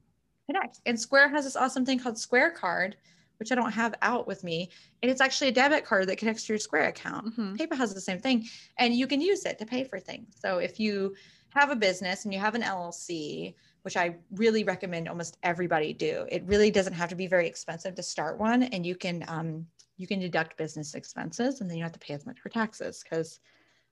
connects. 0.47 0.81
And 0.87 0.99
Square 0.99 1.31
has 1.31 1.45
this 1.45 1.57
awesome 1.57 1.85
thing 1.87 1.99
called 1.99 2.19
Square 2.19 2.53
Card 2.53 2.97
which 3.39 3.53
I 3.53 3.55
don't 3.55 3.73
have 3.73 3.95
out 4.03 4.27
with 4.27 4.45
me. 4.45 4.71
And 5.03 5.11
it's 5.11 5.21
actually 5.21 5.49
a 5.49 5.53
debit 5.53 5.85
card 5.85 6.09
that 6.09 6.19
connects 6.19 6.47
to 6.47 6.53
your 6.53 6.59
Square 6.59 6.89
account. 6.89 7.27
Mm-hmm. 7.27 7.55
PayPal 7.57 7.77
has 7.77 7.95
the 7.95 8.01
same 8.01 8.19
thing, 8.19 8.47
and 8.79 8.95
you 8.95 9.07
can 9.07 9.21
use 9.21 9.45
it 9.45 9.59
to 9.59 9.67
pay 9.67 9.85
for 9.85 9.99
things. 9.99 10.37
So 10.41 10.59
if 10.59 10.79
you 10.81 11.15
have 11.51 11.71
a 11.71 11.77
business 11.77 12.25
and 12.25 12.33
you 12.33 12.41
have 12.41 12.55
an 12.55 12.63
LLC, 12.63 13.55
which 13.85 13.97
I 13.97 14.17
really 14.33 14.65
recommend 14.65 15.09
almost 15.09 15.39
everybody 15.43 15.93
do, 15.93 16.27
it 16.31 16.43
really 16.47 16.71
doesn't 16.71 16.95
have 16.95 17.11
to 17.11 17.15
be 17.15 17.27
very 17.27 17.47
expensive 17.47 17.95
to 17.95 18.03
start 18.03 18.39
one, 18.39 18.63
and 18.65 18.85
you 18.85 18.97
can 18.97 19.25
um, 19.29 19.67
you 19.97 20.07
can 20.07 20.21
deduct 20.21 20.57
business 20.57 20.95
expenses, 20.95 21.61
and 21.61 21.69
then 21.69 21.77
you 21.77 21.83
don't 21.83 21.91
have 21.91 22.01
to 22.01 22.07
pay 22.07 22.15
as 22.15 22.27
much 22.27 22.41
for 22.41 22.49
taxes 22.49 23.05
because 23.05 23.41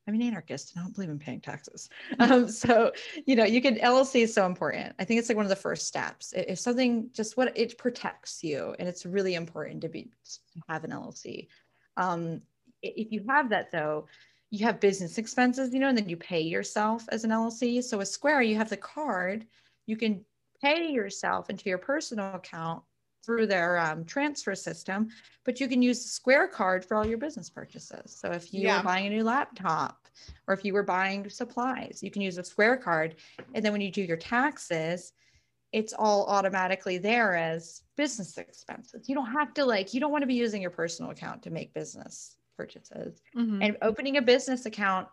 I'm 0.07 0.15
an 0.15 0.23
anarchist 0.23 0.73
and 0.73 0.81
I 0.81 0.85
don't 0.85 0.95
believe 0.95 1.11
in 1.11 1.19
paying 1.19 1.41
taxes. 1.41 1.89
Um, 2.19 2.49
so, 2.49 2.93
you 3.27 3.37
know, 3.37 3.45
you 3.45 3.61
can, 3.61 3.77
LLC 3.77 4.23
is 4.23 4.35
so 4.35 4.47
important. 4.47 4.95
I 4.99 5.05
think 5.05 5.19
it's 5.19 5.29
like 5.29 5.37
one 5.37 5.47
of 5.47 5.51
the 5.51 5.57
first 5.57 5.87
steps. 5.87 6.33
If 6.37 6.59
something 6.59 7.11
just 7.13 7.37
what 7.37 7.57
it 7.57 7.79
protects 7.79 8.43
you, 8.43 8.75
and 8.79 8.89
it's 8.89 9.07
really 9.07 9.35
important 9.35 9.81
to 9.83 9.89
be, 9.89 10.05
to 10.05 10.61
have 10.69 10.85
an 10.85 10.91
LLC. 10.91 11.49
Um, 11.97 12.43
if 12.83 13.13
you 13.13 13.25
have 13.29 13.49
that 13.51 13.71
though, 13.71 14.07
you 14.51 14.67
have 14.67 14.81
business 14.81 15.19
expenses, 15.19 15.73
you 15.73 15.81
know, 15.81 15.89
and 15.89 15.97
then 15.97 16.09
you 16.09 16.17
pay 16.17 16.41
yourself 16.41 17.05
as 17.11 17.25
an 17.25 17.31
LLC. 17.31 17.83
So 17.83 17.99
with 17.99 18.09
Square, 18.09 18.43
you 18.43 18.57
have 18.57 18.71
the 18.71 18.77
card, 18.77 19.47
you 19.87 19.97
can 19.97 20.25
pay 20.63 20.91
yourself 20.91 21.51
into 21.51 21.69
your 21.69 21.79
personal 21.79 22.35
account 22.35 22.83
through 23.25 23.47
their 23.47 23.79
um, 23.79 24.05
transfer 24.05 24.55
system, 24.55 25.09
but 25.45 25.61
you 25.61 25.69
can 25.69 25.81
use 25.81 26.03
the 26.03 26.09
Square 26.09 26.49
card 26.49 26.85
for 26.85 26.97
all 26.97 27.07
your 27.07 27.19
business 27.19 27.49
purchases. 27.49 28.17
So 28.21 28.31
if 28.33 28.53
you 28.53 28.63
yeah. 28.63 28.79
were 28.79 28.85
buying 28.85 29.07
a 29.07 29.11
new 29.11 29.23
laptop 29.23 30.09
or 30.47 30.55
if 30.55 30.65
you 30.65 30.73
were 30.73 30.83
buying 30.83 31.29
supplies, 31.31 32.01
you 32.03 32.11
can 32.11 32.23
use 32.23 32.39
a 32.39 32.45
Square 32.45 32.79
card. 32.79 33.17
And 33.55 33.65
then 33.65 33.73
when 33.73 33.81
you 33.81 33.91
do 33.91 34.03
your 34.03 34.17
taxes, 34.17 35.13
it's 35.73 35.95
all 35.97 36.27
automatically 36.27 36.99
there 36.99 37.35
as 37.35 37.83
business 37.97 38.37
expenses. 38.39 39.09
You 39.09 39.15
don't 39.15 39.31
have 39.31 39.55
to 39.55 39.65
like, 39.65 39.95
you 39.95 40.01
don't 40.01 40.13
want 40.13 40.23
to 40.23 40.27
be 40.27 40.35
using 40.35 40.61
your 40.61 40.71
personal 40.71 41.13
account 41.13 41.43
to 41.45 41.51
make 41.51 41.73
business 41.75 42.37
purchases. 42.57 43.23
Mm-hmm. 43.37 43.63
And 43.63 43.77
opening 43.83 44.17
a 44.17 44.23
business 44.23 44.67
account 44.67 45.09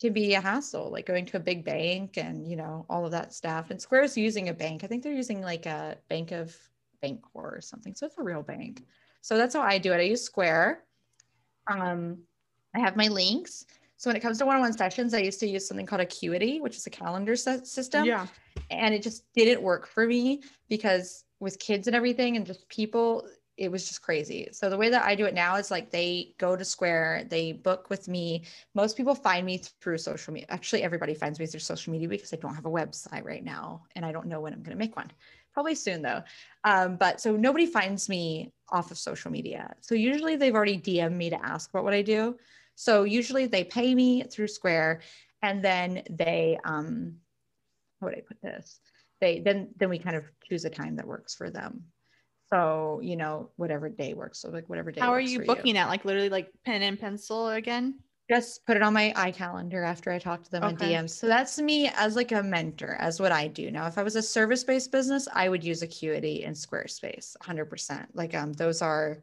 can 0.00 0.12
be 0.12 0.34
a 0.34 0.40
hassle, 0.40 0.90
like 0.90 1.06
going 1.06 1.24
to 1.26 1.36
a 1.36 1.40
big 1.40 1.64
bank 1.64 2.18
and, 2.18 2.46
you 2.46 2.56
know, 2.56 2.84
all 2.90 3.06
of 3.06 3.12
that 3.12 3.32
stuff. 3.32 3.70
And 3.70 3.80
Square 3.80 4.02
is 4.02 4.16
using 4.16 4.48
a 4.48 4.54
bank. 4.54 4.84
I 4.84 4.86
think 4.86 5.02
they're 5.02 5.12
using 5.12 5.40
like 5.40 5.66
a 5.66 5.96
Bank 6.08 6.32
of 6.32 6.56
Bancor 7.02 7.20
or 7.34 7.60
something. 7.60 7.94
So 7.94 8.06
it's 8.06 8.18
a 8.18 8.22
real 8.22 8.42
bank. 8.42 8.84
So 9.22 9.36
that's 9.36 9.54
how 9.54 9.62
I 9.62 9.78
do 9.78 9.92
it. 9.92 9.96
I 9.96 10.02
use 10.02 10.22
Square. 10.22 10.84
Um, 11.66 12.18
I 12.74 12.80
have 12.80 12.96
my 12.96 13.08
links. 13.08 13.64
So 13.96 14.10
when 14.10 14.16
it 14.16 14.20
comes 14.20 14.36
to 14.38 14.46
one-on-one 14.46 14.74
sessions, 14.74 15.14
I 15.14 15.20
used 15.20 15.40
to 15.40 15.48
use 15.48 15.66
something 15.66 15.86
called 15.86 16.02
Acuity, 16.02 16.60
which 16.60 16.76
is 16.76 16.86
a 16.86 16.90
calendar 16.90 17.34
system. 17.34 18.04
Yeah. 18.04 18.26
And 18.70 18.94
it 18.94 19.02
just 19.02 19.24
didn't 19.32 19.62
work 19.62 19.86
for 19.86 20.06
me 20.06 20.42
because 20.68 21.24
with 21.40 21.58
kids 21.58 21.86
and 21.86 21.96
everything 21.96 22.36
and 22.36 22.44
just 22.44 22.68
people, 22.68 23.26
it 23.56 23.70
was 23.70 23.86
just 23.88 24.02
crazy. 24.02 24.48
So 24.52 24.68
the 24.68 24.76
way 24.76 24.90
that 24.90 25.04
I 25.04 25.14
do 25.14 25.24
it 25.24 25.34
now 25.34 25.56
is 25.56 25.70
like 25.70 25.90
they 25.90 26.34
go 26.38 26.56
to 26.56 26.64
Square, 26.64 27.26
they 27.30 27.52
book 27.52 27.88
with 27.88 28.06
me. 28.06 28.44
Most 28.74 28.96
people 28.96 29.14
find 29.14 29.46
me 29.46 29.62
through 29.80 29.98
social 29.98 30.34
media. 30.34 30.46
Actually, 30.50 30.82
everybody 30.82 31.14
finds 31.14 31.38
me 31.38 31.46
through 31.46 31.60
social 31.60 31.92
media 31.92 32.08
because 32.08 32.32
I 32.32 32.36
don't 32.36 32.54
have 32.54 32.66
a 32.66 32.70
website 32.70 33.24
right 33.24 33.44
now 33.44 33.84
and 33.94 34.04
I 34.04 34.12
don't 34.12 34.26
know 34.26 34.40
when 34.40 34.52
I'm 34.52 34.62
going 34.62 34.76
to 34.76 34.78
make 34.78 34.96
one. 34.96 35.10
Probably 35.54 35.74
soon 35.74 36.02
though. 36.02 36.22
Um, 36.64 36.96
but 36.96 37.20
so 37.20 37.34
nobody 37.34 37.64
finds 37.64 38.10
me 38.10 38.52
off 38.68 38.90
of 38.90 38.98
social 38.98 39.30
media. 39.30 39.74
So 39.80 39.94
usually 39.94 40.36
they've 40.36 40.54
already 40.54 40.78
DM 40.78 41.12
me 41.12 41.30
to 41.30 41.42
ask 41.42 41.70
about 41.70 41.84
what 41.84 41.94
I 41.94 42.02
do. 42.02 42.36
So 42.74 43.04
usually 43.04 43.46
they 43.46 43.64
pay 43.64 43.94
me 43.94 44.24
through 44.24 44.48
Square 44.48 45.00
and 45.40 45.64
then 45.64 46.02
they, 46.10 46.58
um, 46.64 47.16
how 48.00 48.08
would 48.08 48.16
I 48.16 48.20
put 48.20 48.42
this? 48.42 48.80
They 49.18 49.40
then 49.40 49.68
then 49.78 49.88
we 49.88 49.98
kind 49.98 50.14
of 50.14 50.24
choose 50.46 50.66
a 50.66 50.70
time 50.70 50.96
that 50.96 51.06
works 51.06 51.34
for 51.34 51.48
them. 51.48 51.84
So 52.52 53.00
you 53.02 53.16
know 53.16 53.50
whatever 53.56 53.88
day 53.88 54.14
works. 54.14 54.40
So 54.40 54.50
like 54.50 54.68
whatever 54.68 54.92
day. 54.92 55.00
How 55.00 55.12
are 55.12 55.20
you 55.20 55.44
booking 55.44 55.76
you. 55.76 55.80
at? 55.80 55.88
Like 55.88 56.04
literally 56.04 56.28
like 56.28 56.50
pen 56.64 56.82
and 56.82 56.98
pencil 56.98 57.48
again? 57.48 58.00
Just 58.28 58.66
put 58.66 58.76
it 58.76 58.82
on 58.82 58.92
my 58.92 59.12
iCalendar 59.16 59.86
after 59.86 60.10
I 60.10 60.18
talk 60.18 60.42
to 60.44 60.50
them 60.50 60.64
okay. 60.64 60.94
in 60.94 61.04
DMs. 61.04 61.10
So 61.10 61.28
that's 61.28 61.60
me 61.60 61.88
as 61.94 62.16
like 62.16 62.32
a 62.32 62.42
mentor, 62.42 62.96
as 62.98 63.20
what 63.20 63.30
I 63.30 63.46
do. 63.46 63.70
Now, 63.70 63.86
if 63.86 63.98
I 63.98 64.02
was 64.02 64.16
a 64.16 64.22
service-based 64.22 64.90
business, 64.90 65.28
I 65.32 65.48
would 65.48 65.62
use 65.62 65.82
Acuity 65.82 66.42
and 66.42 66.56
Squarespace 66.56 67.36
100%. 67.40 68.06
Like 68.14 68.34
um, 68.34 68.52
those 68.52 68.82
are 68.82 69.22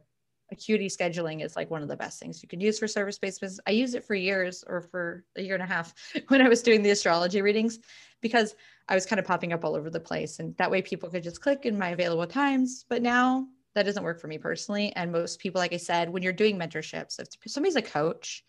acuity 0.54 0.88
scheduling 0.88 1.44
is 1.44 1.56
like 1.58 1.70
one 1.70 1.82
of 1.82 1.90
the 1.90 1.98
best 1.98 2.20
things 2.20 2.42
you 2.42 2.48
can 2.48 2.62
use 2.62 2.80
for 2.80 2.88
service-based 2.88 3.42
business. 3.42 3.60
I 3.68 3.72
used 3.72 3.96
it 3.96 4.06
for 4.06 4.16
years 4.16 4.64
or 4.66 4.82
for 4.82 5.26
a 5.36 5.42
year 5.42 5.56
and 5.56 5.64
a 5.64 5.68
half 5.68 5.94
when 6.30 6.42
I 6.42 6.48
was 6.48 6.62
doing 6.62 6.82
the 6.82 6.92
astrology 6.92 7.42
readings 7.42 7.80
because 8.22 8.56
I 8.90 8.96
was 8.96 9.06
kind 9.06 9.20
of 9.20 9.26
popping 9.26 9.54
up 9.54 9.64
all 9.64 9.76
over 9.76 9.90
the 9.90 10.00
place. 10.00 10.40
And 10.40 10.56
that 10.58 10.70
way 10.70 10.82
people 10.82 11.10
could 11.10 11.24
just 11.24 11.42
click 11.42 11.66
in 11.66 11.78
my 11.78 11.90
available 11.90 12.28
times. 12.28 12.86
But 12.90 13.02
now 13.02 13.48
that 13.76 13.84
doesn't 13.84 14.04
work 14.04 14.20
for 14.20 14.28
me 14.28 14.38
personally. 14.38 14.94
And 14.96 15.12
most 15.12 15.40
people, 15.40 15.60
like 15.60 15.74
I 15.74 15.78
said, 15.78 16.10
when 16.10 16.24
you're 16.24 16.34
doing 16.34 16.58
mentorships, 16.58 17.20
if 17.20 17.28
somebody's 17.48 17.76
a 17.76 17.82
coach 17.82 18.44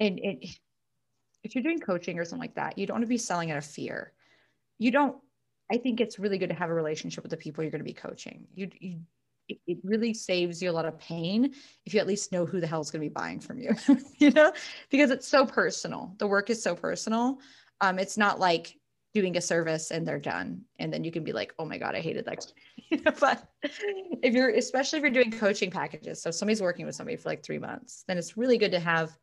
and 0.00 0.18
it, 0.18 0.48
if 1.42 1.54
you're 1.54 1.62
doing 1.62 1.80
coaching 1.80 2.18
or 2.18 2.24
something 2.24 2.40
like 2.40 2.56
that, 2.56 2.78
you 2.78 2.86
don't 2.86 2.96
want 2.96 3.04
to 3.04 3.08
be 3.08 3.18
selling 3.18 3.50
out 3.50 3.58
of 3.58 3.64
fear. 3.64 4.12
You 4.78 4.90
don't, 4.90 5.16
I 5.70 5.76
think 5.76 6.00
it's 6.00 6.18
really 6.18 6.38
good 6.38 6.48
to 6.48 6.54
have 6.54 6.70
a 6.70 6.74
relationship 6.74 7.22
with 7.22 7.30
the 7.30 7.36
people 7.36 7.62
you're 7.62 7.70
going 7.70 7.80
to 7.80 7.84
be 7.84 7.92
coaching. 7.92 8.46
You, 8.54 8.70
you 8.80 9.00
it 9.48 9.78
really 9.84 10.14
saves 10.14 10.62
you 10.62 10.70
a 10.70 10.72
lot 10.72 10.86
of 10.86 10.98
pain 10.98 11.54
if 11.84 11.92
you 11.92 12.00
at 12.00 12.06
least 12.06 12.32
know 12.32 12.46
who 12.46 12.60
the 12.60 12.66
hell 12.66 12.80
is 12.80 12.90
going 12.90 13.02
to 13.02 13.08
be 13.08 13.12
buying 13.12 13.40
from 13.40 13.58
you 13.58 13.74
you 14.18 14.30
know 14.30 14.52
because 14.90 15.10
it's 15.10 15.28
so 15.28 15.44
personal 15.44 16.14
the 16.18 16.26
work 16.26 16.48
is 16.48 16.62
so 16.62 16.74
personal 16.74 17.38
um, 17.80 17.98
it's 17.98 18.16
not 18.16 18.38
like 18.38 18.76
doing 19.14 19.36
a 19.36 19.40
service 19.40 19.92
and 19.92 20.06
they're 20.06 20.18
done. 20.18 20.60
And 20.80 20.92
then 20.92 21.04
you 21.04 21.12
can 21.12 21.24
be 21.24 21.32
like 21.32 21.54
oh 21.58 21.64
my 21.64 21.78
god 21.78 21.94
i 21.94 22.00
hated 22.00 22.26
that. 22.26 22.52
But 23.20 23.48
if 24.22 24.34
you're 24.34 24.50
especially 24.50 24.98
if 24.98 25.02
you're 25.02 25.10
doing 25.10 25.30
coaching 25.30 25.70
packages. 25.70 26.20
So 26.20 26.30
somebody's 26.30 26.60
working 26.60 26.84
with 26.84 26.96
somebody 26.96 27.16
for 27.16 27.28
like 27.28 27.42
three 27.42 27.58
months 27.58 28.04
then 28.06 28.18
it's 28.18 28.36
really 28.36 28.58
good 28.58 28.72
to 28.72 28.80
have 28.80 29.16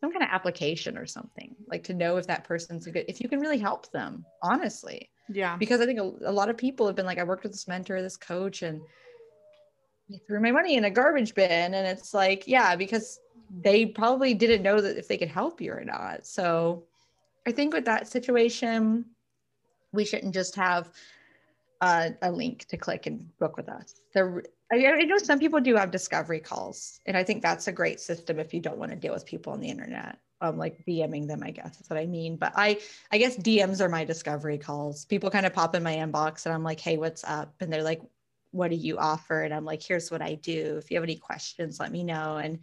some 0.00 0.12
kind 0.12 0.22
of 0.22 0.30
application 0.30 0.96
or 0.96 1.04
something 1.04 1.54
like 1.66 1.84
to 1.84 1.92
know 1.92 2.16
if 2.16 2.26
that 2.26 2.44
person's 2.44 2.86
a 2.86 2.90
good 2.90 3.04
if 3.06 3.20
you 3.20 3.28
can 3.28 3.40
really 3.40 3.58
help 3.58 3.90
them 3.90 4.24
honestly. 4.42 5.10
Yeah. 5.28 5.56
Because 5.56 5.80
i 5.80 5.86
think 5.86 5.98
a, 5.98 6.12
a 6.26 6.32
lot 6.32 6.48
of 6.48 6.56
people 6.56 6.86
have 6.86 6.96
been 6.96 7.06
like 7.06 7.18
i 7.18 7.24
worked 7.24 7.42
with 7.42 7.52
this 7.52 7.66
mentor 7.66 8.00
this 8.00 8.16
coach 8.16 8.62
and 8.62 8.80
threw 10.26 10.40
my 10.40 10.50
money 10.50 10.76
in 10.76 10.84
a 10.84 10.90
garbage 10.90 11.34
bin. 11.34 11.74
And 11.74 11.86
it's 11.86 12.14
like 12.14 12.46
yeah 12.46 12.76
because 12.76 13.18
they 13.62 13.86
probably 13.86 14.34
didn't 14.34 14.62
know 14.62 14.80
that 14.80 14.96
if 14.96 15.08
they 15.08 15.18
could 15.18 15.28
help 15.28 15.60
you 15.60 15.72
or 15.72 15.84
not. 15.84 16.24
So 16.26 16.84
i 17.46 17.52
think 17.52 17.72
with 17.72 17.84
that 17.84 18.08
situation 18.08 19.04
we 19.92 20.04
shouldn't 20.04 20.34
just 20.34 20.54
have 20.54 20.90
a 21.82 22.30
link 22.30 22.66
to 22.66 22.76
click 22.76 23.06
and 23.06 23.26
book 23.38 23.56
with 23.56 23.68
us 23.68 24.02
I, 24.72 24.86
I 24.86 25.02
know 25.02 25.18
some 25.18 25.38
people 25.38 25.60
do 25.60 25.74
have 25.76 25.90
discovery 25.90 26.40
calls 26.40 27.00
and 27.06 27.16
i 27.16 27.24
think 27.24 27.42
that's 27.42 27.68
a 27.68 27.72
great 27.72 28.00
system 28.00 28.38
if 28.38 28.52
you 28.52 28.60
don't 28.60 28.78
want 28.78 28.92
to 28.92 28.96
deal 28.96 29.14
with 29.14 29.24
people 29.24 29.52
on 29.52 29.60
the 29.60 29.68
internet 29.68 30.18
um, 30.40 30.56
like 30.56 30.84
DMing 30.86 31.26
them, 31.26 31.42
I 31.42 31.50
guess 31.50 31.80
is 31.80 31.90
what 31.90 31.98
I 31.98 32.06
mean. 32.06 32.36
But 32.36 32.52
I, 32.56 32.78
I 33.12 33.18
guess 33.18 33.36
DMs 33.36 33.80
are 33.80 33.88
my 33.88 34.04
discovery 34.04 34.58
calls. 34.58 35.04
People 35.04 35.30
kind 35.30 35.46
of 35.46 35.52
pop 35.52 35.74
in 35.74 35.82
my 35.82 35.96
inbox 35.96 36.46
and 36.46 36.54
I'm 36.54 36.64
like, 36.64 36.80
hey, 36.80 36.96
what's 36.96 37.24
up? 37.24 37.54
And 37.60 37.72
they're 37.72 37.82
like, 37.82 38.00
what 38.52 38.70
do 38.70 38.76
you 38.76 38.98
offer? 38.98 39.42
And 39.42 39.54
I'm 39.54 39.64
like, 39.64 39.82
here's 39.82 40.10
what 40.10 40.22
I 40.22 40.34
do. 40.34 40.76
If 40.78 40.90
you 40.90 40.96
have 40.96 41.04
any 41.04 41.16
questions, 41.16 41.78
let 41.78 41.92
me 41.92 42.02
know. 42.02 42.38
And 42.38 42.60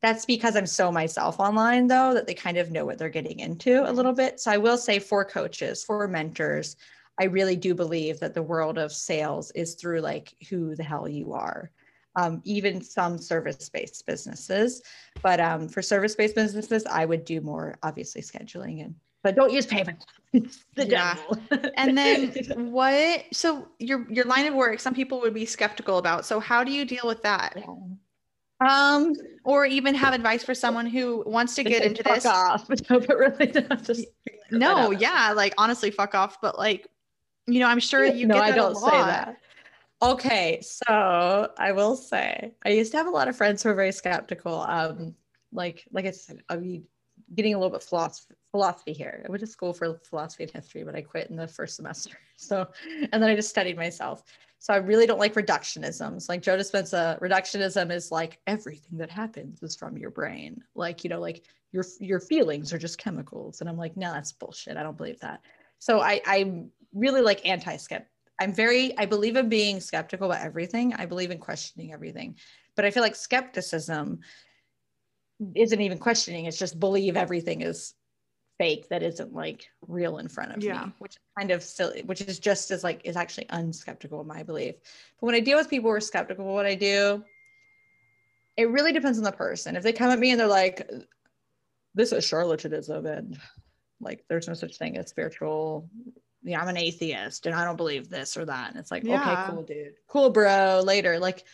that's 0.00 0.24
because 0.24 0.56
I'm 0.56 0.66
so 0.66 0.92
myself 0.92 1.40
online, 1.40 1.88
though, 1.88 2.14
that 2.14 2.26
they 2.26 2.34
kind 2.34 2.56
of 2.56 2.70
know 2.70 2.84
what 2.84 2.98
they're 2.98 3.08
getting 3.08 3.40
into 3.40 3.88
a 3.88 3.92
little 3.92 4.12
bit. 4.12 4.40
So 4.40 4.50
I 4.50 4.56
will 4.56 4.78
say 4.78 4.98
for 4.98 5.24
coaches, 5.24 5.82
for 5.82 6.06
mentors, 6.06 6.76
I 7.20 7.24
really 7.24 7.56
do 7.56 7.74
believe 7.74 8.20
that 8.20 8.34
the 8.34 8.42
world 8.42 8.78
of 8.78 8.92
sales 8.92 9.50
is 9.52 9.74
through 9.74 10.00
like 10.00 10.34
who 10.48 10.76
the 10.76 10.84
hell 10.84 11.08
you 11.08 11.32
are. 11.32 11.70
Um, 12.16 12.40
even 12.44 12.82
some 12.82 13.18
service-based 13.18 14.04
businesses, 14.06 14.82
but 15.22 15.38
um, 15.40 15.68
for 15.68 15.82
service-based 15.82 16.34
businesses, 16.34 16.84
I 16.86 17.04
would 17.04 17.24
do 17.24 17.40
more 17.40 17.78
obviously 17.82 18.22
scheduling 18.22 18.84
and 18.84 18.94
but 19.22 19.34
don't 19.34 19.52
use 19.52 19.66
payment. 19.66 20.04
the 20.32 20.86
yeah. 20.86 21.16
and 21.76 21.98
then 21.98 22.32
what? 22.70 23.24
So 23.32 23.68
your 23.78 24.10
your 24.10 24.24
line 24.24 24.46
of 24.46 24.54
work, 24.54 24.80
some 24.80 24.94
people 24.94 25.20
would 25.20 25.34
be 25.34 25.44
skeptical 25.44 25.98
about. 25.98 26.24
So 26.24 26.40
how 26.40 26.64
do 26.64 26.72
you 26.72 26.84
deal 26.84 27.04
with 27.04 27.22
that? 27.22 27.54
Yeah. 27.56 27.74
Um, 28.60 29.14
or 29.44 29.66
even 29.66 29.94
have 29.94 30.14
advice 30.14 30.42
for 30.42 30.54
someone 30.54 30.86
who 30.86 31.22
wants 31.26 31.54
to 31.54 31.64
get 31.64 31.82
into 31.82 32.02
this. 32.02 32.26
Off, 32.26 32.68
no, 32.90 33.00
but 33.00 33.16
really, 33.16 33.52
just 33.82 34.06
no, 34.50 34.90
yeah, 34.90 35.32
like 35.34 35.54
honestly, 35.58 35.90
fuck 35.90 36.14
off. 36.14 36.40
But 36.40 36.58
like, 36.58 36.88
you 37.46 37.60
know, 37.60 37.68
I'm 37.68 37.80
sure 37.80 38.04
you. 38.04 38.26
No, 38.26 38.38
I 38.38 38.50
don't 38.50 38.74
say 38.74 38.90
that. 38.90 39.36
Okay, 40.00 40.60
so 40.62 41.50
I 41.58 41.72
will 41.72 41.96
say 41.96 42.54
I 42.64 42.70
used 42.70 42.92
to 42.92 42.98
have 42.98 43.06
a 43.06 43.10
lot 43.10 43.28
of 43.28 43.36
friends 43.36 43.62
who 43.62 43.68
were 43.68 43.74
very 43.74 43.92
skeptical. 43.92 44.60
Um, 44.60 45.14
like 45.52 45.84
like 45.92 46.06
I 46.06 46.10
said, 46.10 46.38
I 46.48 46.56
mean, 46.56 46.84
getting 47.34 47.54
a 47.54 47.58
little 47.58 47.72
bit 47.72 47.82
philosophy 47.82 48.34
philosophy 48.50 48.92
here. 48.92 49.22
I 49.26 49.30
went 49.30 49.40
to 49.40 49.46
school 49.46 49.72
for 49.72 50.00
philosophy 50.04 50.44
and 50.44 50.52
history, 50.52 50.82
but 50.82 50.94
I 50.94 51.02
quit 51.02 51.30
in 51.30 51.36
the 51.36 51.48
first 51.48 51.76
semester. 51.76 52.18
So, 52.38 52.68
and 53.12 53.22
then 53.22 53.24
I 53.24 53.34
just 53.34 53.50
studied 53.50 53.76
myself. 53.76 54.22
So 54.60 54.72
I 54.72 54.78
really 54.78 55.06
don't 55.06 55.18
like 55.18 55.34
reductionisms. 55.34 56.28
Like 56.28 56.42
Joe 56.42 56.56
Dispenza, 56.56 57.20
reductionism 57.20 57.92
is 57.92 58.10
like 58.10 58.38
everything 58.46 58.98
that 58.98 59.10
happens 59.10 59.62
is 59.62 59.76
from 59.76 59.96
your 59.96 60.10
brain. 60.10 60.62
Like, 60.74 61.04
you 61.04 61.10
know, 61.10 61.20
like 61.20 61.44
your 61.72 61.84
your 62.00 62.20
feelings 62.20 62.72
are 62.72 62.78
just 62.78 62.98
chemicals. 62.98 63.60
And 63.60 63.68
I'm 63.68 63.76
like, 63.76 63.96
no, 63.96 64.12
that's 64.12 64.32
bullshit. 64.32 64.76
I 64.76 64.82
don't 64.82 64.96
believe 64.96 65.20
that. 65.20 65.40
So 65.78 66.00
I 66.00 66.20
I'm 66.26 66.70
really 66.92 67.20
like 67.20 67.46
anti-skep. 67.46 68.08
I'm 68.40 68.54
very, 68.54 68.96
I 68.96 69.06
believe 69.06 69.36
in 69.36 69.48
being 69.48 69.80
skeptical 69.80 70.30
about 70.30 70.44
everything. 70.44 70.94
I 70.94 71.06
believe 71.06 71.32
in 71.32 71.38
questioning 71.38 71.92
everything. 71.92 72.36
But 72.76 72.84
I 72.84 72.90
feel 72.92 73.02
like 73.02 73.16
skepticism 73.16 74.20
isn't 75.54 75.80
even 75.80 75.98
questioning, 75.98 76.46
it's 76.46 76.58
just 76.58 76.80
believe 76.80 77.16
everything 77.16 77.62
is 77.62 77.94
fake 78.58 78.88
that 78.88 79.02
isn't 79.02 79.32
like 79.32 79.68
real 79.86 80.18
in 80.18 80.28
front 80.28 80.52
of 80.52 80.62
yeah. 80.62 80.86
me, 80.86 80.92
which 80.98 81.12
is 81.12 81.18
kind 81.38 81.50
of 81.50 81.62
silly, 81.62 82.02
which 82.02 82.20
is 82.20 82.38
just 82.38 82.70
as 82.70 82.84
like 82.84 83.00
is 83.04 83.16
actually 83.16 83.46
unskeptical, 83.46 84.20
of 84.20 84.26
my 84.26 84.42
belief. 84.42 84.74
But 85.20 85.26
when 85.26 85.34
I 85.34 85.40
deal 85.40 85.56
with 85.56 85.70
people 85.70 85.90
who 85.90 85.96
are 85.96 86.00
skeptical 86.00 86.46
of 86.46 86.52
what 86.52 86.66
I 86.66 86.74
do, 86.74 87.24
it 88.56 88.68
really 88.70 88.92
depends 88.92 89.18
on 89.18 89.24
the 89.24 89.32
person. 89.32 89.76
If 89.76 89.82
they 89.82 89.92
come 89.92 90.10
at 90.10 90.18
me 90.18 90.32
and 90.32 90.40
they're 90.40 90.46
like, 90.46 90.90
this 91.94 92.12
is 92.12 92.24
charlatanism 92.24 93.06
and 93.06 93.38
like 94.00 94.24
there's 94.28 94.48
no 94.48 94.54
such 94.54 94.76
thing 94.76 94.96
as 94.96 95.08
spiritual 95.08 95.88
yeah, 96.42 96.60
I'm 96.60 96.68
an 96.68 96.76
atheist 96.76 97.46
and 97.46 97.54
I 97.54 97.64
don't 97.64 97.76
believe 97.76 98.08
this 98.08 98.36
or 98.36 98.44
that. 98.44 98.70
And 98.70 98.78
it's 98.78 98.90
like, 98.90 99.04
yeah. 99.04 99.44
okay, 99.44 99.52
cool, 99.52 99.62
dude. 99.62 99.94
Cool, 100.06 100.30
bro. 100.30 100.80
Later. 100.84 101.18
Like 101.18 101.44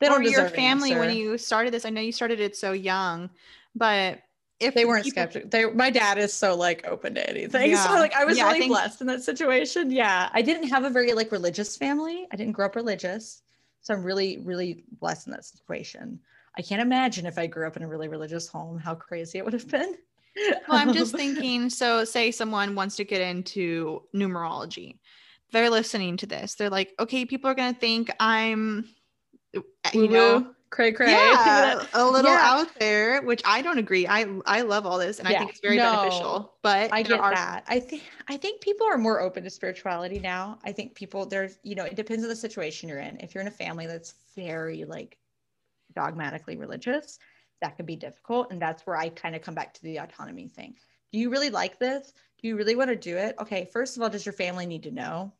they 0.00 0.06
don't 0.06 0.20
or 0.20 0.28
your 0.28 0.48
family 0.48 0.94
when 0.94 1.16
you 1.16 1.38
started 1.38 1.72
this. 1.72 1.84
I 1.84 1.90
know 1.90 2.00
you 2.00 2.12
started 2.12 2.40
it 2.40 2.56
so 2.56 2.72
young, 2.72 3.30
but 3.74 4.20
if 4.60 4.74
they 4.74 4.84
weren't 4.84 5.04
people- 5.04 5.22
skeptical, 5.22 5.48
they 5.50 5.64
my 5.66 5.90
dad 5.90 6.18
is 6.18 6.32
so 6.32 6.54
like 6.56 6.86
open 6.86 7.14
to 7.14 7.28
anything. 7.30 7.70
Yeah. 7.72 7.86
So 7.86 7.94
like 7.94 8.14
I 8.14 8.24
was 8.24 8.36
yeah, 8.38 8.44
really 8.44 8.56
I 8.56 8.60
think- 8.60 8.72
blessed 8.72 9.00
in 9.00 9.06
that 9.08 9.22
situation. 9.22 9.90
Yeah. 9.90 10.28
I 10.32 10.42
didn't 10.42 10.68
have 10.68 10.84
a 10.84 10.90
very 10.90 11.12
like 11.12 11.30
religious 11.32 11.76
family. 11.76 12.26
I 12.32 12.36
didn't 12.36 12.52
grow 12.52 12.66
up 12.66 12.76
religious. 12.76 13.42
So 13.82 13.94
I'm 13.94 14.02
really, 14.02 14.38
really 14.38 14.84
blessed 15.00 15.26
in 15.28 15.32
that 15.32 15.44
situation. 15.44 16.18
I 16.58 16.62
can't 16.62 16.80
imagine 16.82 17.26
if 17.26 17.38
I 17.38 17.46
grew 17.46 17.66
up 17.66 17.76
in 17.76 17.82
a 17.82 17.88
really 17.88 18.08
religious 18.08 18.48
home, 18.48 18.78
how 18.78 18.94
crazy 18.94 19.38
it 19.38 19.44
would 19.44 19.52
have 19.52 19.68
been. 19.70 19.94
well, 20.66 20.78
I'm 20.78 20.92
just 20.92 21.14
thinking. 21.22 21.70
So, 21.70 22.04
say 22.04 22.30
someone 22.30 22.74
wants 22.74 22.96
to 22.96 23.04
get 23.04 23.20
into 23.20 24.02
numerology, 24.14 24.98
they're 25.52 25.70
listening 25.70 26.16
to 26.16 26.26
this. 26.26 26.54
They're 26.54 26.70
like, 26.70 26.94
okay, 26.98 27.26
people 27.26 27.50
are 27.50 27.54
going 27.54 27.74
to 27.74 27.78
think 27.78 28.10
I'm, 28.18 28.88
you 29.52 29.62
Woo-woo. 29.94 30.08
know, 30.08 30.54
cray 30.76 30.92
cray. 30.92 31.10
Yeah, 31.10 31.82
a 31.94 32.04
little 32.04 32.30
yeah. 32.30 32.42
out 32.42 32.68
there, 32.78 33.22
which 33.22 33.40
I 33.46 33.62
don't 33.62 33.78
agree. 33.78 34.06
I 34.06 34.26
I 34.44 34.60
love 34.60 34.84
all 34.84 34.98
this, 34.98 35.18
and 35.18 35.28
yeah. 35.28 35.36
I 35.36 35.38
think 35.38 35.50
it's 35.50 35.60
very 35.60 35.78
no, 35.78 35.96
beneficial. 35.96 36.54
But 36.62 36.92
I 36.92 37.02
get 37.02 37.18
are- 37.18 37.34
that. 37.34 37.64
I 37.66 37.80
think 37.80 38.02
I 38.28 38.36
think 38.36 38.60
people 38.60 38.86
are 38.86 38.98
more 38.98 39.20
open 39.20 39.42
to 39.44 39.50
spirituality 39.50 40.20
now. 40.20 40.58
I 40.64 40.72
think 40.72 40.94
people 40.94 41.24
there's 41.24 41.58
you 41.62 41.74
know 41.74 41.84
it 41.84 41.96
depends 41.96 42.22
on 42.22 42.28
the 42.28 42.36
situation 42.36 42.88
you're 42.88 42.98
in. 42.98 43.18
If 43.20 43.34
you're 43.34 43.40
in 43.40 43.48
a 43.48 43.58
family 43.64 43.86
that's 43.86 44.14
very 44.36 44.84
like 44.84 45.16
dogmatically 45.94 46.58
religious, 46.58 47.18
that 47.62 47.76
can 47.76 47.86
be 47.86 47.96
difficult, 47.96 48.52
and 48.52 48.60
that's 48.60 48.86
where 48.86 48.96
I 48.96 49.08
kind 49.08 49.34
of 49.34 49.40
come 49.40 49.54
back 49.54 49.72
to 49.74 49.82
the 49.82 49.96
autonomy 49.96 50.46
thing. 50.46 50.76
Do 51.10 51.18
you 51.18 51.30
really 51.30 51.50
like 51.50 51.78
this? 51.78 52.12
Do 52.42 52.48
you 52.48 52.56
really 52.56 52.76
want 52.76 52.90
to 52.90 52.96
do 52.96 53.16
it? 53.16 53.34
Okay, 53.40 53.66
first 53.72 53.96
of 53.96 54.02
all, 54.02 54.10
does 54.10 54.26
your 54.26 54.34
family 54.34 54.66
need 54.66 54.82
to 54.82 54.90
know? 54.90 55.32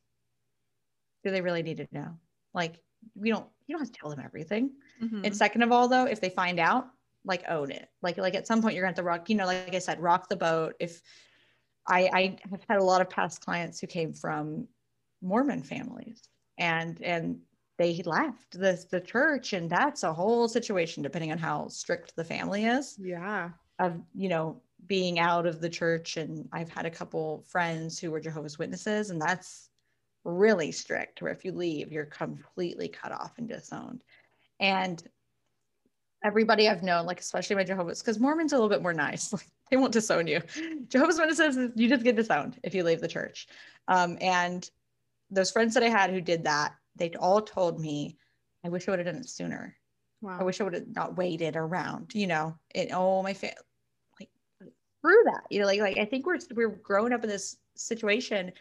Do 1.24 1.30
they 1.30 1.42
really 1.42 1.62
need 1.62 1.76
to 1.76 1.88
know? 1.92 2.16
Like, 2.54 2.80
we 3.14 3.28
don't 3.28 3.46
you 3.66 3.74
don't 3.74 3.84
have 3.84 3.92
to 3.92 4.00
tell 4.00 4.08
them 4.08 4.20
everything 4.24 4.70
Mm-hmm. 5.02 5.24
And 5.24 5.36
second 5.36 5.62
of 5.62 5.72
all, 5.72 5.88
though, 5.88 6.04
if 6.04 6.20
they 6.20 6.30
find 6.30 6.58
out, 6.58 6.88
like 7.26 7.42
own 7.48 7.70
it. 7.70 7.88
Like 8.02 8.16
like 8.16 8.34
at 8.34 8.46
some 8.46 8.62
point 8.62 8.74
you're 8.74 8.84
going 8.84 8.94
to 8.94 9.00
have 9.00 9.04
to 9.04 9.08
rock. 9.08 9.28
You 9.28 9.36
know, 9.36 9.46
like 9.46 9.74
I 9.74 9.78
said, 9.78 10.00
rock 10.00 10.28
the 10.28 10.36
boat. 10.36 10.74
If 10.80 11.02
I 11.86 12.08
I 12.12 12.38
have 12.50 12.64
had 12.68 12.78
a 12.78 12.84
lot 12.84 13.00
of 13.00 13.10
past 13.10 13.44
clients 13.44 13.80
who 13.80 13.86
came 13.86 14.12
from 14.12 14.66
Mormon 15.20 15.62
families, 15.62 16.28
and 16.58 17.02
and 17.02 17.38
they 17.78 18.00
left 18.04 18.52
the 18.52 18.82
the 18.90 19.00
church, 19.00 19.52
and 19.52 19.68
that's 19.68 20.04
a 20.04 20.12
whole 20.12 20.48
situation 20.48 21.02
depending 21.02 21.32
on 21.32 21.38
how 21.38 21.68
strict 21.68 22.14
the 22.16 22.24
family 22.24 22.64
is. 22.64 22.96
Yeah. 22.98 23.50
Of 23.78 24.00
you 24.14 24.28
know 24.28 24.62
being 24.86 25.18
out 25.18 25.46
of 25.46 25.60
the 25.60 25.68
church, 25.68 26.16
and 26.16 26.48
I've 26.52 26.70
had 26.70 26.86
a 26.86 26.90
couple 26.90 27.44
friends 27.48 27.98
who 27.98 28.10
were 28.12 28.20
Jehovah's 28.20 28.58
Witnesses, 28.58 29.10
and 29.10 29.20
that's 29.20 29.68
really 30.24 30.70
strict. 30.70 31.22
Where 31.22 31.32
if 31.32 31.44
you 31.44 31.52
leave, 31.52 31.92
you're 31.92 32.06
completely 32.06 32.88
cut 32.88 33.12
off 33.12 33.32
and 33.38 33.48
disowned. 33.48 34.04
And 34.60 35.02
everybody 36.24 36.68
I've 36.68 36.82
known, 36.82 37.06
like 37.06 37.20
especially 37.20 37.56
my 37.56 37.64
Jehovah's, 37.64 38.00
because 38.00 38.18
Mormons 38.18 38.52
are 38.52 38.56
a 38.56 38.58
little 38.58 38.74
bit 38.74 38.82
more 38.82 38.94
nice. 38.94 39.32
Like 39.36 39.46
they 39.70 39.76
won't 39.76 39.92
disown 39.92 40.28
you. 40.28 40.40
Jehovah's 40.86 41.18
Witnesses, 41.18 41.72
you 41.74 41.88
just 41.88 42.04
get 42.04 42.14
disowned 42.14 42.56
if 42.62 42.72
you 42.72 42.84
leave 42.84 43.00
the 43.00 43.08
church. 43.08 43.48
Um, 43.88 44.16
and 44.20 44.70
those 45.28 45.50
friends 45.50 45.74
that 45.74 45.82
I 45.82 45.88
had 45.88 46.10
who 46.10 46.20
did 46.20 46.44
that, 46.44 46.74
they 46.94 47.10
all 47.18 47.42
told 47.42 47.80
me, 47.80 48.16
I 48.64 48.68
wish 48.68 48.86
I 48.86 48.92
would 48.92 49.00
have 49.00 49.06
done 49.06 49.16
it 49.16 49.28
sooner. 49.28 49.76
Wow. 50.20 50.38
I 50.38 50.44
wish 50.44 50.60
I 50.60 50.64
would 50.64 50.74
have 50.74 50.94
not 50.94 51.16
waited 51.16 51.56
around, 51.56 52.14
you 52.14 52.26
know, 52.26 52.56
it, 52.74 52.90
oh, 52.92 53.22
my 53.22 53.34
family, 53.34 53.56
like 54.20 54.30
through 55.02 55.22
that, 55.24 55.42
you 55.50 55.60
know, 55.60 55.66
like, 55.66 55.80
like 55.80 55.98
I 55.98 56.04
think 56.04 56.26
we're, 56.26 56.38
we're 56.54 56.68
growing 56.68 57.12
up 57.12 57.24
in 57.24 57.28
this 57.28 57.56
situation 57.74 58.52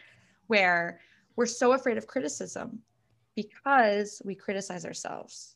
where 0.48 1.00
we're 1.36 1.46
so 1.46 1.72
afraid 1.72 1.98
of 1.98 2.06
criticism 2.06 2.80
because 3.36 4.20
we 4.24 4.34
criticize 4.34 4.84
ourselves 4.84 5.55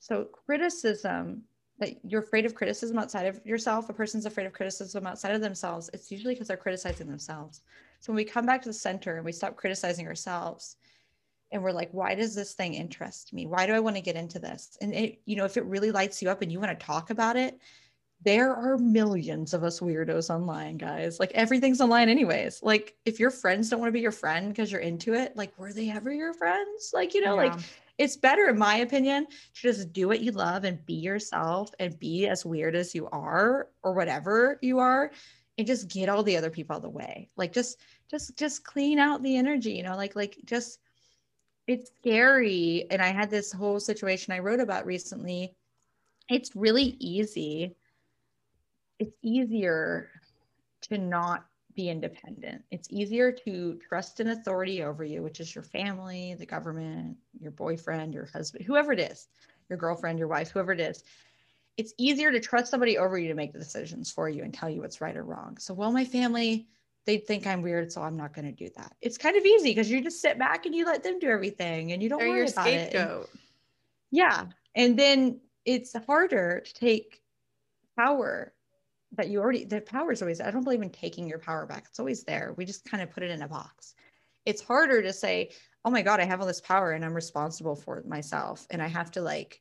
so 0.00 0.24
criticism 0.24 1.42
that 1.78 1.98
you're 2.04 2.22
afraid 2.22 2.44
of 2.46 2.54
criticism 2.54 2.98
outside 2.98 3.26
of 3.26 3.44
yourself, 3.44 3.88
a 3.88 3.92
person's 3.92 4.26
afraid 4.26 4.46
of 4.46 4.52
criticism 4.52 5.06
outside 5.06 5.34
of 5.34 5.40
themselves, 5.40 5.88
it's 5.92 6.10
usually 6.10 6.34
because 6.34 6.48
they're 6.48 6.56
criticizing 6.56 7.06
themselves. 7.06 7.62
So 8.00 8.12
when 8.12 8.16
we 8.16 8.24
come 8.24 8.46
back 8.46 8.62
to 8.62 8.68
the 8.68 8.74
center 8.74 9.16
and 9.16 9.24
we 9.24 9.32
stop 9.32 9.56
criticizing 9.56 10.06
ourselves 10.06 10.76
and 11.52 11.62
we're 11.62 11.72
like, 11.72 11.90
why 11.92 12.14
does 12.14 12.34
this 12.34 12.54
thing 12.54 12.74
interest 12.74 13.32
me? 13.32 13.46
Why 13.46 13.66
do 13.66 13.72
I 13.72 13.80
want 13.80 13.96
to 13.96 14.02
get 14.02 14.16
into 14.16 14.38
this? 14.38 14.76
And 14.80 14.94
it, 14.94 15.20
you 15.26 15.36
know, 15.36 15.44
if 15.44 15.56
it 15.56 15.64
really 15.64 15.90
lights 15.90 16.22
you 16.22 16.30
up 16.30 16.42
and 16.42 16.50
you 16.50 16.60
want 16.60 16.78
to 16.78 16.86
talk 16.86 17.10
about 17.10 17.36
it, 17.36 17.58
there 18.22 18.54
are 18.54 18.76
millions 18.76 19.54
of 19.54 19.64
us 19.64 19.80
weirdos 19.80 20.28
online, 20.28 20.76
guys. 20.76 21.18
Like 21.18 21.32
everything's 21.32 21.80
online, 21.80 22.10
anyways. 22.10 22.62
Like 22.62 22.94
if 23.06 23.18
your 23.18 23.30
friends 23.30 23.70
don't 23.70 23.80
want 23.80 23.88
to 23.88 23.94
be 23.94 24.00
your 24.00 24.12
friend 24.12 24.50
because 24.50 24.70
you're 24.70 24.82
into 24.82 25.14
it, 25.14 25.36
like 25.36 25.58
were 25.58 25.72
they 25.72 25.90
ever 25.90 26.12
your 26.12 26.34
friends? 26.34 26.90
Like, 26.92 27.14
you 27.14 27.22
know, 27.22 27.40
yeah. 27.40 27.54
like 27.54 27.60
it's 28.00 28.16
better 28.16 28.48
in 28.48 28.58
my 28.58 28.76
opinion 28.76 29.26
to 29.26 29.60
just 29.60 29.92
do 29.92 30.08
what 30.08 30.20
you 30.20 30.32
love 30.32 30.64
and 30.64 30.84
be 30.86 30.94
yourself 30.94 31.70
and 31.78 32.00
be 32.00 32.26
as 32.26 32.46
weird 32.46 32.74
as 32.74 32.94
you 32.94 33.06
are 33.12 33.68
or 33.82 33.92
whatever 33.92 34.58
you 34.62 34.78
are 34.78 35.10
and 35.58 35.66
just 35.66 35.86
get 35.88 36.08
all 36.08 36.22
the 36.22 36.38
other 36.38 36.48
people 36.48 36.74
out 36.74 36.78
of 36.78 36.82
the 36.82 36.88
way. 36.88 37.28
Like 37.36 37.52
just 37.52 37.78
just 38.10 38.38
just 38.38 38.64
clean 38.64 38.98
out 38.98 39.22
the 39.22 39.36
energy 39.36 39.72
you 39.72 39.82
know 39.82 39.96
like 39.96 40.16
like 40.16 40.38
just 40.46 40.80
it's 41.66 41.90
scary. 42.00 42.86
And 42.90 43.02
i 43.02 43.08
had 43.08 43.28
this 43.28 43.52
whole 43.52 43.78
situation 43.78 44.32
i 44.32 44.38
wrote 44.38 44.60
about 44.60 44.86
recently. 44.86 45.54
It's 46.30 46.56
really 46.56 46.96
easy. 47.00 47.76
It's 48.98 49.16
easier 49.20 50.08
to 50.88 50.96
not 50.96 51.44
be 51.74 51.88
independent. 51.88 52.62
It's 52.70 52.88
easier 52.90 53.32
to 53.32 53.78
trust 53.88 54.20
an 54.20 54.28
authority 54.28 54.82
over 54.82 55.04
you, 55.04 55.22
which 55.22 55.40
is 55.40 55.54
your 55.54 55.64
family, 55.64 56.34
the 56.38 56.46
government, 56.46 57.16
your 57.38 57.52
boyfriend, 57.52 58.12
your 58.14 58.26
husband, 58.26 58.64
whoever 58.64 58.92
it 58.92 59.00
is, 59.00 59.28
your 59.68 59.78
girlfriend, 59.78 60.18
your 60.18 60.28
wife, 60.28 60.50
whoever 60.50 60.72
it 60.72 60.80
is. 60.80 61.04
It's 61.76 61.94
easier 61.96 62.32
to 62.32 62.40
trust 62.40 62.70
somebody 62.70 62.98
over 62.98 63.18
you 63.18 63.28
to 63.28 63.34
make 63.34 63.52
the 63.52 63.58
decisions 63.58 64.10
for 64.10 64.28
you 64.28 64.42
and 64.42 64.52
tell 64.52 64.68
you 64.68 64.80
what's 64.80 65.00
right 65.00 65.16
or 65.16 65.24
wrong. 65.24 65.56
So, 65.58 65.72
well, 65.72 65.92
my 65.92 66.04
family, 66.04 66.66
they 67.06 67.18
think 67.18 67.46
I'm 67.46 67.62
weird, 67.62 67.90
so 67.90 68.02
I'm 68.02 68.16
not 68.16 68.34
going 68.34 68.44
to 68.46 68.52
do 68.52 68.68
that. 68.76 68.94
It's 69.00 69.16
kind 69.16 69.36
of 69.36 69.44
easy 69.44 69.70
because 69.70 69.90
you 69.90 70.02
just 70.02 70.20
sit 70.20 70.38
back 70.38 70.66
and 70.66 70.74
you 70.74 70.84
let 70.84 71.02
them 71.02 71.18
do 71.18 71.28
everything 71.28 71.92
and 71.92 72.02
you 72.02 72.08
don't 72.08 72.18
They're 72.18 72.28
worry 72.28 72.42
about 72.42 72.66
scapegoat. 72.66 73.22
it. 73.22 73.30
And, 73.30 73.40
yeah. 74.10 74.46
And 74.74 74.98
then 74.98 75.40
it's 75.64 75.94
harder 76.06 76.62
to 76.64 76.74
take 76.74 77.22
power 77.96 78.52
that 79.12 79.28
you 79.28 79.40
already 79.40 79.64
the 79.64 79.80
power 79.80 80.12
is 80.12 80.22
always 80.22 80.40
i 80.40 80.50
don't 80.50 80.64
believe 80.64 80.82
in 80.82 80.90
taking 80.90 81.26
your 81.26 81.38
power 81.38 81.66
back. 81.66 81.84
It's 81.88 81.98
always 81.98 82.22
there. 82.24 82.54
We 82.56 82.64
just 82.64 82.84
kind 82.84 83.02
of 83.02 83.10
put 83.10 83.22
it 83.22 83.30
in 83.30 83.42
a 83.42 83.48
box. 83.48 83.94
It's 84.46 84.62
harder 84.62 85.02
to 85.02 85.12
say 85.12 85.50
oh 85.84 85.90
my 85.90 86.02
god 86.02 86.20
i 86.20 86.24
have 86.24 86.40
all 86.40 86.46
this 86.46 86.60
power 86.60 86.92
and 86.92 87.04
i'm 87.04 87.14
responsible 87.14 87.74
for 87.74 88.02
myself 88.06 88.66
and 88.70 88.82
i 88.82 88.86
have 88.86 89.10
to 89.10 89.20
like 89.22 89.60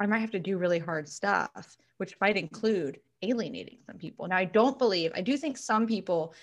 i 0.00 0.06
might 0.06 0.18
have 0.18 0.30
to 0.30 0.38
do 0.38 0.58
really 0.58 0.78
hard 0.78 1.08
stuff 1.08 1.76
which 1.98 2.16
might 2.20 2.36
include 2.36 3.00
alienating 3.22 3.78
some 3.86 3.96
people. 3.96 4.28
Now 4.28 4.36
i 4.36 4.44
don't 4.44 4.78
believe 4.78 5.12
i 5.14 5.20
do 5.20 5.36
think 5.36 5.56
some 5.56 5.86
people 5.86 6.34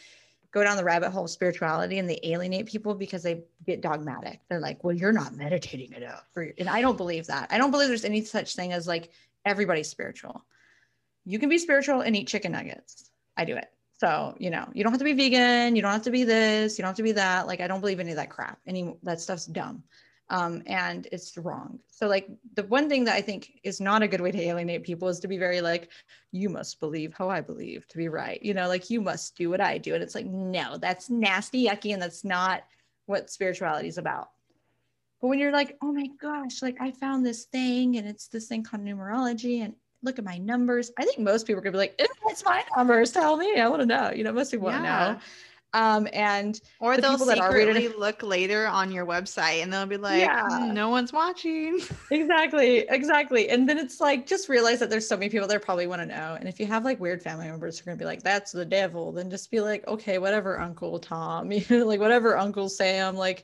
go 0.51 0.63
down 0.63 0.77
the 0.77 0.83
rabbit 0.83 1.09
hole 1.09 1.25
of 1.25 1.29
spirituality 1.29 1.97
and 1.97 2.09
they 2.09 2.19
alienate 2.23 2.67
people 2.67 2.93
because 2.93 3.23
they 3.23 3.43
get 3.65 3.81
dogmatic. 3.81 4.39
They're 4.49 4.59
like 4.59 4.83
well 4.83 4.95
you're 4.95 5.11
not 5.11 5.35
meditating 5.35 5.93
enough 5.93 6.25
and 6.35 6.69
i 6.69 6.81
don't 6.81 6.97
believe 6.97 7.27
that. 7.27 7.47
I 7.51 7.57
don't 7.57 7.71
believe 7.71 7.89
there's 7.89 8.05
any 8.05 8.23
such 8.23 8.55
thing 8.55 8.73
as 8.73 8.87
like 8.87 9.11
everybody's 9.45 9.89
spiritual 9.89 10.45
you 11.25 11.39
can 11.39 11.49
be 11.49 11.57
spiritual 11.57 12.01
and 12.01 12.15
eat 12.15 12.27
chicken 12.27 12.51
nuggets. 12.51 13.09
I 13.37 13.45
do 13.45 13.55
it. 13.55 13.67
So, 13.99 14.35
you 14.37 14.49
know, 14.49 14.67
you 14.73 14.83
don't 14.83 14.91
have 14.91 14.99
to 14.99 15.05
be 15.05 15.13
vegan. 15.13 15.75
You 15.75 15.81
don't 15.81 15.91
have 15.91 16.01
to 16.03 16.11
be 16.11 16.23
this. 16.23 16.77
You 16.77 16.81
don't 16.81 16.89
have 16.89 16.97
to 16.97 17.03
be 17.03 17.13
that. 17.13 17.47
Like, 17.47 17.61
I 17.61 17.67
don't 17.67 17.79
believe 17.79 17.99
any 17.99 18.11
of 18.11 18.17
that 18.17 18.29
crap. 18.29 18.59
Any 18.67 18.95
that 19.03 19.21
stuff's 19.21 19.45
dumb. 19.45 19.83
Um, 20.29 20.63
and 20.65 21.07
it's 21.11 21.37
wrong. 21.37 21.79
So, 21.87 22.07
like, 22.07 22.27
the 22.55 22.63
one 22.63 22.89
thing 22.89 23.05
that 23.05 23.15
I 23.15 23.21
think 23.21 23.59
is 23.63 23.79
not 23.79 24.01
a 24.01 24.07
good 24.07 24.21
way 24.21 24.31
to 24.31 24.41
alienate 24.41 24.83
people 24.83 25.07
is 25.07 25.19
to 25.19 25.27
be 25.27 25.37
very 25.37 25.61
like, 25.61 25.89
you 26.31 26.49
must 26.49 26.79
believe 26.79 27.13
how 27.13 27.29
I 27.29 27.41
believe 27.41 27.87
to 27.89 27.97
be 27.97 28.09
right. 28.09 28.41
You 28.41 28.53
know, 28.53 28.67
like, 28.67 28.89
you 28.89 28.99
must 28.99 29.37
do 29.37 29.49
what 29.49 29.61
I 29.61 29.77
do. 29.77 29.93
And 29.93 30.03
it's 30.03 30.15
like, 30.15 30.25
no, 30.25 30.77
that's 30.77 31.09
nasty, 31.09 31.67
yucky, 31.67 31.93
and 31.93 32.01
that's 32.01 32.23
not 32.23 32.63
what 33.05 33.29
spirituality 33.29 33.87
is 33.87 33.97
about. 33.97 34.29
But 35.21 35.27
when 35.27 35.39
you're 35.39 35.51
like, 35.51 35.77
oh 35.81 35.93
my 35.93 36.07
gosh, 36.21 36.61
like, 36.61 36.77
I 36.81 36.91
found 36.91 37.25
this 37.25 37.45
thing 37.45 37.97
and 37.97 38.07
it's 38.07 38.27
this 38.27 38.47
thing 38.47 38.63
called 38.63 38.83
numerology 38.83 39.63
and 39.63 39.75
look 40.03 40.19
at 40.19 40.25
my 40.25 40.37
numbers. 40.37 40.91
I 40.97 41.05
think 41.05 41.19
most 41.19 41.47
people 41.47 41.59
are 41.59 41.63
gonna 41.63 41.73
be 41.73 41.77
like, 41.77 41.95
it's 41.99 42.45
my 42.45 42.63
numbers. 42.75 43.11
Tell 43.11 43.37
me. 43.37 43.59
I 43.59 43.67
want 43.67 43.81
to 43.81 43.85
know. 43.85 44.11
You 44.11 44.23
know, 44.23 44.31
most 44.31 44.51
people 44.51 44.65
want 44.65 44.77
to 44.77 44.83
know. 44.83 45.19
Um, 45.75 46.07
and 46.13 46.61
or 46.79 46.95
the 46.95 47.01
they'll 47.01 47.17
secretly 47.17 47.87
look 47.87 48.21
later 48.21 48.67
on 48.67 48.91
your 48.91 49.07
website 49.07 49.63
and 49.63 49.73
they'll 49.73 49.87
be 49.87 49.97
like, 49.97 50.19
yeah. 50.19 50.43
Mm, 50.43 50.71
no 50.71 50.89
one's 50.89 51.11
watching. 51.11 51.79
exactly, 52.11 52.79
exactly. 52.89 53.49
And 53.49 53.67
then 53.67 53.79
it's 53.79 53.99
like 53.99 54.27
just 54.27 54.49
realize 54.49 54.79
that 54.79 54.91
there's 54.91 55.07
so 55.07 55.17
many 55.17 55.29
people 55.29 55.47
that 55.47 55.61
probably 55.63 55.87
want 55.87 56.03
to 56.03 56.05
know. 56.05 56.37
And 56.39 56.47
if 56.47 56.59
you 56.59 56.67
have 56.67 56.85
like 56.85 56.99
weird 56.99 57.23
family 57.23 57.47
members 57.47 57.79
who 57.79 57.83
are 57.83 57.93
gonna 57.93 57.97
be 57.97 58.05
like, 58.05 58.21
that's 58.21 58.51
the 58.51 58.65
devil, 58.65 59.11
then 59.11 59.31
just 59.31 59.49
be 59.49 59.61
like, 59.61 59.87
okay, 59.87 60.19
whatever, 60.19 60.59
Uncle 60.59 60.99
Tom, 60.99 61.51
you 61.51 61.65
know, 61.71 61.87
like 61.87 61.99
whatever 61.99 62.37
Uncle 62.37 62.69
Sam, 62.69 63.15
like 63.15 63.43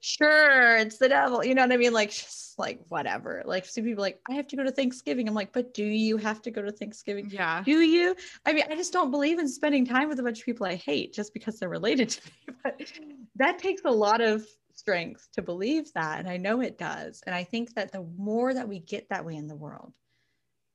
sure, 0.00 0.76
it's 0.76 0.98
the 0.98 1.08
devil. 1.08 1.44
You 1.44 1.54
know 1.54 1.62
what 1.62 1.72
I 1.72 1.76
mean? 1.76 1.92
Like, 1.92 2.10
just 2.10 2.58
like 2.58 2.80
whatever. 2.88 3.42
Like, 3.44 3.66
some 3.66 3.84
people 3.84 4.02
like, 4.02 4.20
I 4.28 4.34
have 4.34 4.46
to 4.48 4.56
go 4.56 4.64
to 4.64 4.70
Thanksgiving. 4.70 5.28
I'm 5.28 5.34
like, 5.34 5.52
but 5.52 5.74
do 5.74 5.84
you 5.84 6.16
have 6.16 6.42
to 6.42 6.50
go 6.50 6.62
to 6.62 6.72
Thanksgiving? 6.72 7.30
Yeah. 7.30 7.62
Do 7.64 7.80
you? 7.80 8.16
I 8.46 8.52
mean, 8.52 8.64
I 8.70 8.74
just 8.74 8.92
don't 8.92 9.10
believe 9.10 9.38
in 9.38 9.48
spending 9.48 9.86
time 9.86 10.08
with 10.08 10.18
a 10.18 10.22
bunch 10.22 10.40
of 10.40 10.44
people 10.44 10.66
I 10.66 10.74
hate 10.74 11.12
just 11.12 11.32
because 11.32 11.58
they're 11.58 11.68
related 11.68 12.10
to 12.10 12.20
me. 12.26 12.54
But 12.62 12.82
that 13.36 13.58
takes 13.58 13.82
a 13.84 13.90
lot 13.90 14.20
of 14.20 14.46
strength 14.74 15.28
to 15.32 15.42
believe 15.42 15.92
that. 15.94 16.20
And 16.20 16.28
I 16.28 16.36
know 16.36 16.60
it 16.60 16.78
does. 16.78 17.22
And 17.26 17.34
I 17.34 17.44
think 17.44 17.74
that 17.74 17.92
the 17.92 18.06
more 18.16 18.54
that 18.54 18.68
we 18.68 18.78
get 18.78 19.08
that 19.08 19.24
way 19.24 19.34
in 19.34 19.48
the 19.48 19.56
world, 19.56 19.92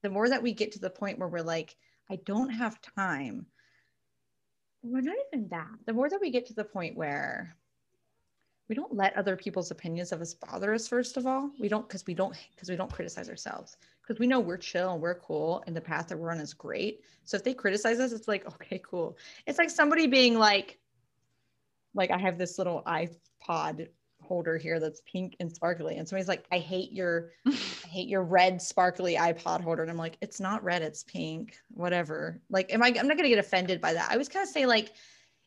the 0.02 0.10
more 0.10 0.28
that 0.28 0.44
we 0.44 0.54
get 0.54 0.74
to 0.74 0.80
the 0.80 0.90
point 0.90 1.20
where 1.20 1.30
we're 1.30 1.42
like, 1.42 1.76
I 2.12 2.18
don't 2.26 2.50
have 2.50 2.82
time. 2.82 3.46
We're 4.82 5.00
not 5.00 5.16
even 5.32 5.48
that. 5.50 5.72
The 5.86 5.94
more 5.94 6.10
that 6.10 6.20
we 6.20 6.30
get 6.30 6.48
to 6.48 6.54
the 6.54 6.66
point 6.66 6.98
where 6.98 7.56
we 8.74 8.76
don't 8.76 8.96
let 8.96 9.16
other 9.16 9.36
people's 9.36 9.70
opinions 9.70 10.12
of 10.12 10.20
us 10.20 10.34
bother 10.34 10.74
us 10.74 10.88
first 10.88 11.16
of 11.16 11.28
all 11.28 11.52
we 11.60 11.68
don't 11.68 11.88
because 11.88 12.06
we 12.08 12.16
don't 12.16 12.36
because 12.56 12.70
we 12.70 12.76
don't 12.76 12.92
criticize 12.92 13.30
ourselves 13.30 13.78
because 14.04 14.20
we 14.20 14.28
know 14.28 14.40
we're 14.40 14.58
chill 14.58 14.94
and 14.94 15.02
we're 15.02 15.16
cool 15.16 15.64
and 15.66 15.76
the 15.76 15.82
path 15.82 16.08
that 16.10 16.18
we're 16.18 16.32
on 16.32 16.40
is 16.40 16.54
great. 16.54 17.02
So 17.24 17.38
if 17.38 17.44
they 17.44 17.54
criticize 17.54 18.00
us, 18.00 18.12
it's 18.12 18.28
like, 18.28 18.46
okay, 18.46 18.82
cool. 18.84 19.18
It's 19.48 19.58
like 19.58 19.70
somebody 19.70 20.08
being 20.08 20.38
like, 20.38 20.80
like 21.94 22.12
I 22.12 22.18
have 22.18 22.38
this 22.38 22.58
little 22.58 22.84
iPod 22.86 23.88
holder 24.22 24.58
here 24.58 24.80
that's 24.80 25.02
pink 25.06 25.36
and 25.40 25.54
sparkly. 25.54 25.98
And 25.98 26.08
somebody's 26.08 26.28
like, 26.28 26.46
I 26.52 26.58
hate 26.58 26.92
your, 26.92 27.32
I 27.48 27.88
hate 27.88 28.10
your 28.10 28.24
red 28.24 28.62
sparkly 28.62 29.16
iPod 29.16 29.62
holder. 29.62 29.84
And 29.84 29.92
I'm 29.92 29.98
like, 29.98 30.18
it's 30.22 30.40
not 30.40 30.64
red, 30.64 30.82
it's 30.82 31.04
pink, 31.04 31.56
whatever. 31.70 32.42
Like, 32.50 32.74
am 32.74 32.84
I, 32.84 32.88
I'm 32.88 33.08
not 33.08 33.18
going 33.18 33.24
to 33.24 33.30
get 33.30 33.40
offended 33.40 33.80
by 33.80 33.94
that. 33.94 34.10
I 34.10 34.14
always 34.14 34.30
kind 34.30 34.44
of 34.44 34.50
say 34.50 34.66
like, 34.66 34.92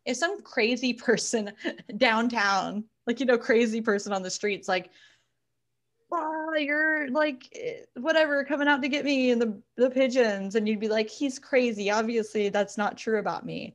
if 0.06 0.16
some 0.16 0.40
crazy 0.42 0.94
person 0.94 1.52
downtown, 1.96 2.84
like, 3.06 3.20
you 3.20 3.26
know, 3.26 3.36
crazy 3.36 3.80
person 3.80 4.12
on 4.12 4.22
the 4.22 4.30
streets, 4.30 4.68
like, 4.68 4.90
oh, 6.12 6.54
you're 6.56 7.10
like 7.10 7.48
eh, 7.54 7.80
whatever 7.96 8.44
coming 8.44 8.68
out 8.68 8.80
to 8.82 8.88
get 8.88 9.04
me 9.04 9.32
and 9.32 9.42
the, 9.42 9.60
the 9.76 9.90
pigeons 9.90 10.54
and 10.54 10.68
you'd 10.68 10.80
be 10.80 10.88
like 10.88 11.10
he's 11.10 11.38
crazy. 11.38 11.90
Obviously 11.90 12.48
that's 12.48 12.78
not 12.78 12.96
true 12.96 13.18
about 13.18 13.44
me. 13.44 13.74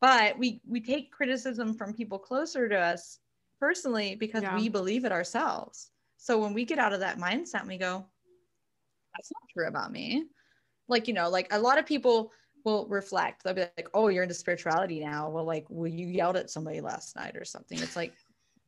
But 0.00 0.38
we 0.38 0.60
we 0.66 0.80
take 0.80 1.12
criticism 1.12 1.74
from 1.74 1.92
people 1.92 2.18
closer 2.18 2.68
to 2.68 2.78
us 2.78 3.18
personally 3.60 4.16
because 4.16 4.42
yeah. 4.42 4.56
we 4.56 4.68
believe 4.68 5.04
it 5.04 5.12
ourselves. 5.12 5.90
So 6.16 6.38
when 6.38 6.54
we 6.54 6.64
get 6.64 6.78
out 6.78 6.94
of 6.94 7.00
that 7.00 7.18
mindset 7.18 7.66
we 7.66 7.76
go 7.76 8.06
that's 9.14 9.30
not 9.32 9.48
true 9.52 9.68
about 9.68 9.92
me 9.92 10.26
like 10.88 11.08
you 11.08 11.14
know 11.14 11.28
like 11.28 11.48
a 11.52 11.58
lot 11.58 11.78
of 11.78 11.86
people 11.86 12.32
will 12.66 12.86
reflect 12.88 13.42
they'll 13.42 13.54
be 13.54 13.62
like 13.62 13.88
oh 13.94 14.08
you're 14.08 14.22
into 14.22 14.34
spirituality 14.34 15.00
now 15.00 15.30
well 15.30 15.44
like 15.44 15.64
well 15.70 15.90
you 15.90 16.06
yelled 16.06 16.36
at 16.36 16.50
somebody 16.50 16.82
last 16.82 17.16
night 17.16 17.34
or 17.36 17.44
something 17.44 17.78
it's 17.78 17.96
like 17.96 18.12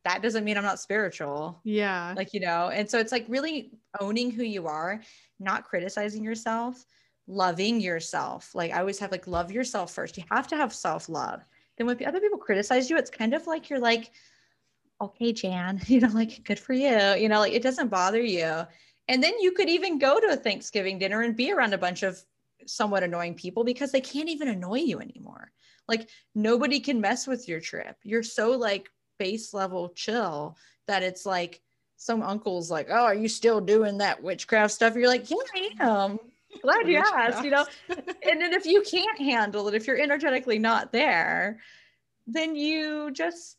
that 0.05 0.21
doesn't 0.21 0.43
mean 0.43 0.57
I'm 0.57 0.63
not 0.63 0.79
spiritual. 0.79 1.59
Yeah. 1.63 2.13
Like, 2.15 2.33
you 2.33 2.39
know, 2.39 2.69
and 2.69 2.89
so 2.89 2.99
it's 2.99 3.11
like 3.11 3.25
really 3.27 3.71
owning 3.99 4.31
who 4.31 4.43
you 4.43 4.67
are, 4.67 5.01
not 5.39 5.65
criticizing 5.65 6.23
yourself, 6.23 6.85
loving 7.27 7.81
yourself. 7.81 8.55
Like, 8.55 8.71
I 8.71 8.79
always 8.79 8.99
have 8.99 9.11
like, 9.11 9.27
love 9.27 9.51
yourself 9.51 9.93
first. 9.93 10.17
You 10.17 10.23
have 10.31 10.47
to 10.47 10.57
have 10.57 10.73
self 10.73 11.09
love. 11.09 11.41
Then 11.77 11.87
when 11.87 12.03
other 12.05 12.19
people 12.19 12.39
criticize 12.39 12.89
you, 12.89 12.97
it's 12.97 13.09
kind 13.09 13.33
of 13.33 13.45
like 13.45 13.69
you're 13.69 13.79
like, 13.79 14.11
okay, 15.01 15.33
Jan, 15.33 15.81
you 15.87 15.99
know, 15.99 16.09
like, 16.09 16.43
good 16.43 16.59
for 16.59 16.73
you. 16.73 17.15
You 17.15 17.29
know, 17.29 17.39
like 17.39 17.53
it 17.53 17.63
doesn't 17.63 17.89
bother 17.89 18.21
you. 18.21 18.65
And 19.07 19.23
then 19.23 19.33
you 19.39 19.51
could 19.51 19.69
even 19.69 19.97
go 19.97 20.19
to 20.19 20.27
a 20.27 20.35
Thanksgiving 20.35 20.99
dinner 20.99 21.21
and 21.21 21.35
be 21.35 21.51
around 21.51 21.73
a 21.73 21.79
bunch 21.79 22.03
of 22.03 22.23
somewhat 22.69 23.03
annoying 23.03 23.35
people 23.35 23.63
because 23.63 23.91
they 23.91 24.01
can't 24.01 24.29
even 24.29 24.47
annoy 24.47 24.79
you 24.79 24.99
anymore. 24.99 25.51
Like 25.87 26.09
nobody 26.35 26.79
can 26.79 27.01
mess 27.01 27.27
with 27.27 27.47
your 27.47 27.59
trip. 27.59 27.95
You're 28.03 28.23
so 28.23 28.51
like 28.51 28.89
base 29.17 29.53
level 29.53 29.89
chill 29.89 30.57
that 30.87 31.03
it's 31.03 31.25
like 31.25 31.61
some 31.97 32.21
uncle's 32.21 32.71
like, 32.71 32.87
Oh, 32.89 33.05
are 33.05 33.15
you 33.15 33.27
still 33.27 33.59
doing 33.59 33.97
that 33.97 34.23
witchcraft 34.23 34.73
stuff? 34.73 34.95
You're 34.95 35.07
like, 35.07 35.29
Yeah, 35.29 35.37
I 35.53 35.69
am. 35.79 36.19
Glad 36.63 36.87
you 36.87 36.97
asked, 36.97 37.43
you 37.43 37.51
know. 37.51 37.65
and 37.89 38.41
then 38.41 38.53
if 38.53 38.65
you 38.65 38.81
can't 38.81 39.19
handle 39.19 39.67
it, 39.67 39.75
if 39.75 39.85
you're 39.85 39.99
energetically 39.99 40.57
not 40.57 40.91
there, 40.91 41.59
then 42.25 42.55
you 42.55 43.11
just 43.11 43.58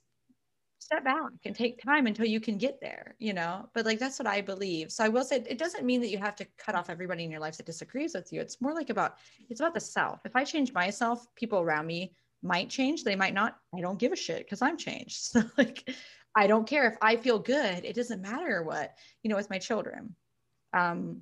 step 0.92 1.04
back 1.04 1.30
and 1.44 1.54
take 1.54 1.82
time 1.82 2.06
until 2.06 2.26
you 2.26 2.40
can 2.40 2.58
get 2.58 2.80
there, 2.80 3.14
you 3.18 3.32
know. 3.32 3.68
But 3.74 3.86
like 3.86 3.98
that's 3.98 4.18
what 4.18 4.26
I 4.26 4.40
believe. 4.40 4.90
So 4.90 5.04
I 5.04 5.08
will 5.08 5.24
say 5.24 5.36
it 5.48 5.58
doesn't 5.58 5.84
mean 5.84 6.00
that 6.00 6.10
you 6.10 6.18
have 6.18 6.34
to 6.36 6.46
cut 6.58 6.74
off 6.74 6.90
everybody 6.90 7.24
in 7.24 7.30
your 7.30 7.40
life 7.40 7.56
that 7.58 7.66
disagrees 7.66 8.14
with 8.14 8.32
you. 8.32 8.40
It's 8.40 8.60
more 8.60 8.74
like 8.74 8.90
about 8.90 9.16
it's 9.48 9.60
about 9.60 9.74
the 9.74 9.80
self. 9.80 10.20
If 10.24 10.34
I 10.34 10.44
change 10.44 10.72
myself, 10.72 11.26
people 11.36 11.60
around 11.60 11.86
me 11.86 12.12
might 12.42 12.70
change 12.70 13.04
they 13.04 13.16
might 13.16 13.34
not 13.34 13.58
i 13.76 13.80
don't 13.80 13.98
give 13.98 14.12
a 14.12 14.16
shit 14.16 14.38
because 14.38 14.62
i'm 14.62 14.76
changed 14.76 15.12
so 15.22 15.42
like 15.58 15.88
i 16.34 16.46
don't 16.46 16.66
care 16.66 16.88
if 16.88 16.96
i 17.02 17.16
feel 17.16 17.38
good 17.38 17.84
it 17.84 17.94
doesn't 17.94 18.22
matter 18.22 18.62
what 18.62 18.94
you 19.22 19.30
know 19.30 19.36
with 19.36 19.50
my 19.50 19.58
children 19.58 20.14
um 20.72 21.20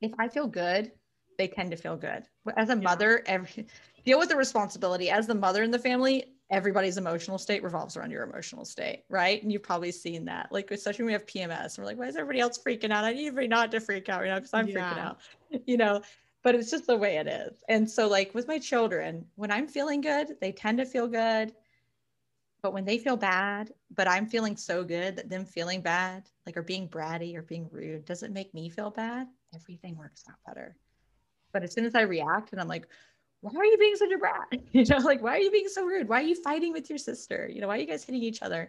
if 0.00 0.12
i 0.18 0.28
feel 0.28 0.46
good 0.46 0.90
they 1.38 1.48
tend 1.48 1.70
to 1.70 1.76
feel 1.76 1.96
good 1.96 2.24
as 2.56 2.70
a 2.70 2.76
mother 2.76 3.22
every 3.26 3.66
deal 4.04 4.18
with 4.18 4.28
the 4.28 4.36
responsibility 4.36 5.10
as 5.10 5.26
the 5.26 5.34
mother 5.34 5.62
in 5.62 5.70
the 5.70 5.78
family 5.78 6.24
everybody's 6.50 6.96
emotional 6.96 7.38
state 7.38 7.62
revolves 7.62 7.96
around 7.96 8.10
your 8.10 8.22
emotional 8.22 8.64
state 8.64 9.04
right 9.08 9.42
and 9.42 9.50
you've 9.50 9.62
probably 9.62 9.90
seen 9.90 10.24
that 10.24 10.46
like 10.52 10.70
especially 10.70 11.04
when 11.04 11.08
we 11.08 11.12
have 11.12 11.26
pms 11.26 11.76
and 11.76 11.78
we're 11.78 11.84
like 11.84 11.98
why 11.98 12.06
is 12.06 12.14
everybody 12.14 12.38
else 12.38 12.58
freaking 12.58 12.90
out 12.90 13.04
i 13.04 13.12
need 13.12 13.26
everybody 13.26 13.48
not 13.48 13.70
to 13.70 13.80
freak 13.80 14.08
out 14.08 14.22
you 14.22 14.28
know 14.28 14.36
because 14.36 14.54
i'm 14.54 14.68
yeah. 14.68 14.74
freaking 14.74 14.98
out 14.98 15.18
you 15.66 15.76
know 15.76 16.00
but 16.46 16.54
it's 16.54 16.70
just 16.70 16.86
the 16.86 16.96
way 16.96 17.16
it 17.16 17.26
is. 17.26 17.64
And 17.68 17.90
so, 17.90 18.06
like 18.06 18.32
with 18.32 18.46
my 18.46 18.56
children, 18.56 19.26
when 19.34 19.50
I'm 19.50 19.66
feeling 19.66 20.00
good, 20.00 20.36
they 20.40 20.52
tend 20.52 20.78
to 20.78 20.86
feel 20.86 21.08
good. 21.08 21.52
But 22.62 22.72
when 22.72 22.84
they 22.84 22.98
feel 22.98 23.16
bad, 23.16 23.72
but 23.92 24.06
I'm 24.06 24.28
feeling 24.28 24.56
so 24.56 24.84
good 24.84 25.16
that 25.16 25.28
them 25.28 25.44
feeling 25.44 25.80
bad, 25.80 26.30
like 26.46 26.56
or 26.56 26.62
being 26.62 26.88
bratty 26.88 27.34
or 27.34 27.42
being 27.42 27.68
rude, 27.72 28.04
doesn't 28.04 28.32
make 28.32 28.54
me 28.54 28.68
feel 28.68 28.90
bad, 28.90 29.26
everything 29.56 29.96
works 29.96 30.22
out 30.30 30.36
better. 30.46 30.76
But 31.52 31.64
as 31.64 31.72
soon 31.72 31.84
as 31.84 31.96
I 31.96 32.02
react 32.02 32.52
and 32.52 32.60
I'm 32.60 32.68
like, 32.68 32.86
why 33.40 33.52
are 33.54 33.64
you 33.64 33.78
being 33.78 33.96
such 33.96 34.12
a 34.12 34.18
brat? 34.18 34.48
You 34.72 34.84
know, 34.84 34.98
like, 34.98 35.22
why 35.22 35.32
are 35.32 35.40
you 35.40 35.50
being 35.50 35.68
so 35.68 35.84
rude? 35.84 36.08
Why 36.08 36.20
are 36.20 36.26
you 36.26 36.40
fighting 36.42 36.72
with 36.72 36.90
your 36.90 36.98
sister? 36.98 37.48
You 37.52 37.60
know, 37.60 37.68
why 37.68 37.76
are 37.76 37.80
you 37.80 37.86
guys 37.86 38.04
hitting 38.04 38.22
each 38.22 38.42
other? 38.42 38.68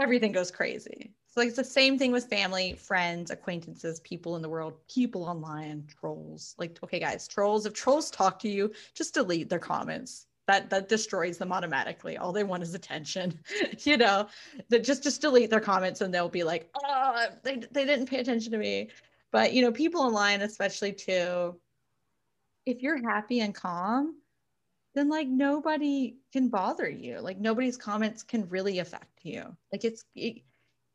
Everything 0.00 0.32
goes 0.32 0.50
crazy. 0.50 1.12
So 1.26 1.40
like 1.40 1.48
it's 1.48 1.56
the 1.56 1.64
same 1.64 1.98
thing 1.98 2.12
with 2.12 2.26
family, 2.26 2.74
friends, 2.74 3.30
acquaintances, 3.30 4.00
people 4.00 4.36
in 4.36 4.42
the 4.42 4.48
world, 4.48 4.74
people 4.88 5.24
online, 5.24 5.84
trolls. 6.00 6.54
Like, 6.58 6.78
okay, 6.82 7.00
guys, 7.00 7.26
trolls, 7.28 7.66
if 7.66 7.74
trolls 7.74 8.10
talk 8.10 8.38
to 8.40 8.48
you, 8.48 8.72
just 8.94 9.14
delete 9.14 9.48
their 9.48 9.58
comments. 9.58 10.26
That 10.46 10.70
that 10.70 10.88
destroys 10.88 11.36
them 11.36 11.52
automatically. 11.52 12.16
All 12.16 12.32
they 12.32 12.44
want 12.44 12.62
is 12.62 12.74
attention. 12.74 13.38
you 13.80 13.98
know, 13.98 14.28
that 14.70 14.84
just 14.84 15.02
just 15.02 15.20
delete 15.20 15.50
their 15.50 15.60
comments 15.60 16.00
and 16.00 16.12
they'll 16.12 16.28
be 16.28 16.44
like, 16.44 16.70
oh, 16.84 17.26
they, 17.42 17.56
they 17.70 17.84
didn't 17.84 18.06
pay 18.06 18.20
attention 18.20 18.52
to 18.52 18.58
me. 18.58 18.88
But 19.30 19.52
you 19.52 19.62
know, 19.62 19.72
people 19.72 20.00
online, 20.00 20.40
especially 20.40 20.92
too, 20.92 21.54
if 22.68 22.82
you're 22.82 23.02
happy 23.02 23.40
and 23.40 23.54
calm, 23.54 24.16
then 24.94 25.08
like 25.08 25.28
nobody 25.28 26.16
can 26.32 26.48
bother 26.48 26.88
you. 26.88 27.20
Like 27.20 27.38
nobody's 27.38 27.76
comments 27.76 28.22
can 28.22 28.48
really 28.48 28.78
affect 28.80 29.24
you. 29.24 29.44
Like 29.72 29.84
it's 29.84 30.04
it, 30.14 30.42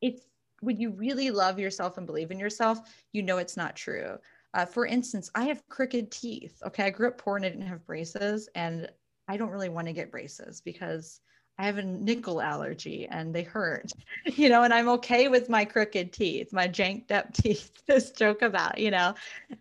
it's 0.02 0.22
when 0.62 0.80
you 0.80 0.92
really 0.92 1.32
love 1.32 1.60
yourself 1.60 1.98
and 1.98 2.06
believe 2.06 2.32
in 2.32 2.40
yourself, 2.40 2.80
you 3.12 3.22
know 3.22 3.38
it's 3.38 3.58
not 3.58 3.76
true. 3.76 4.18
Uh, 4.54 4.66
for 4.66 4.86
instance, 4.86 5.32
I 5.36 5.46
have 5.46 5.68
crooked 5.68 6.12
teeth. 6.12 6.62
Okay, 6.66 6.84
I 6.84 6.90
grew 6.90 7.08
up 7.08 7.18
poor 7.18 7.38
and 7.38 7.46
I 7.46 7.50
didn't 7.50 7.68
have 7.68 7.86
braces, 7.86 8.48
and 8.56 8.88
I 9.28 9.36
don't 9.36 9.50
really 9.50 9.70
want 9.70 9.88
to 9.88 9.94
get 9.94 10.12
braces 10.12 10.62
because 10.62 11.22
I 11.58 11.66
have 11.66 11.78
a 11.78 11.84
nickel 11.84 12.42
allergy 12.42 13.08
and 13.10 13.34
they 13.34 13.44
hurt, 13.44 13.92
you 14.26 14.50
know, 14.50 14.64
and 14.64 14.74
I'm 14.74 14.90
okay 14.90 15.28
with 15.28 15.50
my 15.50 15.66
crooked 15.66 16.14
teeth, 16.14 16.54
my 16.54 16.68
janked 16.68 17.12
up 17.12 17.34
teeth, 17.34 17.72
this 17.88 18.12
joke 18.12 18.42
about, 18.42 18.78
you 18.78 18.92
know. 18.92 19.16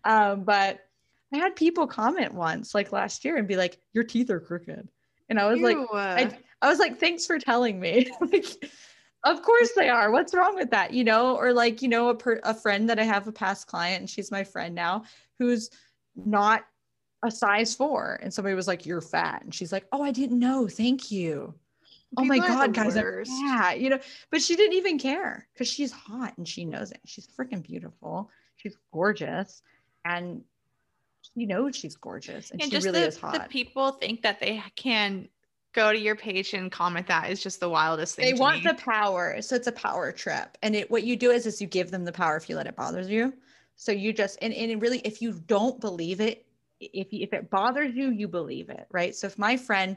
Um, 0.05 0.45
but 0.45 0.87
I 1.33 1.39
had 1.39 1.57
people 1.57 1.87
comment 1.87 2.35
once, 2.35 2.75
like 2.75 2.93
last 2.93 3.25
year, 3.25 3.37
and 3.37 3.49
be 3.49 3.57
like, 3.57 3.79
Your 3.93 4.05
teeth 4.05 4.31
are 4.31 4.41
crooked. 4.41 4.89
And 5.29 5.39
I 5.39 5.51
was 5.51 5.61
Ew. 5.61 5.65
like, 5.67 5.77
I, 5.93 6.39
I 6.61 6.69
was 6.69 6.79
like, 6.79 6.99
Thanks 6.99 7.27
for 7.27 7.39
telling 7.39 7.81
me. 7.81 8.11
like, 8.21 8.47
of 9.25 9.43
course 9.43 9.71
they 9.77 9.89
are. 9.89 10.11
What's 10.11 10.35
wrong 10.35 10.55
with 10.57 10.71
that? 10.71 10.93
You 10.93 11.05
know, 11.05 11.37
or 11.37 11.53
like, 11.53 11.81
you 11.81 11.89
know, 11.89 12.09
a, 12.09 12.15
per- 12.15 12.41
a 12.43 12.55
friend 12.55 12.89
that 12.91 12.99
I 12.99 13.05
have 13.05 13.29
a 13.29 13.33
past 13.33 13.67
client 13.67 14.01
and 14.01 14.11
she's 14.11 14.31
my 14.31 14.43
friend 14.43 14.75
now 14.75 15.05
who's 15.39 15.71
not 16.17 16.65
a 17.25 17.31
size 17.31 17.75
four. 17.75 18.19
And 18.23 18.35
somebody 18.35 18.55
was 18.55 18.69
like, 18.69 18.85
You're 18.85 19.01
fat. 19.01 19.43
And 19.43 19.55
she's 19.55 19.73
like, 19.73 19.87
Oh, 19.93 20.03
I 20.03 20.11
didn't 20.11 20.39
know. 20.39 20.69
Thank 20.69 21.11
you. 21.11 21.55
People 22.11 22.25
oh 22.25 22.27
my 22.27 22.39
God, 22.47 22.75
guys, 22.75 22.95
yeah, 23.27 23.73
you 23.73 23.89
know, 23.89 23.99
but 24.31 24.43
she 24.43 24.55
didn't 24.55 24.77
even 24.77 24.99
care 24.99 25.49
because 25.55 25.67
she's 25.67 25.91
hot 25.91 26.37
and 26.37 26.47
she 26.47 26.67
knows 26.67 26.91
it. 26.91 27.01
She's 27.07 27.27
freaking 27.27 27.63
beautiful. 27.63 28.31
She's 28.57 28.77
gorgeous. 28.93 29.63
And 30.05 30.43
she 31.23 31.47
knows 31.47 31.77
she's 31.77 31.97
gorgeous 31.97 32.51
and, 32.51 32.61
and 32.63 32.71
she 32.71 32.79
really 32.79 33.01
the, 33.01 33.07
is 33.07 33.19
hot. 33.19 33.33
The 33.33 33.41
people 33.49 33.93
think 33.93 34.23
that 34.23 34.41
they 34.41 34.63
can 34.77 35.29
go 35.73 35.93
to 35.93 35.99
your 35.99 36.17
page 36.17 36.53
and 36.53 36.71
comment 36.71 37.07
that 37.07 37.31
is 37.31 37.43
just 37.43 37.61
the 37.61 37.69
wildest 37.69 38.17
thing. 38.17 38.27
They 38.27 38.39
want 38.39 38.65
me. 38.65 38.71
the 38.71 38.75
power. 38.75 39.41
So 39.41 39.57
it's 39.57 39.67
a 39.67 39.73
power 39.73 40.13
trip. 40.13 40.59
And 40.63 40.77
it 40.77 40.91
what 40.91 41.05
you 41.05 41.17
do 41.17 41.31
is 41.31 41.47
is 41.47 41.61
you 41.61 41.67
give 41.67 41.91
them 41.91 42.05
the 42.05 42.13
power 42.13 42.37
if 42.37 42.49
you 42.49 42.57
let 42.57 42.67
it 42.67 42.77
bother 42.77 43.01
you. 43.01 43.33
So 43.77 43.93
you 43.93 44.13
just 44.13 44.39
and, 44.43 44.53
and 44.53 44.81
really 44.83 44.99
if 44.99 45.23
you 45.23 45.41
don't 45.47 45.81
believe 45.81 46.21
it, 46.21 46.47
if 46.81 47.09
if 47.11 47.33
it 47.33 47.51
bothers 47.51 47.95
you, 47.95 48.11
you 48.11 48.29
believe 48.29 48.69
it, 48.69 48.87
right? 48.91 49.15
So 49.15 49.27
if 49.27 49.39
my 49.39 49.57
friend 49.57 49.97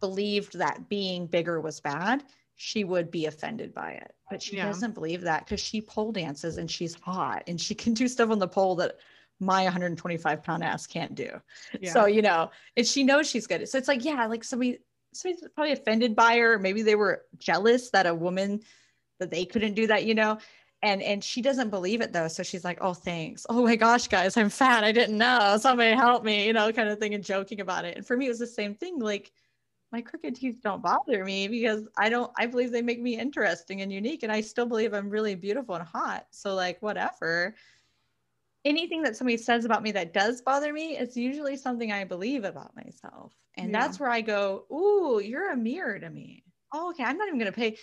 believed 0.00 0.58
that 0.58 0.88
being 0.88 1.26
bigger 1.26 1.60
was 1.60 1.80
bad, 1.80 2.24
she 2.56 2.84
would 2.84 3.10
be 3.10 3.26
offended 3.26 3.72
by 3.72 3.92
it. 3.92 4.14
But 4.30 4.42
she 4.42 4.56
yeah. 4.56 4.66
doesn't 4.66 4.94
believe 4.94 5.22
that 5.22 5.44
because 5.44 5.60
she 5.60 5.80
pole 5.80 6.12
dances 6.12 6.58
and 6.58 6.70
she's 6.70 6.94
hot 6.94 7.44
and 7.46 7.60
she 7.60 7.74
can 7.74 7.94
do 7.94 8.08
stuff 8.08 8.30
on 8.30 8.38
the 8.38 8.48
pole 8.48 8.74
that 8.76 8.96
my 9.40 9.64
125 9.64 10.42
pound 10.42 10.64
ass 10.64 10.86
can't 10.86 11.14
do. 11.14 11.30
Yeah. 11.80 11.92
So, 11.92 12.06
you 12.06 12.22
know, 12.22 12.50
and 12.76 12.86
she 12.86 13.04
knows 13.04 13.28
she's 13.28 13.46
good. 13.46 13.68
So 13.68 13.78
it's 13.78 13.88
like, 13.88 14.04
yeah, 14.04 14.26
like 14.26 14.44
somebody 14.44 14.78
somebody's 15.16 15.44
probably 15.54 15.72
offended 15.72 16.14
by 16.14 16.36
her. 16.38 16.58
Maybe 16.58 16.82
they 16.82 16.94
were 16.94 17.24
jealous 17.38 17.90
that 17.90 18.06
a 18.06 18.14
woman 18.14 18.60
that 19.18 19.30
they 19.30 19.44
couldn't 19.44 19.74
do 19.74 19.86
that, 19.88 20.04
you 20.04 20.14
know. 20.14 20.38
And 20.82 21.02
and 21.02 21.24
she 21.24 21.40
doesn't 21.42 21.70
believe 21.70 22.00
it 22.00 22.12
though. 22.12 22.28
So 22.28 22.42
she's 22.42 22.64
like, 22.64 22.78
oh 22.80 22.94
thanks. 22.94 23.46
Oh 23.48 23.64
my 23.64 23.76
gosh, 23.76 24.08
guys, 24.08 24.36
I'm 24.36 24.50
fat. 24.50 24.84
I 24.84 24.92
didn't 24.92 25.16
know. 25.16 25.56
Somebody 25.58 25.94
help 25.94 26.22
me, 26.22 26.46
you 26.46 26.52
know, 26.52 26.70
kind 26.72 26.88
of 26.88 26.98
thing, 26.98 27.14
and 27.14 27.24
joking 27.24 27.60
about 27.60 27.84
it. 27.84 27.96
And 27.96 28.06
for 28.06 28.16
me, 28.16 28.26
it 28.26 28.30
was 28.30 28.38
the 28.38 28.46
same 28.46 28.74
thing. 28.74 28.98
Like 28.98 29.32
my 29.90 30.02
crooked 30.02 30.36
teeth 30.36 30.60
don't 30.62 30.82
bother 30.82 31.24
me 31.24 31.48
because 31.48 31.88
I 31.96 32.08
don't 32.08 32.30
I 32.36 32.46
believe 32.46 32.72
they 32.72 32.82
make 32.82 33.00
me 33.00 33.18
interesting 33.18 33.80
and 33.80 33.92
unique. 33.92 34.22
And 34.22 34.30
I 34.30 34.42
still 34.42 34.66
believe 34.66 34.92
I'm 34.92 35.08
really 35.08 35.34
beautiful 35.34 35.74
and 35.74 35.86
hot. 35.86 36.26
So 36.30 36.54
like 36.54 36.80
whatever 36.82 37.54
anything 38.66 39.02
that 39.02 39.16
somebody 39.16 39.36
says 39.36 39.64
about 39.64 39.82
me 39.82 39.92
that 39.92 40.12
does 40.12 40.42
bother 40.42 40.72
me, 40.72 40.98
it's 40.98 41.16
usually 41.16 41.56
something 41.56 41.92
I 41.92 42.04
believe 42.04 42.44
about 42.44 42.74
myself. 42.76 43.32
And 43.56 43.70
yeah. 43.70 43.80
that's 43.80 44.00
where 44.00 44.10
I 44.10 44.20
go, 44.20 44.64
Ooh, 44.70 45.20
you're 45.24 45.52
a 45.52 45.56
mirror 45.56 45.98
to 45.98 46.10
me. 46.10 46.42
Oh, 46.74 46.90
okay. 46.90 47.04
I'm 47.04 47.16
not 47.16 47.28
even 47.28 47.38
going 47.38 47.52
to 47.52 47.56
pay. 47.56 47.78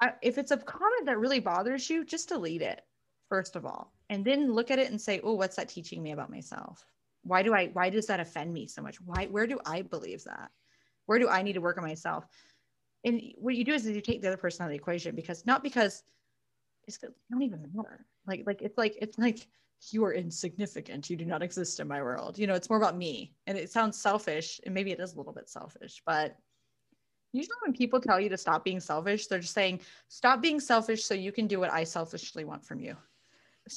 I, 0.00 0.12
if 0.20 0.36
it's 0.36 0.50
a 0.50 0.56
comment 0.56 1.06
that 1.06 1.18
really 1.18 1.38
bothers 1.38 1.88
you, 1.88 2.04
just 2.04 2.28
delete 2.28 2.62
it, 2.62 2.82
first 3.28 3.54
of 3.54 3.64
all. 3.64 3.94
And 4.10 4.24
then 4.24 4.52
look 4.52 4.72
at 4.72 4.80
it 4.80 4.90
and 4.90 5.00
say, 5.00 5.20
Oh, 5.22 5.34
what's 5.34 5.56
that 5.56 5.68
teaching 5.68 6.02
me 6.02 6.10
about 6.10 6.30
myself? 6.30 6.84
Why 7.22 7.44
do 7.44 7.54
I, 7.54 7.68
why 7.68 7.88
does 7.88 8.06
that 8.08 8.18
offend 8.18 8.52
me 8.52 8.66
so 8.66 8.82
much? 8.82 9.00
Why, 9.00 9.26
where 9.30 9.46
do 9.46 9.60
I 9.64 9.82
believe 9.82 10.24
that? 10.24 10.50
Where 11.06 11.20
do 11.20 11.28
I 11.28 11.42
need 11.42 11.52
to 11.52 11.60
work 11.60 11.78
on 11.78 11.84
myself? 11.84 12.26
And 13.04 13.22
what 13.38 13.54
you 13.54 13.64
do 13.64 13.72
is 13.72 13.86
you 13.86 14.00
take 14.00 14.20
the 14.20 14.28
other 14.28 14.36
person 14.36 14.62
out 14.62 14.66
of 14.66 14.70
the 14.70 14.76
equation 14.76 15.14
because 15.14 15.46
not 15.46 15.62
because 15.62 16.02
it's 16.88 16.98
you 17.02 17.10
don't 17.30 17.42
even 17.42 17.64
matter. 17.72 18.04
Like, 18.26 18.42
like 18.46 18.62
it's 18.62 18.76
like, 18.76 18.96
it's 19.00 19.18
like, 19.18 19.46
you 19.90 20.04
are 20.04 20.12
insignificant. 20.12 21.10
You 21.10 21.16
do 21.16 21.24
not 21.24 21.42
exist 21.42 21.80
in 21.80 21.88
my 21.88 22.02
world. 22.02 22.38
You 22.38 22.46
know, 22.46 22.54
it's 22.54 22.70
more 22.70 22.78
about 22.78 22.96
me. 22.96 23.34
And 23.46 23.58
it 23.58 23.70
sounds 23.70 23.98
selfish, 23.98 24.60
and 24.64 24.74
maybe 24.74 24.92
it 24.92 25.00
is 25.00 25.14
a 25.14 25.16
little 25.16 25.32
bit 25.32 25.48
selfish, 25.48 26.02
but 26.06 26.36
usually 27.32 27.56
when 27.64 27.72
people 27.72 28.00
tell 28.00 28.20
you 28.20 28.28
to 28.28 28.36
stop 28.36 28.64
being 28.64 28.80
selfish, 28.80 29.26
they're 29.26 29.40
just 29.40 29.54
saying, 29.54 29.80
stop 30.08 30.42
being 30.42 30.60
selfish 30.60 31.04
so 31.04 31.14
you 31.14 31.32
can 31.32 31.46
do 31.46 31.58
what 31.58 31.72
I 31.72 31.84
selfishly 31.84 32.44
want 32.44 32.64
from 32.64 32.80
you. 32.80 32.96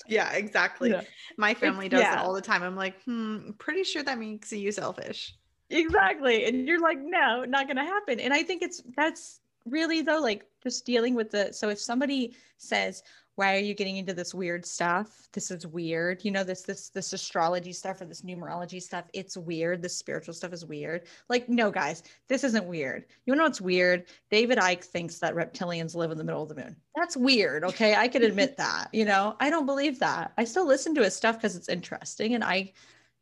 Yeah, 0.08 0.32
exactly. 0.34 0.90
Yeah. 0.90 1.02
My 1.38 1.54
family 1.54 1.88
does 1.88 2.02
yeah. 2.02 2.20
it 2.20 2.20
all 2.20 2.34
the 2.34 2.42
time. 2.42 2.64
I'm 2.64 2.76
like, 2.76 3.02
hmm, 3.04 3.52
pretty 3.58 3.84
sure 3.84 4.04
that 4.04 4.20
makes 4.20 4.52
you 4.52 4.72
selfish. 4.72 5.36
Exactly. 5.70 6.46
And 6.46 6.68
you're 6.68 6.82
like, 6.82 7.00
no, 7.02 7.46
not 7.46 7.68
going 7.68 7.78
to 7.78 7.84
happen. 7.84 8.20
And 8.20 8.34
I 8.34 8.44
think 8.44 8.62
it's 8.62 8.82
that's 8.96 9.42
really 9.66 10.02
though, 10.02 10.20
like 10.20 10.46
just 10.62 10.86
dealing 10.86 11.16
with 11.16 11.32
the 11.32 11.52
so 11.52 11.70
if 11.70 11.80
somebody 11.80 12.36
says, 12.58 13.04
why 13.36 13.56
are 13.56 13.60
you 13.60 13.74
getting 13.74 13.98
into 13.98 14.14
this 14.14 14.34
weird 14.34 14.66
stuff? 14.66 15.28
This 15.34 15.52
is 15.52 15.68
weird. 15.68 16.24
You 16.24 16.32
know 16.32 16.44
this 16.44 16.62
this 16.62 16.90
this 16.90 17.12
astrology 17.12 17.74
stuff 17.74 18.00
or 18.00 18.06
this 18.06 18.22
numerology 18.22 18.82
stuff 18.82 19.06
it's 19.14 19.36
weird. 19.36 19.82
This 19.82 19.96
spiritual 19.96 20.34
stuff 20.34 20.54
is 20.54 20.66
weird. 20.66 21.04
Like 21.30 21.50
no 21.50 21.70
guys 21.70 22.04
this 22.30 22.44
isn't 22.44 22.66
weird. 22.66 23.06
You 23.26 23.36
know 23.36 23.44
what's 23.44 23.62
weird? 23.62 24.06
David 24.32 24.58
Icke 24.58 24.86
thinks 24.86 25.20
that 25.20 25.36
reptilians 25.36 25.96
live 25.96 26.12
in 26.12 26.18
the 26.18 26.24
middle 26.24 26.44
of 26.44 26.50
the 26.50 26.56
moon. 26.56 26.76
That's 26.96 27.18
weird 27.18 27.66
okay? 27.66 27.96
I 27.96 28.08
can 28.08 28.24
admit 28.24 28.56
that 28.58 28.88
you 28.94 29.06
know? 29.06 29.36
I 29.40 29.50
don't 29.50 29.66
believe 29.66 30.00
that. 30.00 30.32
I 30.38 30.46
still 30.46 30.66
listen 30.66 30.96
to 30.96 31.04
his 31.04 31.16
stuff 31.16 31.36
because 31.36 31.56
it's 31.56 31.70
interesting 31.70 32.36
and 32.36 32.44
i 32.44 32.72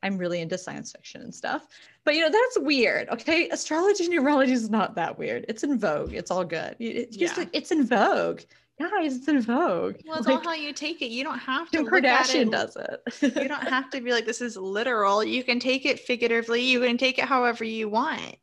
i'm 0.03 0.18
really 0.18 0.41
into 0.41 0.57
science 0.57 0.91
fiction 0.91 1.22
and 1.22 1.34
stuff. 1.34 1.68
But 2.03 2.15
you 2.15 2.22
know 2.22 2.30
that's 2.30 2.60
weird 2.60 3.10
okay? 3.10 3.49
Astrology 3.49 4.06
and 4.06 4.14
numerology 4.14 4.52
is 4.52 4.69
not 4.69 4.94
that 4.95 5.18
weird. 5.18 5.45
It's 5.49 5.64
in 5.64 5.80
vogue. 5.80 6.14
It's 6.14 6.30
all 6.30 6.45
good. 6.45 6.76
It's 6.77 7.18
just 7.18 7.38
yeah. 7.38 7.45
it's 7.52 7.72
in 7.72 7.88
vogue 7.88 8.41
guys, 8.89 9.15
it's 9.15 9.27
in 9.27 9.41
vogue. 9.41 9.97
Well, 10.05 10.18
it's 10.18 10.27
like, 10.27 10.38
all 10.38 10.43
how 10.43 10.53
you 10.53 10.73
take 10.73 11.01
it. 11.01 11.07
You 11.07 11.23
don't 11.23 11.39
have 11.39 11.69
to. 11.72 11.77
Kim 11.77 11.88
Kardashian 11.88 12.47
it. 12.47 12.51
does 12.51 12.76
it. 12.76 13.01
you 13.35 13.47
don't 13.47 13.68
have 13.68 13.89
to 13.91 14.01
be 14.01 14.11
like, 14.11 14.26
this 14.26 14.41
is 14.41 14.57
literal. 14.57 15.23
You 15.23 15.43
can 15.43 15.60
take 15.60 15.85
it 15.85 15.99
figuratively. 15.99 16.61
You 16.61 16.81
can 16.81 16.97
take 16.97 17.18
it 17.18 17.26
however 17.26 17.64
you 17.64 17.89
want. 17.89 18.38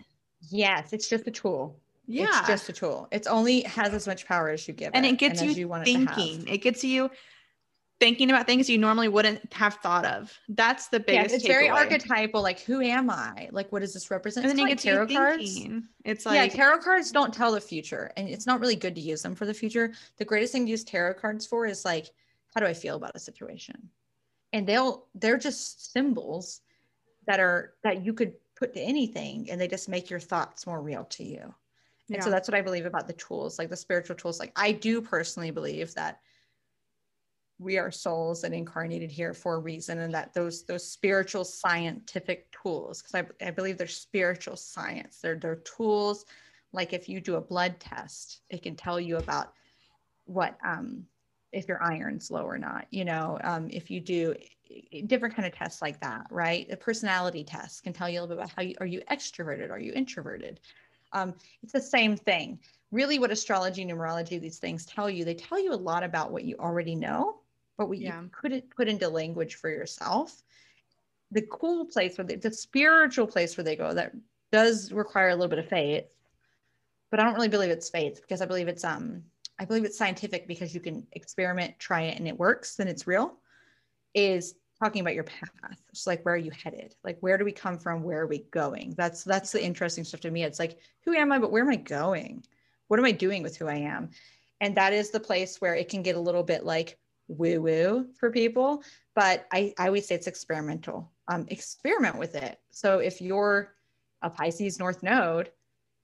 Yes, 0.50 0.92
it's 0.92 1.08
just 1.08 1.26
a 1.26 1.30
tool. 1.30 1.78
Yeah, 2.06 2.26
it's 2.26 2.48
just 2.48 2.68
a 2.68 2.72
tool. 2.72 3.06
It's 3.12 3.28
only 3.28 3.62
has 3.62 3.94
as 3.94 4.06
much 4.06 4.26
power 4.26 4.48
as 4.48 4.66
you 4.66 4.74
give 4.74 4.88
it. 4.88 4.96
and 4.96 5.06
it, 5.06 5.12
it 5.12 5.18
gets 5.18 5.40
and 5.40 5.56
you, 5.56 5.68
you 5.68 5.84
thinking. 5.84 6.42
It, 6.48 6.54
it 6.54 6.58
gets 6.58 6.82
you 6.82 7.10
thinking 8.00 8.30
about 8.30 8.46
things 8.46 8.68
you 8.68 8.78
normally 8.78 9.08
wouldn't 9.08 9.52
have 9.52 9.74
thought 9.74 10.06
of. 10.06 10.36
That's 10.48 10.88
the 10.88 10.98
biggest. 10.98 11.30
Yeah, 11.30 11.36
it's 11.36 11.46
very 11.46 11.68
archetypal. 11.68 12.42
Like, 12.42 12.60
who 12.60 12.80
am 12.80 13.10
I? 13.10 13.48
Like, 13.52 13.70
what 13.70 13.80
does 13.80 13.92
this 13.92 14.10
represent? 14.10 14.46
And 14.46 14.58
then 14.58 14.58
you 14.58 14.74
get 14.74 14.78
tarot 14.78 15.06
cards. 15.08 15.60
It's 16.04 16.26
like 16.26 16.34
yeah, 16.34 16.48
tarot 16.48 16.78
cards 16.78 17.12
don't 17.12 17.32
tell 17.32 17.52
the 17.52 17.60
future, 17.60 18.10
and 18.16 18.28
it's 18.28 18.46
not 18.46 18.58
really 18.58 18.74
good 18.74 18.94
to 18.94 19.00
use 19.00 19.22
them 19.22 19.34
for 19.34 19.44
the 19.44 19.54
future. 19.54 19.92
The 20.16 20.24
greatest 20.24 20.52
thing 20.52 20.64
to 20.64 20.70
use 20.70 20.82
tarot 20.82 21.14
cards 21.14 21.46
for 21.46 21.66
is 21.66 21.84
like, 21.84 22.10
how 22.54 22.60
do 22.60 22.66
I 22.66 22.72
feel 22.72 22.96
about 22.96 23.12
a 23.14 23.20
situation? 23.20 23.90
And 24.52 24.66
they'll 24.66 25.06
they're 25.14 25.38
just 25.38 25.92
symbols 25.92 26.62
that 27.26 27.38
are 27.38 27.74
that 27.84 28.04
you 28.04 28.14
could 28.14 28.32
put 28.56 28.72
to 28.74 28.80
anything, 28.80 29.48
and 29.50 29.60
they 29.60 29.68
just 29.68 29.88
make 29.88 30.08
your 30.08 30.20
thoughts 30.20 30.66
more 30.66 30.80
real 30.80 31.04
to 31.04 31.22
you. 31.22 31.54
And 32.08 32.16
yeah. 32.16 32.24
so 32.24 32.30
that's 32.30 32.48
what 32.48 32.56
I 32.56 32.62
believe 32.62 32.86
about 32.86 33.06
the 33.06 33.12
tools, 33.12 33.58
like 33.58 33.68
the 33.68 33.76
spiritual 33.76 34.16
tools. 34.16 34.40
Like 34.40 34.52
I 34.56 34.72
do 34.72 35.00
personally 35.02 35.52
believe 35.52 35.94
that 35.94 36.20
we 37.60 37.76
are 37.76 37.90
souls 37.90 38.44
and 38.44 38.54
incarnated 38.54 39.10
here 39.10 39.34
for 39.34 39.56
a 39.56 39.58
reason 39.58 39.98
and 39.98 40.14
that 40.14 40.32
those 40.32 40.64
those 40.64 40.86
spiritual 40.86 41.44
scientific 41.44 42.50
tools 42.50 43.02
because 43.02 43.14
I, 43.14 43.46
I 43.46 43.50
believe 43.50 43.76
they're 43.76 43.86
spiritual 43.86 44.56
science. 44.56 45.18
They're 45.20 45.36
they're 45.36 45.56
tools 45.56 46.24
like 46.72 46.92
if 46.94 47.08
you 47.08 47.20
do 47.20 47.36
a 47.36 47.40
blood 47.40 47.78
test 47.78 48.40
it 48.48 48.62
can 48.62 48.76
tell 48.76 48.98
you 48.98 49.18
about 49.18 49.52
what 50.24 50.56
um 50.64 51.04
if 51.52 51.68
your 51.68 51.82
iron's 51.82 52.30
low 52.30 52.44
or 52.44 52.56
not 52.56 52.86
you 52.90 53.04
know 53.04 53.38
um, 53.44 53.68
if 53.70 53.90
you 53.90 54.00
do 54.00 54.34
different 55.06 55.34
kind 55.34 55.46
of 55.46 55.52
tests 55.52 55.82
like 55.82 56.00
that 56.00 56.26
right? 56.30 56.66
A 56.70 56.76
personality 56.76 57.44
test 57.44 57.82
can 57.82 57.92
tell 57.92 58.08
you 58.08 58.20
a 58.20 58.22
little 58.22 58.36
bit 58.36 58.44
about 58.44 58.52
how 58.56 58.62
you 58.62 58.74
are 58.80 58.86
you 58.86 59.02
extroverted 59.10 59.70
are 59.70 59.80
you 59.80 59.92
introverted? 59.92 60.60
Um, 61.12 61.34
it's 61.62 61.72
the 61.72 61.80
same 61.80 62.16
thing. 62.16 62.58
Really 62.92 63.18
what 63.18 63.30
astrology 63.30 63.84
numerology 63.84 64.40
these 64.40 64.58
things 64.58 64.86
tell 64.86 65.10
you 65.10 65.26
they 65.26 65.34
tell 65.34 65.62
you 65.62 65.74
a 65.74 65.74
lot 65.74 66.02
about 66.02 66.32
what 66.32 66.44
you 66.44 66.56
already 66.56 66.94
know 66.94 67.39
but 67.80 67.88
what 67.88 67.98
yeah. 67.98 68.20
you 68.20 68.28
couldn't 68.30 68.68
put 68.76 68.88
into 68.88 69.08
language 69.08 69.54
for 69.54 69.70
yourself. 69.70 70.42
The 71.30 71.40
cool 71.50 71.86
place 71.86 72.18
where 72.18 72.26
they, 72.26 72.34
the 72.36 72.52
spiritual 72.52 73.26
place 73.26 73.56
where 73.56 73.64
they 73.64 73.74
go 73.74 73.94
that 73.94 74.12
does 74.52 74.92
require 74.92 75.30
a 75.30 75.34
little 75.34 75.48
bit 75.48 75.60
of 75.60 75.66
faith, 75.66 76.04
but 77.10 77.20
I 77.20 77.24
don't 77.24 77.32
really 77.32 77.48
believe 77.48 77.70
it's 77.70 77.88
faith 77.88 78.20
because 78.20 78.42
I 78.42 78.44
believe 78.44 78.68
it's 78.68 78.84
um 78.84 79.22
I 79.58 79.64
believe 79.64 79.86
it's 79.86 79.96
scientific 79.96 80.46
because 80.46 80.74
you 80.74 80.80
can 80.80 81.06
experiment, 81.12 81.78
try 81.78 82.02
it, 82.02 82.18
and 82.18 82.28
it 82.28 82.38
works, 82.38 82.76
then 82.76 82.86
it's 82.86 83.06
real. 83.06 83.38
Is 84.12 84.56
talking 84.78 85.00
about 85.00 85.14
your 85.14 85.24
path. 85.24 85.80
It's 85.88 86.06
like 86.06 86.22
where 86.26 86.34
are 86.34 86.36
you 86.36 86.50
headed? 86.50 86.94
Like 87.02 87.16
where 87.20 87.38
do 87.38 87.46
we 87.46 87.52
come 87.52 87.78
from? 87.78 88.02
Where 88.02 88.20
are 88.20 88.26
we 88.26 88.40
going? 88.50 88.92
That's 88.98 89.24
that's 89.24 89.52
the 89.52 89.64
interesting 89.64 90.04
stuff 90.04 90.20
to 90.20 90.30
me. 90.30 90.42
It's 90.42 90.58
like 90.58 90.76
who 91.06 91.14
am 91.14 91.32
I, 91.32 91.38
but 91.38 91.50
where 91.50 91.62
am 91.62 91.70
I 91.70 91.76
going? 91.76 92.44
What 92.88 93.00
am 93.00 93.06
I 93.06 93.12
doing 93.12 93.42
with 93.42 93.56
who 93.56 93.68
I 93.68 93.76
am? 93.76 94.10
And 94.60 94.76
that 94.76 94.92
is 94.92 95.08
the 95.08 95.20
place 95.20 95.62
where 95.62 95.74
it 95.74 95.88
can 95.88 96.02
get 96.02 96.16
a 96.16 96.20
little 96.20 96.42
bit 96.42 96.66
like 96.66 96.98
woo 97.30 97.60
woo 97.60 98.06
for 98.18 98.30
people, 98.30 98.82
but 99.14 99.46
I, 99.52 99.72
I 99.78 99.86
always 99.86 100.06
say 100.06 100.14
it's 100.14 100.26
experimental. 100.26 101.10
Um, 101.28 101.46
experiment 101.48 102.18
with 102.18 102.34
it. 102.34 102.58
So 102.70 102.98
if 102.98 103.20
you're 103.20 103.74
a 104.22 104.30
Pisces 104.30 104.78
North 104.78 105.02
Node 105.02 105.50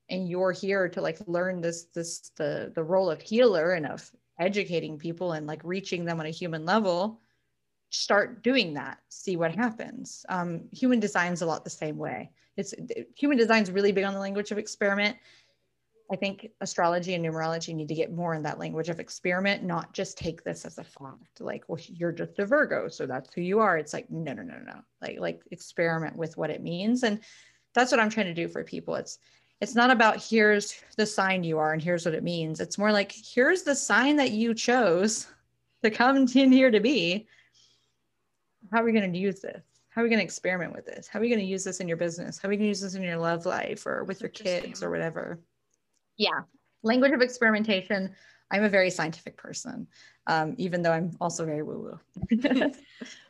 and 0.09 0.29
you're 0.29 0.53
here 0.53 0.89
to 0.89 1.01
like 1.01 1.19
learn 1.27 1.61
this 1.61 1.85
this 1.95 2.31
the 2.37 2.73
the 2.75 2.83
role 2.83 3.11
of 3.11 3.21
healer 3.21 3.73
and 3.73 3.87
of 3.87 4.09
educating 4.39 4.99
people 4.99 5.33
and 5.33 5.47
like 5.47 5.61
reaching 5.65 6.05
them 6.05 6.21
on 6.21 6.27
a 6.27 6.31
human 6.31 6.65
level, 6.65 7.21
start 7.91 8.43
doing 8.43 8.75
that. 8.75 8.99
See 9.09 9.37
what 9.37 9.55
happens. 9.55 10.25
Um, 10.29 10.69
human 10.73 11.01
design's 11.01 11.43
a 11.43 11.47
lot 11.47 11.65
the 11.65 11.71
same 11.71 11.97
way. 11.97 12.31
It's 12.57 12.75
human 13.17 13.37
design's 13.37 13.71
really 13.71 13.93
big 13.93 14.05
on 14.05 14.15
the 14.15 14.21
language 14.21 14.51
of 14.51 14.59
experiment 14.59 15.17
I 16.11 16.17
think 16.17 16.51
astrology 16.61 17.15
and 17.15 17.25
numerology 17.25 17.75
need 17.75 17.89
to 17.89 17.95
get 17.95 18.13
more 18.13 18.35
in 18.35 18.43
that 18.43 18.59
language 18.59 18.89
of 18.89 19.01
experiment, 19.01 19.65
not 19.65 19.93
just 19.93 20.17
take 20.17 20.45
this 20.45 20.65
as 20.65 20.79
a 20.79 20.85
fact. 20.85 21.41
Like, 21.41 21.65
well, 21.69 21.81
you're 21.89 22.13
just 22.13 22.39
a 22.39 22.47
Virgo, 22.47 22.89
so 22.89 23.07
that's 23.07 23.33
who 23.35 23.41
you 23.41 23.59
are. 23.59 23.77
It's 23.77 23.93
like, 23.93 24.11
no, 24.11 24.33
no, 24.33 24.43
no, 24.43 24.59
no. 24.65 24.81
Like, 25.03 25.19
like 25.19 25.43
experiment 25.51 26.17
with 26.17 26.37
what 26.37 26.51
it 26.51 26.63
means. 26.63 27.03
And 27.03 27.21
that's 27.75 27.91
what 27.91 28.01
I'm 28.01 28.11
trying 28.11 28.27
to 28.27 28.35
do 28.35 28.49
for 28.49 28.63
people. 28.65 28.95
It's 28.95 29.19
it's 29.61 29.75
not 29.75 29.91
about 29.91 30.23
here's 30.23 30.83
the 30.99 31.07
sign 31.07 31.43
you 31.43 31.59
are 31.59 31.73
and 31.73 31.81
here's 31.81 32.05
what 32.05 32.15
it 32.15 32.23
means. 32.23 32.61
It's 32.61 32.77
more 32.77 32.93
like 32.93 33.13
here's 33.13 33.63
the 33.63 33.75
sign 33.75 34.17
that 34.17 34.33
you 34.33 34.55
chose 34.55 35.27
to 35.83 35.91
come 35.91 36.17
in 36.35 36.53
here 36.53 36.71
to 36.71 36.81
be. 36.81 37.27
How 38.73 38.83
are 38.83 38.85
we 38.85 38.93
going 38.93 39.13
to 39.13 39.19
use 39.19 39.41
this? 39.41 39.63
How 39.89 40.03
are 40.03 40.05
we 40.05 40.11
going 40.11 40.19
to 40.19 40.25
experiment 40.25 40.75
with 40.75 40.85
this? 40.85 41.09
How 41.09 41.19
are 41.19 41.23
we 41.23 41.31
going 41.31 41.41
to 41.41 41.47
use 41.47 41.65
this 41.65 41.81
in 41.81 41.89
your 41.89 41.97
business? 41.97 42.39
How 42.39 42.49
are 42.49 42.51
we 42.51 42.57
going 42.57 42.67
to 42.67 42.69
use 42.69 42.83
this 42.83 42.95
in 42.95 43.03
your 43.03 43.17
love 43.17 43.47
life 43.47 43.87
or 43.87 44.05
with 44.05 44.21
your 44.21 44.29
kids 44.29 44.83
or 44.83 44.91
whatever? 44.91 45.41
Yeah. 46.17 46.41
Language 46.83 47.13
of 47.13 47.21
experimentation. 47.21 48.15
I'm 48.51 48.63
a 48.63 48.69
very 48.69 48.91
scientific 48.91 49.37
person 49.37 49.89
um, 50.27 50.55
even 50.59 50.83
though 50.83 50.93
i'm 50.93 51.17
also 51.21 51.45
very 51.45 51.63
woo 51.63 51.79
woo 52.31 52.71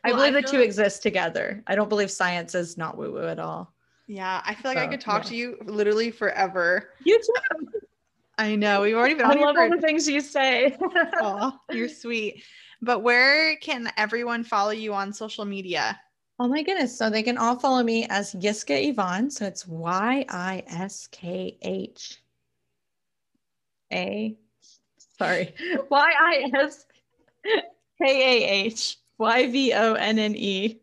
i 0.03 0.11
believe 0.11 0.35
I 0.35 0.41
the 0.41 0.41
two 0.41 0.57
like- 0.57 0.65
exist 0.65 1.03
together. 1.03 1.63
I 1.67 1.75
don't 1.75 1.89
believe 1.89 2.11
science 2.11 2.55
is 2.55 2.77
not 2.77 2.97
woo 2.97 3.11
woo 3.13 3.27
at 3.27 3.39
all. 3.39 3.73
Yeah 4.07 4.41
i 4.45 4.53
feel 4.53 4.71
like 4.71 4.77
so, 4.77 4.83
i 4.83 4.87
could 4.87 5.01
talk 5.01 5.23
yeah. 5.23 5.29
to 5.29 5.35
you 5.35 5.57
literally 5.65 6.11
forever. 6.11 6.89
You 7.03 7.19
too. 7.19 7.79
I 8.39 8.55
know 8.55 8.81
we've 8.81 8.95
already 8.95 9.15
been 9.15 9.25
i 9.25 9.33
love 9.33 9.57
all 9.57 9.69
the 9.69 9.81
things 9.81 10.07
you 10.07 10.21
say. 10.21 10.77
Oh 11.21 11.53
you're 11.71 11.89
sweet. 11.89 12.43
But 12.81 12.99
where 12.99 13.55
can 13.57 13.91
everyone 13.97 14.43
follow 14.43 14.69
you 14.71 14.93
on 14.93 15.11
social 15.11 15.45
media? 15.45 15.99
Oh 16.39 16.47
my 16.47 16.61
goodness. 16.61 16.95
So 16.95 17.09
they 17.09 17.23
can 17.23 17.39
all 17.39 17.57
follow 17.57 17.81
me 17.81 18.05
as 18.11 18.35
Yiskah 18.35 18.89
Yvonne. 18.89 19.31
So 19.31 19.45
it's 19.45 19.67
Y 19.67 20.23
I 20.29 20.63
S 20.67 21.07
K 21.07 21.57
H 21.63 22.21
a, 23.91 24.35
sorry, 25.17 25.53
Y 25.89 26.13
I 26.19 26.51
S 26.53 26.85
K 27.43 28.43
A 28.43 28.49
H 28.65 28.97
Y 29.17 29.47
V 29.47 29.73
O 29.73 29.93
N 29.93 30.19
N 30.19 30.35
E. 30.35 30.79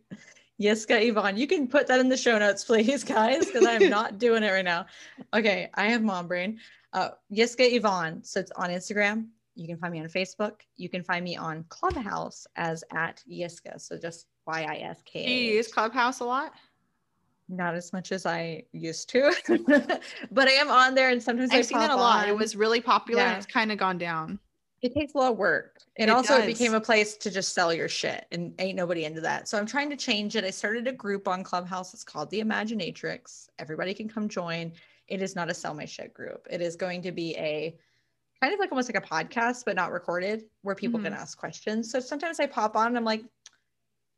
Yiskah 0.60 1.05
Yvonne. 1.05 1.36
You 1.36 1.47
can 1.47 1.66
put 1.66 1.89
that 1.89 1.98
in 1.98 2.09
the 2.09 2.16
show 2.16 2.39
notes, 2.39 2.64
please, 2.64 3.02
guys, 3.02 3.47
because 3.47 3.66
I'm 3.66 3.90
not 3.90 4.18
doing 4.20 4.44
it 4.44 4.51
right 4.51 4.64
now. 4.64 4.86
Okay, 5.35 5.68
I 5.74 5.86
have 5.86 6.02
mom 6.02 6.28
brain. 6.28 6.60
Uh, 6.93 7.10
Yiskah 7.32 7.72
Yvonne. 7.72 8.22
So 8.22 8.40
it's 8.40 8.52
on 8.52 8.70
Instagram. 8.70 9.26
You 9.56 9.66
can 9.66 9.76
find 9.78 9.93
me 9.93 10.01
on 10.01 10.06
Facebook. 10.06 10.60
You 10.76 10.89
can 10.89 11.02
find 11.02 11.24
me 11.24 11.36
on 11.36 11.64
Clubhouse 11.68 12.47
as 12.56 12.85
at 12.93 13.22
Yiskah. 13.31 13.81
So 13.81 13.98
just 13.98 14.26
Y 14.47 14.62
I 14.62 14.76
S 14.76 15.02
K. 15.05 15.24
Do 15.24 15.31
you 15.31 15.55
use 15.55 15.68
Clubhouse 15.68 16.20
a 16.20 16.24
lot? 16.24 16.52
Not 17.49 17.75
as 17.75 17.93
much 17.93 18.11
as 18.11 18.25
I 18.25 18.65
used 18.73 19.11
to, 19.11 19.35
but 20.31 20.49
I 20.49 20.53
am 20.53 20.71
on 20.71 20.95
there, 20.95 21.11
and 21.11 21.23
sometimes 21.23 21.51
I've 21.53 21.66
seen 21.66 21.79
that 21.79 21.91
a 21.91 21.97
lot. 21.97 22.25
On. 22.25 22.29
It 22.29 22.37
was 22.37 22.57
really 22.57 22.81
popular, 22.81 23.23
yeah. 23.23 23.29
and 23.31 23.37
it's 23.37 23.53
kind 23.53 23.71
of 23.71 23.79
gone 23.79 23.99
down. 23.99 24.39
It 24.81 24.95
takes 24.95 25.15
a 25.15 25.19
lot 25.19 25.33
of 25.33 25.39
work. 25.39 25.81
And 25.97 26.11
it 26.11 26.12
also 26.12 26.37
does. 26.37 26.45
it 26.45 26.47
became 26.47 26.75
a 26.75 26.81
place 26.81 27.16
to 27.16 27.31
just 27.31 27.55
sell 27.55 27.73
your 27.73 27.89
shit 27.89 28.27
and 28.33 28.53
ain't 28.59 28.77
nobody 28.77 29.07
into 29.07 29.23
that. 29.23 29.49
So 29.49 29.57
I'm 29.57 29.65
trying 29.65 29.89
to 29.89 29.97
change 29.97 30.37
it. 30.37 30.45
I 30.45 30.51
started 30.51 30.87
a 30.87 30.93
group 30.93 31.27
on 31.27 31.43
Clubhouse. 31.43 31.95
It's 31.95 32.05
called 32.05 32.29
the 32.31 32.43
Imaginatrix. 32.43 33.49
Everybody 33.59 33.95
can 33.95 34.11
come 34.11 34.29
join. 34.29 34.73
It 35.09 35.23
is 35.23 35.35
not 35.35 35.51
a 35.51 35.55
sell 35.55 35.73
my 35.73 35.87
shit 35.87 36.12
group. 36.12 36.47
It 36.51 36.61
is 36.61 36.77
going 36.77 37.01
to 37.01 37.12
be 37.12 37.35
a 37.37 37.79
kind 38.43 38.53
of 38.53 38.61
like 38.61 38.73
almost 38.73 38.93
like 38.93 39.03
a 39.03 39.07
podcast, 39.07 39.65
but 39.65 39.75
not 39.75 39.91
recorded, 39.91 40.45
where 40.61 40.75
people 40.75 40.99
mm-hmm. 40.99 41.12
can 41.12 41.15
ask 41.15 41.39
questions. 41.39 41.91
So 41.91 41.99
sometimes 41.99 42.39
I 42.39 42.47
pop 42.47 42.77
on 42.77 42.89
and 42.89 42.97
I'm 42.99 43.05
like, 43.05 43.25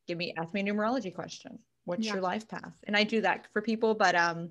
give 0.08 0.18
me 0.18 0.34
ask 0.36 0.52
me 0.52 0.62
a 0.62 0.64
numerology 0.64 1.14
question. 1.14 1.60
What's 1.86 2.06
yeah. 2.06 2.14
your 2.14 2.22
life 2.22 2.46
path? 2.46 2.74
And 2.84 2.96
I 2.96 3.04
do 3.04 3.20
that 3.22 3.46
for 3.52 3.62
people, 3.62 3.94
but 3.94 4.14
um 4.14 4.50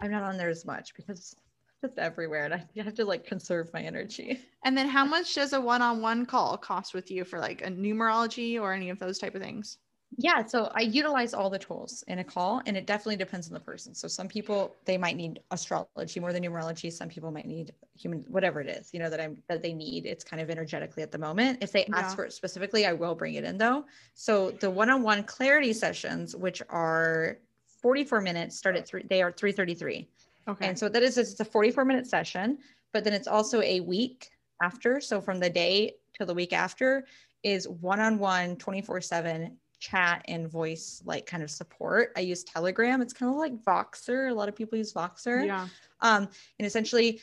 I'm 0.00 0.10
not 0.10 0.22
on 0.22 0.36
there 0.36 0.50
as 0.50 0.66
much 0.66 0.94
because 0.94 1.34
just 1.82 1.98
everywhere 1.98 2.44
and 2.44 2.54
I 2.54 2.66
have 2.82 2.94
to 2.94 3.04
like 3.04 3.26
conserve 3.26 3.72
my 3.72 3.80
energy. 3.80 4.40
And 4.64 4.76
then 4.76 4.88
how 4.88 5.04
much 5.04 5.34
does 5.34 5.52
a 5.52 5.60
one-on-one 5.60 6.26
call 6.26 6.58
cost 6.58 6.92
with 6.92 7.10
you 7.10 7.24
for 7.24 7.38
like 7.38 7.62
a 7.62 7.70
numerology 7.70 8.60
or 8.60 8.72
any 8.72 8.90
of 8.90 8.98
those 8.98 9.18
type 9.18 9.34
of 9.34 9.42
things? 9.42 9.78
Yeah, 10.18 10.46
so 10.46 10.70
I 10.74 10.80
utilize 10.80 11.34
all 11.34 11.50
the 11.50 11.58
tools 11.58 12.02
in 12.08 12.20
a 12.20 12.24
call 12.24 12.62
and 12.64 12.76
it 12.76 12.86
definitely 12.86 13.16
depends 13.16 13.48
on 13.48 13.54
the 13.54 13.60
person. 13.60 13.94
So 13.94 14.08
some 14.08 14.28
people 14.28 14.74
they 14.84 14.96
might 14.96 15.16
need 15.16 15.40
astrology 15.50 16.20
more 16.20 16.32
than 16.32 16.42
numerology, 16.42 16.90
some 16.90 17.08
people 17.08 17.30
might 17.30 17.46
need 17.46 17.72
human 17.98 18.24
whatever 18.28 18.60
it 18.60 18.68
is, 18.68 18.94
you 18.94 19.00
know 19.00 19.10
that 19.10 19.20
I'm 19.20 19.42
that 19.48 19.62
they 19.62 19.74
need. 19.74 20.06
It's 20.06 20.24
kind 20.24 20.40
of 20.40 20.48
energetically 20.48 21.02
at 21.02 21.12
the 21.12 21.18
moment. 21.18 21.58
If 21.60 21.72
they 21.72 21.84
ask 21.86 22.10
yeah. 22.10 22.14
for 22.14 22.24
it 22.24 22.32
specifically, 22.32 22.86
I 22.86 22.92
will 22.92 23.14
bring 23.14 23.34
it 23.34 23.44
in 23.44 23.58
though. 23.58 23.84
So 24.14 24.52
the 24.52 24.70
one-on-one 24.70 25.24
clarity 25.24 25.72
sessions 25.72 26.34
which 26.34 26.62
are 26.70 27.38
44 27.82 28.20
minutes 28.22 28.56
start 28.56 28.76
at 28.76 28.88
3 28.88 29.04
they 29.10 29.22
are 29.22 29.32
333. 29.32 30.08
Okay. 30.48 30.66
And 30.66 30.78
so 30.78 30.88
that 30.88 31.02
is 31.02 31.18
it's 31.18 31.38
a 31.40 31.44
44 31.44 31.84
minute 31.84 32.06
session, 32.06 32.58
but 32.92 33.04
then 33.04 33.12
it's 33.12 33.28
also 33.28 33.60
a 33.60 33.80
week 33.80 34.30
after. 34.62 34.98
So 35.00 35.20
from 35.20 35.40
the 35.40 35.50
day 35.50 35.96
till 36.16 36.26
the 36.26 36.34
week 36.34 36.54
after 36.54 37.04
is 37.42 37.68
one-on-one 37.68 38.56
24/7 38.56 39.52
chat 39.78 40.24
and 40.28 40.48
voice 40.48 41.02
like 41.04 41.26
kind 41.26 41.42
of 41.42 41.50
support. 41.50 42.12
I 42.16 42.20
use 42.20 42.44
Telegram. 42.44 43.02
It's 43.02 43.12
kind 43.12 43.30
of 43.30 43.38
like 43.38 43.62
Voxer. 43.64 44.30
A 44.30 44.34
lot 44.34 44.48
of 44.48 44.56
people 44.56 44.78
use 44.78 44.92
Voxer. 44.92 45.46
Yeah. 45.46 45.68
Um, 46.00 46.28
and 46.58 46.66
essentially 46.66 47.20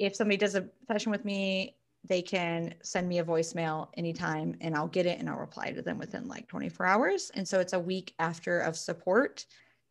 if 0.00 0.16
somebody 0.16 0.38
does 0.38 0.54
a 0.54 0.66
session 0.90 1.12
with 1.12 1.24
me, 1.24 1.76
they 2.08 2.22
can 2.22 2.74
send 2.82 3.06
me 3.06 3.18
a 3.18 3.24
voicemail 3.24 3.88
anytime 3.94 4.56
and 4.62 4.74
I'll 4.74 4.88
get 4.88 5.04
it 5.04 5.18
and 5.18 5.28
I'll 5.28 5.38
reply 5.38 5.70
to 5.72 5.82
them 5.82 5.98
within 5.98 6.26
like 6.26 6.48
24 6.48 6.86
hours. 6.86 7.30
And 7.34 7.46
so 7.46 7.60
it's 7.60 7.74
a 7.74 7.78
week 7.78 8.14
after 8.18 8.60
of 8.60 8.76
support 8.76 9.44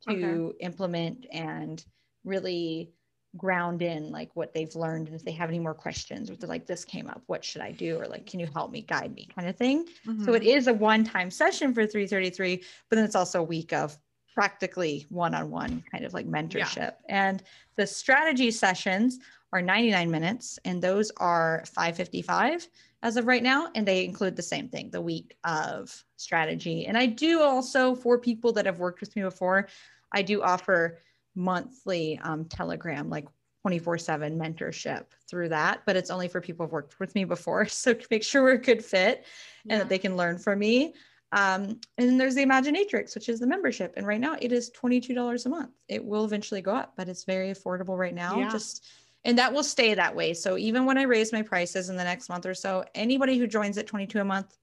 to 0.07 0.11
okay. 0.11 0.65
implement 0.65 1.27
and 1.31 1.85
really 2.23 2.91
ground 3.37 3.81
in 3.81 4.11
like 4.11 4.31
what 4.35 4.53
they've 4.53 4.75
learned 4.75 5.07
and 5.07 5.15
if 5.15 5.23
they 5.23 5.31
have 5.31 5.49
any 5.49 5.59
more 5.59 5.73
questions 5.73 6.31
or 6.31 6.35
they're 6.35 6.49
like 6.49 6.65
this 6.65 6.83
came 6.83 7.07
up 7.07 7.21
what 7.27 7.45
should 7.45 7.61
i 7.61 7.71
do? 7.71 7.99
or 7.99 8.07
like 8.07 8.25
can 8.25 8.39
you 8.39 8.47
help 8.53 8.71
me 8.71 8.81
guide 8.81 9.13
me? 9.13 9.27
kind 9.35 9.47
of 9.47 9.55
thing. 9.55 9.85
Mm-hmm. 10.07 10.23
so 10.25 10.33
it 10.33 10.43
is 10.43 10.67
a 10.67 10.73
one-time 10.73 11.29
session 11.29 11.73
for 11.73 11.85
333 11.85 12.63
but 12.89 12.95
then 12.95 13.05
it's 13.05 13.15
also 13.15 13.41
a 13.41 13.43
week 13.43 13.71
of 13.71 13.97
practically 14.33 15.05
one-on-one 15.09 15.83
kind 15.91 16.05
of 16.05 16.13
like 16.13 16.27
mentorship. 16.27 16.77
Yeah. 16.77 16.91
and 17.07 17.43
the 17.75 17.85
strategy 17.85 18.49
sessions 18.51 19.19
are 19.53 19.61
99 19.61 20.09
minutes 20.09 20.59
and 20.65 20.81
those 20.81 21.11
are 21.17 21.63
555 21.67 22.67
as 23.03 23.15
of 23.15 23.27
right 23.27 23.43
now 23.43 23.69
and 23.75 23.87
they 23.87 24.05
include 24.05 24.35
the 24.35 24.41
same 24.41 24.69
thing 24.69 24.89
the 24.89 25.01
week 25.01 25.37
of 25.43 26.03
strategy. 26.15 26.87
And 26.87 26.97
i 26.97 27.05
do 27.05 27.41
also 27.41 27.93
for 27.93 28.17
people 28.17 28.51
that 28.53 28.65
have 28.65 28.79
worked 28.79 29.01
with 29.01 29.15
me 29.15 29.21
before 29.21 29.67
i 30.13 30.23
do 30.23 30.41
offer 30.41 30.97
monthly 31.35 32.19
um, 32.23 32.45
telegram 32.45 33.09
like 33.09 33.27
24 33.61 33.97
7 33.97 34.39
mentorship 34.39 35.05
through 35.29 35.49
that 35.49 35.81
but 35.85 35.95
it's 35.95 36.09
only 36.09 36.27
for 36.27 36.39
people 36.39 36.65
who've 36.65 36.73
worked 36.73 36.99
with 36.99 37.13
me 37.15 37.23
before 37.23 37.65
so 37.67 37.95
make 38.09 38.23
sure 38.23 38.43
we're 38.43 38.51
a 38.51 38.57
good 38.57 38.83
fit 38.83 39.25
and 39.63 39.71
yeah. 39.71 39.77
that 39.79 39.89
they 39.89 39.99
can 39.99 40.15
learn 40.15 40.37
from 40.37 40.59
me 40.59 40.93
um, 41.31 41.79
and 41.99 42.09
then 42.09 42.17
there's 42.17 42.35
the 42.35 42.45
imaginatrix 42.45 43.13
which 43.13 43.29
is 43.29 43.39
the 43.39 43.47
membership 43.47 43.93
and 43.97 44.07
right 44.07 44.19
now 44.19 44.35
it 44.41 44.51
is 44.51 44.71
$22 44.71 45.45
a 45.45 45.49
month 45.49 45.71
it 45.87 46.03
will 46.03 46.25
eventually 46.25 46.61
go 46.61 46.73
up 46.73 46.93
but 46.97 47.09
it's 47.09 47.23
very 47.23 47.51
affordable 47.51 47.97
right 47.97 48.15
now 48.15 48.39
yeah. 48.39 48.49
just 48.49 48.87
and 49.25 49.37
that 49.37 49.53
will 49.53 49.63
stay 49.63 49.93
that 49.93 50.15
way 50.15 50.33
so 50.33 50.57
even 50.57 50.85
when 50.85 50.97
i 50.97 51.03
raise 51.03 51.33
my 51.33 51.41
prices 51.41 51.89
in 51.89 51.97
the 51.97 52.03
next 52.03 52.29
month 52.29 52.45
or 52.45 52.53
so 52.53 52.83
anybody 52.95 53.37
who 53.37 53.45
joins 53.45 53.77
at 53.77 53.85
22 53.85 54.19
a 54.19 54.23
month 54.23 54.57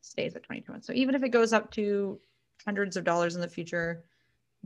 stays 0.00 0.34
at 0.36 0.42
22 0.44 0.70
a 0.70 0.72
month 0.72 0.84
so 0.84 0.92
even 0.92 1.14
if 1.14 1.22
it 1.22 1.30
goes 1.30 1.52
up 1.52 1.70
to 1.70 2.18
hundreds 2.64 2.96
of 2.96 3.04
dollars 3.04 3.34
in 3.34 3.40
the 3.40 3.48
future 3.48 4.04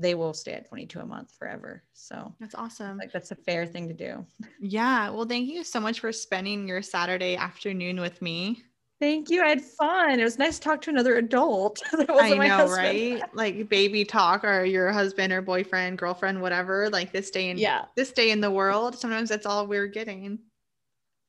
they 0.01 0.14
will 0.14 0.32
stay 0.32 0.52
at 0.52 0.68
22 0.68 1.01
a 1.01 1.06
month 1.06 1.32
forever. 1.39 1.82
So 1.93 2.35
that's 2.40 2.55
awesome. 2.55 2.98
Like 2.98 3.12
that's 3.12 3.31
a 3.31 3.36
fair 3.36 3.66
thing 3.66 3.89
to 3.89 3.94
do. 3.94 4.24
Yeah. 4.60 5.10
Well, 5.10 5.27
thank 5.27 5.48
you 5.48 5.62
so 5.64 5.81
much 5.81 6.01
for 6.01 6.12
spending 6.12 6.66
your 6.66 6.82
Saturday 6.82 7.36
afternoon 7.36 8.01
with 8.01 8.20
me. 8.22 8.62
Thank 9.01 9.31
you. 9.31 9.43
I 9.43 9.48
had 9.48 9.62
fun. 9.62 10.20
It 10.20 10.24
was 10.24 10.39
nice 10.39 10.59
to 10.59 10.64
talk 10.64 10.82
to 10.82 10.90
another 10.90 11.16
adult. 11.16 11.81
I 11.93 12.35
know, 12.35 12.68
right? 12.68 13.22
Like 13.32 13.68
baby 13.70 14.05
talk 14.05 14.44
or 14.44 14.64
your 14.64 14.93
husband 14.93 15.32
or 15.32 15.40
boyfriend, 15.40 15.97
girlfriend, 15.97 16.43
whatever. 16.43 16.90
Like 16.90 17.10
this 17.10 17.31
day 17.31 17.48
in 17.48 17.56
yeah. 17.56 17.86
this 17.97 18.12
day 18.12 18.31
in 18.31 18.43
the 18.43 18.51
world. 18.51 18.98
Sometimes 18.98 19.31
that's 19.31 19.47
all 19.47 19.66
we're 19.66 19.86
getting. 19.86 20.39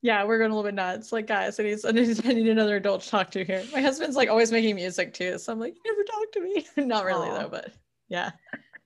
Yeah, 0.01 0.25
we're 0.25 0.39
going 0.39 0.51
a 0.51 0.55
little 0.55 0.67
bit 0.67 0.75
nuts. 0.75 1.11
Like, 1.11 1.27
guys, 1.27 1.59
I 1.59 1.63
need, 1.63 1.85
I 1.85 1.91
need 2.33 2.47
another 2.47 2.77
adult 2.77 3.03
to 3.03 3.09
talk 3.09 3.31
to 3.31 3.45
here. 3.45 3.63
My 3.71 3.81
husband's 3.81 4.15
like 4.15 4.29
always 4.29 4.51
making 4.51 4.75
music 4.75 5.13
too. 5.13 5.37
So 5.37 5.53
I'm 5.53 5.59
like, 5.59 5.75
you 5.75 5.81
never 5.91 6.03
talk 6.03 6.31
to 6.33 6.41
me. 6.41 6.65
Not 6.87 7.05
really 7.05 7.29
Aww. 7.29 7.39
though, 7.39 7.49
but 7.49 7.71
yeah. 8.09 8.31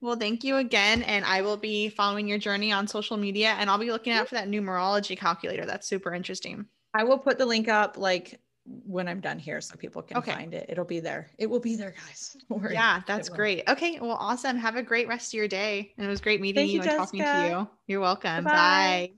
Well, 0.01 0.15
thank 0.15 0.43
you 0.43 0.57
again. 0.57 1.01
And 1.03 1.25
I 1.25 1.41
will 1.41 1.57
be 1.57 1.89
following 1.89 2.27
your 2.27 2.37
journey 2.37 2.71
on 2.71 2.87
social 2.87 3.17
media 3.17 3.55
and 3.57 3.69
I'll 3.69 3.77
be 3.77 3.91
looking 3.91 4.13
out 4.13 4.27
for 4.27 4.35
that 4.35 4.47
numerology 4.47 5.17
calculator. 5.17 5.65
That's 5.65 5.87
super 5.87 6.13
interesting. 6.13 6.65
I 6.93 7.03
will 7.03 7.17
put 7.17 7.37
the 7.37 7.45
link 7.45 7.67
up 7.67 7.97
like 7.97 8.39
when 8.65 9.07
I'm 9.07 9.19
done 9.19 9.37
here 9.37 9.61
so 9.61 9.75
people 9.75 10.01
can 10.01 10.17
okay. 10.17 10.31
find 10.31 10.53
it. 10.53 10.65
It'll 10.69 10.85
be 10.85 10.99
there. 10.99 11.29
It 11.37 11.47
will 11.47 11.59
be 11.59 11.75
there, 11.75 11.93
guys. 12.05 12.37
Yeah, 12.71 13.01
that's 13.05 13.29
great. 13.29 13.63
Okay. 13.67 13.99
Well, 13.99 14.17
awesome. 14.19 14.57
Have 14.57 14.75
a 14.75 14.83
great 14.83 15.07
rest 15.07 15.33
of 15.33 15.37
your 15.37 15.47
day. 15.47 15.93
And 15.97 16.05
it 16.05 16.09
was 16.09 16.21
great 16.21 16.41
meeting 16.41 16.67
you, 16.67 16.73
you, 16.73 16.81
and 16.81 16.91
talking 16.91 17.21
to 17.21 17.47
you. 17.49 17.69
You're 17.87 18.01
welcome. 18.01 18.43
Bye. 18.43 19.11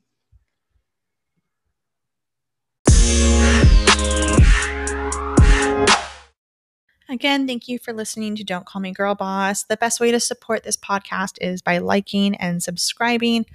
Again, 7.10 7.48
thank 7.48 7.70
you 7.70 7.80
for 7.80 7.94
listening 7.94 8.36
to 8.36 8.44
Don't 8.44 8.66
Call 8.66 8.82
Me 8.82 8.92
Girl 8.92 9.16
Boss. 9.16 9.64
The 9.64 9.78
best 9.78 10.02
way 10.02 10.12
to 10.12 10.20
support 10.20 10.64
this 10.64 10.76
podcast 10.76 11.38
is 11.40 11.62
by 11.62 11.78
liking 11.78 12.36
and 12.36 12.62
subscribing 12.62 13.46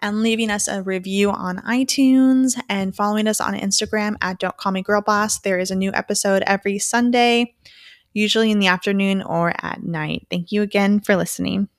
and 0.00 0.20
leaving 0.22 0.50
us 0.50 0.68
a 0.68 0.82
review 0.82 1.30
on 1.30 1.58
iTunes 1.60 2.60
and 2.68 2.94
following 2.94 3.26
us 3.26 3.40
on 3.40 3.54
Instagram 3.54 4.16
at 4.20 4.38
Don't 4.38 4.58
Call 4.58 4.72
Me 4.72 4.82
Girl 4.82 5.00
Boss. 5.00 5.38
There 5.38 5.58
is 5.58 5.70
a 5.70 5.76
new 5.76 5.92
episode 5.94 6.42
every 6.46 6.78
Sunday, 6.78 7.54
usually 8.12 8.50
in 8.50 8.58
the 8.58 8.66
afternoon 8.66 9.22
or 9.22 9.54
at 9.62 9.82
night. 9.82 10.26
Thank 10.30 10.52
you 10.52 10.60
again 10.60 11.00
for 11.00 11.16
listening. 11.16 11.70